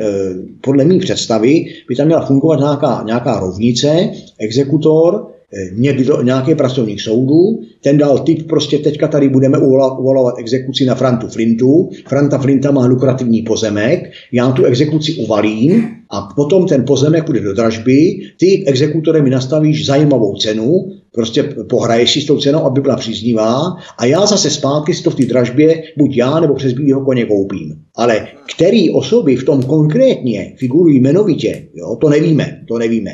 podle 0.61 0.85
mých 0.85 1.01
představy, 1.01 1.65
by 1.89 1.95
tam 1.95 2.05
měla 2.05 2.25
fungovat 2.25 2.59
nějaká, 2.59 3.03
nějaká 3.05 3.39
rovnice, 3.39 4.09
exekutor, 4.39 5.27
někdo, 5.71 6.21
nějaký 6.21 6.55
pracovník 6.55 7.01
soudu, 7.01 7.59
ten 7.83 7.97
dal 7.97 8.19
typ, 8.19 8.47
prostě 8.47 8.77
teďka 8.77 9.07
tady 9.07 9.29
budeme 9.29 9.57
uvolovat 9.57 10.35
exekuci 10.37 10.85
na 10.85 10.95
Frantu 10.95 11.27
Flintu, 11.27 11.89
Franta 12.07 12.37
Flinta 12.37 12.71
má 12.71 12.85
lukrativní 12.85 13.41
pozemek, 13.41 14.11
já 14.31 14.51
tu 14.51 14.63
exekuci 14.63 15.13
uvalím 15.13 15.83
a 16.09 16.21
potom 16.35 16.67
ten 16.67 16.85
pozemek 16.85 17.25
půjde 17.25 17.39
do 17.39 17.53
dražby, 17.53 18.19
ty 18.39 18.63
exekutorem 18.67 19.23
mi 19.23 19.29
nastavíš 19.29 19.85
zajímavou 19.85 20.35
cenu, 20.35 20.91
prostě 21.13 21.43
pohraješ 21.69 22.13
si 22.13 22.21
s 22.21 22.25
tou 22.25 22.39
cenou, 22.39 22.65
aby 22.65 22.81
byla 22.81 22.95
příznivá. 22.95 23.61
A 23.97 24.05
já 24.05 24.25
zase 24.25 24.49
zpátky 24.49 24.93
si 24.93 25.03
to 25.03 25.09
v 25.09 25.15
té 25.15 25.25
dražbě 25.25 25.83
buď 25.97 26.17
já 26.17 26.39
nebo 26.39 26.53
přes 26.55 26.73
bílého 26.73 27.05
koně 27.05 27.25
koupím. 27.25 27.75
Ale 27.95 28.27
který 28.55 28.89
osoby 28.89 29.35
v 29.35 29.43
tom 29.43 29.63
konkrétně 29.63 30.53
figurují 30.57 30.99
jmenovitě, 30.99 31.67
jo, 31.73 31.97
to 32.01 32.09
nevíme, 32.09 32.61
to 32.67 32.77
nevíme. 32.77 33.11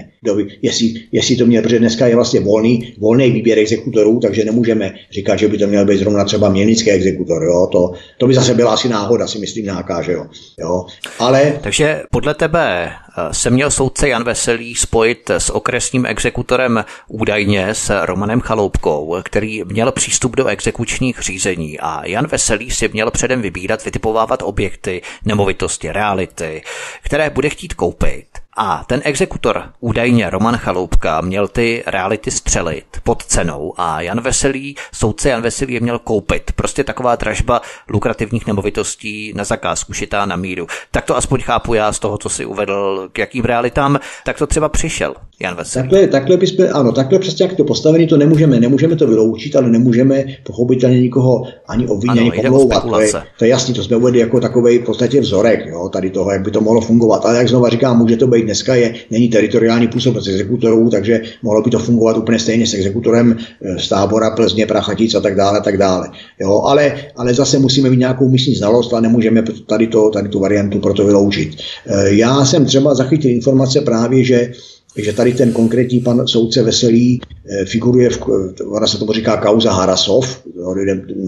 Jestli, 0.61 0.93
jestli 1.11 1.35
to 1.35 1.45
měl, 1.45 1.61
protože 1.61 1.79
dneska 1.79 2.07
je 2.07 2.15
vlastně 2.15 2.39
volný, 2.39 2.93
volný 2.99 3.31
výběr 3.31 3.59
exekutorů, 3.59 4.19
takže 4.19 4.45
nemůžeme 4.45 4.93
říkat, 5.11 5.35
že 5.35 5.47
by 5.47 5.57
to 5.57 5.67
měl 5.67 5.85
být 5.85 5.97
zrovna 5.97 6.23
třeba 6.23 6.49
měnický 6.49 6.91
exekutor. 6.91 7.43
Jo? 7.43 7.67
To, 7.71 7.91
to 8.17 8.27
by 8.27 8.33
zase 8.33 8.53
byla 8.53 8.73
asi 8.73 8.89
náhoda, 8.89 9.27
si 9.27 9.39
myslím 9.39 9.65
nějaká, 9.65 10.01
že 10.01 10.11
jo. 10.11 10.25
jo? 10.59 10.85
Ale... 11.19 11.59
Takže 11.63 12.03
podle 12.11 12.33
tebe 12.33 12.89
eh, 12.89 13.33
se 13.33 13.49
měl 13.49 13.71
soudce 13.71 14.09
Jan 14.09 14.23
Veselý 14.23 14.75
spojit 14.75 15.29
s 15.29 15.49
okresním 15.49 16.05
exekutorem 16.05 16.85
údajně 17.07 17.67
s 17.73 18.05
Romanem 18.05 18.41
Chaloupkou, 18.41 19.15
který 19.23 19.63
měl 19.63 19.91
přístup 19.91 20.35
do 20.35 20.45
exekučních 20.45 21.19
řízení 21.21 21.79
a 21.79 22.07
Jan 22.07 22.27
Veselý 22.27 22.71
si 22.71 22.89
měl 22.93 23.11
předem 23.11 23.41
vybírat, 23.41 23.85
vytipovávat 23.85 24.43
objekty, 24.67 25.01
nemovitosti, 25.25 25.91
reality, 25.91 26.61
které 27.01 27.29
bude 27.29 27.49
chtít 27.49 27.73
koupit 27.73 28.27
a 28.57 28.83
ten 28.87 29.01
exekutor, 29.03 29.63
údajně 29.79 30.29
Roman 30.29 30.57
Chaloupka, 30.57 31.21
měl 31.21 31.47
ty 31.47 31.83
reality 31.87 32.31
střelit 32.31 32.85
pod 33.03 33.25
cenou 33.25 33.73
a 33.77 34.01
Jan 34.01 34.21
Veselý, 34.21 34.75
soudce 34.93 35.29
Jan 35.29 35.41
Veselý 35.41 35.73
je 35.73 35.79
měl 35.79 35.99
koupit. 35.99 36.51
Prostě 36.55 36.83
taková 36.83 37.15
dražba 37.15 37.61
lukrativních 37.89 38.47
nemovitostí 38.47 39.33
na 39.35 39.43
zakázku 39.43 39.93
šitá 39.93 40.25
na 40.25 40.35
míru. 40.35 40.67
Tak 40.91 41.05
to 41.05 41.17
aspoň 41.17 41.41
chápu 41.41 41.73
já 41.73 41.93
z 41.93 41.99
toho, 41.99 42.17
co 42.17 42.29
si 42.29 42.45
uvedl, 42.45 43.09
k 43.13 43.17
jakým 43.19 43.43
realitám, 43.43 43.99
tak 44.25 44.37
to 44.37 44.47
třeba 44.47 44.69
přišel 44.69 45.15
Jan 45.39 45.55
Veselý. 45.55 45.89
Takhle, 45.89 46.07
takhle 46.07 46.37
bychom, 46.37 46.65
ano, 46.73 46.91
takhle 46.91 47.19
přesně 47.19 47.45
jak 47.45 47.55
to 47.55 47.63
postavení, 47.63 48.07
to 48.07 48.17
nemůžeme, 48.17 48.59
nemůžeme 48.59 48.95
to 48.95 49.07
vyloučit, 49.07 49.55
ale 49.55 49.69
nemůžeme 49.69 50.23
pochopitelně 50.43 51.01
nikoho 51.01 51.43
ani 51.67 51.87
obvinit, 51.87 52.19
ani 52.19 52.31
pomlouvat. 52.31 52.83
To 52.83 52.99
je, 52.99 53.11
to 53.37 53.45
je 53.45 53.49
jasný, 53.49 53.73
to 53.73 53.83
jsme 53.83 53.97
uvedli 53.97 54.19
jako 54.19 54.39
takový 54.39 54.77
v 54.77 54.85
podstatě 54.85 55.21
vzorek, 55.21 55.65
jo, 55.65 55.89
tady 55.89 56.09
toho, 56.09 56.31
jak 56.31 56.41
by 56.41 56.51
to 56.51 56.61
mohlo 56.61 56.81
fungovat. 56.81 57.25
Ale 57.25 57.37
jak 57.37 57.49
znova 57.49 57.69
říkám, 57.69 57.97
může 57.97 58.17
to 58.17 58.27
být 58.27 58.46
dneska 58.47 58.75
je, 58.75 58.93
není 59.11 59.29
teritoriální 59.29 59.87
působnost 59.87 60.27
exekutorů, 60.27 60.89
takže 60.89 61.21
mohlo 61.43 61.61
by 61.61 61.69
to 61.69 61.79
fungovat 61.79 62.17
úplně 62.17 62.39
stejně 62.39 62.67
s 62.67 62.73
exekutorem 62.73 63.37
eh, 63.37 63.79
z 63.79 63.89
tábora, 63.89 64.31
Plzně, 64.31 64.65
Prachatic 64.65 65.15
a 65.15 65.19
tak 65.19 65.35
dále, 65.35 65.61
tak 65.61 65.77
dále. 65.77 66.09
Jo, 66.39 66.61
ale, 66.61 66.95
ale 67.15 67.33
zase 67.33 67.59
musíme 67.59 67.89
mít 67.89 67.99
nějakou 67.99 68.29
místní 68.29 68.55
znalost 68.55 68.93
a 68.93 68.99
nemůžeme 68.99 69.43
tady, 69.67 69.87
to, 69.87 70.09
tady 70.09 70.29
tu 70.29 70.39
variantu 70.39 70.79
proto 70.79 71.05
vyloučit. 71.05 71.55
Eh, 71.87 72.13
já 72.13 72.45
jsem 72.45 72.65
třeba 72.65 72.95
zachytil 72.95 73.31
informace 73.31 73.81
právě, 73.81 74.23
že 74.23 74.51
že 74.97 75.13
tady 75.13 75.33
ten 75.33 75.51
konkrétní 75.51 75.99
pan 75.99 76.27
soudce 76.27 76.63
Veselý 76.63 77.21
eh, 77.21 77.65
figuruje, 77.65 78.09
v, 78.09 78.19
ona 78.67 78.87
se 78.87 78.97
tomu 78.97 79.13
říká 79.13 79.37
kauza 79.37 79.71
Harasov, 79.71 80.43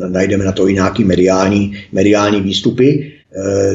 najdeme 0.08 0.46
na 0.46 0.52
to 0.52 0.68
i 0.68 0.74
nějaký 0.74 1.04
mediální, 1.04 1.74
mediální 1.91 2.41
výstupy, 2.41 3.12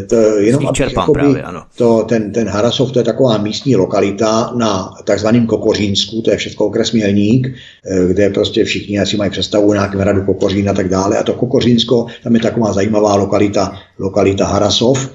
to 0.08 0.16
jenom 0.16 0.66
aby, 0.66 0.80
jakoby, 0.82 1.20
právě, 1.20 1.42
ano. 1.42 1.62
To, 1.76 2.02
ten, 2.02 2.32
ten 2.32 2.48
Harasov 2.48 2.92
to 2.92 2.98
je 2.98 3.04
taková 3.04 3.38
místní 3.38 3.76
lokalita 3.76 4.52
na 4.56 4.90
takzvaném 5.04 5.46
Kokořínsku, 5.46 6.22
to 6.22 6.30
je 6.30 6.36
všechno 6.36 6.66
okres 6.66 6.92
Mělník, 6.92 7.46
eh, 7.46 8.06
kde 8.08 8.30
prostě 8.30 8.64
všichni 8.64 8.98
asi 8.98 9.16
mají 9.16 9.30
představu 9.30 9.72
nějakém 9.72 10.00
hradu 10.00 10.22
Kokořín 10.22 10.70
a 10.70 10.72
tak 10.72 10.88
dále. 10.88 11.18
A 11.18 11.22
to 11.22 11.32
Kokořínsko, 11.32 12.06
tam 12.22 12.34
je 12.34 12.40
taková 12.40 12.72
zajímavá 12.72 13.14
lokalita, 13.14 13.78
lokalita 13.98 14.46
Harasov. 14.46 15.10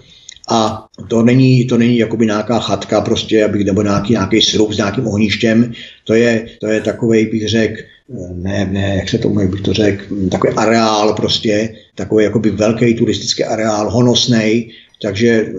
A 0.52 0.86
to 1.08 1.24
není, 1.24 1.66
to 1.66 1.78
není 1.78 1.98
jakoby 1.98 2.26
nějaká 2.26 2.60
chatka 2.60 3.02
prostě, 3.02 3.46
aby, 3.46 3.64
nebo 3.64 3.82
nějaký, 3.82 4.14
nějaký 4.14 4.42
srub 4.42 4.74
s 4.74 4.78
nějakým 4.78 5.08
ohništěm. 5.08 5.72
To 6.04 6.14
je, 6.14 6.46
to 6.60 6.68
je 6.68 6.82
takový, 6.82 7.26
bych 7.26 7.50
řekl, 7.50 7.82
ne, 8.34 8.70
ne, 8.72 8.96
jak 8.96 9.10
se 9.10 9.18
tomu, 9.18 9.40
jak 9.40 9.50
bych 9.50 9.62
to 9.62 9.74
řekl, 9.74 10.04
takový 10.32 10.54
areál 10.54 11.14
prostě, 11.14 11.76
takový 11.96 12.24
jakoby 12.24 12.50
velký 12.50 12.94
turistický 12.94 13.44
areál, 13.44 13.90
honosný 13.90 14.72
takže 15.02 15.54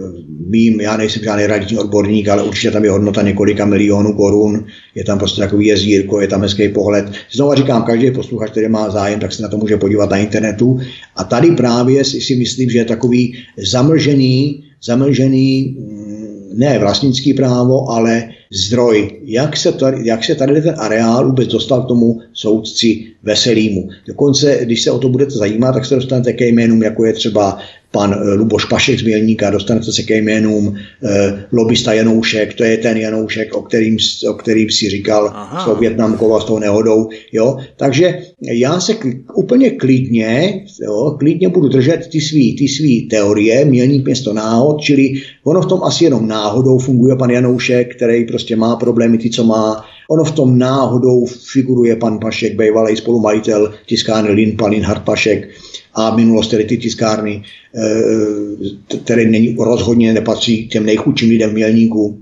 vím, 0.49 0.81
já 0.81 0.97
nejsem 0.97 1.23
žádný 1.23 1.45
radní 1.45 1.77
odborník, 1.77 2.27
ale 2.27 2.43
určitě 2.43 2.71
tam 2.71 2.83
je 2.83 2.91
hodnota 2.91 3.21
několika 3.21 3.65
milionů 3.65 4.13
korun, 4.13 4.65
je 4.95 5.03
tam 5.03 5.19
prostě 5.19 5.41
takový 5.41 5.65
jezdírko, 5.65 6.21
je 6.21 6.27
tam 6.27 6.41
hezký 6.41 6.69
pohled. 6.69 7.05
Znovu 7.31 7.55
říkám, 7.55 7.83
každý 7.83 8.11
posluchač, 8.11 8.51
který 8.51 8.69
má 8.69 8.89
zájem, 8.89 9.19
tak 9.19 9.33
se 9.33 9.41
na 9.41 9.49
to 9.49 9.57
může 9.57 9.77
podívat 9.77 10.09
na 10.09 10.17
internetu. 10.17 10.79
A 11.15 11.23
tady 11.23 11.51
právě 11.51 12.05
si, 12.05 12.21
si 12.21 12.35
myslím, 12.35 12.69
že 12.69 12.77
je 12.77 12.85
takový 12.85 13.35
zamlžený, 13.57 14.63
zamlžený 14.83 15.77
mm, 15.79 16.49
ne 16.53 16.79
vlastnický 16.79 17.33
právo, 17.33 17.89
ale 17.89 18.29
zdroj, 18.51 19.19
jak 19.23 19.57
se, 19.57 19.71
tady, 19.71 20.07
jak 20.07 20.23
se 20.23 20.35
tady 20.35 20.61
ten 20.61 20.75
areál 20.77 21.27
vůbec 21.27 21.47
dostal 21.47 21.83
k 21.83 21.87
tomu 21.87 22.19
soudci 22.33 23.07
Veselýmu. 23.23 23.89
Dokonce, 24.07 24.59
když 24.61 24.81
se 24.81 24.91
o 24.91 24.99
to 24.99 25.09
budete 25.09 25.31
zajímat, 25.31 25.71
tak 25.71 25.85
se 25.85 25.95
dostanete 25.95 26.33
ke 26.33 26.47
jménům, 26.47 26.83
jako 26.83 27.05
je 27.05 27.13
třeba 27.13 27.59
pan 27.91 28.13
eh, 28.13 28.33
Luboš 28.33 28.65
Pašek 28.65 28.99
z 28.99 29.03
Mělníka, 29.03 29.49
dostanete 29.49 29.91
se 29.91 30.03
ke 30.03 30.17
jménům 30.17 30.75
eh, 31.03 31.43
lobista 31.51 31.93
Janoušek, 31.93 32.53
to 32.53 32.63
je 32.63 32.77
ten 32.77 32.97
Janoušek, 32.97 33.53
o 33.53 33.61
kterým, 33.61 33.97
o 34.29 34.33
kterým 34.33 34.69
si 34.69 34.89
říkal 34.89 35.31
Aha. 35.33 35.61
s 35.61 35.65
tou 35.65 35.79
Větnamkou 35.79 36.35
a 36.35 36.41
s 36.41 36.45
tou 36.45 36.59
nehodou. 36.59 37.09
Jo? 37.31 37.57
Takže 37.77 38.19
já 38.41 38.79
se 38.79 38.93
k, 38.93 39.05
úplně 39.35 39.69
klidně, 39.69 40.63
jo, 40.81 41.15
klidně 41.19 41.49
budu 41.49 41.69
držet 41.69 42.07
ty 42.11 42.21
svý, 42.21 42.55
ty 42.55 42.67
svý 42.67 43.07
teorie, 43.07 43.65
Mělník 43.65 44.05
město 44.05 44.33
náhod, 44.33 44.81
čili 44.81 45.13
ono 45.43 45.61
v 45.61 45.65
tom 45.65 45.83
asi 45.83 46.03
jenom 46.03 46.27
náhodou 46.27 46.77
funguje 46.77 47.15
pan 47.15 47.29
Janoušek, 47.29 47.95
který 47.95 48.25
prostě 48.25 48.55
má 48.55 48.75
problémy, 48.75 49.17
ty, 49.17 49.29
co 49.29 49.43
má, 49.43 49.83
Ono 50.11 50.23
v 50.23 50.31
tom 50.31 50.59
náhodou 50.59 51.25
figuruje 51.25 51.95
pan 51.95 52.19
Pašek, 52.19 52.57
bývalý 52.59 52.97
spolumajitel 52.97 53.73
tiskárny 53.85 54.31
Lin, 54.31 54.57
pan 54.57 54.71
Linhard 54.71 55.03
Pašek 55.03 55.49
a 55.93 56.15
minulost 56.15 56.47
tedy 56.47 56.63
ty 56.63 56.77
tiskárny, 56.77 57.43
eh, 57.75 58.97
které 59.03 59.25
není, 59.25 59.55
rozhodně 59.59 60.13
nepatří 60.13 60.67
těm 60.67 60.85
nejchudším 60.85 61.29
lidem 61.29 61.49
v 61.49 61.53
Mělníku, 61.53 62.19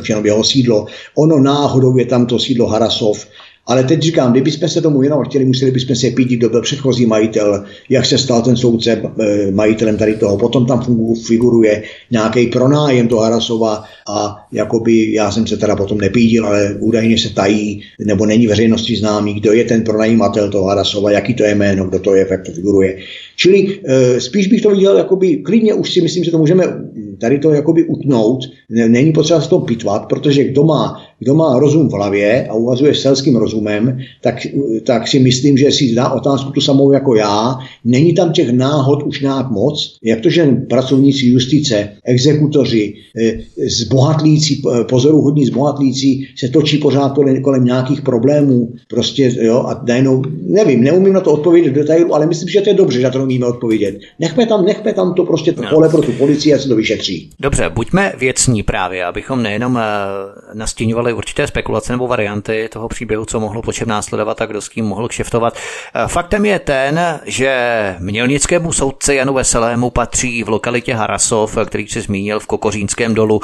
už 0.00 0.08
jenom 0.08 0.26
jeho 0.26 0.44
sídlo. 0.44 0.86
Ono 1.14 1.38
náhodou 1.40 1.96
je 1.98 2.06
tam 2.06 2.26
to 2.26 2.38
sídlo 2.38 2.66
Harasov, 2.66 3.26
ale 3.66 3.84
teď 3.84 4.02
říkám, 4.02 4.32
kdybychom 4.32 4.68
se 4.68 4.80
tomu 4.80 5.02
jenom 5.02 5.24
chtěli, 5.24 5.44
museli 5.44 5.70
bychom 5.70 5.96
se 5.96 6.10
pídit, 6.10 6.36
kdo 6.36 6.48
byl 6.48 6.62
předchozí 6.62 7.06
majitel, 7.06 7.64
jak 7.88 8.06
se 8.06 8.18
stal 8.18 8.42
ten 8.42 8.56
soudce 8.56 9.02
eh, 9.20 9.50
majitelem 9.50 9.96
tady 9.96 10.14
toho. 10.14 10.38
Potom 10.38 10.66
tam 10.66 10.86
figuruje 11.26 11.82
nějaký 12.10 12.46
pronájem 12.46 13.08
toho 13.08 13.22
Harasova 13.22 13.84
a 14.08 14.46
jakoby 14.52 15.12
já 15.12 15.30
jsem 15.30 15.46
se 15.46 15.56
teda 15.56 15.76
potom 15.76 15.98
nepídil, 15.98 16.46
ale 16.46 16.76
údajně 16.80 17.18
se 17.18 17.34
tají, 17.34 17.82
nebo 18.06 18.26
není 18.26 18.46
veřejnosti 18.46 18.96
známý, 18.96 19.34
kdo 19.34 19.52
je 19.52 19.64
ten 19.64 19.82
pronajímatel 19.82 20.50
toho 20.50 20.64
Harasova, 20.64 21.10
jaký 21.10 21.34
to 21.34 21.44
je 21.44 21.54
jméno, 21.54 21.84
kdo 21.84 21.98
to 21.98 22.14
je, 22.14 22.26
jak 22.30 22.46
to 22.46 22.52
figuruje. 22.52 22.98
Čili 23.36 23.80
e, 23.84 24.20
spíš 24.20 24.46
bych 24.46 24.62
to 24.62 24.70
viděl, 24.70 24.96
jakoby 24.96 25.36
klidně 25.36 25.74
už 25.74 25.92
si 25.92 26.00
myslím, 26.00 26.24
že 26.24 26.30
to 26.30 26.38
můžeme 26.38 26.64
tady 27.18 27.38
to 27.38 27.50
jakoby 27.50 27.84
utnout, 27.84 28.40
není 28.70 29.12
potřeba 29.12 29.40
se 29.40 29.48
to 29.48 29.60
pitvat, 29.60 30.06
protože 30.08 30.44
kdo 30.44 30.64
má, 30.64 31.02
kdo 31.18 31.34
má 31.34 31.58
rozum 31.58 31.88
v 31.88 31.92
hlavě 31.92 32.46
a 32.48 32.54
uvazuje 32.54 32.94
selským 32.94 33.36
rozumem, 33.36 33.98
tak, 34.20 34.46
tak 34.86 35.08
si 35.08 35.18
myslím, 35.18 35.58
že 35.58 35.70
si 35.70 35.94
dá 35.94 36.08
otázku 36.08 36.50
tu 36.50 36.60
samou 36.60 36.92
jako 36.92 37.14
já. 37.14 37.58
Není 37.84 38.14
tam 38.14 38.32
těch 38.32 38.52
náhod 38.52 39.02
už 39.02 39.20
nějak 39.20 39.50
moc, 39.50 39.98
jak 40.02 40.20
to, 40.20 40.30
že 40.30 40.46
pracovníci 40.68 41.26
justice, 41.26 41.88
exekutoři, 42.04 42.94
e, 43.18 43.32
zbohatlící, 43.68 44.62
pozoruhodní 44.88 45.46
zbohatlící 45.46 46.26
se 46.36 46.48
točí 46.48 46.78
pořád 46.78 47.12
kolem, 47.42 47.64
nějakých 47.64 48.02
problémů, 48.02 48.72
prostě, 48.88 49.32
jo, 49.40 49.58
a 49.68 49.84
najednou, 49.88 50.22
nevím, 50.42 50.84
neumím 50.84 51.12
na 51.12 51.20
to 51.20 51.32
odpovědět 51.32 51.70
v 51.70 51.74
detailu, 51.74 52.14
ale 52.14 52.26
myslím, 52.26 52.48
že 52.48 52.60
to 52.60 52.70
je 52.70 52.74
dobře, 52.74 53.00
že 53.00 53.10
to 53.10 53.22
umíme 53.22 53.46
odpovědět. 53.46 53.98
Nechme 54.20 54.46
tam, 54.46 54.64
nechme 54.64 54.92
tam 54.92 55.14
to 55.14 55.24
prostě 55.24 55.52
to 55.52 55.62
no. 55.62 55.68
pole 55.70 55.88
pro 55.88 56.02
tu 56.02 56.12
policii 56.12 56.54
a 56.54 56.58
se 56.58 56.68
to 56.68 56.76
vyšetří. 56.76 57.30
Dobře, 57.40 57.70
buďme 57.74 58.12
věcní 58.18 58.62
právě, 58.62 59.04
abychom 59.04 59.42
nejenom 59.42 59.78
eh, 59.78 60.54
nastíňovali 61.04 61.12
určité 61.12 61.46
spekulace 61.46 61.92
nebo 61.92 62.06
varianty 62.06 62.68
toho 62.72 62.88
příběhu, 62.88 63.24
co 63.24 63.40
mohlo 63.40 63.62
po 63.62 63.72
čem 63.72 63.88
následovat 63.88 64.40
a 64.40 64.46
kdo 64.46 64.60
s 64.60 64.68
kým 64.68 64.84
mohl 64.84 65.08
kšeftovat. 65.08 65.54
Eh, 65.56 66.08
faktem 66.08 66.44
je 66.44 66.58
ten, 66.58 67.20
že 67.24 67.96
mělnickému 67.98 68.72
soudce 68.72 69.14
Janu 69.14 69.34
Veselému 69.34 69.90
patří 69.90 70.44
v 70.44 70.48
lokalitě 70.48 70.94
Harasov, 70.94 71.58
který 71.66 71.88
se 71.88 72.00
zmínil 72.00 72.40
v 72.40 72.46
Kokořínském 72.46 73.14
dolu, 73.14 73.40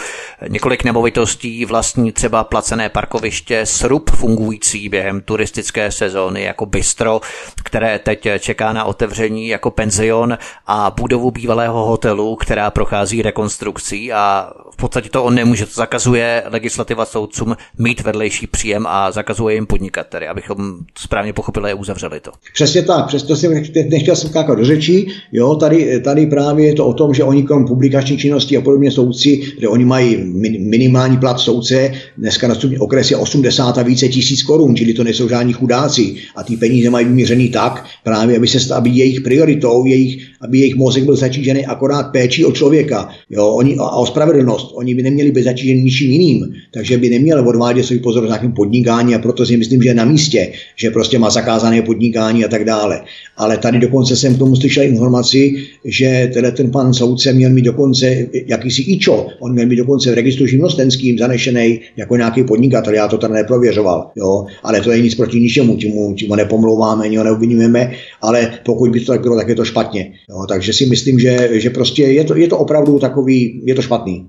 několik 0.48 0.84
nemovitostí, 0.84 1.64
vlastní 1.64 2.12
třeba 2.12 2.44
placené 2.44 2.88
parkoviště, 2.88 3.66
srub 3.66 4.10
fungující 4.10 4.88
během 4.88 5.20
turistické 5.20 5.92
sezóny 5.92 6.42
jako 6.42 6.66
bistro, 6.66 7.20
které 7.64 7.98
teď 7.98 8.28
čeká 8.38 8.72
na 8.72 8.84
otevření 8.84 9.48
jako 9.48 9.70
penzion 9.70 10.38
a 10.66 10.90
budovu 10.90 11.30
bývalého 11.30 11.86
hotelu, 11.86 12.36
která 12.36 12.70
prochází 12.70 13.22
rekonstrukcí 13.22 14.12
a 14.12 14.52
v 14.70 14.76
podstatě 14.76 15.08
to 15.08 15.24
on 15.24 15.34
nemůže. 15.34 15.66
To 15.66 15.72
zakazuje 15.74 16.42
legislativa 16.46 17.04
soudcům 17.04 17.49
mít 17.78 18.00
vedlejší 18.00 18.46
příjem 18.46 18.86
a 18.86 19.12
zakazuje 19.12 19.54
jim 19.54 19.66
podnikat, 19.66 20.06
tedy 20.06 20.28
abychom 20.28 20.78
správně 20.98 21.32
pochopili 21.32 21.72
a 21.72 21.74
uzavřeli 21.74 22.20
to. 22.20 22.30
Přesně 22.54 22.82
tak, 22.82 23.06
přesto 23.06 23.36
jsem 23.36 23.52
nechtěl 23.90 24.16
skákat 24.16 24.58
do 24.58 24.64
řečí. 24.64 25.12
Jo, 25.32 25.54
tady, 25.54 26.00
tady 26.00 26.26
právě 26.26 26.66
je 26.66 26.74
to 26.74 26.86
o 26.86 26.94
tom, 26.94 27.14
že 27.14 27.24
oni 27.24 27.42
krom 27.42 27.66
publikační 27.66 28.18
činnosti 28.18 28.56
a 28.56 28.60
podobně 28.60 28.90
soudci, 28.90 29.42
kde 29.58 29.68
oni 29.68 29.84
mají 29.84 30.16
minimální 30.58 31.16
plat 31.16 31.40
soudce, 31.40 31.92
dneska 32.18 32.48
na 32.48 32.54
okres 32.78 33.10
je 33.10 33.16
80 33.16 33.78
a 33.78 33.82
více 33.82 34.08
tisíc 34.08 34.42
korun, 34.42 34.76
čili 34.76 34.92
to 34.92 35.04
nejsou 35.04 35.28
žádní 35.28 35.52
chudáci 35.52 36.14
a 36.36 36.42
ty 36.42 36.56
peníze 36.56 36.90
mají 36.90 37.06
vyměřený 37.06 37.48
tak, 37.48 37.84
právě 38.04 38.36
aby, 38.36 38.46
se, 38.46 38.74
aby 38.74 38.90
jejich 38.90 39.20
prioritou, 39.20 39.84
jejich, 39.86 40.26
aby 40.40 40.58
jejich 40.58 40.76
mozek 40.76 41.04
byl 41.04 41.16
zatížený 41.16 41.66
akorát 41.66 42.12
péčí 42.12 42.44
o 42.44 42.52
člověka 42.52 43.08
jo, 43.30 43.48
oni, 43.48 43.76
a 43.76 43.96
o 43.96 44.06
spravedlnost. 44.06 44.72
Oni 44.74 44.94
by 44.94 45.02
neměli 45.02 45.30
být 45.32 45.44
zatíženi 45.44 45.82
ničím 45.82 46.10
jiným, 46.10 46.54
takže 46.72 46.98
by 46.98 47.10
neměli 47.40 47.56
odvádět 47.56 47.86
svůj 47.86 47.98
pozor 47.98 48.24
s 48.24 48.26
nějakým 48.26 48.52
podnikání 48.52 49.14
a 49.14 49.18
proto 49.18 49.46
si 49.46 49.56
myslím, 49.56 49.82
že 49.82 49.88
je 49.88 49.94
na 49.94 50.04
místě, 50.04 50.52
že 50.76 50.90
prostě 50.90 51.18
má 51.18 51.30
zakázané 51.30 51.82
podnikání 51.82 52.44
a 52.44 52.48
tak 52.48 52.64
dále. 52.64 53.00
Ale 53.36 53.58
tady 53.58 53.78
dokonce 53.78 54.16
jsem 54.16 54.34
k 54.34 54.38
tomu 54.38 54.56
slyšel 54.56 54.84
informaci, 54.84 55.66
že 55.84 56.30
tenhle 56.32 56.52
ten 56.52 56.70
pan 56.70 56.94
soudce 56.94 57.32
měl 57.32 57.50
mít 57.50 57.64
dokonce 57.64 58.26
jakýsi 58.46 58.82
ičo, 58.82 59.28
on 59.40 59.52
měl 59.52 59.66
mít 59.66 59.76
dokonce 59.76 60.10
v 60.10 60.14
registru 60.14 60.46
živnostenským 60.46 61.18
zanešený 61.18 61.80
jako 61.96 62.16
nějaký 62.16 62.44
podnikatel, 62.44 62.94
já 62.94 63.08
to 63.08 63.18
tady 63.18 63.34
neprověřoval, 63.34 64.10
jo, 64.16 64.46
ale 64.62 64.80
to 64.80 64.92
je 64.92 65.02
nic 65.02 65.14
proti 65.14 65.40
ničemu, 65.40 65.76
tím, 65.76 66.14
tím 66.14 66.30
ho 66.30 66.36
nepomlouváme, 66.36 67.04
ani 67.04 67.16
ho 67.16 67.24
neobvinujeme, 67.24 67.92
ale 68.22 68.52
pokud 68.64 68.90
by 68.90 69.00
to 69.00 69.12
tak 69.12 69.20
bylo, 69.20 69.36
tak 69.36 69.48
je 69.48 69.54
to 69.54 69.64
špatně. 69.64 70.12
Jo, 70.30 70.46
takže 70.48 70.72
si 70.72 70.86
myslím, 70.86 71.18
že, 71.18 71.48
že 71.52 71.70
prostě 71.70 72.02
je 72.02 72.24
to, 72.24 72.36
je 72.36 72.48
to 72.48 72.58
opravdu 72.58 72.98
takový, 72.98 73.62
je 73.64 73.74
to 73.74 73.82
špatný. 73.82 74.26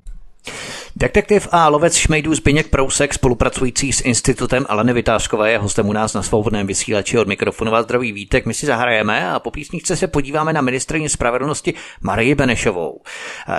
Detektiv 0.96 1.48
a 1.50 1.68
lovec 1.68 1.96
šmejdů 1.96 2.34
Zbyněk 2.34 2.68
Prousek, 2.68 3.14
spolupracující 3.14 3.92
s 3.92 4.00
institutem 4.00 4.66
Aleny 4.68 4.92
Vytářkové, 4.92 5.52
je 5.52 5.58
hostem 5.58 5.88
u 5.88 5.92
nás 5.92 6.14
na 6.14 6.22
svobodném 6.22 6.66
vysílači 6.66 7.18
od 7.18 7.28
mikrofonu 7.28 7.70
vás 7.70 7.84
zdraví 7.84 8.12
vítek. 8.12 8.46
My 8.46 8.54
si 8.54 8.66
zahrajeme 8.66 9.30
a 9.30 9.38
po 9.38 9.50
písničce 9.50 9.96
se 9.96 10.06
podíváme 10.06 10.52
na 10.52 10.60
ministrině 10.60 11.08
spravedlnosti 11.08 11.74
Marii 12.00 12.34
Benešovou, 12.34 13.00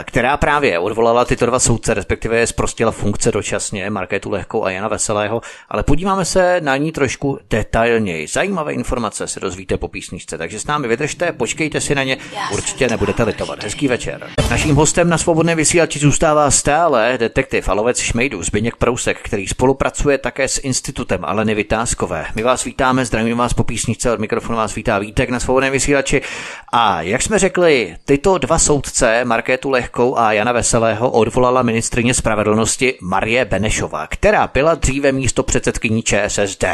která 0.03 0.37
právě 0.37 0.79
odvolala 0.79 1.25
tyto 1.25 1.45
dva 1.45 1.59
soudce, 1.59 1.93
respektive 1.93 2.47
zprostila 2.47 2.91
funkce 2.91 3.31
dočasně 3.31 3.89
Markétu 3.89 4.29
Lehkou 4.29 4.63
a 4.63 4.71
Jana 4.71 4.87
Veselého, 4.87 5.41
ale 5.69 5.83
podíváme 5.83 6.25
se 6.25 6.61
na 6.61 6.77
ní 6.77 6.91
trošku 6.91 7.39
detailněji. 7.49 8.27
Zajímavé 8.27 8.73
informace 8.73 9.27
se 9.27 9.39
dozvíte 9.39 9.77
po 9.77 9.87
písničce, 9.87 10.37
takže 10.37 10.59
s 10.59 10.67
námi 10.67 10.87
vydržte, 10.87 11.31
počkejte 11.31 11.81
si 11.81 11.95
na 11.95 12.03
ně, 12.03 12.17
určitě 12.53 12.87
nebudete 12.87 13.23
litovat. 13.23 13.63
Hezký 13.63 13.87
večer. 13.87 14.27
Naším 14.49 14.75
hostem 14.75 15.09
na 15.09 15.17
svobodném 15.17 15.57
vysílači 15.57 15.99
zůstává 15.99 16.51
stále 16.51 17.17
detektiv 17.23 17.69
a 17.69 17.73
lovec 17.73 17.99
šmejdů 17.99 18.43
Zbyněk 18.43 18.75
Prousek, 18.75 19.19
který 19.21 19.47
spolupracuje 19.47 20.17
také 20.17 20.47
s 20.47 20.57
institutem 20.63 21.25
Aleny 21.25 21.55
Vytázkové. 21.55 22.25
My 22.35 22.43
vás 22.43 22.63
vítáme, 22.63 23.05
zdravím 23.05 23.37
vás 23.37 23.53
po 23.53 23.63
písničce, 23.63 24.11
od 24.11 24.19
mikrofonu 24.19 24.57
vás 24.57 24.75
vítá 24.75 24.99
Vítek 24.99 25.29
na 25.29 25.39
svobodném 25.39 25.71
vysílači. 25.71 26.21
A 26.71 27.01
jak 27.01 27.21
jsme 27.21 27.39
řekli, 27.39 27.95
tyto 28.05 28.37
dva 28.37 28.59
soudce, 28.59 29.25
Markétu 29.25 29.69
Lehkou 29.69 30.17
a 30.17 30.33
Jana 30.33 30.51
Veselého, 30.51 31.11
odvolala 31.11 31.61
ministrině 31.61 32.13
spravedlnosti 32.13 32.97
Marie 33.01 33.45
Benešová, 33.45 34.07
která 34.07 34.47
byla 34.53 34.75
dříve 34.75 35.11
místo 35.11 35.43
předsedkyní 35.43 36.03
ČSSD. 36.03 36.65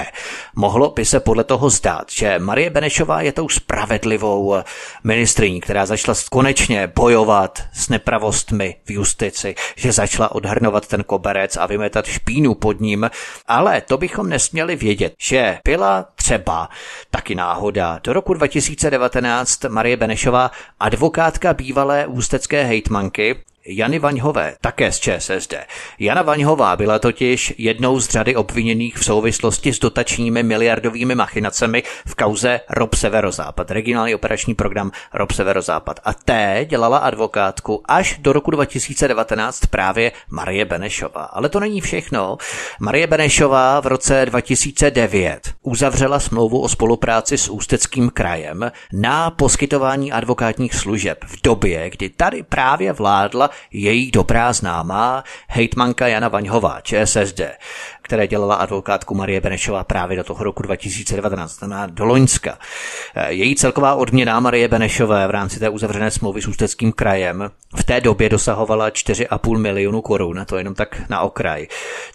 Mohlo 0.56 0.90
by 0.90 1.06
se 1.06 1.20
podle 1.20 1.44
toho 1.44 1.70
zdát, 1.70 2.12
že 2.12 2.40
Marie 2.40 2.70
Benešová 2.70 3.22
je 3.22 3.32
tou 3.32 3.50
spravedlivou 3.50 4.56
ministriní, 5.04 5.62
která 5.62 5.86
začala 5.86 6.18
konečně 6.32 6.92
bojovat 6.96 7.64
s 7.74 7.90
nepravostmi 7.90 8.76
v 8.86 8.92
justici, 8.92 9.56
že 9.76 9.92
začala 9.92 10.36
odhrnovat 10.40 10.88
ten 10.88 11.04
koberec 11.04 11.58
a 11.58 11.66
vymetat 11.66 12.06
špínu 12.06 12.56
pod 12.56 12.80
ním, 12.80 13.10
ale 13.48 13.82
to 13.82 13.98
bychom 13.98 14.30
nesměli 14.30 14.76
vědět, 14.76 15.14
že 15.20 15.60
byla 15.66 16.06
třeba 16.16 16.70
taky 17.12 17.36
náhoda. 17.36 18.00
Do 18.04 18.14
roku 18.14 18.34
2019 18.34 19.64
Marie 19.64 19.98
Benešová, 19.98 20.52
advokátka 20.80 21.54
bývalé 21.54 22.08
ústecké 22.08 22.64
hejtmanky, 22.64 23.36
Jany 23.66 24.00
Vaňhové, 24.00 24.56
také 24.62 24.92
z 24.92 25.00
ČSSD. 25.00 25.54
Jana 26.00 26.22
Vaňhová 26.22 26.76
byla 26.76 27.00
totiž 27.00 27.54
jednou 27.58 28.00
z 28.00 28.10
řady 28.10 28.36
obviněných 28.36 28.98
v 28.98 29.06
souvislosti 29.06 29.74
s 29.74 29.80
dotačními 29.80 30.44
miliardovými 30.44 31.16
machinacemi 31.16 31.84
v 32.08 32.16
kauze 32.16 32.62
Rob 32.70 32.96
Severozápad, 32.96 33.72
regionální 33.72 34.16
operační 34.16 34.56
program 34.56 34.92
Rob 35.14 35.32
Severozápad. 35.32 36.00
A 36.04 36.14
té 36.14 36.66
dělala 36.70 36.98
advokátku 36.98 37.82
až 37.86 38.18
do 38.20 38.34
roku 38.34 38.52
2019 38.52 39.66
právě 39.66 40.12
Marie 40.30 40.66
Benešová. 40.66 41.24
Ale 41.24 41.50
to 41.50 41.60
není 41.60 41.82
všechno. 41.82 42.38
Marie 42.80 43.08
Benešová 43.08 43.80
v 43.80 43.88
roce 43.88 44.26
2009 44.26 45.54
uzavřela 45.62 46.20
smlouvu 46.20 46.62
o 46.62 46.70
spolupráci 46.70 47.38
s 47.38 47.50
Ústeckým 47.50 48.10
krajem 48.10 48.72
na 48.94 49.32
poskytování 49.32 50.12
advokátních 50.12 50.76
služeb 50.76 51.18
v 51.28 51.42
době, 51.44 51.90
kdy 51.90 52.10
tady 52.10 52.44
právě 52.44 52.94
vládla 52.94 53.49
její 53.72 54.12
dobrá 54.12 54.54
známá 54.54 55.24
hejtmanka 55.48 56.08
Jana 56.08 56.28
Vaňhová, 56.28 56.82
ČSSD 56.82 57.42
které 58.10 58.28
dělala 58.28 58.56
advokátku 58.56 59.16
Marie 59.16 59.42
Benešová 59.42 59.84
právě 59.84 60.18
do 60.18 60.24
toho 60.24 60.44
roku 60.44 60.64
2019, 60.64 61.52
znamená 61.52 61.88
do 61.88 62.06
Loňska. 62.06 62.58
Eh, 63.16 63.34
její 63.34 63.56
celková 63.56 63.96
odměna 63.96 64.40
Marie 64.40 64.68
Benešové 64.68 65.28
v 65.28 65.30
rámci 65.30 65.60
té 65.60 65.70
uzavřené 65.70 66.12
smlouvy 66.12 66.42
s 66.42 66.48
Ústeckým 66.48 66.92
krajem 66.92 67.52
v 67.76 67.84
té 67.84 68.02
době 68.02 68.30
dosahovala 68.30 68.90
4,5 68.90 69.58
milionu 69.58 70.02
korun, 70.02 70.46
to 70.46 70.58
jenom 70.58 70.76
tak 70.76 71.10
na 71.10 71.22
okraj. 71.22 71.68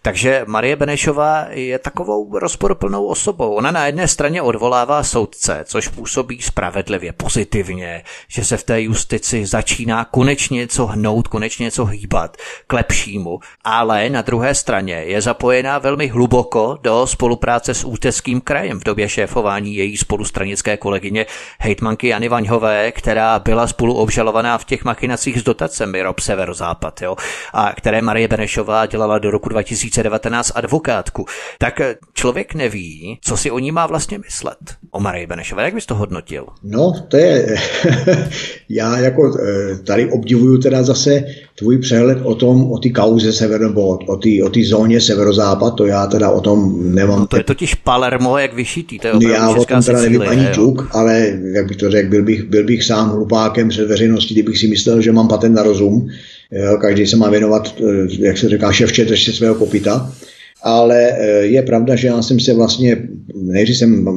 Takže 0.03 0.45
Marie 0.47 0.77
Benešová 0.77 1.47
je 1.51 1.79
takovou 1.79 2.39
rozporuplnou 2.39 3.07
osobou. 3.07 3.55
Ona 3.55 3.71
na 3.71 3.87
jedné 3.87 4.09
straně 4.09 4.43
odvolává 4.43 5.03
soudce, 5.03 5.65
což 5.65 5.89
působí 5.89 6.43
spravedlivě, 6.43 7.13
pozitivně, 7.13 8.03
že 8.29 8.45
se 8.45 8.57
v 8.57 8.63
té 8.63 8.83
justici 8.83 9.47
začíná 9.47 10.05
konečně 10.05 10.57
něco 10.57 10.87
hnout, 10.87 11.29
konečně 11.29 11.65
něco 11.65 11.85
hýbat 11.85 12.37
k 12.67 12.73
lepšímu, 12.73 13.41
ale 13.65 14.11
na 14.11 14.23
druhé 14.23 14.55
straně 14.55 14.95
je 14.95 15.23
zapojená 15.23 15.79
velmi 15.85 16.09
hluboko 16.09 16.79
do 16.83 17.07
spolupráce 17.07 17.75
s 17.75 17.85
Ústeckým 17.85 18.41
krajem 18.41 18.81
v 18.81 18.85
době 18.85 19.09
šéfování 19.09 19.77
její 19.77 19.97
spolustranické 19.97 20.77
kolegyně 20.77 21.27
hejtmanky 21.59 22.09
Jany 22.09 22.29
Vaňhové, 22.29 22.93
která 22.93 23.39
byla 23.39 23.67
spolu 23.67 23.95
obžalovaná 23.95 24.59
v 24.59 24.65
těch 24.65 24.85
machinacích 24.85 25.41
s 25.41 25.43
dotacemi 25.43 26.03
Rob 26.03 26.21
Severozápad, 26.21 27.03
jo, 27.03 27.17
a 27.53 27.73
které 27.77 28.03
Marie 28.03 28.29
Benešová 28.29 28.87
dělala 28.87 29.19
do 29.19 29.31
roku 29.31 29.49
2019 29.49 30.53
advokátku. 30.55 31.27
Tak 31.59 31.81
člověk 32.15 32.55
neví, 32.55 33.19
co 33.21 33.37
si 33.37 33.51
o 33.51 33.59
ní 33.59 33.73
má 33.73 33.87
vlastně 33.87 34.19
myslet. 34.19 34.59
O 34.91 35.01
Marie 35.01 35.27
Benešové, 35.27 35.65
jak 35.65 35.75
bys 35.75 35.87
to 35.87 35.95
hodnotil? 35.95 36.47
No, 36.63 36.93
to 37.09 37.17
je, 37.17 37.57
já 38.69 38.99
jako 38.99 39.39
eh, 39.39 39.79
tady 39.79 40.11
obdivuju 40.11 40.59
teda 40.59 40.83
zase 40.83 41.25
tvůj 41.59 41.79
přehled 41.79 42.19
o 42.23 42.35
tom, 42.35 42.73
o 42.73 42.79
ty 42.79 42.91
kauze 42.91 43.33
sever, 43.33 43.61
nebo 43.61 43.99
o 44.07 44.17
té 44.17 44.29
o 44.45 44.51
zóně 44.65 45.01
severozápad, 45.01 45.74
to 45.75 45.87
já 45.87 46.07
teda 46.07 46.31
o 46.31 46.41
tom 46.41 46.75
nemám. 46.95 47.21
No 47.21 47.27
to 47.27 47.37
je 47.37 47.45
totiž 47.45 47.75
Palermo 47.75 48.39
jak 48.39 48.55
vyšitý, 48.55 48.99
to 48.99 49.07
je 49.07 49.33
Já 49.33 49.49
o 49.49 49.65
tom 49.65 49.83
teda 49.83 50.01
nevím 50.01 50.23
ani 50.23 50.47
tuk, 50.55 50.89
ale 50.91 51.39
jak 51.55 51.67
bych 51.67 51.77
to 51.77 51.91
řekl, 51.91 52.11
byl 52.11 52.23
bych, 52.23 52.43
byl 52.43 52.65
bych 52.65 52.85
sám 52.85 53.11
hlupákem 53.11 53.69
před 53.69 53.89
veřejností, 53.89 54.35
kdybych 54.35 54.59
si 54.59 54.69
myslel, 54.69 55.01
že 55.01 55.13
mám 55.13 55.29
patent 55.29 55.57
na 55.57 55.63
rozum. 55.63 56.09
Jo, 56.51 56.79
každý 56.81 57.07
se 57.07 57.17
má 57.17 57.31
věnovat, 57.31 57.75
eh, 57.81 58.07
jak 58.19 58.39
se 58.39 58.49
říká, 58.49 58.73
ševče 58.73 59.05
držte 59.05 59.33
svého 59.33 59.55
kopita 59.55 60.13
ale 60.65 61.13
eh, 61.13 61.47
je 61.47 61.63
pravda, 61.63 61.97
že 61.97 62.09
já 62.09 62.23
jsem 62.23 62.41
se 62.41 62.55
vlastně, 62.55 62.97
nejdřív 63.35 63.77
jsem 63.77 64.09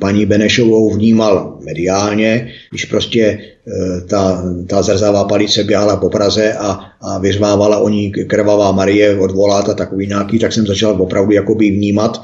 paní 0.00 0.26
Benešovou 0.26 0.94
vnímal 0.94 1.58
mediálně, 1.64 2.48
když 2.70 2.84
prostě 2.84 3.22
eh, 3.22 4.00
ta, 4.00 4.44
ta 4.66 4.82
zrzavá 4.82 5.24
palice 5.24 5.64
běhala 5.64 5.96
po 5.96 6.10
Praze 6.10 6.52
a, 6.52 6.80
a 7.00 7.18
vyřvávala 7.18 7.78
o 7.78 7.88
ní 7.88 8.12
krvavá 8.12 8.72
Marie 8.72 9.18
odvolat 9.18 9.68
a 9.68 9.74
takový 9.74 10.06
nějaký, 10.06 10.38
tak 10.38 10.52
jsem 10.52 10.66
začal 10.66 11.02
opravdu 11.02 11.32
jakoby 11.32 11.70
vnímat, 11.70 12.22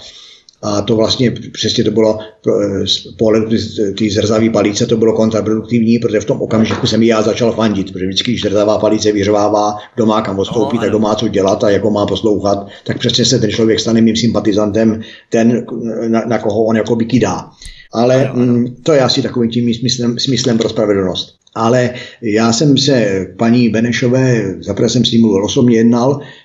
a 0.64 0.82
to 0.82 0.96
vlastně 0.96 1.30
přesně 1.30 1.84
to 1.84 1.90
bylo 1.90 2.18
eh, 2.18 2.86
z 2.86 2.98
pohledu 2.98 3.50
té 3.98 4.04
zrzavé 4.10 4.50
palice 4.50 4.86
to 4.86 4.96
bylo 4.96 5.12
kontraproduktivní, 5.12 5.98
protože 5.98 6.20
v 6.20 6.24
tom 6.24 6.42
okamžiku 6.42 6.86
jsem 6.86 7.02
já 7.02 7.22
začal 7.22 7.52
fandit, 7.52 7.92
protože 7.92 8.06
vždycky, 8.06 8.30
když 8.30 8.42
zrzavá 8.42 8.78
palice 8.78 9.12
vyřvává, 9.12 9.76
kdo 9.94 10.06
má 10.06 10.22
kam 10.22 10.38
odstoupit, 10.38 10.76
no, 10.76 10.80
tak 10.80 10.88
kdo 10.88 10.98
má 10.98 11.14
co 11.14 11.28
dělat 11.28 11.64
a 11.64 11.70
jako 11.70 11.90
má 11.90 12.06
poslouchat, 12.06 12.66
tak 12.84 12.98
přesně 12.98 13.24
se 13.24 13.38
ten 13.38 13.50
člověk 13.50 13.80
stane 13.80 14.00
mým 14.00 14.16
sympatizantem, 14.16 15.00
ten, 15.30 15.66
na, 16.08 16.24
na 16.24 16.38
koho 16.38 16.64
on 16.64 16.76
jako 16.76 16.96
kydá. 16.96 17.50
Ale 17.92 18.28
ano. 18.28 18.44
Mm, 18.44 18.76
to 18.82 18.92
je 18.92 19.00
asi 19.00 19.22
takovým 19.22 19.50
tím 19.50 19.74
smyslem, 19.74 20.18
smyslem 20.18 20.58
pro 20.58 20.68
spravedlnost. 20.68 21.34
Ale 21.54 21.94
já 22.22 22.52
jsem 22.52 22.78
se 22.78 23.26
paní 23.38 23.68
Benešové, 23.68 24.54
zaprvé 24.60 24.88
jsem 24.88 25.04
s 25.04 25.12
ním 25.12 25.20
mluvil 25.20 25.44
osobně 25.44 25.76
jednal, 25.76 26.20
Eh, 26.20 26.43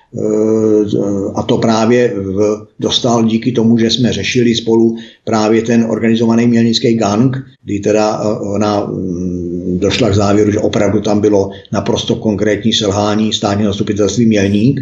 a 1.34 1.42
to 1.42 1.58
právě 1.58 2.12
v, 2.16 2.66
dostal 2.80 3.24
díky 3.24 3.52
tomu, 3.52 3.78
že 3.78 3.90
jsme 3.90 4.12
řešili 4.12 4.54
spolu 4.54 4.96
právě 5.24 5.62
ten 5.62 5.84
organizovaný 5.84 6.46
mělnický 6.46 6.94
gang, 6.94 7.36
kdy 7.64 7.78
teda 7.78 8.20
eh, 8.22 8.38
ona 8.54 8.84
mm, 8.84 9.78
došla 9.80 10.10
k 10.10 10.14
závěru, 10.14 10.50
že 10.52 10.58
opravdu 10.58 11.00
tam 11.00 11.20
bylo 11.20 11.50
naprosto 11.72 12.16
konkrétní 12.16 12.72
selhání 12.72 13.32
státního 13.32 13.70
zastupitelství 13.70 14.26
Mělník 14.26 14.80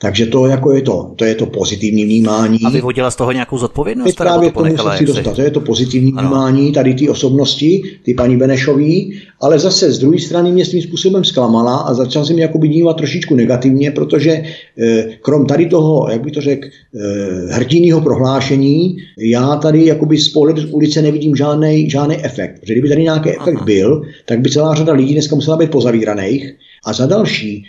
takže 0.00 0.26
to 0.26 0.46
jako 0.46 0.72
je 0.72 0.82
to, 0.82 1.12
to 1.16 1.24
je 1.24 1.34
to 1.34 1.46
pozitivní 1.46 2.04
vnímání. 2.04 2.58
A 2.64 2.70
vyvodila 2.70 3.10
z 3.10 3.16
toho 3.16 3.32
nějakou 3.32 3.58
zodpovědnost? 3.58 4.06
Teď 4.06 4.16
právě 4.16 4.52
to 4.52 4.64
tomu 4.64 4.76
se 4.76 5.04
dostat. 5.04 5.36
To 5.36 5.42
je 5.42 5.50
to 5.50 5.60
pozitivní 5.60 6.12
ano. 6.16 6.28
vnímání 6.28 6.72
tady 6.72 6.94
ty 6.94 7.08
osobnosti, 7.08 7.82
ty 8.02 8.14
paní 8.14 8.36
Benešový, 8.36 9.20
ale 9.40 9.58
zase 9.58 9.92
z 9.92 9.98
druhé 9.98 10.18
strany 10.18 10.52
mě 10.52 10.64
svým 10.64 10.82
způsobem 10.82 11.24
zklamala 11.24 11.76
a 11.76 11.94
začal 11.94 12.24
jsem 12.24 12.38
jakoby 12.38 12.68
dívat 12.68 12.96
trošičku 12.96 13.34
negativně, 13.34 13.90
protože 13.90 14.42
eh, 14.78 15.08
krom 15.22 15.46
tady 15.46 15.66
toho, 15.66 16.08
jak 16.10 16.22
by 16.22 16.30
to 16.30 16.40
řekl, 16.40 16.68
eh, 16.68 17.52
hrdinného 17.52 18.00
prohlášení, 18.00 18.96
já 19.18 19.56
tady 19.56 19.86
jakoby 19.86 20.18
z 20.18 20.28
pohledu 20.28 20.60
z 20.60 20.64
ulice 20.64 21.02
nevidím 21.02 21.36
žádný, 21.36 21.90
žádný 21.90 22.16
efekt. 22.16 22.60
Protože 22.60 22.72
kdyby 22.72 22.88
tady 22.88 23.02
nějaký 23.02 23.30
efekt 23.30 23.56
Aha. 23.56 23.64
byl, 23.64 24.02
tak 24.26 24.40
by 24.40 24.50
celá 24.50 24.74
řada 24.74 24.92
lidí 24.92 25.12
dneska 25.12 25.34
musela 25.34 25.56
být 25.56 25.70
pozavíraných 25.70 26.54
a 26.88 26.92
za 26.92 27.06
další, 27.06 27.64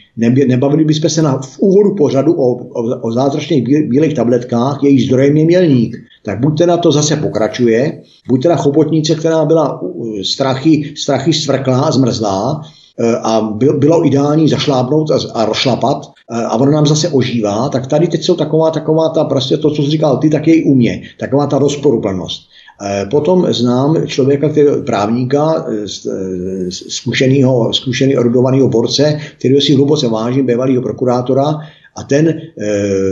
nebavili 0.47 0.85
bychom 0.85 1.09
se 1.09 1.21
na, 1.21 1.37
v 1.37 1.59
úvodu 1.59 1.95
pořadu 1.95 2.33
o, 2.33 2.55
o, 2.55 2.99
o 3.01 3.11
zázračných 3.11 3.63
bílých 3.63 4.13
tabletkách, 4.13 4.83
jejich 4.83 5.03
zdrojem 5.05 5.37
je 5.37 5.45
mělník. 5.45 5.97
Tak 6.23 6.39
buď 6.39 6.57
teda 6.57 6.77
to 6.77 6.91
zase 6.91 7.15
pokračuje, 7.15 8.01
buď 8.27 8.43
teda 8.43 8.55
chobotnice, 8.55 9.15
která 9.15 9.45
byla 9.45 9.81
strachy, 10.23 10.93
strachy 10.97 11.33
stvrklá 11.33 11.79
a 11.81 11.91
zmrzlá, 11.91 12.61
e, 12.99 13.17
a 13.17 13.41
bylo 13.77 14.05
ideální 14.05 14.49
zašlápnout 14.49 15.11
a 15.33 15.45
rozšlapat 15.45 15.97
e, 16.05 16.43
a 16.43 16.55
ono 16.55 16.71
nám 16.71 16.85
zase 16.85 17.09
ožívá, 17.09 17.69
tak 17.69 17.87
tady 17.87 18.07
teď 18.07 18.23
jsou 18.23 18.35
taková, 18.35 18.71
taková 18.71 19.09
ta, 19.09 19.23
prostě 19.23 19.57
to, 19.57 19.71
co 19.71 19.83
jsi 19.83 19.89
říkal 19.89 20.17
ty, 20.17 20.29
tak 20.29 20.47
jej 20.47 20.63
umě, 20.71 21.01
taková 21.19 21.47
ta 21.47 21.57
rozporuplnost. 21.57 22.41
Eh, 22.81 23.05
potom 23.11 23.47
znám 23.49 24.07
člověka, 24.07 24.49
který, 24.49 24.67
právníka, 24.85 25.65
eh, 25.67 25.83
eh, 25.83 26.71
zkušeného, 26.71 27.73
zkušený 27.73 28.17
erudovaného 28.17 28.69
borce, 28.69 29.19
který 29.39 29.61
si 29.61 29.73
hluboce 29.73 30.07
vážím, 30.07 30.45
bývalého 30.45 30.81
prokurátora, 30.81 31.55
a 31.95 32.03
ten 32.03 32.41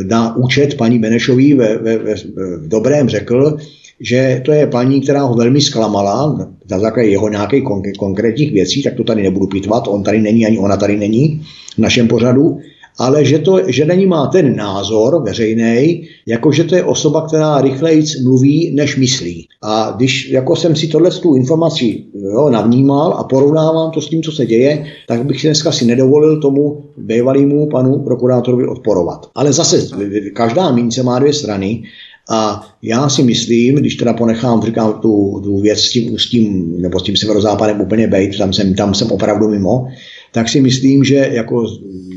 na 0.07 0.35
účet 0.35 0.77
paní 0.77 0.99
Benešový 0.99 1.53
ve, 1.53 1.77
ve, 1.77 1.98
ve, 1.98 2.15
v 2.57 2.68
dobrém 2.68 3.10
řekl, 3.10 3.57
že 3.99 4.41
to 4.45 4.52
je 4.52 4.68
paní, 4.68 5.02
která 5.02 5.23
ho 5.23 5.35
velmi 5.35 5.61
zklamala 5.61 6.48
na 6.72 6.80
základě 6.80 7.10
jeho 7.10 7.30
nějakých 7.30 7.64
konkrétních 7.99 8.52
věcí, 8.52 8.84
tak 8.84 8.94
to 8.94 9.03
tady 9.03 9.23
nebudu 9.23 9.48
pitvat, 9.48 9.88
on 9.88 10.03
tady 10.03 10.22
není, 10.22 10.45
ani 10.45 10.60
ona 10.60 10.77
tady 10.77 10.98
není 10.98 11.41
v 11.76 11.77
našem 11.77 12.07
pořadu, 12.07 12.60
ale 12.98 13.26
že, 13.26 13.40
to, 13.40 13.60
že 13.68 13.86
na 13.86 13.94
ní 13.94 14.06
má 14.06 14.28
ten 14.28 14.56
názor 14.56 15.24
veřejný, 15.26 16.07
jako 16.26 16.52
že 16.52 16.64
to 16.64 16.76
je 16.76 16.84
osoba, 16.84 17.28
která 17.28 17.61
rychleji 17.61 18.03
mluví, 18.24 18.72
než 18.76 18.98
myslí. 18.98 19.48
A 19.64 19.94
když 19.98 20.30
jako 20.30 20.56
jsem 20.56 20.76
si 20.76 20.88
tohle 20.88 21.11
tu 21.11 21.36
informaci 21.36 22.03
jo, 22.34 22.49
navnímal 22.49 23.14
a 23.14 23.24
porovnávám 23.24 23.91
to 23.91 24.02
s 24.02 24.10
tím, 24.10 24.24
co 24.24 24.32
se 24.32 24.45
děje, 24.45 24.86
tak 25.07 25.26
bych 25.26 25.41
si 25.41 25.48
dneska 25.48 25.72
si 25.72 25.86
nedovolil 25.86 26.41
tomu 26.41 26.84
bývalému 26.98 27.69
panu 27.69 27.99
prokurátorovi 27.99 28.68
odporovat. 28.68 29.30
Ale 29.36 29.53
zase 29.53 29.88
každá 30.34 30.72
mince 30.72 31.03
má 31.03 31.19
dvě 31.19 31.34
strany 31.34 31.84
a 32.30 32.68
já 32.82 33.10
si 33.10 33.24
myslím, 33.24 33.76
když 33.76 33.95
teda 33.95 34.14
ponechám, 34.14 34.61
říkám 34.61 34.94
tu, 34.94 35.41
tu 35.44 35.60
věc 35.60 35.80
s 35.80 35.90
tím 35.90 36.14
ústím, 36.14 36.76
nebo 36.82 36.99
s 36.99 37.03
tím 37.03 37.18
severozápadem 37.18 37.82
úplně 37.82 38.07
bejt, 38.07 38.38
tam 38.38 38.53
jsem, 38.53 38.74
tam 38.74 38.94
jsem 38.94 39.11
opravdu 39.11 39.48
mimo, 39.49 39.88
tak 40.32 40.49
si 40.49 40.61
myslím, 40.61 41.03
že 41.03 41.30
jako 41.32 41.65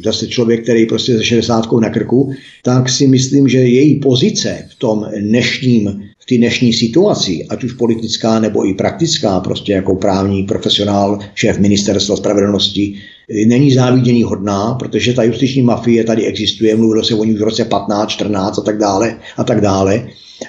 zase 0.04 0.26
člověk, 0.26 0.62
který 0.62 0.86
prostě 0.86 1.16
ze 1.16 1.24
60 1.24 1.72
na 1.80 1.90
krku, 1.90 2.32
tak 2.62 2.88
si 2.88 3.06
myslím, 3.06 3.48
že 3.48 3.58
její 3.58 4.00
pozice 4.00 4.66
v 4.70 4.74
tom 4.78 5.06
dnešním 5.20 6.02
v 6.18 6.26
té 6.26 6.36
dnešní 6.36 6.72
situaci, 6.72 7.46
ať 7.48 7.64
už 7.64 7.72
politická 7.72 8.40
nebo 8.40 8.68
i 8.68 8.74
praktická, 8.74 9.40
prostě 9.40 9.72
jako 9.72 9.96
právní 9.96 10.42
profesionál, 10.42 11.18
šéf 11.34 11.58
ministerstva 11.58 12.16
spravedlnosti, 12.16 12.94
není 13.46 13.72
závidění 13.72 14.22
hodná, 14.22 14.74
protože 14.74 15.12
ta 15.12 15.22
justiční 15.22 15.62
mafie 15.62 16.04
tady 16.04 16.26
existuje, 16.26 16.76
mluvilo 16.76 17.04
se 17.04 17.14
o 17.14 17.24
ní 17.24 17.34
v 17.34 17.42
roce 17.42 17.64
15, 17.64 18.08
14 18.08 18.58
a 18.58 18.62
tak 18.62 18.78
dále 18.78 19.16
a 19.36 19.44
tak 19.44 19.60
dále. 19.60 20.06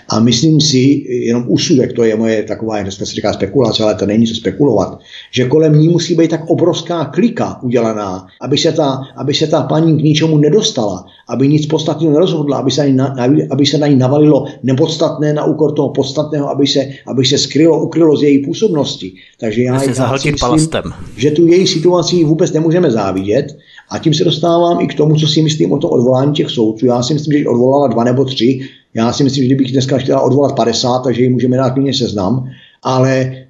A 0.09 0.19
myslím 0.19 0.61
si, 0.61 1.05
jenom 1.09 1.43
úsudek, 1.47 1.93
to 1.93 2.03
je 2.03 2.15
moje 2.15 2.43
taková, 2.43 2.81
dneska 2.81 3.05
se 3.05 3.15
říká 3.15 3.33
spekulace, 3.33 3.83
ale 3.83 3.95
to 3.95 4.05
není 4.05 4.27
co 4.27 4.35
spekulovat, 4.35 4.99
že 5.31 5.45
kolem 5.45 5.79
ní 5.79 5.87
musí 5.87 6.15
být 6.15 6.29
tak 6.29 6.49
obrovská 6.49 7.05
klika 7.05 7.63
udělaná, 7.63 8.27
aby 8.41 8.57
se 8.57 8.71
ta, 8.71 9.01
aby 9.17 9.33
se 9.33 9.47
ta 9.47 9.61
paní 9.61 9.97
k 9.97 10.03
ničemu 10.03 10.37
nedostala, 10.37 11.05
aby 11.27 11.47
nic 11.47 11.65
podstatného 11.65 12.13
nerozhodla, 12.13 12.57
aby 12.57 12.71
se, 12.71 12.93
na, 12.93 13.15
aby 13.49 13.65
se 13.65 13.77
na 13.77 13.87
ní 13.87 13.95
navalilo 13.95 14.45
nepodstatné 14.63 15.33
na 15.33 15.45
úkor 15.45 15.71
toho 15.71 15.89
podstatného, 15.89 16.49
aby 16.49 16.67
se, 16.67 16.89
aby 17.07 17.25
se 17.25 17.37
skrylo, 17.37 17.83
ukrylo 17.83 18.17
z 18.17 18.23
její 18.23 18.45
působnosti. 18.45 19.13
Takže 19.39 19.63
já, 19.63 19.73
já 19.83 20.17
si 20.17 20.31
myslím, 20.31 20.93
že 21.17 21.31
tu 21.31 21.47
její 21.47 21.67
situaci 21.67 22.23
vůbec 22.23 22.53
nemůžeme 22.71 22.91
závidět 22.91 23.57
a 23.89 23.97
tím 23.97 24.13
se 24.13 24.23
dostávám 24.23 24.81
i 24.81 24.87
k 24.87 24.93
tomu, 24.93 25.15
co 25.15 25.27
si 25.27 25.41
myslím 25.41 25.71
o 25.71 25.77
tom 25.77 25.91
odvolání 25.91 26.33
těch 26.33 26.49
soudců. 26.49 26.85
Já 26.85 27.03
si 27.03 27.13
myslím, 27.13 27.39
že 27.39 27.47
odvolala 27.47 27.87
dva 27.87 28.03
nebo 28.03 28.25
tři, 28.25 28.59
já 28.93 29.13
si 29.13 29.23
myslím, 29.23 29.43
že 29.43 29.47
kdybych 29.47 29.71
dneska 29.71 29.97
chtěla 29.97 30.21
odvolat 30.21 30.55
50, 30.55 30.99
takže 30.99 31.23
ji 31.23 31.29
můžeme 31.29 31.57
dát 31.57 31.69
klidně 31.69 31.93
seznam. 31.93 32.49
Ale 32.83 33.40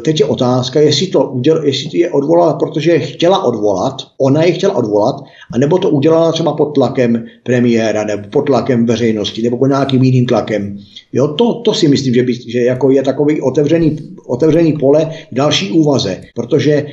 teď 0.00 0.20
je 0.20 0.26
otázka, 0.26 0.80
jestli 0.80 1.06
to, 1.06 1.30
uděl, 1.30 1.64
jestli 1.64 1.98
je 1.98 2.10
odvolala, 2.10 2.52
protože 2.52 2.98
chtěla 2.98 3.44
odvolat, 3.44 3.94
ona 4.18 4.42
je 4.42 4.52
chtěla 4.52 4.74
odvolat, 4.74 5.16
anebo 5.52 5.78
to 5.78 5.90
udělala 5.90 6.32
třeba 6.32 6.52
pod 6.52 6.74
tlakem 6.74 7.24
premiéra, 7.42 8.04
nebo 8.04 8.28
pod 8.28 8.42
tlakem 8.42 8.86
veřejnosti, 8.86 9.42
nebo 9.42 9.56
pod 9.56 9.66
nějakým 9.66 10.02
jiným 10.02 10.26
tlakem. 10.26 10.78
Jo, 11.12 11.28
to, 11.28 11.54
to 11.54 11.74
si 11.74 11.88
myslím, 11.88 12.14
že, 12.14 12.22
by, 12.22 12.34
že 12.34 12.60
jako 12.60 12.90
je 12.90 13.02
takový 13.02 13.40
otevřený, 13.40 13.98
otevřený 14.26 14.72
pole 14.72 15.10
k 15.30 15.34
další 15.34 15.70
úvaze, 15.70 16.20
protože 16.34 16.72
e, 16.72 16.84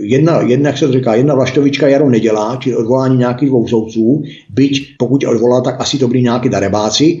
jedna, 0.00 0.40
jedna, 0.40 0.68
jak 0.68 0.78
se 0.78 0.86
to 0.86 0.92
říká, 0.92 1.14
jedna 1.14 1.34
vlaštovička 1.34 1.88
jaro 1.88 2.10
nedělá, 2.10 2.56
či 2.62 2.76
odvolání 2.76 3.16
nějakých 3.16 3.48
dvou 3.48 3.68
soudců, 3.68 4.22
byť 4.50 4.96
pokud 4.98 5.22
je 5.22 5.28
odvolá, 5.28 5.60
tak 5.60 5.80
asi 5.80 5.98
to 5.98 6.08
byli 6.08 6.22
nějaký 6.22 6.48
darebáci, 6.48 7.20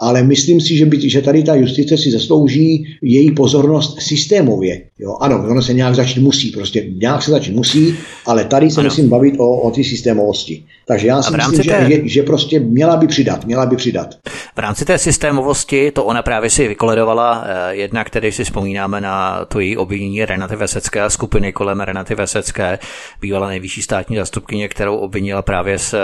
ale 0.00 0.22
myslím 0.22 0.60
si, 0.60 0.76
že, 0.76 0.86
by, 0.86 1.10
že 1.10 1.22
tady 1.22 1.42
ta 1.42 1.54
justice 1.54 1.96
si 1.96 2.10
zaslouží 2.10 2.86
její 3.02 3.30
pozornost 3.30 4.02
systémově. 4.02 4.82
Jo, 4.98 5.16
ano, 5.20 5.44
ono 5.50 5.62
se 5.62 5.74
nějak 5.74 5.94
začít 5.94 6.20
musí, 6.20 6.50
prostě 6.50 6.86
nějak 7.00 7.22
se 7.22 7.30
začít 7.30 7.54
musí, 7.54 7.94
ale 8.26 8.44
tady 8.44 8.70
se 8.70 8.80
ano. 8.80 8.86
musím 8.86 9.08
bavit 9.08 9.34
o, 9.38 9.60
o 9.60 9.70
ty 9.70 9.84
systémovosti. 9.84 10.64
Takže 10.86 11.06
já 11.06 11.22
si 11.22 11.36
myslím, 11.36 11.64
té... 11.64 11.86
že, 11.90 12.00
že 12.04 12.22
prostě 12.22 12.60
měla 12.60 12.96
by 12.96 13.06
přidat, 13.06 13.44
měla 13.44 13.66
by 13.66 13.76
přidat. 13.76 14.14
V 14.56 14.58
rámci 14.58 14.84
té 14.84 14.98
systémovosti 14.98 15.90
to 15.90 16.04
ona 16.04 16.22
právě 16.22 16.50
si 16.50 16.68
vykoledovala, 16.68 17.44
eh, 17.46 17.74
jedna, 17.74 18.04
který 18.04 18.32
si 18.32 18.44
vzpomínáme 18.44 19.00
na 19.00 19.44
to 19.44 19.60
její 19.60 19.76
obvinění 19.76 20.24
Renaty 20.24 20.56
Vesecké 20.56 21.00
a 21.00 21.10
skupiny 21.10 21.52
kolem 21.52 21.80
Renaty 21.80 22.14
Vesecké, 22.14 22.78
bývala 23.20 23.48
nejvyšší 23.48 23.82
státní 23.82 24.16
zastupkyně, 24.16 24.68
kterou 24.68 24.96
obvinila 24.96 25.42
právě 25.42 25.78
z 25.78 25.94
eh, 25.94 25.98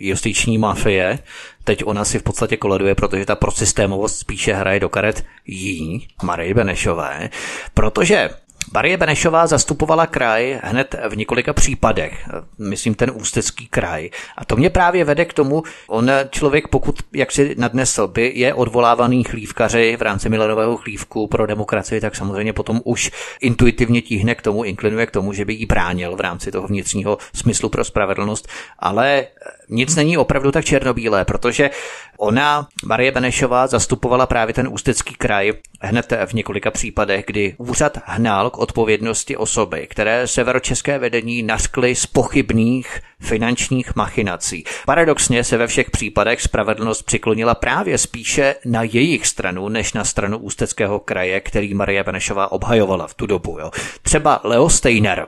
justiční 0.00 0.58
mafie. 0.58 1.18
Teď 1.64 1.84
ona 1.84 2.04
si 2.04 2.18
v 2.18 2.22
podstatě 2.22 2.56
koleduje, 2.56 2.94
protože 2.94 3.26
ta 3.26 3.34
prosystémovost 3.36 4.18
spíše 4.18 4.54
hraje 4.54 4.80
do 4.80 4.88
karet 4.88 5.24
jí, 5.46 6.08
Marie 6.22 6.54
Benešové, 6.54 7.30
protože 7.74 8.30
Marie 8.74 8.96
Benešová 8.96 9.46
zastupovala 9.46 10.06
kraj 10.06 10.60
hned 10.62 10.94
v 11.08 11.16
několika 11.16 11.52
případech, 11.52 12.28
myslím 12.58 12.94
ten 12.94 13.10
ústecký 13.14 13.66
kraj. 13.66 14.10
A 14.36 14.44
to 14.44 14.56
mě 14.56 14.70
právě 14.70 15.04
vede 15.04 15.24
k 15.24 15.32
tomu, 15.32 15.62
on 15.88 16.10
člověk, 16.30 16.68
pokud, 16.68 16.98
jak 17.12 17.32
si 17.32 17.54
nadnesl, 17.58 18.08
by 18.08 18.32
je 18.34 18.54
odvolávaný 18.54 19.24
chlívkaři 19.24 19.96
v 19.96 20.02
rámci 20.02 20.28
Milenového 20.28 20.76
chlívku 20.76 21.26
pro 21.26 21.46
demokracii, 21.46 22.00
tak 22.00 22.16
samozřejmě 22.16 22.52
potom 22.52 22.80
už 22.84 23.10
intuitivně 23.40 24.02
tíhne 24.02 24.34
k 24.34 24.42
tomu, 24.42 24.64
inklinuje 24.64 25.06
k 25.06 25.10
tomu, 25.10 25.32
že 25.32 25.44
by 25.44 25.54
jí 25.54 25.66
bránil 25.66 26.16
v 26.16 26.20
rámci 26.20 26.50
toho 26.52 26.68
vnitřního 26.68 27.18
smyslu 27.34 27.68
pro 27.68 27.84
spravedlnost. 27.84 28.48
Ale 28.78 29.26
nic 29.68 29.96
není 29.96 30.18
opravdu 30.18 30.52
tak 30.52 30.64
černobílé, 30.64 31.24
protože 31.24 31.70
ona, 32.18 32.68
Marie 32.84 33.12
Benešová, 33.12 33.66
zastupovala 33.66 34.26
právě 34.26 34.54
ten 34.54 34.68
ústecký 34.68 35.14
kraj 35.14 35.52
hned 35.80 36.12
v 36.26 36.32
několika 36.32 36.70
případech, 36.70 37.24
kdy 37.26 37.54
úřad 37.58 37.98
hnal 38.04 38.50
k 38.52 38.58
odpovědnosti 38.58 39.36
osoby, 39.36 39.86
které 39.90 40.26
severočeské 40.26 40.98
vedení 40.98 41.42
naskly 41.42 41.94
z 41.94 42.06
pochybných 42.06 43.00
finančních 43.20 43.96
machinací. 43.96 44.64
Paradoxně 44.86 45.44
se 45.44 45.56
ve 45.56 45.66
všech 45.66 45.90
případech 45.90 46.42
spravedlnost 46.42 47.02
přiklonila 47.02 47.54
právě 47.54 47.98
spíše 47.98 48.54
na 48.64 48.82
jejich 48.82 49.26
stranu, 49.26 49.68
než 49.68 49.92
na 49.92 50.04
stranu 50.04 50.38
Ústeckého 50.38 51.00
kraje, 51.00 51.40
který 51.40 51.74
Marie 51.74 52.04
Benešová 52.04 52.52
obhajovala 52.52 53.06
v 53.06 53.14
tu 53.14 53.26
dobu. 53.26 53.58
Jo. 53.60 53.70
Třeba 54.02 54.40
Leo 54.44 54.68
Steiner, 54.68 55.26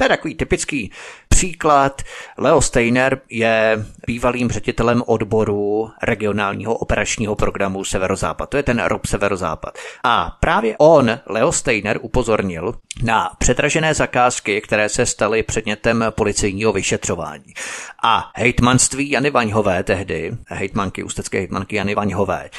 to 0.00 0.04
je 0.04 0.08
takový 0.08 0.34
typický 0.34 0.90
příklad. 1.28 2.02
Leo 2.38 2.60
Steiner 2.60 3.20
je 3.30 3.84
bývalým 4.06 4.50
ředitelem 4.50 5.02
odboru 5.06 5.90
regionálního 6.02 6.74
operačního 6.74 7.36
programu 7.36 7.84
Severozápad. 7.84 8.50
To 8.50 8.56
je 8.56 8.62
ten 8.62 8.82
ROB 8.84 9.06
Severozápad. 9.06 9.78
A 10.04 10.36
právě 10.40 10.74
on, 10.78 11.20
Leo 11.26 11.52
Steiner, 11.52 11.98
upozornil 12.02 12.74
na 13.02 13.30
předražené 13.38 13.94
zakázky, 13.94 14.60
které 14.60 14.88
se 14.88 15.06
staly 15.06 15.42
předmětem 15.42 16.04
policejního 16.10 16.72
vyšetřování. 16.72 17.54
A 18.02 18.30
hejtmanství 18.34 19.10
Jany 19.10 19.30
Vaňhové 19.30 19.82
tehdy, 19.82 20.32
hejtmanky, 20.46 21.02
ústecké 21.02 21.38
hejtmanky 21.38 21.76
Jany 21.76 21.94
Vaňhové, 21.94 22.50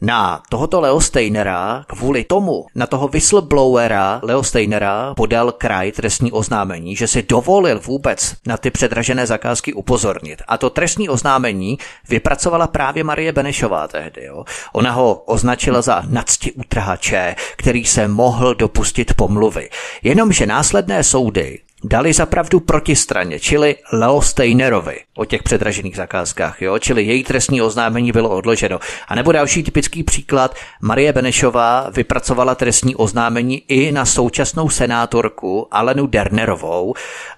na 0.00 0.42
tohoto 0.48 0.80
Leo 0.80 1.00
Steinera, 1.00 1.84
kvůli 1.86 2.24
tomu, 2.24 2.66
na 2.74 2.86
toho 2.86 3.08
whistleblowera 3.08 4.20
Leo 4.22 4.42
Steinera 4.42 5.14
podal 5.14 5.52
kraj 5.52 5.92
trestní 5.92 6.32
oznámení, 6.32 6.96
že 6.96 7.06
si 7.06 7.22
dovolil 7.22 7.80
vůbec 7.80 8.34
na 8.46 8.56
ty 8.56 8.70
předražené 8.70 9.26
zakázky 9.26 9.72
upozornit. 9.72 10.42
A 10.48 10.58
to 10.58 10.70
trestní 10.70 11.08
oznámení 11.08 11.78
vypracovala 12.08 12.66
právě 12.66 13.04
Marie 13.04 13.32
Benešová 13.32 13.88
tehdy. 13.88 14.24
Jo. 14.24 14.44
Ona 14.72 14.90
ho 14.90 15.14
označila 15.14 15.82
za 15.82 16.02
nadsti 16.08 16.52
utrhače, 16.52 17.36
který 17.56 17.84
se 17.84 18.08
mohl 18.08 18.54
dopustit 18.54 19.14
pomluvy. 19.14 19.70
Jenomže 20.02 20.46
následné 20.46 21.04
soudy 21.04 21.58
dali 21.84 22.12
zapravdu 22.12 22.60
protistraně, 22.60 23.40
čili 23.40 23.76
Leo 23.92 24.22
Steinerovi 24.22 25.00
o 25.16 25.24
těch 25.24 25.42
předražených 25.42 25.96
zakázkách, 25.96 26.62
jo? 26.62 26.78
čili 26.78 27.02
její 27.02 27.24
trestní 27.24 27.62
oznámení 27.62 28.12
bylo 28.12 28.28
odloženo. 28.28 28.78
A 29.08 29.14
nebo 29.14 29.32
další 29.32 29.62
typický 29.62 30.02
příklad, 30.02 30.54
Marie 30.80 31.12
Benešová 31.12 31.90
vypracovala 31.90 32.54
trestní 32.54 32.96
oznámení 32.96 33.62
i 33.68 33.92
na 33.92 34.04
současnou 34.04 34.68
senátorku 34.68 35.68
Alenu 35.70 36.06
Dernerovou 36.06 36.94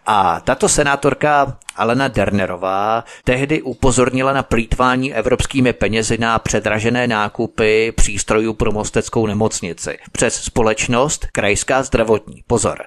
a 0.06 0.40
tato 0.40 0.68
senátorka 0.68 1.56
Alena 1.80 2.08
Dernerová 2.08 3.04
tehdy 3.24 3.62
upozornila 3.62 4.32
na 4.32 4.42
plítvání 4.42 5.14
evropskými 5.14 5.72
penězi 5.72 6.18
na 6.18 6.38
předražené 6.38 7.06
nákupy 7.06 7.92
přístrojů 7.92 8.54
pro 8.54 8.72
mosteckou 8.72 9.26
nemocnici 9.26 9.98
přes 10.12 10.34
společnost 10.34 11.26
Krajská 11.32 11.82
zdravotní. 11.82 12.44
Pozor, 12.46 12.78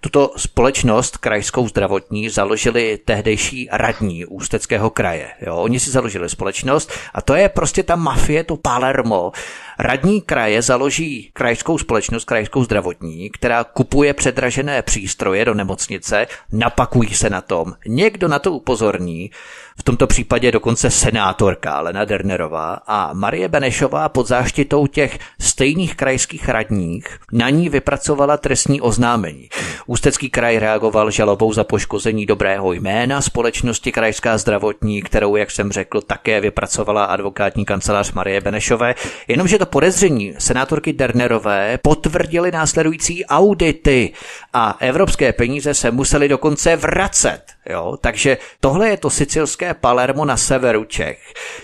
tuto 0.00 0.32
společnost 0.36 1.16
Krajskou 1.16 1.68
zdravotní 1.68 2.28
založili 2.28 2.98
tehdejší 3.04 3.68
radní 3.72 4.26
Ústeckého 4.26 4.90
kraje. 4.90 5.28
Jo, 5.40 5.56
oni 5.56 5.80
si 5.80 5.90
založili 5.90 6.28
společnost 6.28 6.92
a 7.14 7.22
to 7.22 7.34
je 7.34 7.48
prostě 7.48 7.82
ta 7.82 7.96
mafie, 7.96 8.44
to 8.44 8.56
Palermo. 8.56 9.32
Radní 9.80 10.20
kraje 10.20 10.62
založí 10.62 11.30
krajskou 11.32 11.78
společnost, 11.78 12.24
krajskou 12.24 12.64
zdravotní, 12.64 13.30
která 13.30 13.64
kupuje 13.64 14.14
předražené 14.14 14.82
přístroje 14.82 15.44
do 15.44 15.54
nemocnice, 15.54 16.26
napakují 16.52 17.14
se 17.14 17.30
na 17.30 17.40
tom. 17.40 17.72
Někdo 17.86 18.28
na 18.28 18.38
to 18.38 18.52
upozorní, 18.52 19.30
v 19.78 19.82
tomto 19.82 20.06
případě 20.06 20.52
dokonce 20.52 20.90
senátorka 20.90 21.80
Lena 21.80 22.04
Dernerová 22.04 22.78
a 22.86 23.12
Marie 23.12 23.48
Benešová 23.48 24.08
pod 24.08 24.28
záštitou 24.28 24.86
těch 24.86 25.18
stejných 25.40 25.94
krajských 25.94 26.48
radních 26.48 27.18
na 27.32 27.50
ní 27.50 27.68
vypracovala 27.68 28.36
trestní 28.36 28.80
oznámení. 28.80 29.48
Ústecký 29.86 30.30
kraj 30.30 30.58
reagoval 30.58 31.10
žalobou 31.10 31.52
za 31.52 31.64
poškození 31.64 32.26
dobrého 32.26 32.72
jména 32.72 33.20
společnosti 33.20 33.92
Krajská 33.92 34.38
zdravotní, 34.38 35.02
kterou, 35.02 35.36
jak 35.36 35.50
jsem 35.50 35.72
řekl, 35.72 36.00
také 36.00 36.40
vypracovala 36.40 37.04
advokátní 37.04 37.64
kancelář 37.64 38.12
Marie 38.12 38.40
Benešové, 38.40 38.94
jenomže 39.28 39.58
to 39.58 39.66
podezření 39.66 40.34
senátorky 40.38 40.92
Dernerové 40.92 41.78
potvrdili 41.82 42.50
následující 42.50 43.26
audity 43.26 44.12
a 44.52 44.76
evropské 44.80 45.32
peníze 45.32 45.74
se 45.74 45.90
musely 45.90 46.28
dokonce 46.28 46.76
vracet. 46.76 47.42
Jo? 47.70 47.96
Takže 48.00 48.38
tohle 48.60 48.88
je 48.88 48.96
to 48.96 49.10
sicilské 49.10 49.67
Palermo 49.74 50.24
na 50.24 50.36
severu 50.36 50.84
Čech. 50.84 51.18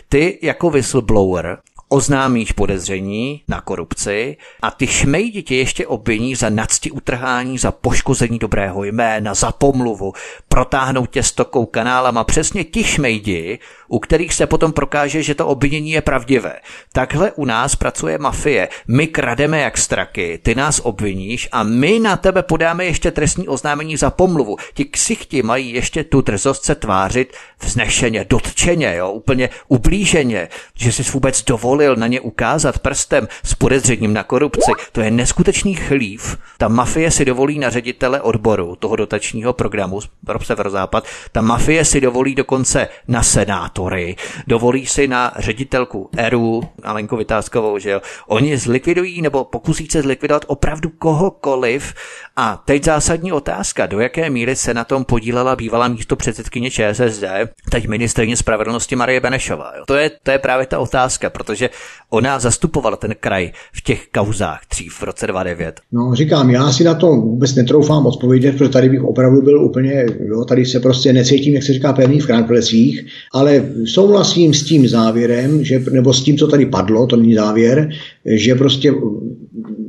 Ty 0.08 0.38
jako 0.42 0.70
whistleblower 0.70 1.58
oznámíš 1.88 2.52
podezření 2.52 3.42
na 3.48 3.60
korupci 3.60 4.36
a 4.62 4.70
ty 4.70 4.86
šmejdi 4.86 5.42
tě 5.42 5.56
ještě 5.56 5.86
obviní 5.86 6.34
za 6.34 6.50
nadsti 6.50 6.90
utrhání, 6.90 7.58
za 7.58 7.72
poškození 7.72 8.38
dobrého 8.38 8.84
jména, 8.84 9.34
za 9.34 9.52
pomluvu, 9.52 10.12
protáhnout 10.48 11.10
tě 11.10 11.22
stokou 11.22 11.66
kanálama. 11.66 12.24
Přesně 12.24 12.64
ti 12.64 12.84
šmejdi, 12.84 13.58
u 13.88 13.98
kterých 13.98 14.34
se 14.34 14.46
potom 14.46 14.72
prokáže, 14.72 15.22
že 15.22 15.34
to 15.34 15.46
obvinění 15.46 15.90
je 15.90 16.00
pravdivé. 16.00 16.56
Takhle 16.92 17.32
u 17.32 17.44
nás 17.44 17.76
pracuje 17.76 18.18
mafie. 18.18 18.68
My 18.88 19.06
krademe 19.06 19.60
jak 19.60 19.78
straky, 19.78 20.38
ty 20.42 20.54
nás 20.54 20.80
obviníš 20.84 21.48
a 21.52 21.62
my 21.62 21.98
na 21.98 22.16
tebe 22.16 22.42
podáme 22.42 22.84
ještě 22.84 23.10
trestní 23.10 23.48
oznámení 23.48 23.96
za 23.96 24.10
pomluvu. 24.10 24.56
Ti 24.74 24.84
ksichti 24.84 25.42
mají 25.42 25.72
ještě 25.72 26.04
tu 26.04 26.20
drzost 26.20 26.64
se 26.64 26.74
tvářit 26.74 27.32
vznešeně, 27.60 28.26
dotčeně, 28.30 28.94
jo, 28.96 29.10
úplně 29.10 29.50
ublíženě, 29.68 30.48
že 30.74 30.92
jsi 30.92 31.02
vůbec 31.02 31.42
dovolil 31.74 31.96
na 31.96 32.06
ně 32.06 32.20
ukázat 32.20 32.78
prstem 32.78 33.28
s 33.44 33.54
podezřením 33.54 34.12
na 34.12 34.22
korupci. 34.22 34.72
To 34.92 35.00
je 35.00 35.10
neskutečný 35.10 35.74
chlív. 35.74 36.38
Ta 36.58 36.68
mafie 36.68 37.10
si 37.10 37.24
dovolí 37.24 37.58
na 37.58 37.70
ředitele 37.70 38.20
odboru 38.20 38.76
toho 38.76 38.96
dotačního 38.96 39.52
programu 39.52 40.00
pro 40.26 40.44
Severozápad. 40.44 41.04
Ta 41.32 41.40
mafie 41.40 41.84
si 41.84 42.00
dovolí 42.00 42.34
dokonce 42.34 42.88
na 43.08 43.22
senátory, 43.22 44.16
dovolí 44.46 44.86
si 44.86 45.08
na 45.08 45.32
ředitelku 45.38 46.10
ERU, 46.16 46.62
Alenku 46.82 47.16
Vytázkovou, 47.16 47.78
že 47.78 47.90
jo. 47.90 48.00
Oni 48.26 48.58
zlikvidují 48.58 49.22
nebo 49.22 49.44
pokusí 49.44 49.88
se 49.90 50.02
zlikvidovat 50.02 50.44
opravdu 50.46 50.90
kohokoliv. 50.90 51.94
A 52.36 52.62
teď 52.64 52.84
zásadní 52.84 53.32
otázka, 53.32 53.86
do 53.86 54.00
jaké 54.00 54.30
míry 54.30 54.56
se 54.56 54.74
na 54.74 54.84
tom 54.84 55.04
podílela 55.04 55.56
bývalá 55.56 55.88
místo 55.88 56.16
předsedkyně 56.16 56.70
ČSSD, 56.70 57.24
teď 57.70 57.88
ministrině 57.88 58.36
spravedlnosti 58.36 58.96
Marie 58.96 59.20
Benešová. 59.20 59.72
Jo. 59.76 59.84
To, 59.86 59.94
je, 59.94 60.10
to 60.22 60.30
je 60.30 60.38
právě 60.38 60.66
ta 60.66 60.78
otázka, 60.78 61.30
protože 61.30 61.63
ona 62.10 62.38
zastupovala 62.38 62.96
ten 62.96 63.14
kraj 63.20 63.52
v 63.72 63.82
těch 63.82 64.06
kauzách 64.14 64.60
dřív 64.70 64.92
v 64.92 65.02
roce 65.02 65.26
2009. 65.26 65.80
No 65.92 66.14
říkám, 66.14 66.50
já 66.50 66.72
si 66.72 66.84
na 66.84 66.94
to 66.94 67.06
vůbec 67.06 67.54
netroufám 67.54 68.06
odpovědět, 68.06 68.52
protože 68.52 68.70
tady 68.70 68.88
bych 68.88 69.02
opravdu 69.02 69.42
byl 69.42 69.64
úplně, 69.64 70.06
jo, 70.28 70.44
tady 70.44 70.66
se 70.66 70.80
prostě 70.80 71.12
necítím, 71.12 71.54
jak 71.54 71.62
se 71.62 71.72
říká, 71.72 71.92
pevný 71.92 72.20
v 72.20 72.26
kránklesích, 72.26 73.06
ale 73.32 73.64
souhlasím 73.84 74.54
s 74.54 74.64
tím 74.64 74.88
závěrem, 74.88 75.64
že, 75.64 75.84
nebo 75.90 76.12
s 76.12 76.22
tím, 76.22 76.38
co 76.38 76.46
tady 76.46 76.66
padlo, 76.66 77.06
to 77.06 77.16
není 77.16 77.34
závěr, 77.34 77.88
že 78.24 78.54
prostě 78.54 78.92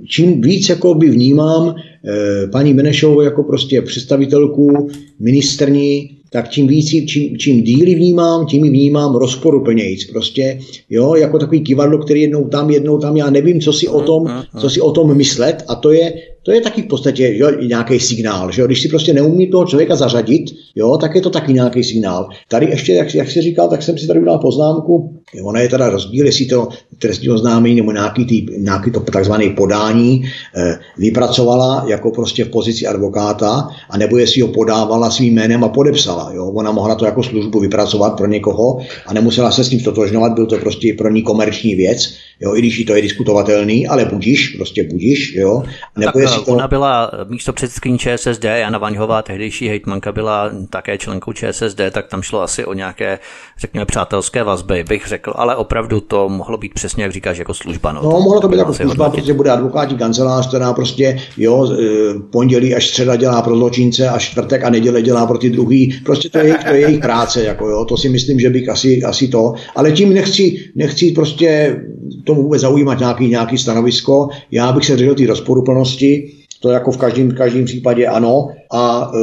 čím 0.07 0.41
víc 0.41 0.69
jako 0.69 0.93
by 0.93 1.09
vnímám 1.09 1.75
eh, 1.75 2.47
paní 2.47 2.73
Benešovou 2.73 3.21
jako 3.21 3.43
prostě 3.43 3.81
představitelku 3.81 4.89
ministrní 5.19 6.14
tak 6.35 6.49
čím 6.49 6.67
víc, 6.67 6.89
čím, 7.07 7.37
čím 7.37 7.63
díly 7.63 7.95
vnímám, 7.95 8.45
tím 8.45 8.63
vnímám 8.63 9.15
rozporuplnějíc. 9.15 10.05
Prostě, 10.05 10.59
jo, 10.89 11.15
jako 11.15 11.39
takový 11.39 11.61
kivadlo, 11.61 11.97
který 11.97 12.21
jednou 12.21 12.43
tam, 12.43 12.69
jednou 12.69 12.97
tam, 12.97 13.17
já 13.17 13.29
nevím, 13.29 13.61
co 13.61 13.73
si 13.73 13.87
o 13.87 14.01
tom, 14.01 14.43
co 14.59 14.69
si 14.69 14.81
o 14.81 14.91
tom 14.91 15.17
myslet 15.17 15.63
a 15.67 15.75
to 15.75 15.91
je, 15.91 16.13
to 16.45 16.51
je 16.51 16.61
taky 16.61 16.81
v 16.81 16.87
podstatě 16.87 17.37
jo, 17.37 17.51
nějaký 17.61 17.99
signál. 17.99 18.51
Že 18.51 18.61
jo? 18.61 18.67
Když 18.67 18.81
si 18.81 18.89
prostě 18.89 19.13
neumí 19.13 19.47
toho 19.47 19.65
člověka 19.65 19.95
zařadit, 19.95 20.45
jo, 20.75 20.97
tak 20.97 21.15
je 21.15 21.21
to 21.21 21.29
taky 21.29 21.53
nějaký 21.53 21.83
signál. 21.83 22.29
Tady 22.47 22.65
ještě, 22.65 22.93
jak, 22.93 23.15
jak 23.15 23.31
jsi 23.31 23.41
říkal, 23.41 23.67
tak 23.67 23.83
jsem 23.83 23.97
si 23.97 24.07
tady 24.07 24.19
udělal 24.19 24.39
poznámku, 24.39 25.15
Ono 25.43 25.59
je 25.59 25.69
teda 25.69 25.89
rozdíl, 25.89 26.25
jestli 26.25 26.45
to 26.45 26.69
trestní 26.99 27.29
oznámení 27.29 27.75
nebo 27.75 27.91
nějaký, 27.91 28.25
tý, 28.25 28.45
nějaký 28.57 28.91
to 28.91 28.99
takzvané 28.99 29.49
podání 29.49 30.23
eh, 30.55 30.79
vypracovala 30.97 31.85
jako 31.87 32.11
prostě 32.11 32.45
v 32.45 32.49
pozici 32.49 32.87
advokáta, 32.87 33.67
a 33.89 33.97
nebo 33.97 34.17
jestli 34.17 34.41
ho 34.41 34.47
podávala 34.47 35.11
svým 35.11 35.33
jménem 35.33 35.63
a 35.63 35.69
podepsala. 35.69 36.31
Jo? 36.33 36.45
Ona 36.45 36.71
mohla 36.71 36.95
to 36.95 37.05
jako 37.05 37.23
službu 37.23 37.59
vypracovat 37.59 38.17
pro 38.17 38.27
někoho 38.27 38.79
a 39.05 39.13
nemusela 39.13 39.51
se 39.51 39.63
s 39.63 39.69
tím 39.69 39.79
stotožňovat, 39.79 40.33
byl 40.33 40.45
to 40.45 40.57
prostě 40.57 40.93
pro 40.97 41.09
ní 41.09 41.21
komerční 41.21 41.75
věc, 41.75 42.13
jo? 42.39 42.55
i 42.55 42.59
když 42.59 42.83
to 42.83 42.95
je 42.95 43.01
diskutovatelný, 43.01 43.87
ale 43.87 44.05
budíš, 44.05 44.49
prostě 44.49 44.83
budíš. 44.83 45.35
Jo? 45.35 45.63
Nebo 45.97 46.11
tak 46.11 46.21
jestli 46.21 46.45
to... 46.45 46.51
ona 46.51 46.67
byla 46.67 47.11
místo 47.29 47.53
předsedkyní 47.53 47.97
ČSSD, 47.99 48.43
Jana 48.43 48.77
Vaňhová, 48.77 49.21
tehdejší 49.21 49.67
hejtmanka, 49.67 50.11
byla 50.11 50.51
také 50.69 50.97
členkou 50.97 51.33
ČSSD, 51.33 51.81
tak 51.91 52.07
tam 52.07 52.21
šlo 52.21 52.41
asi 52.41 52.65
o 52.65 52.73
nějaké, 52.73 53.19
řekněme, 53.59 53.85
přátelské 53.85 54.43
vazby, 54.43 54.83
bych 54.89 55.07
řekl, 55.07 55.33
ale 55.35 55.55
opravdu 55.55 55.99
to 55.99 56.29
mohlo 56.29 56.57
být 56.57 56.73
přesně, 56.73 57.03
jak 57.03 57.11
říkáš, 57.11 57.37
jako 57.37 57.53
služba. 57.53 57.91
No, 57.91 58.01
no 58.03 58.09
mohlo 58.09 58.41
to 58.41 58.47
být 58.47 58.57
jako 58.57 58.73
služba, 58.73 59.09
protože 59.09 59.33
bude 59.33 59.51
advokátní 59.51 59.97
kancelář, 59.97 60.47
která 60.47 60.73
prostě, 60.73 61.17
jo, 61.37 61.71
e, 61.71 62.19
pondělí 62.31 62.75
až 62.75 62.87
středa 62.87 63.15
dělá 63.15 63.41
pro 63.41 63.57
zločince 63.57 64.09
a 64.09 64.19
čtvrtek 64.19 64.63
a 64.63 64.69
neděle 64.69 65.01
dělá 65.01 65.25
pro 65.25 65.37
ty 65.37 65.49
druhý. 65.49 65.99
Prostě 66.05 66.29
to 66.29 66.37
je, 66.37 66.53
to 66.53 66.73
je 66.73 66.79
jejich 66.79 66.99
práce, 66.99 67.43
jako 67.43 67.69
jo, 67.69 67.85
to 67.85 67.97
si 67.97 68.09
myslím, 68.09 68.39
že 68.39 68.49
bych 68.49 68.69
asi, 68.69 69.03
asi 69.03 69.27
to. 69.27 69.53
Ale 69.75 69.91
tím 69.91 70.13
nechci, 70.13 70.55
nechci 70.75 71.11
prostě 71.11 71.81
tomu 72.23 72.43
vůbec 72.43 72.61
zaujímat 72.61 72.99
nějaký, 72.99 73.27
nějaký 73.27 73.57
stanovisko. 73.57 74.29
Já 74.51 74.71
bych 74.71 74.85
se 74.85 74.95
držel 74.95 75.15
ty 75.15 75.25
rozporuplnosti, 75.25 76.31
to 76.65 76.69
jako 76.69 76.91
v 76.91 76.97
každém, 76.97 77.31
každém 77.31 77.65
případě 77.65 78.07
ano. 78.07 78.47
A 78.71 79.11
e, 79.15 79.19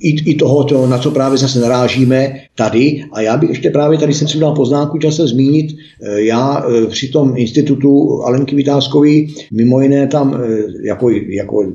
i, 0.00 0.30
i 0.30 0.34
toho, 0.34 0.64
to, 0.64 0.86
na 0.86 0.98
co 0.98 1.10
právě 1.10 1.38
zase 1.38 1.60
narážíme 1.60 2.34
tady. 2.54 3.04
A 3.12 3.20
já 3.20 3.36
bych 3.36 3.48
ještě 3.48 3.70
právě 3.70 3.98
tady 3.98 4.14
jsem 4.14 4.28
si 4.28 4.38
dal 4.38 4.54
poznámku, 4.54 4.98
chtěl 4.98 5.12
se 5.12 5.26
zmínit, 5.26 5.76
e, 6.02 6.22
já 6.22 6.64
e, 6.64 6.86
při 6.86 7.08
tom 7.08 7.32
institutu 7.36 8.22
Alenky 8.22 8.56
Vytázkový, 8.56 9.34
mimo 9.52 9.80
jiné 9.80 10.06
tam 10.06 10.34
e, 10.34 10.38
jako, 10.86 11.10
jako, 11.10 11.72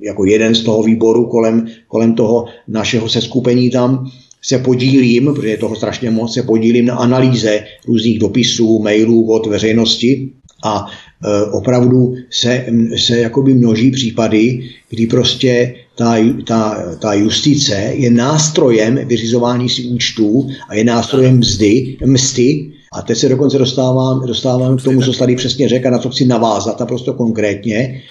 jako 0.00 0.24
jeden 0.24 0.54
z 0.54 0.62
toho 0.62 0.82
výboru 0.82 1.26
kolem, 1.26 1.66
kolem 1.88 2.14
toho 2.14 2.44
našeho 2.68 3.08
seskupení 3.08 3.70
tam, 3.70 4.10
se 4.42 4.58
podílím, 4.58 5.34
protože 5.34 5.48
je 5.48 5.56
toho 5.56 5.76
strašně 5.76 6.10
moc, 6.10 6.34
se 6.34 6.42
podílím 6.42 6.86
na 6.86 6.94
analýze 6.94 7.64
různých 7.86 8.18
dopisů, 8.18 8.78
mailů 8.78 9.32
od 9.32 9.46
veřejnosti 9.46 10.30
a 10.64 10.86
e, 10.86 11.50
opravdu 11.50 12.14
se, 12.30 12.66
se 12.96 13.18
jakoby 13.18 13.54
množí 13.54 13.90
případy, 13.90 14.70
kdy 14.90 15.06
prostě 15.06 15.74
ta, 15.96 16.16
ta, 16.46 16.78
ta 16.98 17.14
justice 17.14 17.92
je 17.94 18.10
nástrojem 18.10 19.00
vyřizování 19.04 19.68
si 19.68 19.84
účtů 19.84 20.48
a 20.68 20.74
je 20.74 20.84
nástrojem 20.84 21.38
mzdy, 21.38 21.96
msty, 22.06 22.72
a 22.92 23.02
teď 23.02 23.18
se 23.18 23.28
dokonce 23.28 23.58
dostávám, 23.58 24.26
dostávám 24.26 24.76
k 24.76 24.82
tomu, 24.82 25.02
co 25.02 25.12
tady 25.12 25.36
přesně 25.36 25.68
řekl, 25.68 25.90
na 25.90 25.98
co 25.98 26.10
chci 26.10 26.24
navázat 26.24 26.80
naprosto 26.80 27.14
konkrétně, 27.14 28.02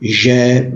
že 0.00 0.72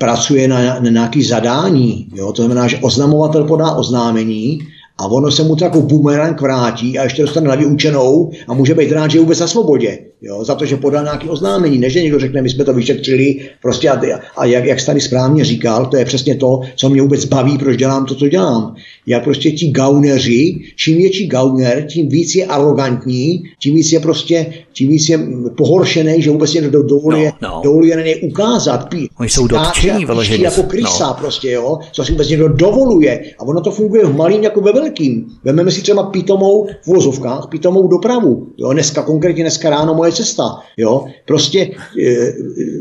pracuje 0.00 0.48
na, 0.48 0.80
na 0.80 0.90
nějaký 0.90 1.22
zadání. 1.22 2.08
Jo? 2.14 2.32
To 2.32 2.42
znamená, 2.42 2.68
že 2.68 2.78
oznamovatel 2.78 3.44
podá 3.44 3.72
oznámení 3.72 4.60
a 4.98 5.06
ono 5.06 5.30
se 5.30 5.42
mu 5.42 5.56
to 5.56 5.64
jako 5.64 5.82
bumerang 5.82 6.40
vrátí 6.40 6.98
a 6.98 7.04
ještě 7.04 7.22
dostane 7.22 7.48
na 7.48 7.54
vyučenou 7.54 8.30
a 8.48 8.54
může 8.54 8.74
být 8.74 8.92
rád, 8.92 9.10
že 9.10 9.18
je 9.18 9.22
vůbec 9.22 9.40
na 9.40 9.46
svobodě. 9.46 9.98
Jo, 10.22 10.44
za 10.44 10.54
to, 10.54 10.66
že 10.66 10.76
podal 10.76 11.04
nějaké 11.04 11.30
oznámení, 11.30 11.78
než 11.78 11.92
že 11.92 12.02
někdo 12.02 12.18
řekne, 12.18 12.42
my 12.42 12.50
jsme 12.50 12.64
to 12.64 12.74
vyšetřili, 12.74 13.40
prostě 13.62 13.90
a, 13.90 14.00
a 14.36 14.44
jak, 14.44 14.64
jak 14.64 14.80
jsi 14.80 14.86
tady 14.86 15.00
správně 15.00 15.44
říkal, 15.44 15.86
to 15.86 15.96
je 15.96 16.04
přesně 16.04 16.34
to, 16.34 16.60
co 16.76 16.88
mě 16.88 17.02
vůbec 17.02 17.24
baví, 17.24 17.58
proč 17.58 17.76
dělám 17.76 18.06
to, 18.06 18.14
co 18.14 18.28
dělám. 18.28 18.74
Já 19.08 19.20
prostě 19.20 19.50
ti 19.50 19.70
gauneři, 19.70 20.60
čím 20.76 20.96
větší 20.96 21.26
gauner, 21.26 21.86
tím 21.86 22.08
víc 22.08 22.34
je 22.34 22.46
arrogantní, 22.46 23.42
tím 23.62 23.74
víc 23.74 23.92
je 23.92 24.00
prostě, 24.00 24.46
tím 24.72 24.88
víc 24.88 25.08
je 25.08 25.18
pohoršený, 25.56 26.22
že 26.22 26.30
vůbec 26.30 26.54
někdo 26.54 26.82
dovoluje, 26.82 27.32
no, 27.42 27.48
no. 27.48 27.60
dovoluje 27.64 27.96
na 27.96 28.02
něj 28.02 28.20
ukázat. 28.30 28.88
Pí, 28.88 29.08
Oni 29.20 29.28
jsou 29.28 29.46
dotčení 29.46 30.04
vyloženě. 30.04 30.44
jako 30.44 30.62
krysa 30.62 31.06
no. 31.06 31.14
prostě, 31.14 31.50
jo, 31.50 31.78
co 31.92 32.04
si 32.04 32.12
vůbec 32.12 32.28
někdo 32.28 32.48
dovoluje. 32.48 33.24
A 33.38 33.42
ono 33.42 33.60
to 33.60 33.70
funguje 33.70 34.04
v 34.04 34.16
malým 34.16 34.42
jako 34.42 34.60
ve 34.60 34.72
velkým. 34.72 35.26
Vememe 35.44 35.70
si 35.70 35.82
třeba 35.82 36.02
pitomou 36.02 36.66
v 36.82 36.86
vozovkách, 36.86 37.46
pitomou 37.50 37.88
dopravu. 37.88 38.46
Jo, 38.58 38.72
dneska, 38.72 39.02
konkrétně 39.02 39.42
dneska 39.44 39.70
ráno 39.70 39.94
moje 39.94 40.12
cesta. 40.12 40.44
Jo? 40.76 41.04
Prostě 41.26 41.60
e, 41.60 42.32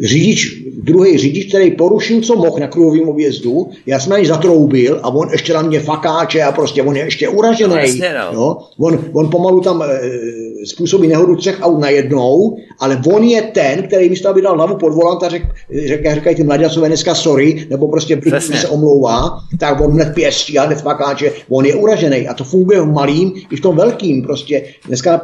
řidič, 0.01 0.63
druhý 0.83 1.17
řidič, 1.17 1.47
který 1.49 1.71
porušil, 1.71 2.21
co 2.21 2.35
mohl 2.35 2.59
na 2.59 2.67
kruhovém 2.67 3.09
objezdu, 3.09 3.67
já 3.85 3.99
jsem 3.99 4.09
na 4.09 4.17
něj 4.17 4.25
zatroubil 4.25 4.99
a 5.03 5.09
on 5.09 5.29
ještě 5.31 5.53
na 5.53 5.61
mě 5.61 5.79
fakáče 6.17 6.43
a 6.43 6.51
prostě 6.51 6.83
on 6.83 6.95
je 6.95 7.03
ještě 7.03 7.29
uražený. 7.29 7.99
No, 7.99 8.31
no. 8.31 8.39
Jo? 8.39 8.57
On, 8.79 8.99
on 9.13 9.29
pomalu 9.29 9.61
tam 9.61 9.81
e, 9.81 9.87
způsobí 10.65 11.07
nehodu 11.07 11.35
třech 11.35 11.57
aut 11.61 11.79
najednou, 11.79 12.57
ale 12.79 13.01
on 13.13 13.23
je 13.23 13.41
ten, 13.41 13.83
který 13.83 14.09
místo, 14.09 14.29
aby 14.29 14.41
dal 14.41 14.55
hlavu 14.55 14.75
pod 14.75 14.93
volant 14.93 15.23
a 15.23 15.29
řek, 15.29 15.43
řek, 15.87 16.13
říkají 16.13 16.35
ty 16.35 16.43
mladicové 16.43 16.87
dneska 16.87 17.15
sorry, 17.15 17.67
nebo 17.69 17.87
prostě 17.87 18.19
se 18.55 18.67
omlouvá, 18.67 19.29
tak 19.59 19.81
on 19.81 19.91
hned 19.91 20.13
pěstí 20.13 20.59
a 20.59 20.65
hned 20.65 20.81
fakáče, 20.81 21.31
on 21.49 21.65
je 21.65 21.75
uražený 21.75 22.27
a 22.27 22.33
to 22.33 22.43
funguje 22.43 22.81
v 22.81 22.91
malým 22.91 23.33
i 23.51 23.55
v 23.55 23.61
tom 23.61 23.75
velkým. 23.75 24.23
Prostě 24.23 24.63
dneska 24.87 25.21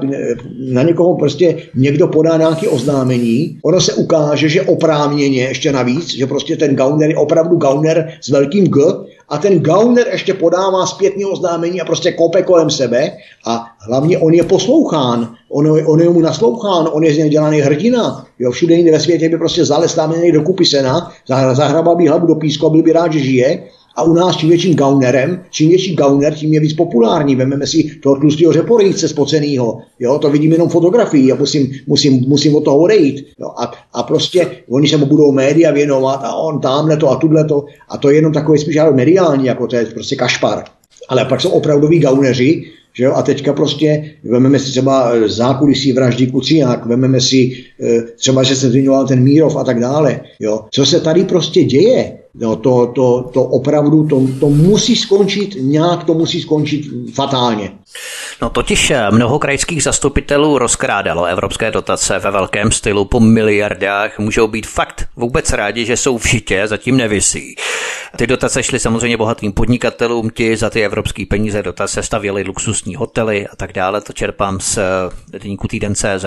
na 0.73 0.83
někoho 0.83 1.15
prostě 1.17 1.57
někdo 1.75 2.07
podá 2.07 2.37
nějaké 2.37 2.69
oznámení, 2.69 3.57
ono 3.63 3.81
se 3.81 3.93
ukáže, 3.93 4.49
že 4.49 4.61
oprávněně 4.61 5.41
ještě 5.41 5.71
navíc, 5.71 6.15
že 6.15 6.27
prostě 6.27 6.57
ten 6.57 6.75
gauner 6.75 7.09
je 7.09 7.15
opravdu 7.15 7.55
gauner 7.55 8.09
s 8.21 8.29
velkým 8.29 8.67
G 8.67 8.81
a 9.29 9.37
ten 9.37 9.59
gauner 9.59 10.07
ještě 10.11 10.33
podává 10.33 10.85
zpětní 10.85 11.25
oznámení 11.25 11.81
a 11.81 11.85
prostě 11.85 12.11
kope 12.11 12.43
kolem 12.43 12.69
sebe 12.69 13.11
a 13.45 13.65
hlavně 13.79 14.17
on 14.17 14.33
je 14.33 14.43
poslouchán, 14.43 15.35
on, 15.49 15.81
on 15.85 15.99
je 15.99 16.09
mu 16.09 16.21
naslouchán, 16.21 16.89
on 16.91 17.03
je 17.03 17.13
z 17.13 17.17
něj 17.17 17.29
dělaný 17.29 17.59
hrdina. 17.59 18.25
Jo, 18.39 18.51
všude 18.51 18.75
jinde 18.75 18.91
ve 18.91 18.99
světě 18.99 19.29
by 19.29 19.37
prostě 19.37 19.65
zalez 19.65 19.95
tam 19.95 20.13
do 20.33 20.41
kupy 20.41 20.65
sena, 20.65 21.11
zahrabal 21.53 21.95
by 21.95 22.07
hlavu 22.07 22.27
do 22.27 22.35
písku 22.35 22.65
a 22.65 22.69
byl 22.69 22.83
by 22.83 22.91
rád, 22.91 23.13
že 23.13 23.19
žije 23.19 23.63
A 23.95 24.03
u 24.03 24.13
nás 24.13 24.37
čím 24.37 24.49
větším 24.49 24.75
gaunerem, 24.75 25.43
čím 25.49 25.69
větší 25.69 25.95
gauner, 25.95 26.33
tím 26.33 26.53
je 26.53 26.59
víc 26.59 26.73
populární. 26.73 27.35
Vememe 27.35 27.67
si 27.67 27.83
toho 28.03 28.15
tlustého 28.15 28.53
řeporyjce 28.53 29.07
spocenýho. 29.07 29.77
Jo, 29.99 30.19
to 30.19 30.29
vidím 30.29 30.51
jenom 30.51 30.69
fotografii 30.69 31.31
a 31.31 31.35
musím, 31.35 31.71
musím, 31.87 32.25
musím 32.27 32.55
od 32.55 32.63
toho 32.63 32.77
odejít. 32.77 33.25
Jo, 33.39 33.47
a, 33.57 33.71
a, 33.93 34.03
prostě 34.03 34.47
oni 34.69 34.87
se 34.87 34.97
mu 34.97 35.05
budou 35.05 35.31
média 35.31 35.71
věnovat 35.71 36.19
a 36.23 36.35
on 36.35 36.59
tamhle 36.59 36.97
to 36.97 37.09
a 37.09 37.15
tudle 37.15 37.45
to. 37.45 37.65
A 37.89 37.97
to 37.97 38.09
je 38.09 38.15
jenom 38.15 38.33
takový 38.33 38.59
spíš 38.59 38.77
mediální, 38.93 39.45
jako 39.45 39.67
to 39.67 39.75
je 39.75 39.85
prostě 39.85 40.15
kašpar. 40.15 40.63
Ale 41.09 41.25
pak 41.25 41.41
jsou 41.41 41.49
opravdoví 41.49 41.99
gauneři, 41.99 42.63
že 42.93 43.03
jo? 43.03 43.13
A 43.13 43.21
teďka 43.21 43.53
prostě 43.53 44.11
vememe 44.23 44.59
si 44.59 44.71
třeba 44.71 45.11
eh, 45.13 45.29
zákulisí 45.29 45.93
vraždy 45.93 46.27
Kuciák, 46.27 46.85
vememe 46.85 47.21
si 47.21 47.63
eh, 47.81 48.01
třeba, 48.01 48.43
že 48.43 48.55
se 48.55 48.69
zmiňoval 48.69 49.07
ten 49.07 49.23
Mírov 49.23 49.55
a 49.55 49.63
tak 49.63 49.79
dále. 49.79 50.21
Jo? 50.39 50.65
Co 50.71 50.85
se 50.85 50.99
tady 50.99 51.23
prostě 51.23 51.63
děje? 51.63 52.17
No, 52.35 52.55
to, 52.55 52.88
to, 52.88 53.30
to 53.34 53.43
opravdu, 53.43 54.07
to, 54.07 54.27
to 54.39 54.49
musí 54.49 54.95
skončit, 54.95 55.55
nějak 55.60 56.03
to 56.03 56.14
musí 56.14 56.41
skončit 56.41 56.85
fatálně. 57.14 57.77
No 58.41 58.49
totiž 58.49 58.91
eh, 58.91 59.11
mnoho 59.11 59.39
krajských 59.39 59.84
zastupitelů 59.84 60.57
rozkrádalo 60.57 61.26
evropské 61.26 61.72
dotace 61.72 62.19
ve 62.19 62.31
velkém 62.31 62.72
stylu 62.72 63.05
po 63.05 63.19
miliardách. 63.19 64.19
Můžou 64.19 64.47
být 64.47 64.68
fakt 64.68 65.07
vůbec 65.15 65.51
rádi, 65.51 65.85
že 65.85 65.97
jsou 65.97 66.18
v 66.18 66.27
žitě, 66.27 66.68
zatím 66.68 66.97
nevisí. 66.97 67.55
Ty 68.18 68.27
dotace 68.27 68.64
šly 68.64 68.80
samozřejmě 68.80 69.18
bohatým 69.18 69.51
podnikatelům, 69.51 70.30
ti 70.30 70.57
za 70.57 70.69
ty 70.69 70.85
evropské 70.85 71.26
peníze 71.26 71.64
dotace 71.64 72.03
stavěli 72.03 72.43
luxusní 72.43 72.95
hotely 72.95 73.47
a 73.47 73.55
tak 73.55 73.73
dále, 73.73 74.01
to 74.01 74.14
čerpám 74.14 74.60
z 74.60 74.77
eh, 74.77 74.81
deníku 75.39 75.68
týden.cz. 75.68 76.26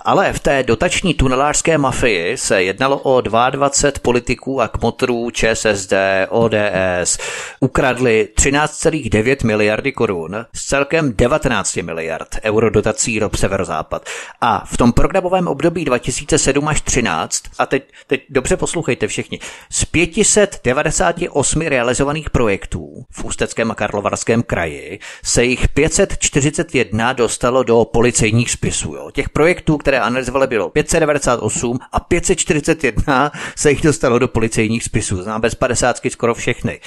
Ale 0.00 0.32
v 0.32 0.38
té 0.38 0.62
dotační 0.62 1.14
tunelářské 1.14 1.78
mafii 1.78 2.36
se 2.36 2.62
jednalo 2.62 2.98
o 2.98 3.20
22 3.20 3.90
politiků 4.02 4.60
a 4.60 4.68
kmotrů 4.68 5.30
ČSSD, 5.30 5.92
ODS. 6.28 7.18
Ukradli 7.60 8.28
13,9 8.36 9.46
miliardy 9.46 9.92
korun 9.92 10.46
z 10.54 10.66
celkem 10.66 11.12
19 11.16 11.43
miliard 11.82 12.28
euro 12.42 12.70
dotací 12.70 13.20
do 13.20 13.30
severozápad. 13.36 14.08
A 14.40 14.64
v 14.66 14.76
tom 14.76 14.92
programovém 14.92 15.48
období 15.48 15.84
2007 15.84 16.68
až 16.68 16.80
13, 16.80 17.42
a 17.58 17.66
teď, 17.66 17.82
teď 18.06 18.22
dobře 18.28 18.56
poslouchejte 18.56 19.06
všichni, 19.06 19.40
z 19.70 19.84
598 19.84 21.60
realizovaných 21.60 22.30
projektů 22.30 23.04
v 23.10 23.24
Ústeckém 23.24 23.70
a 23.70 23.74
Karlovarském 23.74 24.42
kraji 24.42 24.98
se 25.24 25.44
jich 25.44 25.68
541 25.68 27.12
dostalo 27.12 27.62
do 27.62 27.84
policejních 27.84 28.50
spisů. 28.50 28.94
Jo. 28.94 29.10
Těch 29.10 29.28
projektů, 29.28 29.76
které 29.76 30.00
analyzovali, 30.00 30.46
bylo 30.46 30.70
598 30.70 31.78
a 31.92 32.00
541 32.00 33.32
se 33.56 33.70
jich 33.70 33.82
dostalo 33.82 34.18
do 34.18 34.28
policejních 34.28 34.84
spisů. 34.84 35.22
Znám 35.22 35.40
bez 35.40 35.54
50 35.54 36.00
skoro 36.08 36.34
všechny. 36.34 36.80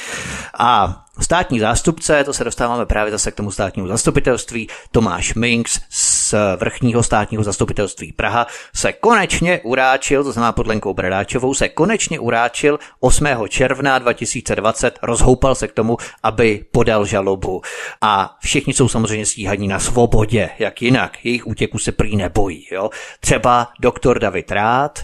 A 0.59 1.03
Státní 1.19 1.59
zástupce, 1.59 2.23
to 2.23 2.33
se 2.33 2.43
dostáváme 2.43 2.85
právě 2.85 3.11
zase 3.11 3.31
k 3.31 3.35
tomu 3.35 3.51
státnímu 3.51 3.87
zastupitelství, 3.87 4.69
Tomáš 4.91 5.33
Minks 5.33 5.79
z 5.89 6.35
vrchního 6.57 7.03
státního 7.03 7.43
zastupitelství 7.43 8.11
Praha 8.13 8.47
se 8.75 8.93
konečně 8.93 9.61
uráčil, 9.63 10.23
to 10.23 10.31
znamená 10.31 10.51
pod 10.51 10.67
Lenkou 10.67 10.93
Bradáčovou, 10.93 11.53
se 11.53 11.69
konečně 11.69 12.19
uráčil 12.19 12.79
8. 12.99 13.27
června 13.49 13.99
2020, 13.99 14.99
rozhoupal 15.03 15.55
se 15.55 15.67
k 15.67 15.73
tomu, 15.73 15.97
aby 16.23 16.65
podal 16.71 17.05
žalobu. 17.05 17.61
A 18.01 18.37
všichni 18.41 18.73
jsou 18.73 18.87
samozřejmě 18.87 19.25
stíhaní 19.25 19.67
na 19.67 19.79
svobodě, 19.79 20.49
jak 20.59 20.81
jinak. 20.81 21.25
Jejich 21.25 21.47
útěku 21.47 21.79
se 21.79 21.91
prý 21.91 22.15
nebojí. 22.15 22.67
Jo? 22.71 22.89
Třeba 23.19 23.71
doktor 23.79 24.19
David 24.19 24.51
Rád, 24.51 24.99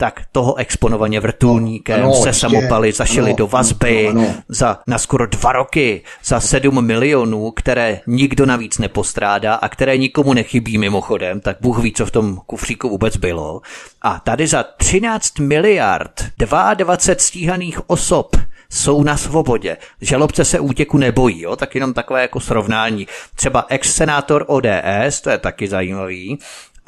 tak 0.00 0.22
toho 0.32 0.54
exponovaně 0.54 1.20
vrtulníkem 1.20 2.00
ano, 2.04 2.14
se 2.14 2.32
samopali 2.32 2.92
zašili 2.92 3.30
ano, 3.30 3.36
do 3.36 3.46
vazby 3.46 4.08
ano, 4.08 4.20
ano. 4.20 4.34
za 4.48 4.78
na 4.86 4.98
skoro 4.98 5.26
dva 5.26 5.52
roky, 5.52 6.02
za 6.24 6.40
sedm 6.40 6.84
milionů, 6.84 7.50
které 7.50 8.00
nikdo 8.06 8.46
navíc 8.46 8.78
nepostrádá 8.78 9.54
a 9.54 9.68
které 9.68 9.98
nikomu 9.98 10.32
nechybí 10.34 10.78
mimochodem, 10.78 11.40
tak 11.40 11.56
Bůh 11.60 11.78
ví, 11.78 11.92
co 11.92 12.06
v 12.06 12.10
tom 12.10 12.40
kufříku 12.46 12.88
vůbec 12.88 13.16
bylo. 13.16 13.60
A 14.02 14.20
tady 14.20 14.46
za 14.46 14.62
13 14.62 15.38
miliard 15.38 16.24
22 16.38 16.96
stíhaných 17.18 17.90
osob 17.90 18.36
jsou 18.70 19.02
na 19.02 19.16
svobodě. 19.16 19.76
Žalobce 20.00 20.44
se 20.44 20.60
útěku 20.60 20.98
nebojí, 20.98 21.42
jo? 21.42 21.56
tak 21.56 21.74
jenom 21.74 21.94
takové 21.94 22.22
jako 22.22 22.40
srovnání. 22.40 23.06
Třeba 23.34 23.66
ex-senátor 23.68 24.44
ODS, 24.48 25.20
to 25.20 25.30
je 25.30 25.38
taky 25.38 25.68
zajímavý, 25.68 26.38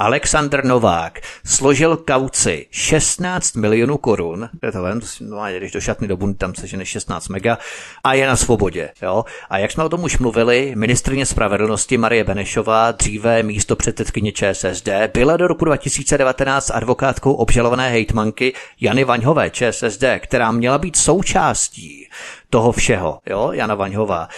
Alexander 0.02 0.64
Novák 0.64 1.20
složil 1.46 1.96
kauci 1.96 2.66
16 2.70 3.56
milionů 3.56 3.98
korun, 3.98 4.48
je 4.62 4.72
to 4.72 4.82
ven, 4.82 5.00
když 5.56 5.72
do 5.72 5.80
šatny 5.80 6.08
do 6.08 6.16
bundy 6.16 6.38
tam 6.38 6.54
sežene 6.54 6.86
16 6.86 7.28
mega 7.28 7.58
a 8.04 8.14
je 8.14 8.26
na 8.26 8.36
svobodě. 8.36 8.90
Jo? 9.02 9.24
A 9.50 9.58
jak 9.58 9.72
jsme 9.72 9.84
o 9.84 9.88
tom 9.88 10.04
už 10.04 10.18
mluvili, 10.18 10.72
ministrině 10.76 11.26
spravedlnosti 11.26 11.98
Marie 11.98 12.24
Benešová, 12.24 12.92
dříve 12.92 13.42
místo 13.42 13.76
předsedkyně 13.76 14.32
ČSSD, 14.32 14.88
byla 15.14 15.36
do 15.36 15.46
roku 15.46 15.64
2019 15.64 16.70
advokátkou 16.70 17.32
obžalované 17.32 17.90
hejtmanky 17.90 18.54
Jany 18.80 19.04
Vaňhové 19.04 19.50
ČSSD, 19.50 20.04
která 20.18 20.52
měla 20.52 20.78
být 20.78 20.96
součástí 20.96 22.08
toho 22.52 22.72
všeho, 22.72 23.18
jo, 23.26 23.50
Jana 23.52 23.74
Vaňhová. 23.74 24.28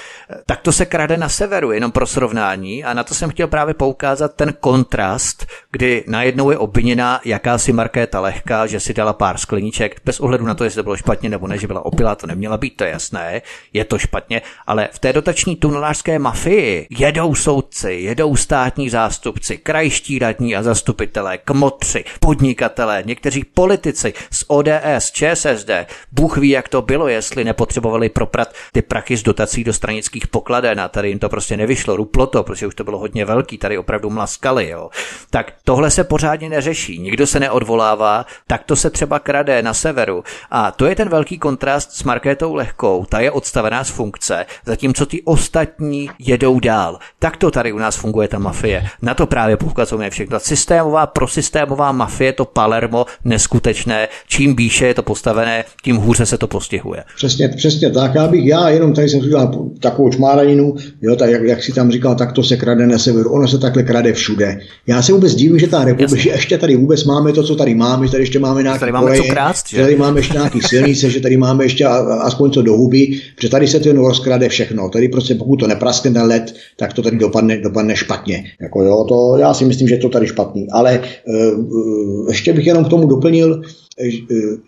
Tak 0.47 0.61
to 0.61 0.73
se 0.73 0.87
krade 0.87 1.17
na 1.17 1.29
severu, 1.29 1.73
jenom 1.73 1.93
pro 1.93 2.07
srovnání 2.07 2.85
a 2.85 2.95
na 2.95 3.05
to 3.05 3.15
jsem 3.15 3.31
chtěl 3.31 3.49
právě 3.49 3.75
poukázat 3.75 4.35
ten 4.35 4.55
kontrast, 4.61 5.47
kdy 5.71 6.05
najednou 6.07 6.51
je 6.51 6.59
obviněna 6.59 7.21
jakási 7.25 7.73
Markéta 7.73 8.21
Lehká, 8.21 8.67
že 8.67 8.81
si 8.81 8.95
dala 8.95 9.13
pár 9.13 9.39
skleníček, 9.39 10.01
bez 10.05 10.21
ohledu 10.21 10.47
na 10.47 10.55
to, 10.55 10.65
jestli 10.65 10.77
to 10.77 10.83
bylo 10.83 10.97
špatně 10.97 11.29
nebo 11.29 11.47
ne, 11.47 11.59
že 11.59 11.67
byla 11.67 11.85
opilá, 11.85 12.15
to 12.15 12.27
neměla 12.27 12.57
být, 12.57 12.77
to 12.77 12.85
je 12.85 12.91
jasné, 12.91 13.43
je 13.73 13.85
to 13.85 13.99
špatně, 13.99 14.43
ale 14.67 14.89
v 14.93 14.99
té 14.99 15.13
dotační 15.13 15.57
tunelářské 15.57 16.19
mafii 16.19 16.87
jedou 16.91 17.35
soudci, 17.35 17.93
jedou 17.93 18.37
státní 18.37 18.91
zástupci, 18.91 19.59
krajští 19.59 20.19
radní 20.19 20.57
a 20.57 20.63
zastupitelé, 20.63 21.39
kmotři, 21.39 22.05
podnikatelé, 22.21 23.03
někteří 23.07 23.45
politici 23.45 24.15
z 24.31 24.45
ODS, 24.49 25.11
ČSSD, 25.13 25.71
Bůh 26.13 26.37
ví, 26.37 26.49
jak 26.49 26.69
to 26.69 26.83
bylo, 26.83 27.09
jestli 27.09 27.45
nepotřebovali 27.45 28.04
potřebovali 28.09 28.25
proprat 28.25 28.55
ty 28.73 28.83
prachy 28.83 29.17
z 29.17 29.23
dotací 29.23 29.65
do 29.65 29.73
stranických 29.73 30.27
pokladen 30.27 30.81
a 30.81 30.89
tady 30.89 31.09
jim 31.09 31.19
to 31.19 31.29
prostě 31.29 31.57
nevyšlo, 31.57 31.97
ruplo 31.97 32.27
to, 32.27 32.43
protože 32.43 32.67
už 32.67 32.75
to 32.75 32.85
bylo 32.85 32.99
hodně 32.99 33.25
velký, 33.25 33.59
tady 33.59 33.79
opravdu 33.79 34.11
mlaskali, 34.11 34.69
jo. 34.69 34.91
Tak 35.31 35.53
tohle 35.65 35.91
se 35.91 36.05
pořádně 36.05 36.49
neřeší, 36.49 36.99
nikdo 36.99 37.27
se 37.27 37.41
neodvolává, 37.41 38.27
tak 38.47 38.65
to 38.65 38.77
se 38.77 38.91
třeba 38.91 39.19
krade 39.19 39.63
na 39.63 39.75
severu. 39.75 40.25
A 40.51 40.71
to 40.71 40.87
je 40.87 40.95
ten 40.95 41.09
velký 41.09 41.39
kontrast 41.39 41.93
s 41.93 42.03
Markétou 42.03 42.55
Lehkou, 42.55 43.05
ta 43.09 43.21
je 43.21 43.31
odstavená 43.31 43.85
z 43.85 43.91
funkce, 43.91 44.47
zatímco 44.67 45.07
ty 45.07 45.23
ostatní 45.23 46.11
jedou 46.19 46.61
dál. 46.61 46.99
Tak 47.19 47.37
to 47.37 47.51
tady 47.51 47.73
u 47.73 47.79
nás 47.79 47.97
funguje 47.97 48.29
ta 48.29 48.39
mafie. 48.39 48.89
Na 49.03 49.15
to 49.15 49.27
právě 49.27 49.57
poukazujeme 49.57 50.11
všechno. 50.11 50.41
Systémová, 50.41 51.07
prosystémová 51.07 51.93
mafie, 51.93 52.33
to 52.33 52.45
Palermo, 52.45 53.07
neskutečné. 53.25 54.09
Čím 54.27 54.57
výše 54.57 54.87
je 54.87 54.95
to 54.95 55.03
postavené, 55.03 55.65
tím 55.83 55.97
hůře 55.97 56.27
se 56.27 56.39
to 56.39 56.47
postihuje. 56.47 57.05
Přesně, 57.17 57.49
přesně 57.49 57.91
tak, 57.95 58.15
já 58.15 58.29
bych, 58.29 58.45
já 58.45 58.69
jenom 58.69 58.93
tady 58.93 59.09
jsem 59.09 59.21
udělal 59.21 59.71
takovou 59.81 60.11
čmáraninu, 60.11 60.75
jo, 61.03 61.17
tak 61.17 61.31
jak, 61.31 61.43
jak, 61.43 61.63
si 61.63 61.73
tam 61.73 61.91
říkal, 61.91 62.15
tak 62.15 62.33
to 62.33 62.43
se 62.43 62.57
krade 62.57 62.87
na 62.87 62.99
severu, 62.99 63.31
ono 63.31 63.49
se 63.49 63.59
takhle 63.59 63.83
krade 63.83 64.13
všude. 64.13 64.59
Já 64.87 65.03
se 65.03 65.13
vůbec 65.13 65.35
divím, 65.35 65.59
že 65.59 65.67
ta 65.67 65.85
republika, 65.85 66.23
že 66.23 66.31
ještě 66.31 66.59
tady 66.59 66.77
vůbec 66.77 67.05
máme 67.05 67.33
to, 67.33 67.43
co 67.43 67.57
tady 67.57 67.75
máme, 67.75 68.07
že 68.07 68.11
tady 68.11 68.23
ještě 68.23 68.39
máme 68.39 68.63
nějaké 68.63 68.81
tady 68.81 68.93
máme 68.93 69.07
koleje, 69.07 69.23
co 69.23 69.29
krást, 69.29 69.69
že? 69.69 69.77
že 69.77 69.83
tady 69.83 69.97
máme 69.97 70.19
ještě 70.19 70.35
nějaký 70.35 70.61
silnice, 70.61 71.11
že 71.11 71.21
tady 71.21 71.37
máme 71.37 71.65
ještě 71.65 71.85
aspoň 72.21 72.51
co 72.51 72.63
do 72.63 72.73
huby, 72.73 73.21
protože 73.37 73.49
tady 73.49 73.69
se 73.69 73.81
to 73.81 73.89
jen 73.89 73.99
rozkrade 73.99 74.49
všechno. 74.49 74.89
Tady 74.89 75.09
prostě 75.09 75.35
pokud 75.35 75.57
to 75.57 75.67
nepraskne 75.67 76.11
ten 76.11 76.23
let, 76.23 76.55
tak 76.77 76.93
to 76.93 77.03
tady 77.03 77.17
dopadne, 77.17 77.61
dopadne 77.61 77.97
špatně. 77.97 78.45
Jako 78.61 78.83
jo, 78.83 79.05
to, 79.09 79.37
já 79.37 79.55
si 79.55 79.65
myslím, 79.65 79.89
že 79.89 79.97
to 79.97 80.09
tady 80.09 80.27
špatný. 80.27 80.67
Ale 80.73 81.01
uh, 81.27 82.29
ještě 82.29 82.53
bych 82.53 82.67
jenom 82.67 82.85
k 82.85 82.89
tomu 82.89 83.07
doplnil, 83.07 83.63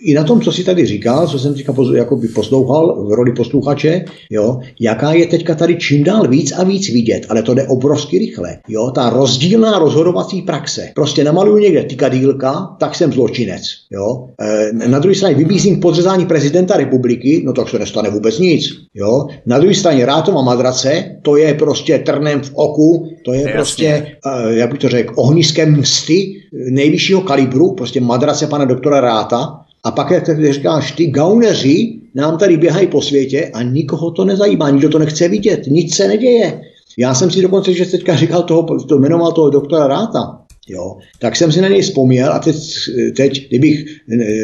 i 0.00 0.14
na 0.14 0.24
tom, 0.24 0.40
co 0.40 0.52
si 0.52 0.64
tady 0.64 0.86
říkal, 0.86 1.26
co 1.26 1.38
jsem 1.38 1.54
teďka 1.54 1.72
by 2.14 2.28
poslouchal 2.28 3.06
v 3.08 3.12
roli 3.12 3.32
posluchače, 3.32 4.04
jo, 4.30 4.60
jaká 4.80 5.12
je 5.12 5.26
teďka 5.26 5.54
tady 5.54 5.76
čím 5.76 6.04
dál 6.04 6.28
víc 6.28 6.52
a 6.52 6.64
víc 6.64 6.88
vidět, 6.88 7.26
ale 7.28 7.42
to 7.42 7.54
jde 7.54 7.66
obrovsky 7.66 8.18
rychle. 8.18 8.58
Jo, 8.68 8.90
ta 8.94 9.10
rozdílná 9.10 9.78
rozhodovací 9.78 10.42
praxe. 10.42 10.90
Prostě 10.94 11.24
namaluju 11.24 11.58
někde 11.58 11.82
tykadýlka, 11.82 12.76
tak 12.80 12.94
jsem 12.94 13.12
zločinec. 13.12 13.62
Jo. 13.90 14.28
E, 14.40 14.88
na 14.88 14.98
druhé 14.98 15.14
straně 15.14 15.34
vybízím 15.34 15.78
k 15.78 15.82
podřezání 15.82 16.26
prezidenta 16.26 16.76
republiky, 16.76 17.42
no 17.44 17.52
tak 17.52 17.68
se 17.68 17.78
nestane 17.78 18.10
vůbec 18.10 18.38
nic. 18.38 18.64
Jo. 18.94 19.26
Na 19.46 19.58
druhé 19.58 19.74
straně 19.74 20.06
Rátova 20.06 20.42
madrace, 20.42 21.16
to 21.22 21.36
je 21.36 21.54
prostě 21.54 21.98
trnem 21.98 22.40
v 22.40 22.50
oku, 22.54 23.08
to 23.24 23.32
je 23.32 23.40
Jasně. 23.40 23.52
prostě, 23.54 23.86
e, 24.26 24.54
jak 24.54 24.70
bych 24.70 24.80
to 24.80 24.88
řekl, 24.88 25.14
ohniskem 25.16 25.80
msty 25.80 26.42
nejvyššího 26.70 27.20
kalibru, 27.20 27.74
prostě 27.74 28.00
madrace 28.00 28.46
pana 28.46 28.64
doktora 28.64 29.15
Ráta. 29.16 29.60
A 29.84 29.90
pak, 29.90 30.10
jak 30.10 30.52
říkáš, 30.52 30.92
ty 30.92 31.06
gauneři 31.06 31.98
nám 32.14 32.38
tady 32.38 32.56
běhají 32.56 32.86
po 32.86 33.02
světě 33.02 33.50
a 33.54 33.62
nikoho 33.62 34.10
to 34.10 34.24
nezajímá, 34.24 34.70
nikdo 34.70 34.88
to 34.88 34.98
nechce 34.98 35.28
vidět, 35.28 35.66
nic 35.66 35.94
se 35.94 36.08
neděje. 36.08 36.60
Já 36.98 37.14
jsem 37.14 37.30
si 37.30 37.42
dokonce, 37.42 37.72
že 37.72 37.86
teďka 37.86 38.16
říkal 38.16 38.42
toho, 38.42 38.62
to 38.62 38.98
jmenoval 38.98 39.32
toho 39.32 39.50
doktora 39.50 39.86
Ráta, 39.86 40.46
Jo. 40.68 40.96
Tak 41.18 41.36
jsem 41.36 41.52
si 41.52 41.60
na 41.60 41.68
něj 41.68 41.82
vzpomněl 41.82 42.32
a 42.32 42.38
teď, 42.38 42.56
teď 43.16 43.48
kdybych, 43.48 43.84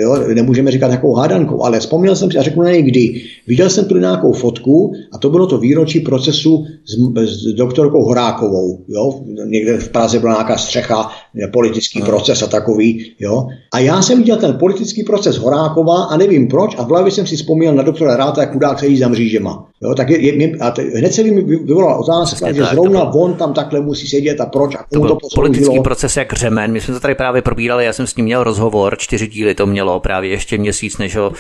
jo, 0.03 0.17
nemůžeme 0.35 0.71
říkat 0.71 0.89
takovou 0.89 1.15
hádankou, 1.15 1.63
ale 1.63 1.81
vzpomněl 1.81 2.17
jsem 2.17 2.31
si 2.31 2.39
a 2.39 2.43
řeknu 2.43 2.63
na 2.63 2.71
něj 2.71 2.83
kdy. 2.83 3.23
Viděl 3.47 3.71
jsem 3.71 3.85
tu 3.85 3.99
nějakou 3.99 4.33
fotku 4.33 4.93
a 5.13 5.19
to 5.19 5.31
bylo 5.31 5.47
to 5.47 5.59
výročí 5.59 6.01
procesu 6.01 6.65
s, 6.85 6.97
s 7.27 7.55
doktorkou 7.55 8.05
Horákovou. 8.05 8.85
Jo. 8.89 9.21
Někde 9.45 9.79
v 9.79 9.89
Praze 9.89 10.19
byla 10.19 10.33
nějaká 10.33 10.59
střecha, 10.59 11.11
politický 11.53 12.01
no. 12.01 12.07
proces 12.07 12.43
a 12.43 12.47
takový. 12.47 13.15
Jo. 13.21 13.47
A 13.73 13.79
já 13.79 14.03
jsem 14.03 14.19
viděl 14.19 14.37
ten 14.37 14.59
politický 14.59 15.03
proces 15.03 15.37
Horákova 15.37 16.05
a 16.05 16.17
nevím 16.17 16.49
proč 16.49 16.75
a 16.79 16.83
v 16.83 16.89
hlavě 16.89 17.13
jsem 17.13 17.27
si 17.27 17.37
vzpomněl 17.37 17.75
na 17.75 17.83
doktora 17.83 18.17
Ráta, 18.17 18.41
jak 18.41 18.53
chudák 18.53 18.79
sedí 18.79 18.99
za 18.99 19.09
mřížema. 19.09 19.67
Jo, 19.83 19.95
tak 19.95 20.11
je, 20.11 20.21
je, 20.21 20.59
a 20.59 20.71
te, 20.71 20.83
hned 20.83 21.15
se 21.15 21.23
mi 21.23 21.43
vyvolala 21.43 21.97
otázka, 21.97 22.37
Přesně 22.37 22.55
že 22.55 22.61
tak, 22.61 22.73
zrovna 22.73 23.05
bylo, 23.05 23.25
on 23.25 23.35
tam 23.35 23.55
takhle 23.55 23.81
musí 23.81 24.09
sedět 24.09 24.41
a 24.41 24.47
proč 24.47 24.75
a 24.75 24.85
to, 24.93 25.01
byl 25.01 25.09
to 25.09 25.29
politický 25.35 25.81
proces 25.81 26.17
jak 26.17 26.33
řemen. 26.33 26.73
My 26.73 26.81
jsme 26.81 26.95
to 26.95 27.01
tady 27.01 27.15
právě 27.15 27.43
probírali, 27.43 27.85
já 27.85 27.93
jsem 27.93 28.07
s 28.07 28.17
ním 28.17 28.25
měl 28.25 28.45
rozhovor, 28.45 28.97
čtyři 28.99 29.27
díly 29.27 29.55
to 29.55 29.67
mělo 29.67 30.01
právě 30.01 30.31
ještě 30.31 30.59
měsíc, 30.59 30.99
než 30.99 31.17
ho 31.17 31.29
uh, 31.29 31.35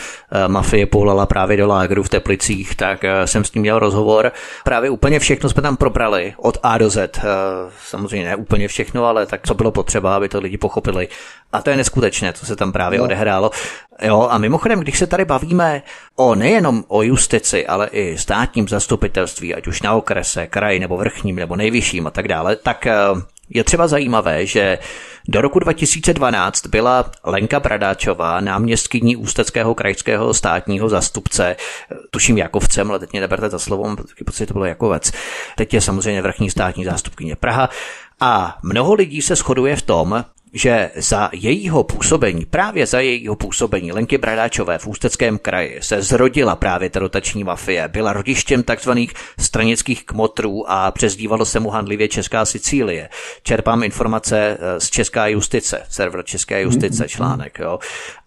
mafie 0.46 0.86
poulala 0.86 1.26
právě 1.26 1.56
do 1.56 1.66
lágru 1.66 2.02
v 2.02 2.08
Teplicích, 2.08 2.74
tak 2.74 3.04
uh, 3.04 3.24
jsem 3.24 3.44
s 3.44 3.54
ním 3.54 3.62
měl 3.62 3.78
rozhovor. 3.78 4.32
Právě 4.64 4.90
úplně 4.90 5.18
všechno 5.18 5.48
jsme 5.48 5.62
tam 5.62 5.76
probrali, 5.76 6.32
od 6.36 6.58
A 6.62 6.78
do 6.78 6.90
Z. 6.90 7.18
Uh, 7.18 7.22
samozřejmě 7.88 8.26
ne 8.26 8.36
úplně 8.36 8.68
všechno, 8.68 9.04
ale 9.04 9.26
tak 9.26 9.40
co 9.46 9.54
bylo 9.54 9.70
potřeba, 9.82 10.16
aby 10.16 10.28
to 10.28 10.40
lidi 10.40 10.58
pochopili. 10.58 11.08
A 11.52 11.62
to 11.62 11.70
je 11.70 11.76
neskutečné, 11.76 12.32
co 12.32 12.46
se 12.46 12.56
tam 12.56 12.72
právě 12.72 12.98
no. 12.98 13.04
odehrálo. 13.04 13.50
Jo, 14.02 14.28
a 14.30 14.38
mimochodem, 14.38 14.80
když 14.80 14.98
se 14.98 15.06
tady 15.06 15.24
bavíme 15.24 15.82
o 16.16 16.34
nejenom 16.34 16.84
o 16.88 17.02
justici, 17.02 17.66
ale 17.66 17.88
i 17.92 18.18
státním 18.18 18.68
zastupitelství, 18.68 19.54
ať 19.54 19.66
už 19.66 19.82
na 19.82 19.94
okrese, 19.94 20.46
kraji 20.46 20.80
nebo 20.80 20.96
vrchním 20.96 21.36
nebo 21.36 21.56
nejvyšším 21.56 22.06
a 22.06 22.10
tak 22.10 22.28
dále, 22.28 22.56
tak 22.56 22.86
eh, 22.86 22.94
je 23.50 23.64
třeba 23.64 23.86
zajímavé, 23.88 24.46
že 24.46 24.78
do 25.28 25.40
roku 25.40 25.58
2012 25.58 26.66
byla 26.66 27.10
Lenka 27.24 27.60
Bradáčová 27.60 28.40
náměstkyní 28.40 29.16
Ústeckého 29.16 29.74
krajského 29.74 30.34
státního 30.34 30.88
zastupce, 30.88 31.56
tuším 32.10 32.38
Jakovcem, 32.38 32.90
ale 32.90 32.98
teď 32.98 33.12
mě 33.12 33.20
neberte 33.20 33.48
za 33.48 33.58
slovo, 33.58 33.96
pocit, 34.26 34.46
to 34.46 34.52
bylo 34.52 34.64
Jakovec. 34.64 35.12
Teď 35.56 35.74
je 35.74 35.80
samozřejmě 35.80 36.22
vrchní 36.22 36.50
státní 36.50 36.84
zástupkyně 36.84 37.36
Praha. 37.36 37.68
A 38.24 38.58
mnoho 38.62 38.94
lidí 38.94 39.22
se 39.22 39.36
shoduje 39.36 39.76
v 39.76 39.82
tom, 39.82 40.24
že 40.52 40.90
za 40.96 41.30
jejího 41.32 41.84
působení, 41.84 42.44
právě 42.46 42.86
za 42.86 43.00
jejího 43.00 43.36
působení 43.36 43.92
Lenky 43.92 44.18
Bradáčové 44.18 44.78
v 44.78 44.86
Ústeckém 44.86 45.38
kraji 45.38 45.78
se 45.82 46.02
zrodila 46.02 46.56
právě 46.56 46.90
ta 46.90 47.00
rotační 47.00 47.44
mafie, 47.44 47.88
byla 47.88 48.12
rodištěm 48.12 48.62
takzvaných 48.62 49.14
stranických 49.38 50.04
kmotrů 50.04 50.70
a 50.70 50.90
přezdívalo 50.90 51.44
se 51.44 51.60
mu 51.60 51.70
handlivě 51.70 52.08
Česká 52.08 52.44
Sicílie. 52.44 53.08
Čerpám 53.42 53.82
informace 53.82 54.58
eh, 54.60 54.80
z 54.80 54.90
Česká 54.90 55.26
justice, 55.26 55.82
server 55.88 56.24
České 56.24 56.62
justice, 56.62 57.08
článek. 57.08 57.58
Jo. 57.58 57.78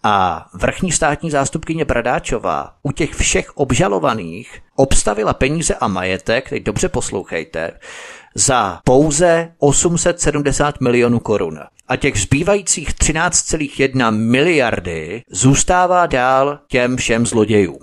A 0.02 0.46
vrchní 0.54 0.92
státní 0.92 1.30
zástupkyně 1.30 1.84
Bradáčová 1.84 2.72
u 2.82 2.92
těch 2.92 3.14
všech 3.14 3.56
obžalovaných 3.56 4.62
obstavila 4.76 5.34
peníze 5.34 5.74
a 5.74 5.88
majetek, 5.88 6.48
teď 6.48 6.62
dobře 6.62 6.88
poslouchejte, 6.88 7.72
za 8.36 8.80
pouze 8.84 9.52
870 9.58 10.80
milionů 10.80 11.20
korun. 11.20 11.58
A 11.88 11.96
těch 11.96 12.20
zbývajících 12.20 12.88
13,1 12.88 14.16
miliardy 14.16 15.22
zůstává 15.30 16.06
dál 16.06 16.58
těm 16.68 16.96
všem 16.96 17.26
zlodějům. 17.26 17.78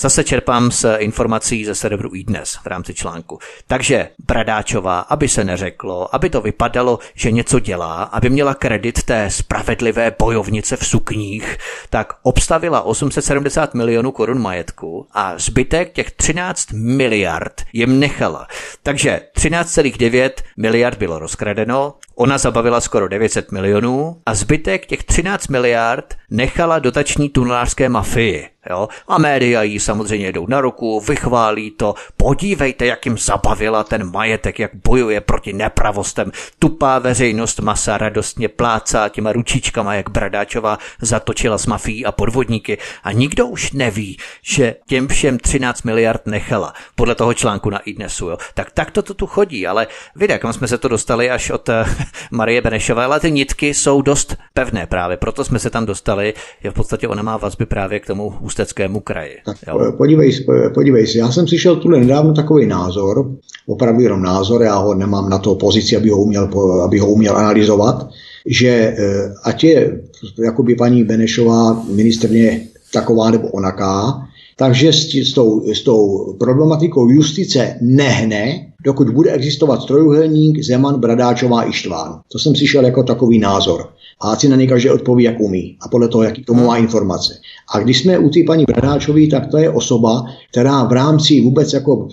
Zase 0.00 0.24
čerpám 0.24 0.70
z 0.70 0.84
informací 0.98 1.64
ze 1.64 1.74
serveru 1.74 2.10
iDnes 2.14 2.54
v 2.62 2.66
rámci 2.66 2.94
článku. 2.94 3.38
Takže 3.66 4.08
Bradáčová, 4.26 5.00
aby 5.00 5.28
se 5.28 5.44
neřeklo, 5.44 6.14
aby 6.14 6.30
to 6.30 6.40
vypadalo, 6.40 6.98
že 7.14 7.30
něco 7.30 7.60
dělá, 7.60 8.02
aby 8.02 8.30
měla 8.30 8.54
kredit 8.54 9.02
té 9.02 9.30
spravedlivé 9.30 10.12
bojovnice 10.18 10.76
v 10.76 10.86
sukních, 10.86 11.58
tak 11.90 12.12
obstavila 12.22 12.80
870 12.82 13.74
milionů 13.74 14.12
korun 14.12 14.42
majetku 14.42 15.06
a 15.12 15.38
zbytek 15.38 15.92
těch 15.92 16.10
13 16.10 16.72
miliard 16.72 17.62
jim 17.72 18.00
nechala. 18.00 18.46
Takže 18.82 19.20
13,9 19.36 20.30
miliard 20.56 20.98
bylo 20.98 21.18
rozkradeno, 21.18 21.94
ona 22.14 22.38
zabavila 22.38 22.80
skoro 22.80 23.08
900 23.34 23.52
milionů 23.52 24.16
a 24.26 24.34
zbytek 24.34 24.86
těch 24.86 25.04
13 25.04 25.48
miliard 25.48 26.14
nechala 26.30 26.78
dotační 26.78 27.28
tunelářské 27.28 27.88
mafii. 27.88 28.53
Jo? 28.70 28.88
A 29.08 29.18
média 29.18 29.62
jí 29.62 29.80
samozřejmě 29.80 30.32
jdou 30.32 30.46
na 30.46 30.60
ruku, 30.60 31.00
vychválí 31.00 31.70
to, 31.70 31.94
podívejte, 32.16 32.86
jak 32.86 33.06
jim 33.06 33.18
zabavila 33.18 33.84
ten 33.84 34.10
majetek, 34.10 34.58
jak 34.58 34.70
bojuje 34.74 35.20
proti 35.20 35.52
nepravostem. 35.52 36.32
Tupá 36.58 36.98
veřejnost 36.98 37.60
masa 37.60 37.98
radostně 37.98 38.48
plácá 38.48 39.08
těma 39.08 39.32
ručičkama, 39.32 39.94
jak 39.94 40.10
Bradáčová 40.10 40.78
zatočila 41.00 41.58
s 41.58 41.66
mafií 41.66 42.06
a 42.06 42.12
podvodníky. 42.12 42.78
A 43.04 43.12
nikdo 43.12 43.46
už 43.46 43.72
neví, 43.72 44.16
že 44.42 44.74
těm 44.86 45.08
všem 45.08 45.38
13 45.38 45.82
miliard 45.82 46.26
nechala, 46.26 46.72
podle 46.94 47.14
toho 47.14 47.34
článku 47.34 47.70
na 47.70 47.78
iDnesu. 47.78 48.28
Jo? 48.28 48.36
Tak 48.54 48.70
tak 48.70 48.90
to 48.90 49.02
tu 49.02 49.26
chodí, 49.26 49.66
ale 49.66 49.86
vidíte, 50.16 50.38
kam 50.38 50.52
jsme 50.52 50.68
se 50.68 50.78
to 50.78 50.88
dostali 50.88 51.30
až 51.30 51.50
od 51.50 51.68
eh, 51.68 51.84
Marie 52.30 52.60
Benešové, 52.60 53.04
ale 53.04 53.20
ty 53.20 53.30
nitky 53.32 53.74
jsou 53.74 54.02
dost 54.02 54.36
pevné 54.54 54.86
právě, 54.86 55.16
proto 55.16 55.44
jsme 55.44 55.58
se 55.58 55.70
tam 55.70 55.86
dostali, 55.86 56.34
je 56.62 56.70
v 56.70 56.74
podstatě 56.74 57.08
ona 57.08 57.22
má 57.22 57.36
vazby 57.36 57.66
právě 57.66 58.00
k 58.00 58.06
tomu 58.06 58.38
Ústeckému 58.54 59.00
kraji. 59.00 59.36
Tak 59.44 59.56
jo. 59.68 59.92
podívej, 59.92 60.46
podívej 60.74 61.06
se, 61.06 61.18
já 61.18 61.32
jsem 61.32 61.48
slyšel 61.48 61.76
tuhle 61.76 62.00
nedávno 62.00 62.34
takový 62.34 62.66
názor, 62.66 63.30
opravdu 63.66 64.00
jenom 64.00 64.22
názor, 64.22 64.62
já 64.62 64.76
ho 64.76 64.94
nemám 64.94 65.30
na 65.30 65.38
to 65.38 65.54
pozici, 65.54 65.96
aby 65.96 66.10
ho 66.10 66.18
uměl, 66.18 66.48
aby 66.84 66.98
ho 66.98 67.06
uměl 67.06 67.36
analyzovat, 67.36 68.08
že 68.46 68.68
eh, 68.68 69.34
ať 69.42 69.64
je 69.64 70.00
jakoby 70.44 70.74
paní 70.74 71.04
Benešová 71.04 71.82
ministrně 71.90 72.60
taková 72.92 73.30
nebo 73.30 73.48
onaká, 73.48 74.22
takže 74.56 74.92
s, 74.92 75.14
s, 75.14 75.32
tou, 75.32 75.72
s 75.72 75.82
tou 75.82 76.32
problematikou 76.38 77.08
justice 77.08 77.78
nehne, 77.80 78.72
dokud 78.84 79.10
bude 79.10 79.30
existovat 79.30 79.86
trojuhelník 79.86 80.64
Zeman, 80.64 81.00
Bradáčová, 81.00 81.68
Ištván. 81.68 82.20
To 82.32 82.38
jsem 82.38 82.54
slyšel 82.54 82.84
jako 82.84 83.02
takový 83.02 83.38
názor. 83.38 83.88
A 84.20 84.36
si 84.36 84.48
na 84.48 84.56
něj 84.56 84.68
každý 84.68 84.90
odpoví, 84.90 85.24
jak 85.24 85.40
umí. 85.40 85.76
A 85.80 85.88
podle 85.88 86.08
toho, 86.08 86.24
jaký 86.24 86.44
tomu 86.44 86.66
má 86.66 86.76
informace. 86.76 87.34
A 87.74 87.78
když 87.78 87.98
jsme 87.98 88.18
u 88.18 88.28
té 88.28 88.40
paní 88.46 88.64
Bradáčové, 88.64 89.26
tak 89.26 89.46
to 89.46 89.58
je 89.58 89.70
osoba, 89.70 90.24
která 90.50 90.84
v 90.84 90.92
rámci 90.92 91.40
vůbec 91.40 91.72
jako, 91.72 92.08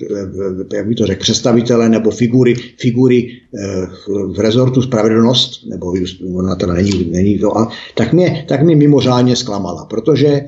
eh, 0.72 0.76
jak 0.76 0.88
by 0.88 0.96
to 0.96 1.06
řekl, 1.06 1.22
představitele 1.22 1.90
nebo 1.90 2.12
figury, 2.12 2.56
figury 2.80 3.30
eh, 3.30 3.88
v 4.36 4.40
rezortu 4.40 4.82
spravedlnost, 4.82 5.66
nebo 5.70 5.94
ona 6.36 6.56
teda 6.56 6.74
není, 6.74 7.10
není 7.12 7.40
to, 7.40 7.68
tak 7.96 8.14
mě, 8.14 8.46
tak 8.48 8.64
mě 8.64 8.76
mimořádně 8.76 9.36
zklamala, 9.36 9.86
protože 9.86 10.42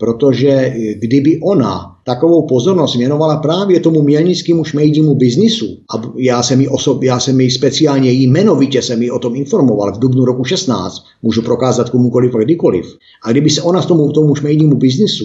protože 0.00 0.74
kdyby 0.94 1.40
ona 1.42 1.96
takovou 2.04 2.46
pozornost 2.46 2.96
věnovala 2.96 3.36
právě 3.36 3.80
tomu 3.80 4.02
mělnickému 4.02 4.64
šmejdímu 4.64 5.14
biznisu, 5.14 5.66
a 5.66 6.02
já 6.16 6.42
jsem 6.42 6.60
jí, 6.60 6.68
osob, 6.68 7.02
já 7.02 7.20
jsem 7.20 7.40
jí 7.40 7.50
speciálně 7.50 8.10
jmenovitě 8.10 8.82
jsem 8.82 9.02
jí 9.02 9.10
o 9.10 9.18
tom 9.18 9.36
informoval 9.36 9.92
v 9.92 9.98
dubnu 9.98 10.24
roku 10.24 10.44
16, 10.44 11.04
můžu 11.22 11.42
prokázat 11.42 11.90
komukoliv 11.90 12.34
a 12.34 12.38
kdykoliv. 12.38 12.86
A 13.24 13.30
kdyby 13.30 13.50
se 13.50 13.62
ona 13.62 13.82
tomu, 13.82 14.12
tomu 14.12 14.34
šmejdímu 14.34 14.76
biznisu 14.76 15.24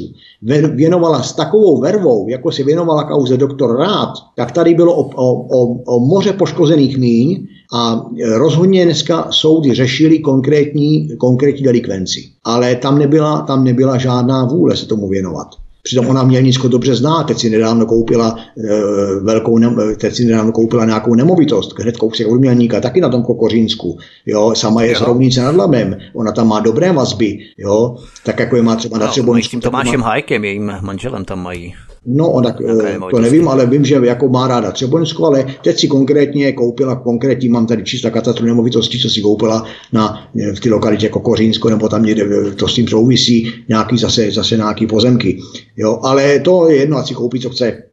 věnovala 0.76 1.24
s 1.24 1.34
takovou 1.34 1.82
vervou, 1.82 2.30
jako 2.30 2.52
se 2.52 2.64
věnovala 2.64 3.04
kauze 3.04 3.38
doktor 3.38 3.80
Rád, 3.80 4.14
tak 4.36 4.52
tady 4.52 4.74
bylo 4.74 4.96
o, 4.96 5.10
o, 5.16 5.48
o, 5.60 5.84
o 5.96 6.00
moře 6.00 6.34
poškozených 6.34 6.98
míň 6.98 7.48
a 7.74 8.06
rozhodně 8.36 8.86
dneska 8.86 9.28
soudy 9.32 9.74
řešili 9.74 10.20
konkrétní, 10.20 11.10
konkrétní 11.18 11.64
delikvenci. 11.64 12.30
Ale 12.44 12.76
tam 12.76 13.00
nebyla, 13.00 13.42
tam 13.42 13.64
nebyla 13.64 13.98
žádná 13.98 14.46
vůle 14.46 14.78
se 14.78 14.86
tomu 14.86 15.10
věnovat. 15.10 15.48
Přitom 15.86 16.08
ona 16.08 16.24
Mělnicko 16.24 16.68
dobře 16.68 16.96
zná, 16.96 17.24
teď 17.24 17.38
si 17.38 17.50
nedávno 17.50 17.86
koupila 17.86 18.36
e, 18.58 19.20
velkou, 19.20 19.58
ne, 19.58 19.96
teď 19.96 20.16
si 20.16 20.26
nedávno 20.26 20.52
koupila 20.52 20.86
nějakou 20.86 21.16
nemovitost, 21.16 21.80
hned 21.80 21.98
kousek 21.98 22.28
od 22.28 22.40
Mělníka, 22.40 22.82
taky 22.82 23.02
na 23.02 23.10
tom 23.10 23.24
Kokořínsku, 23.24 23.98
jo, 24.26 24.54
sama 24.56 24.84
je 24.84 24.92
jo. 24.92 25.00
z 25.00 25.02
Rovnice 25.02 25.42
nad 25.42 25.56
Labem, 25.56 25.98
ona 26.14 26.32
tam 26.32 26.48
má 26.48 26.60
dobré 26.60 26.92
vazby, 26.92 27.38
jo, 27.58 27.98
tak 28.24 28.40
jako 28.40 28.56
je 28.56 28.62
má 28.62 28.76
třeba 28.76 28.98
no, 28.98 29.06
na 29.06 29.12
třeba... 29.12 29.40
S 29.40 29.48
tím 29.48 29.62
Tomášem 29.62 30.00
má... 30.00 30.06
Hajkem, 30.06 30.44
jejím 30.44 30.72
manželem 30.82 31.26
tam 31.26 31.44
mají. 31.44 31.74
No, 32.08 32.42
tak, 32.44 32.62
okay, 32.62 33.00
to 33.12 33.20
nevím, 33.20 33.48
ale 33.48 33.66
vím, 33.66 33.86
že 33.86 33.96
jako 34.04 34.30
má 34.30 34.48
ráda 34.48 34.72
Třeboňsko, 34.72 35.26
ale 35.26 35.46
teď 35.64 35.80
si 35.80 35.88
konkrétně 35.88 36.52
koupila, 36.52 36.96
konkrétní 36.96 37.50
mám 37.50 37.68
tady 37.68 37.84
čísla 37.84 38.10
katastru 38.10 38.46
nemovitosti, 38.46 39.00
co 39.00 39.10
si 39.10 39.22
koupila 39.22 39.66
na, 39.94 40.28
v 40.56 40.60
té 40.60 40.70
lokalitě 40.70 41.06
jako 41.06 41.20
Kořínsko, 41.20 41.70
nebo 41.70 41.90
tam 41.90 42.04
někde 42.04 42.26
to 42.56 42.68
s 42.68 42.74
tím 42.74 42.88
souvisí, 42.88 43.52
nějaký 43.70 43.98
zase, 43.98 44.32
zase 44.32 44.56
nějaký 44.56 44.88
pozemky. 44.88 45.40
Jo, 45.78 46.00
ale 46.04 46.40
to 46.40 46.70
je 46.70 46.76
jedno, 46.76 46.98
ať 46.98 47.08
si 47.08 47.14
koupí, 47.14 47.40
co 47.40 47.50
chce. 47.50 47.84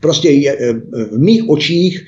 Prostě 0.00 0.30
je, 0.30 0.74
v 1.12 1.18
mých 1.18 1.48
očích 1.48 2.00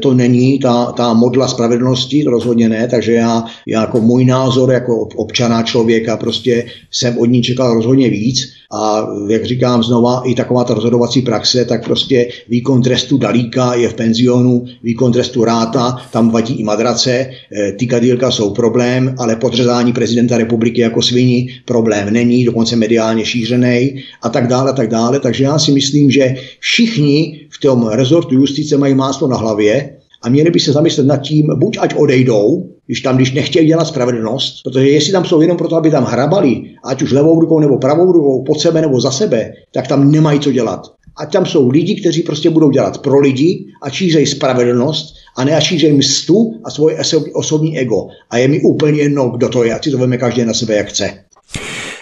to 0.00 0.14
není 0.14 0.58
ta, 0.58 0.92
ta 0.92 1.14
modla 1.14 1.48
spravedlnosti, 1.48 2.24
rozhodně 2.24 2.68
ne, 2.68 2.88
takže 2.88 3.12
já, 3.12 3.44
já 3.66 3.80
jako 3.80 4.00
můj 4.00 4.24
názor 4.24 4.72
jako 4.72 5.08
občana 5.16 5.62
člověka 5.62 6.16
prostě 6.16 6.66
jsem 6.90 7.18
od 7.18 7.26
ní 7.26 7.42
čekal 7.42 7.74
rozhodně 7.74 8.10
víc 8.10 8.52
a 8.72 9.06
jak 9.28 9.44
říkám 9.44 9.82
znova, 9.82 10.22
i 10.24 10.34
taková 10.34 10.64
ta 10.64 10.74
rozhodová 10.74 11.03
vyšetřovací 11.04 11.22
praxe, 11.22 11.64
tak 11.64 11.84
prostě 11.84 12.28
výkon 12.48 12.82
trestu 12.82 13.18
Dalíka 13.18 13.74
je 13.74 13.88
v 13.88 13.94
penzionu, 13.94 14.64
výkon 14.82 15.12
trestu 15.12 15.44
Ráta, 15.44 15.96
tam 16.12 16.30
vadí 16.30 16.54
i 16.54 16.64
madrace, 16.64 17.10
eh, 17.10 17.72
ty 17.72 17.86
kadílka 17.86 18.30
jsou 18.30 18.50
problém, 18.50 19.14
ale 19.18 19.36
podřezání 19.36 19.92
prezidenta 19.92 20.38
republiky 20.38 20.80
jako 20.80 21.02
svini 21.02 21.48
problém 21.64 22.12
není, 22.12 22.44
dokonce 22.44 22.76
mediálně 22.76 23.24
šířený 23.24 24.02
a 24.22 24.28
tak 24.28 24.48
dále, 24.48 24.70
a 24.70 24.74
tak 24.74 24.88
dále. 24.88 25.20
Takže 25.20 25.44
já 25.44 25.58
si 25.58 25.72
myslím, 25.72 26.10
že 26.10 26.34
všichni 26.60 27.40
v 27.50 27.60
tom 27.60 27.88
rezortu 27.88 28.34
justice 28.34 28.76
mají 28.76 28.94
máslo 28.94 29.28
na 29.28 29.36
hlavě 29.36 29.90
a 30.22 30.28
měli 30.28 30.50
by 30.50 30.60
se 30.60 30.72
zamyslet 30.72 31.06
nad 31.06 31.16
tím, 31.16 31.46
buď 31.58 31.78
ať 31.80 31.94
odejdou, 31.94 32.73
když 32.86 33.00
tam, 33.00 33.16
když 33.16 33.32
nechtějí 33.32 33.66
dělat 33.66 33.84
spravedlnost, 33.84 34.62
protože 34.64 34.88
jestli 34.88 35.12
tam 35.12 35.24
jsou 35.24 35.40
jenom 35.40 35.56
proto, 35.56 35.76
aby 35.76 35.90
tam 35.90 36.04
hrabali, 36.04 36.62
ať 36.84 37.02
už 37.02 37.12
levou 37.12 37.40
rukou 37.40 37.60
nebo 37.60 37.78
pravou 37.78 38.12
rukou, 38.12 38.44
pod 38.44 38.60
sebe 38.60 38.80
nebo 38.80 39.00
za 39.00 39.10
sebe, 39.10 39.52
tak 39.72 39.88
tam 39.88 40.10
nemají 40.10 40.40
co 40.40 40.52
dělat. 40.52 40.80
A 41.16 41.26
tam 41.26 41.46
jsou 41.46 41.70
lidi, 41.70 42.00
kteří 42.00 42.22
prostě 42.22 42.50
budou 42.50 42.70
dělat 42.70 42.98
pro 42.98 43.18
lidi 43.18 43.66
a 43.82 43.90
šířejí 43.90 44.26
spravedlnost 44.26 45.14
a 45.36 45.44
ne 45.44 45.56
a 45.56 45.60
šířejí 45.60 45.92
mstu 45.92 46.54
a 46.64 46.70
svoje 46.70 46.96
osobní 47.32 47.78
ego. 47.78 48.06
A 48.30 48.38
je 48.38 48.48
mi 48.48 48.60
úplně 48.60 49.02
jedno, 49.02 49.28
kdo 49.28 49.48
to 49.48 49.64
je, 49.64 49.74
ať 49.74 49.84
si 49.84 49.90
to 49.90 49.98
veme 49.98 50.18
každý 50.18 50.44
na 50.44 50.54
sebe, 50.54 50.74
jak 50.74 50.88
chce. 50.88 51.24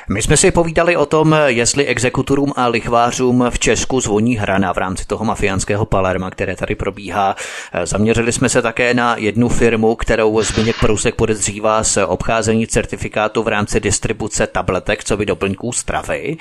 My 0.08 0.22
jsme 0.22 0.36
si 0.36 0.50
povídali 0.50 0.96
o 0.96 1.06
tom, 1.06 1.36
jestli 1.46 1.86
exekutorům 1.86 2.52
a 2.56 2.66
lichvářům 2.66 3.44
v 3.50 3.58
Česku 3.58 4.00
zvoní 4.00 4.36
hrana 4.36 4.72
v 4.72 4.78
rámci 4.78 5.04
toho 5.04 5.24
mafiánského 5.24 5.86
Palerma, 5.86 6.30
které 6.30 6.56
tady 6.56 6.74
probíhá. 6.74 7.36
Zaměřili 7.84 8.32
jsme 8.32 8.48
se 8.48 8.62
také 8.62 8.94
na 8.94 9.16
jednu 9.16 9.48
firmu, 9.48 9.94
kterou 9.94 10.42
Zbigněk 10.42 10.76
Prousek 10.80 11.14
podezřívá 11.14 11.84
z 11.84 11.98
obcházení 12.06 12.66
certifikátu 12.66 13.42
v 13.42 13.48
rámci 13.48 13.80
distribuce 13.80 14.46
tabletek, 14.46 15.04
co 15.04 15.16
by 15.16 15.26
doplňků 15.26 15.72
stravy. 15.72 16.36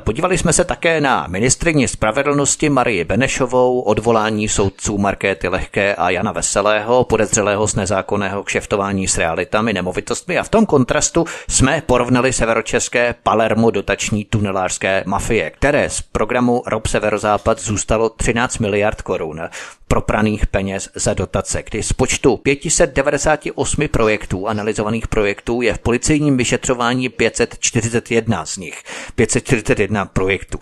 Podívali 0.00 0.38
jsme 0.38 0.52
se 0.52 0.64
také 0.64 1.00
na 1.00 1.26
ministrině 1.28 1.88
spravedlnosti 1.88 2.68
Marii 2.68 3.04
Benešovou, 3.04 3.80
odvolání 3.80 4.48
soudců 4.48 4.98
Markéty 4.98 5.48
Lehké 5.48 5.94
a 5.94 6.10
Jana 6.10 6.32
Veselého, 6.32 7.04
podezřelého 7.04 7.68
z 7.68 7.74
nezákonného 7.74 8.42
kšeftování 8.42 9.08
s 9.08 9.18
realitami, 9.18 9.72
nemovitostmi 9.72 10.38
a 10.38 10.42
v 10.42 10.48
tom 10.48 10.66
kontrastu 10.66 11.24
jsme 11.48 11.82
porovnali 11.86 12.32
severočeské 12.32 12.91
Palermo 13.22 13.70
dotační 13.70 14.24
tunelářské 14.24 15.04
mafie, 15.06 15.50
které 15.50 15.90
z 15.90 16.02
programu 16.02 16.62
Rob 16.66 16.86
Severozápad 16.86 17.60
zůstalo 17.60 18.08
13 18.08 18.58
miliard 18.58 19.02
korun 19.02 19.40
propraných 19.88 20.46
peněz 20.46 20.88
za 20.94 21.14
dotace, 21.14 21.62
kdy 21.70 21.82
z 21.82 21.92
počtu 21.92 22.36
598 22.36 23.88
projektů, 23.88 24.48
analyzovaných 24.48 25.08
projektů, 25.08 25.62
je 25.62 25.74
v 25.74 25.78
policejním 25.78 26.36
vyšetřování 26.36 27.08
541 27.08 28.46
z 28.46 28.56
nich. 28.56 28.82
541 29.14 30.04
projektů 30.04 30.58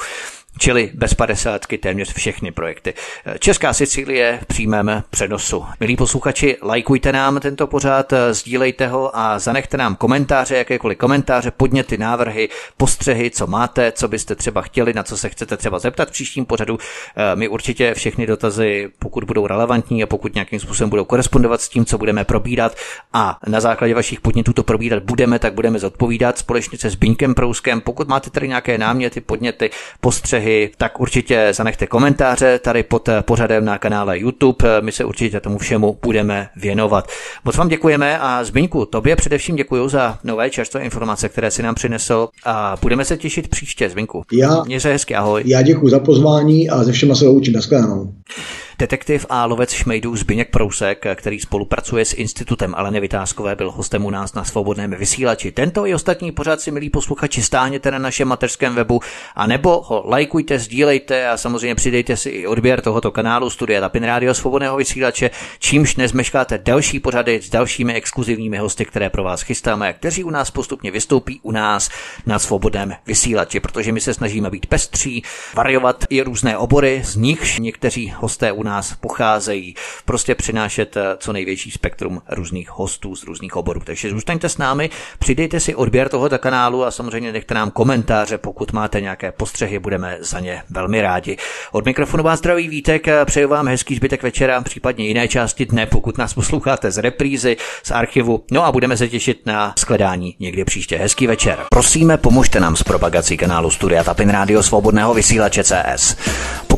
čili 0.60 0.90
bez 0.94 1.14
padesátky 1.14 1.78
téměř 1.78 2.14
všechny 2.14 2.52
projekty. 2.52 2.94
Česká 3.38 3.72
Sicílie 3.72 4.38
v 4.42 4.46
přímém 4.46 5.02
přenosu. 5.10 5.64
Milí 5.80 5.96
posluchači, 5.96 6.56
lajkujte 6.62 7.12
nám 7.12 7.40
tento 7.40 7.66
pořád, 7.66 8.12
sdílejte 8.30 8.86
ho 8.86 9.16
a 9.16 9.38
zanechte 9.38 9.76
nám 9.76 9.96
komentáře, 9.96 10.56
jakékoliv 10.56 10.98
komentáře, 10.98 11.50
podněty, 11.50 11.98
návrhy, 11.98 12.48
postřehy, 12.76 13.30
co 13.30 13.46
máte, 13.46 13.92
co 13.92 14.08
byste 14.08 14.34
třeba 14.34 14.62
chtěli, 14.62 14.92
na 14.92 15.02
co 15.02 15.16
se 15.16 15.28
chcete 15.28 15.56
třeba 15.56 15.78
zeptat 15.78 16.08
v 16.08 16.12
příštím 16.12 16.46
pořadu. 16.46 16.78
My 17.34 17.48
určitě 17.48 17.94
všechny 17.94 18.26
dotazy, 18.26 18.88
pokud 18.98 19.24
budou 19.24 19.46
relevantní 19.46 20.02
a 20.02 20.06
pokud 20.06 20.34
nějakým 20.34 20.60
způsobem 20.60 20.90
budou 20.90 21.04
korespondovat 21.04 21.60
s 21.60 21.68
tím, 21.68 21.84
co 21.84 21.98
budeme 21.98 22.24
probírat 22.24 22.76
a 23.12 23.38
na 23.46 23.60
základě 23.60 23.94
vašich 23.94 24.20
podnětů 24.20 24.52
to 24.52 24.62
probírat 24.62 25.02
budeme, 25.02 25.38
tak 25.38 25.54
budeme 25.54 25.78
zodpovídat 25.78 26.38
společně 26.38 26.78
se 26.78 26.90
Zbyňkem 26.90 27.34
Prouskem. 27.34 27.80
Pokud 27.80 28.08
máte 28.08 28.30
tady 28.30 28.48
nějaké 28.48 28.78
náměty, 28.78 29.20
podněty, 29.20 29.70
postřehy, 30.00 30.49
návrhy, 30.50 30.70
tak 30.78 31.00
určitě 31.00 31.48
zanechte 31.52 31.86
komentáře 31.86 32.58
tady 32.58 32.82
pod 32.82 33.08
pořadem 33.22 33.64
na 33.64 33.78
kanále 33.78 34.18
YouTube. 34.18 34.80
My 34.80 34.92
se 34.92 35.04
určitě 35.04 35.40
tomu 35.40 35.58
všemu 35.58 35.98
budeme 36.02 36.48
věnovat. 36.56 37.08
Moc 37.44 37.56
vám 37.56 37.68
děkujeme 37.68 38.18
a 38.18 38.44
Zbyňku, 38.44 38.84
tobě 38.84 39.16
především 39.16 39.56
děkuji 39.56 39.88
za 39.88 40.18
nové 40.24 40.50
čerstvé 40.50 40.80
informace, 40.80 41.28
které 41.28 41.50
si 41.50 41.62
nám 41.62 41.74
přinesl 41.74 42.28
a 42.44 42.76
budeme 42.82 43.04
se 43.04 43.16
těšit 43.16 43.48
příště, 43.48 43.90
Zbyňku. 43.90 44.22
Já, 44.32 44.62
Měj 44.64 44.80
se 44.80 44.92
hezky, 44.92 45.14
ahoj. 45.14 45.42
Já 45.46 45.62
děkuji 45.62 45.88
za 45.88 45.98
pozvání 45.98 46.70
a 46.70 46.84
ze 46.84 46.92
všema 46.92 47.14
se 47.14 47.24
loučím. 47.24 47.54
Naschledanou. 47.54 48.12
Detektiv 48.80 49.26
a 49.28 49.46
lovec 49.46 49.72
šmejdů 49.72 50.16
Zbyněk 50.16 50.50
Prousek, 50.50 51.06
který 51.14 51.40
spolupracuje 51.40 52.04
s 52.04 52.14
institutem 52.14 52.74
Aleny 52.74 53.00
Vytázkové, 53.00 53.56
byl 53.56 53.70
hostem 53.70 54.04
u 54.04 54.10
nás 54.10 54.34
na 54.34 54.44
svobodném 54.44 54.90
vysílači. 54.90 55.52
Tento 55.52 55.86
i 55.86 55.94
ostatní 55.94 56.32
pořád 56.32 56.60
si, 56.60 56.70
milí 56.70 56.90
posluchači, 56.90 57.42
stáhněte 57.42 57.90
na 57.90 57.98
našem 57.98 58.28
mateřském 58.28 58.74
webu 58.74 59.00
a 59.34 59.46
nebo 59.46 59.80
ho 59.86 60.02
lajkujte, 60.06 60.58
sdílejte 60.58 61.28
a 61.28 61.36
samozřejmě 61.36 61.74
přidejte 61.74 62.16
si 62.16 62.28
i 62.28 62.46
odběr 62.46 62.80
tohoto 62.80 63.10
kanálu 63.10 63.50
Studia 63.50 63.80
Tapin 63.80 64.04
Radio 64.04 64.34
Svobodného 64.34 64.76
vysílače, 64.76 65.30
čímž 65.58 65.96
nezmeškáte 65.96 66.58
další 66.58 67.00
pořady 67.00 67.40
s 67.42 67.50
dalšími 67.50 67.94
exkluzivními 67.94 68.58
hosty, 68.58 68.84
které 68.84 69.10
pro 69.10 69.24
vás 69.24 69.42
chystáme 69.42 69.88
a 69.88 69.92
kteří 69.92 70.24
u 70.24 70.30
nás 70.30 70.50
postupně 70.50 70.90
vystoupí 70.90 71.40
u 71.42 71.50
nás 71.50 71.90
na 72.26 72.38
svobodném 72.38 72.94
vysílači, 73.06 73.60
protože 73.60 73.92
my 73.92 74.00
se 74.00 74.14
snažíme 74.14 74.50
být 74.50 74.66
pestří, 74.66 75.22
variovat 75.54 76.04
i 76.10 76.22
různé 76.22 76.58
obory, 76.58 77.02
z 77.04 77.16
nichž 77.16 77.58
někteří 77.58 78.14
hosté 78.16 78.52
u 78.52 78.62
nás 78.62 78.69
nás 78.70 78.94
pocházejí, 79.00 79.74
prostě 80.04 80.34
přinášet 80.34 80.96
eh, 80.96 81.02
co 81.18 81.32
největší 81.32 81.70
spektrum 81.70 82.22
různých 82.28 82.70
hostů 82.70 83.16
z 83.16 83.24
různých 83.24 83.56
oborů. 83.56 83.80
Takže 83.84 84.10
zůstaňte 84.10 84.48
s 84.48 84.58
námi, 84.58 84.90
přidejte 85.18 85.60
si 85.60 85.74
odběr 85.74 86.08
tohoto 86.08 86.38
kanálu 86.38 86.84
a 86.84 86.90
samozřejmě 86.90 87.32
nechte 87.32 87.54
nám 87.54 87.70
komentáře, 87.70 88.38
pokud 88.38 88.72
máte 88.72 89.00
nějaké 89.00 89.32
postřehy, 89.32 89.78
budeme 89.78 90.18
za 90.20 90.40
ně 90.40 90.62
velmi 90.70 91.02
rádi. 91.02 91.36
Od 91.72 91.84
mikrofonu 91.84 92.22
vás 92.22 92.38
zdraví 92.38 92.68
Vítek, 92.68 93.06
přeju 93.24 93.48
vám 93.48 93.68
hezký 93.68 93.94
zbytek 93.94 94.22
večera, 94.22 94.62
případně 94.62 95.06
jiné 95.06 95.28
části 95.28 95.66
dne, 95.66 95.86
pokud 95.86 96.18
nás 96.18 96.34
posloucháte 96.34 96.90
z 96.90 96.98
reprízy, 96.98 97.56
z 97.82 97.90
archivu. 97.90 98.44
No 98.50 98.64
a 98.64 98.72
budeme 98.72 98.96
se 98.96 99.08
těšit 99.08 99.46
na 99.46 99.74
skledání 99.78 100.36
někdy 100.38 100.64
příště. 100.64 100.96
Hezký 100.96 101.26
večer. 101.26 101.58
Prosíme, 101.70 102.16
pomožte 102.16 102.60
nám 102.60 102.76
s 102.76 102.82
propagací 102.82 103.36
kanálu 103.36 103.70
Studia 103.70 104.04
Tapin 104.04 104.30
Radio 104.30 104.62
Svobodného 104.62 105.14
vysílače 105.14 105.64
CS. 105.64 106.16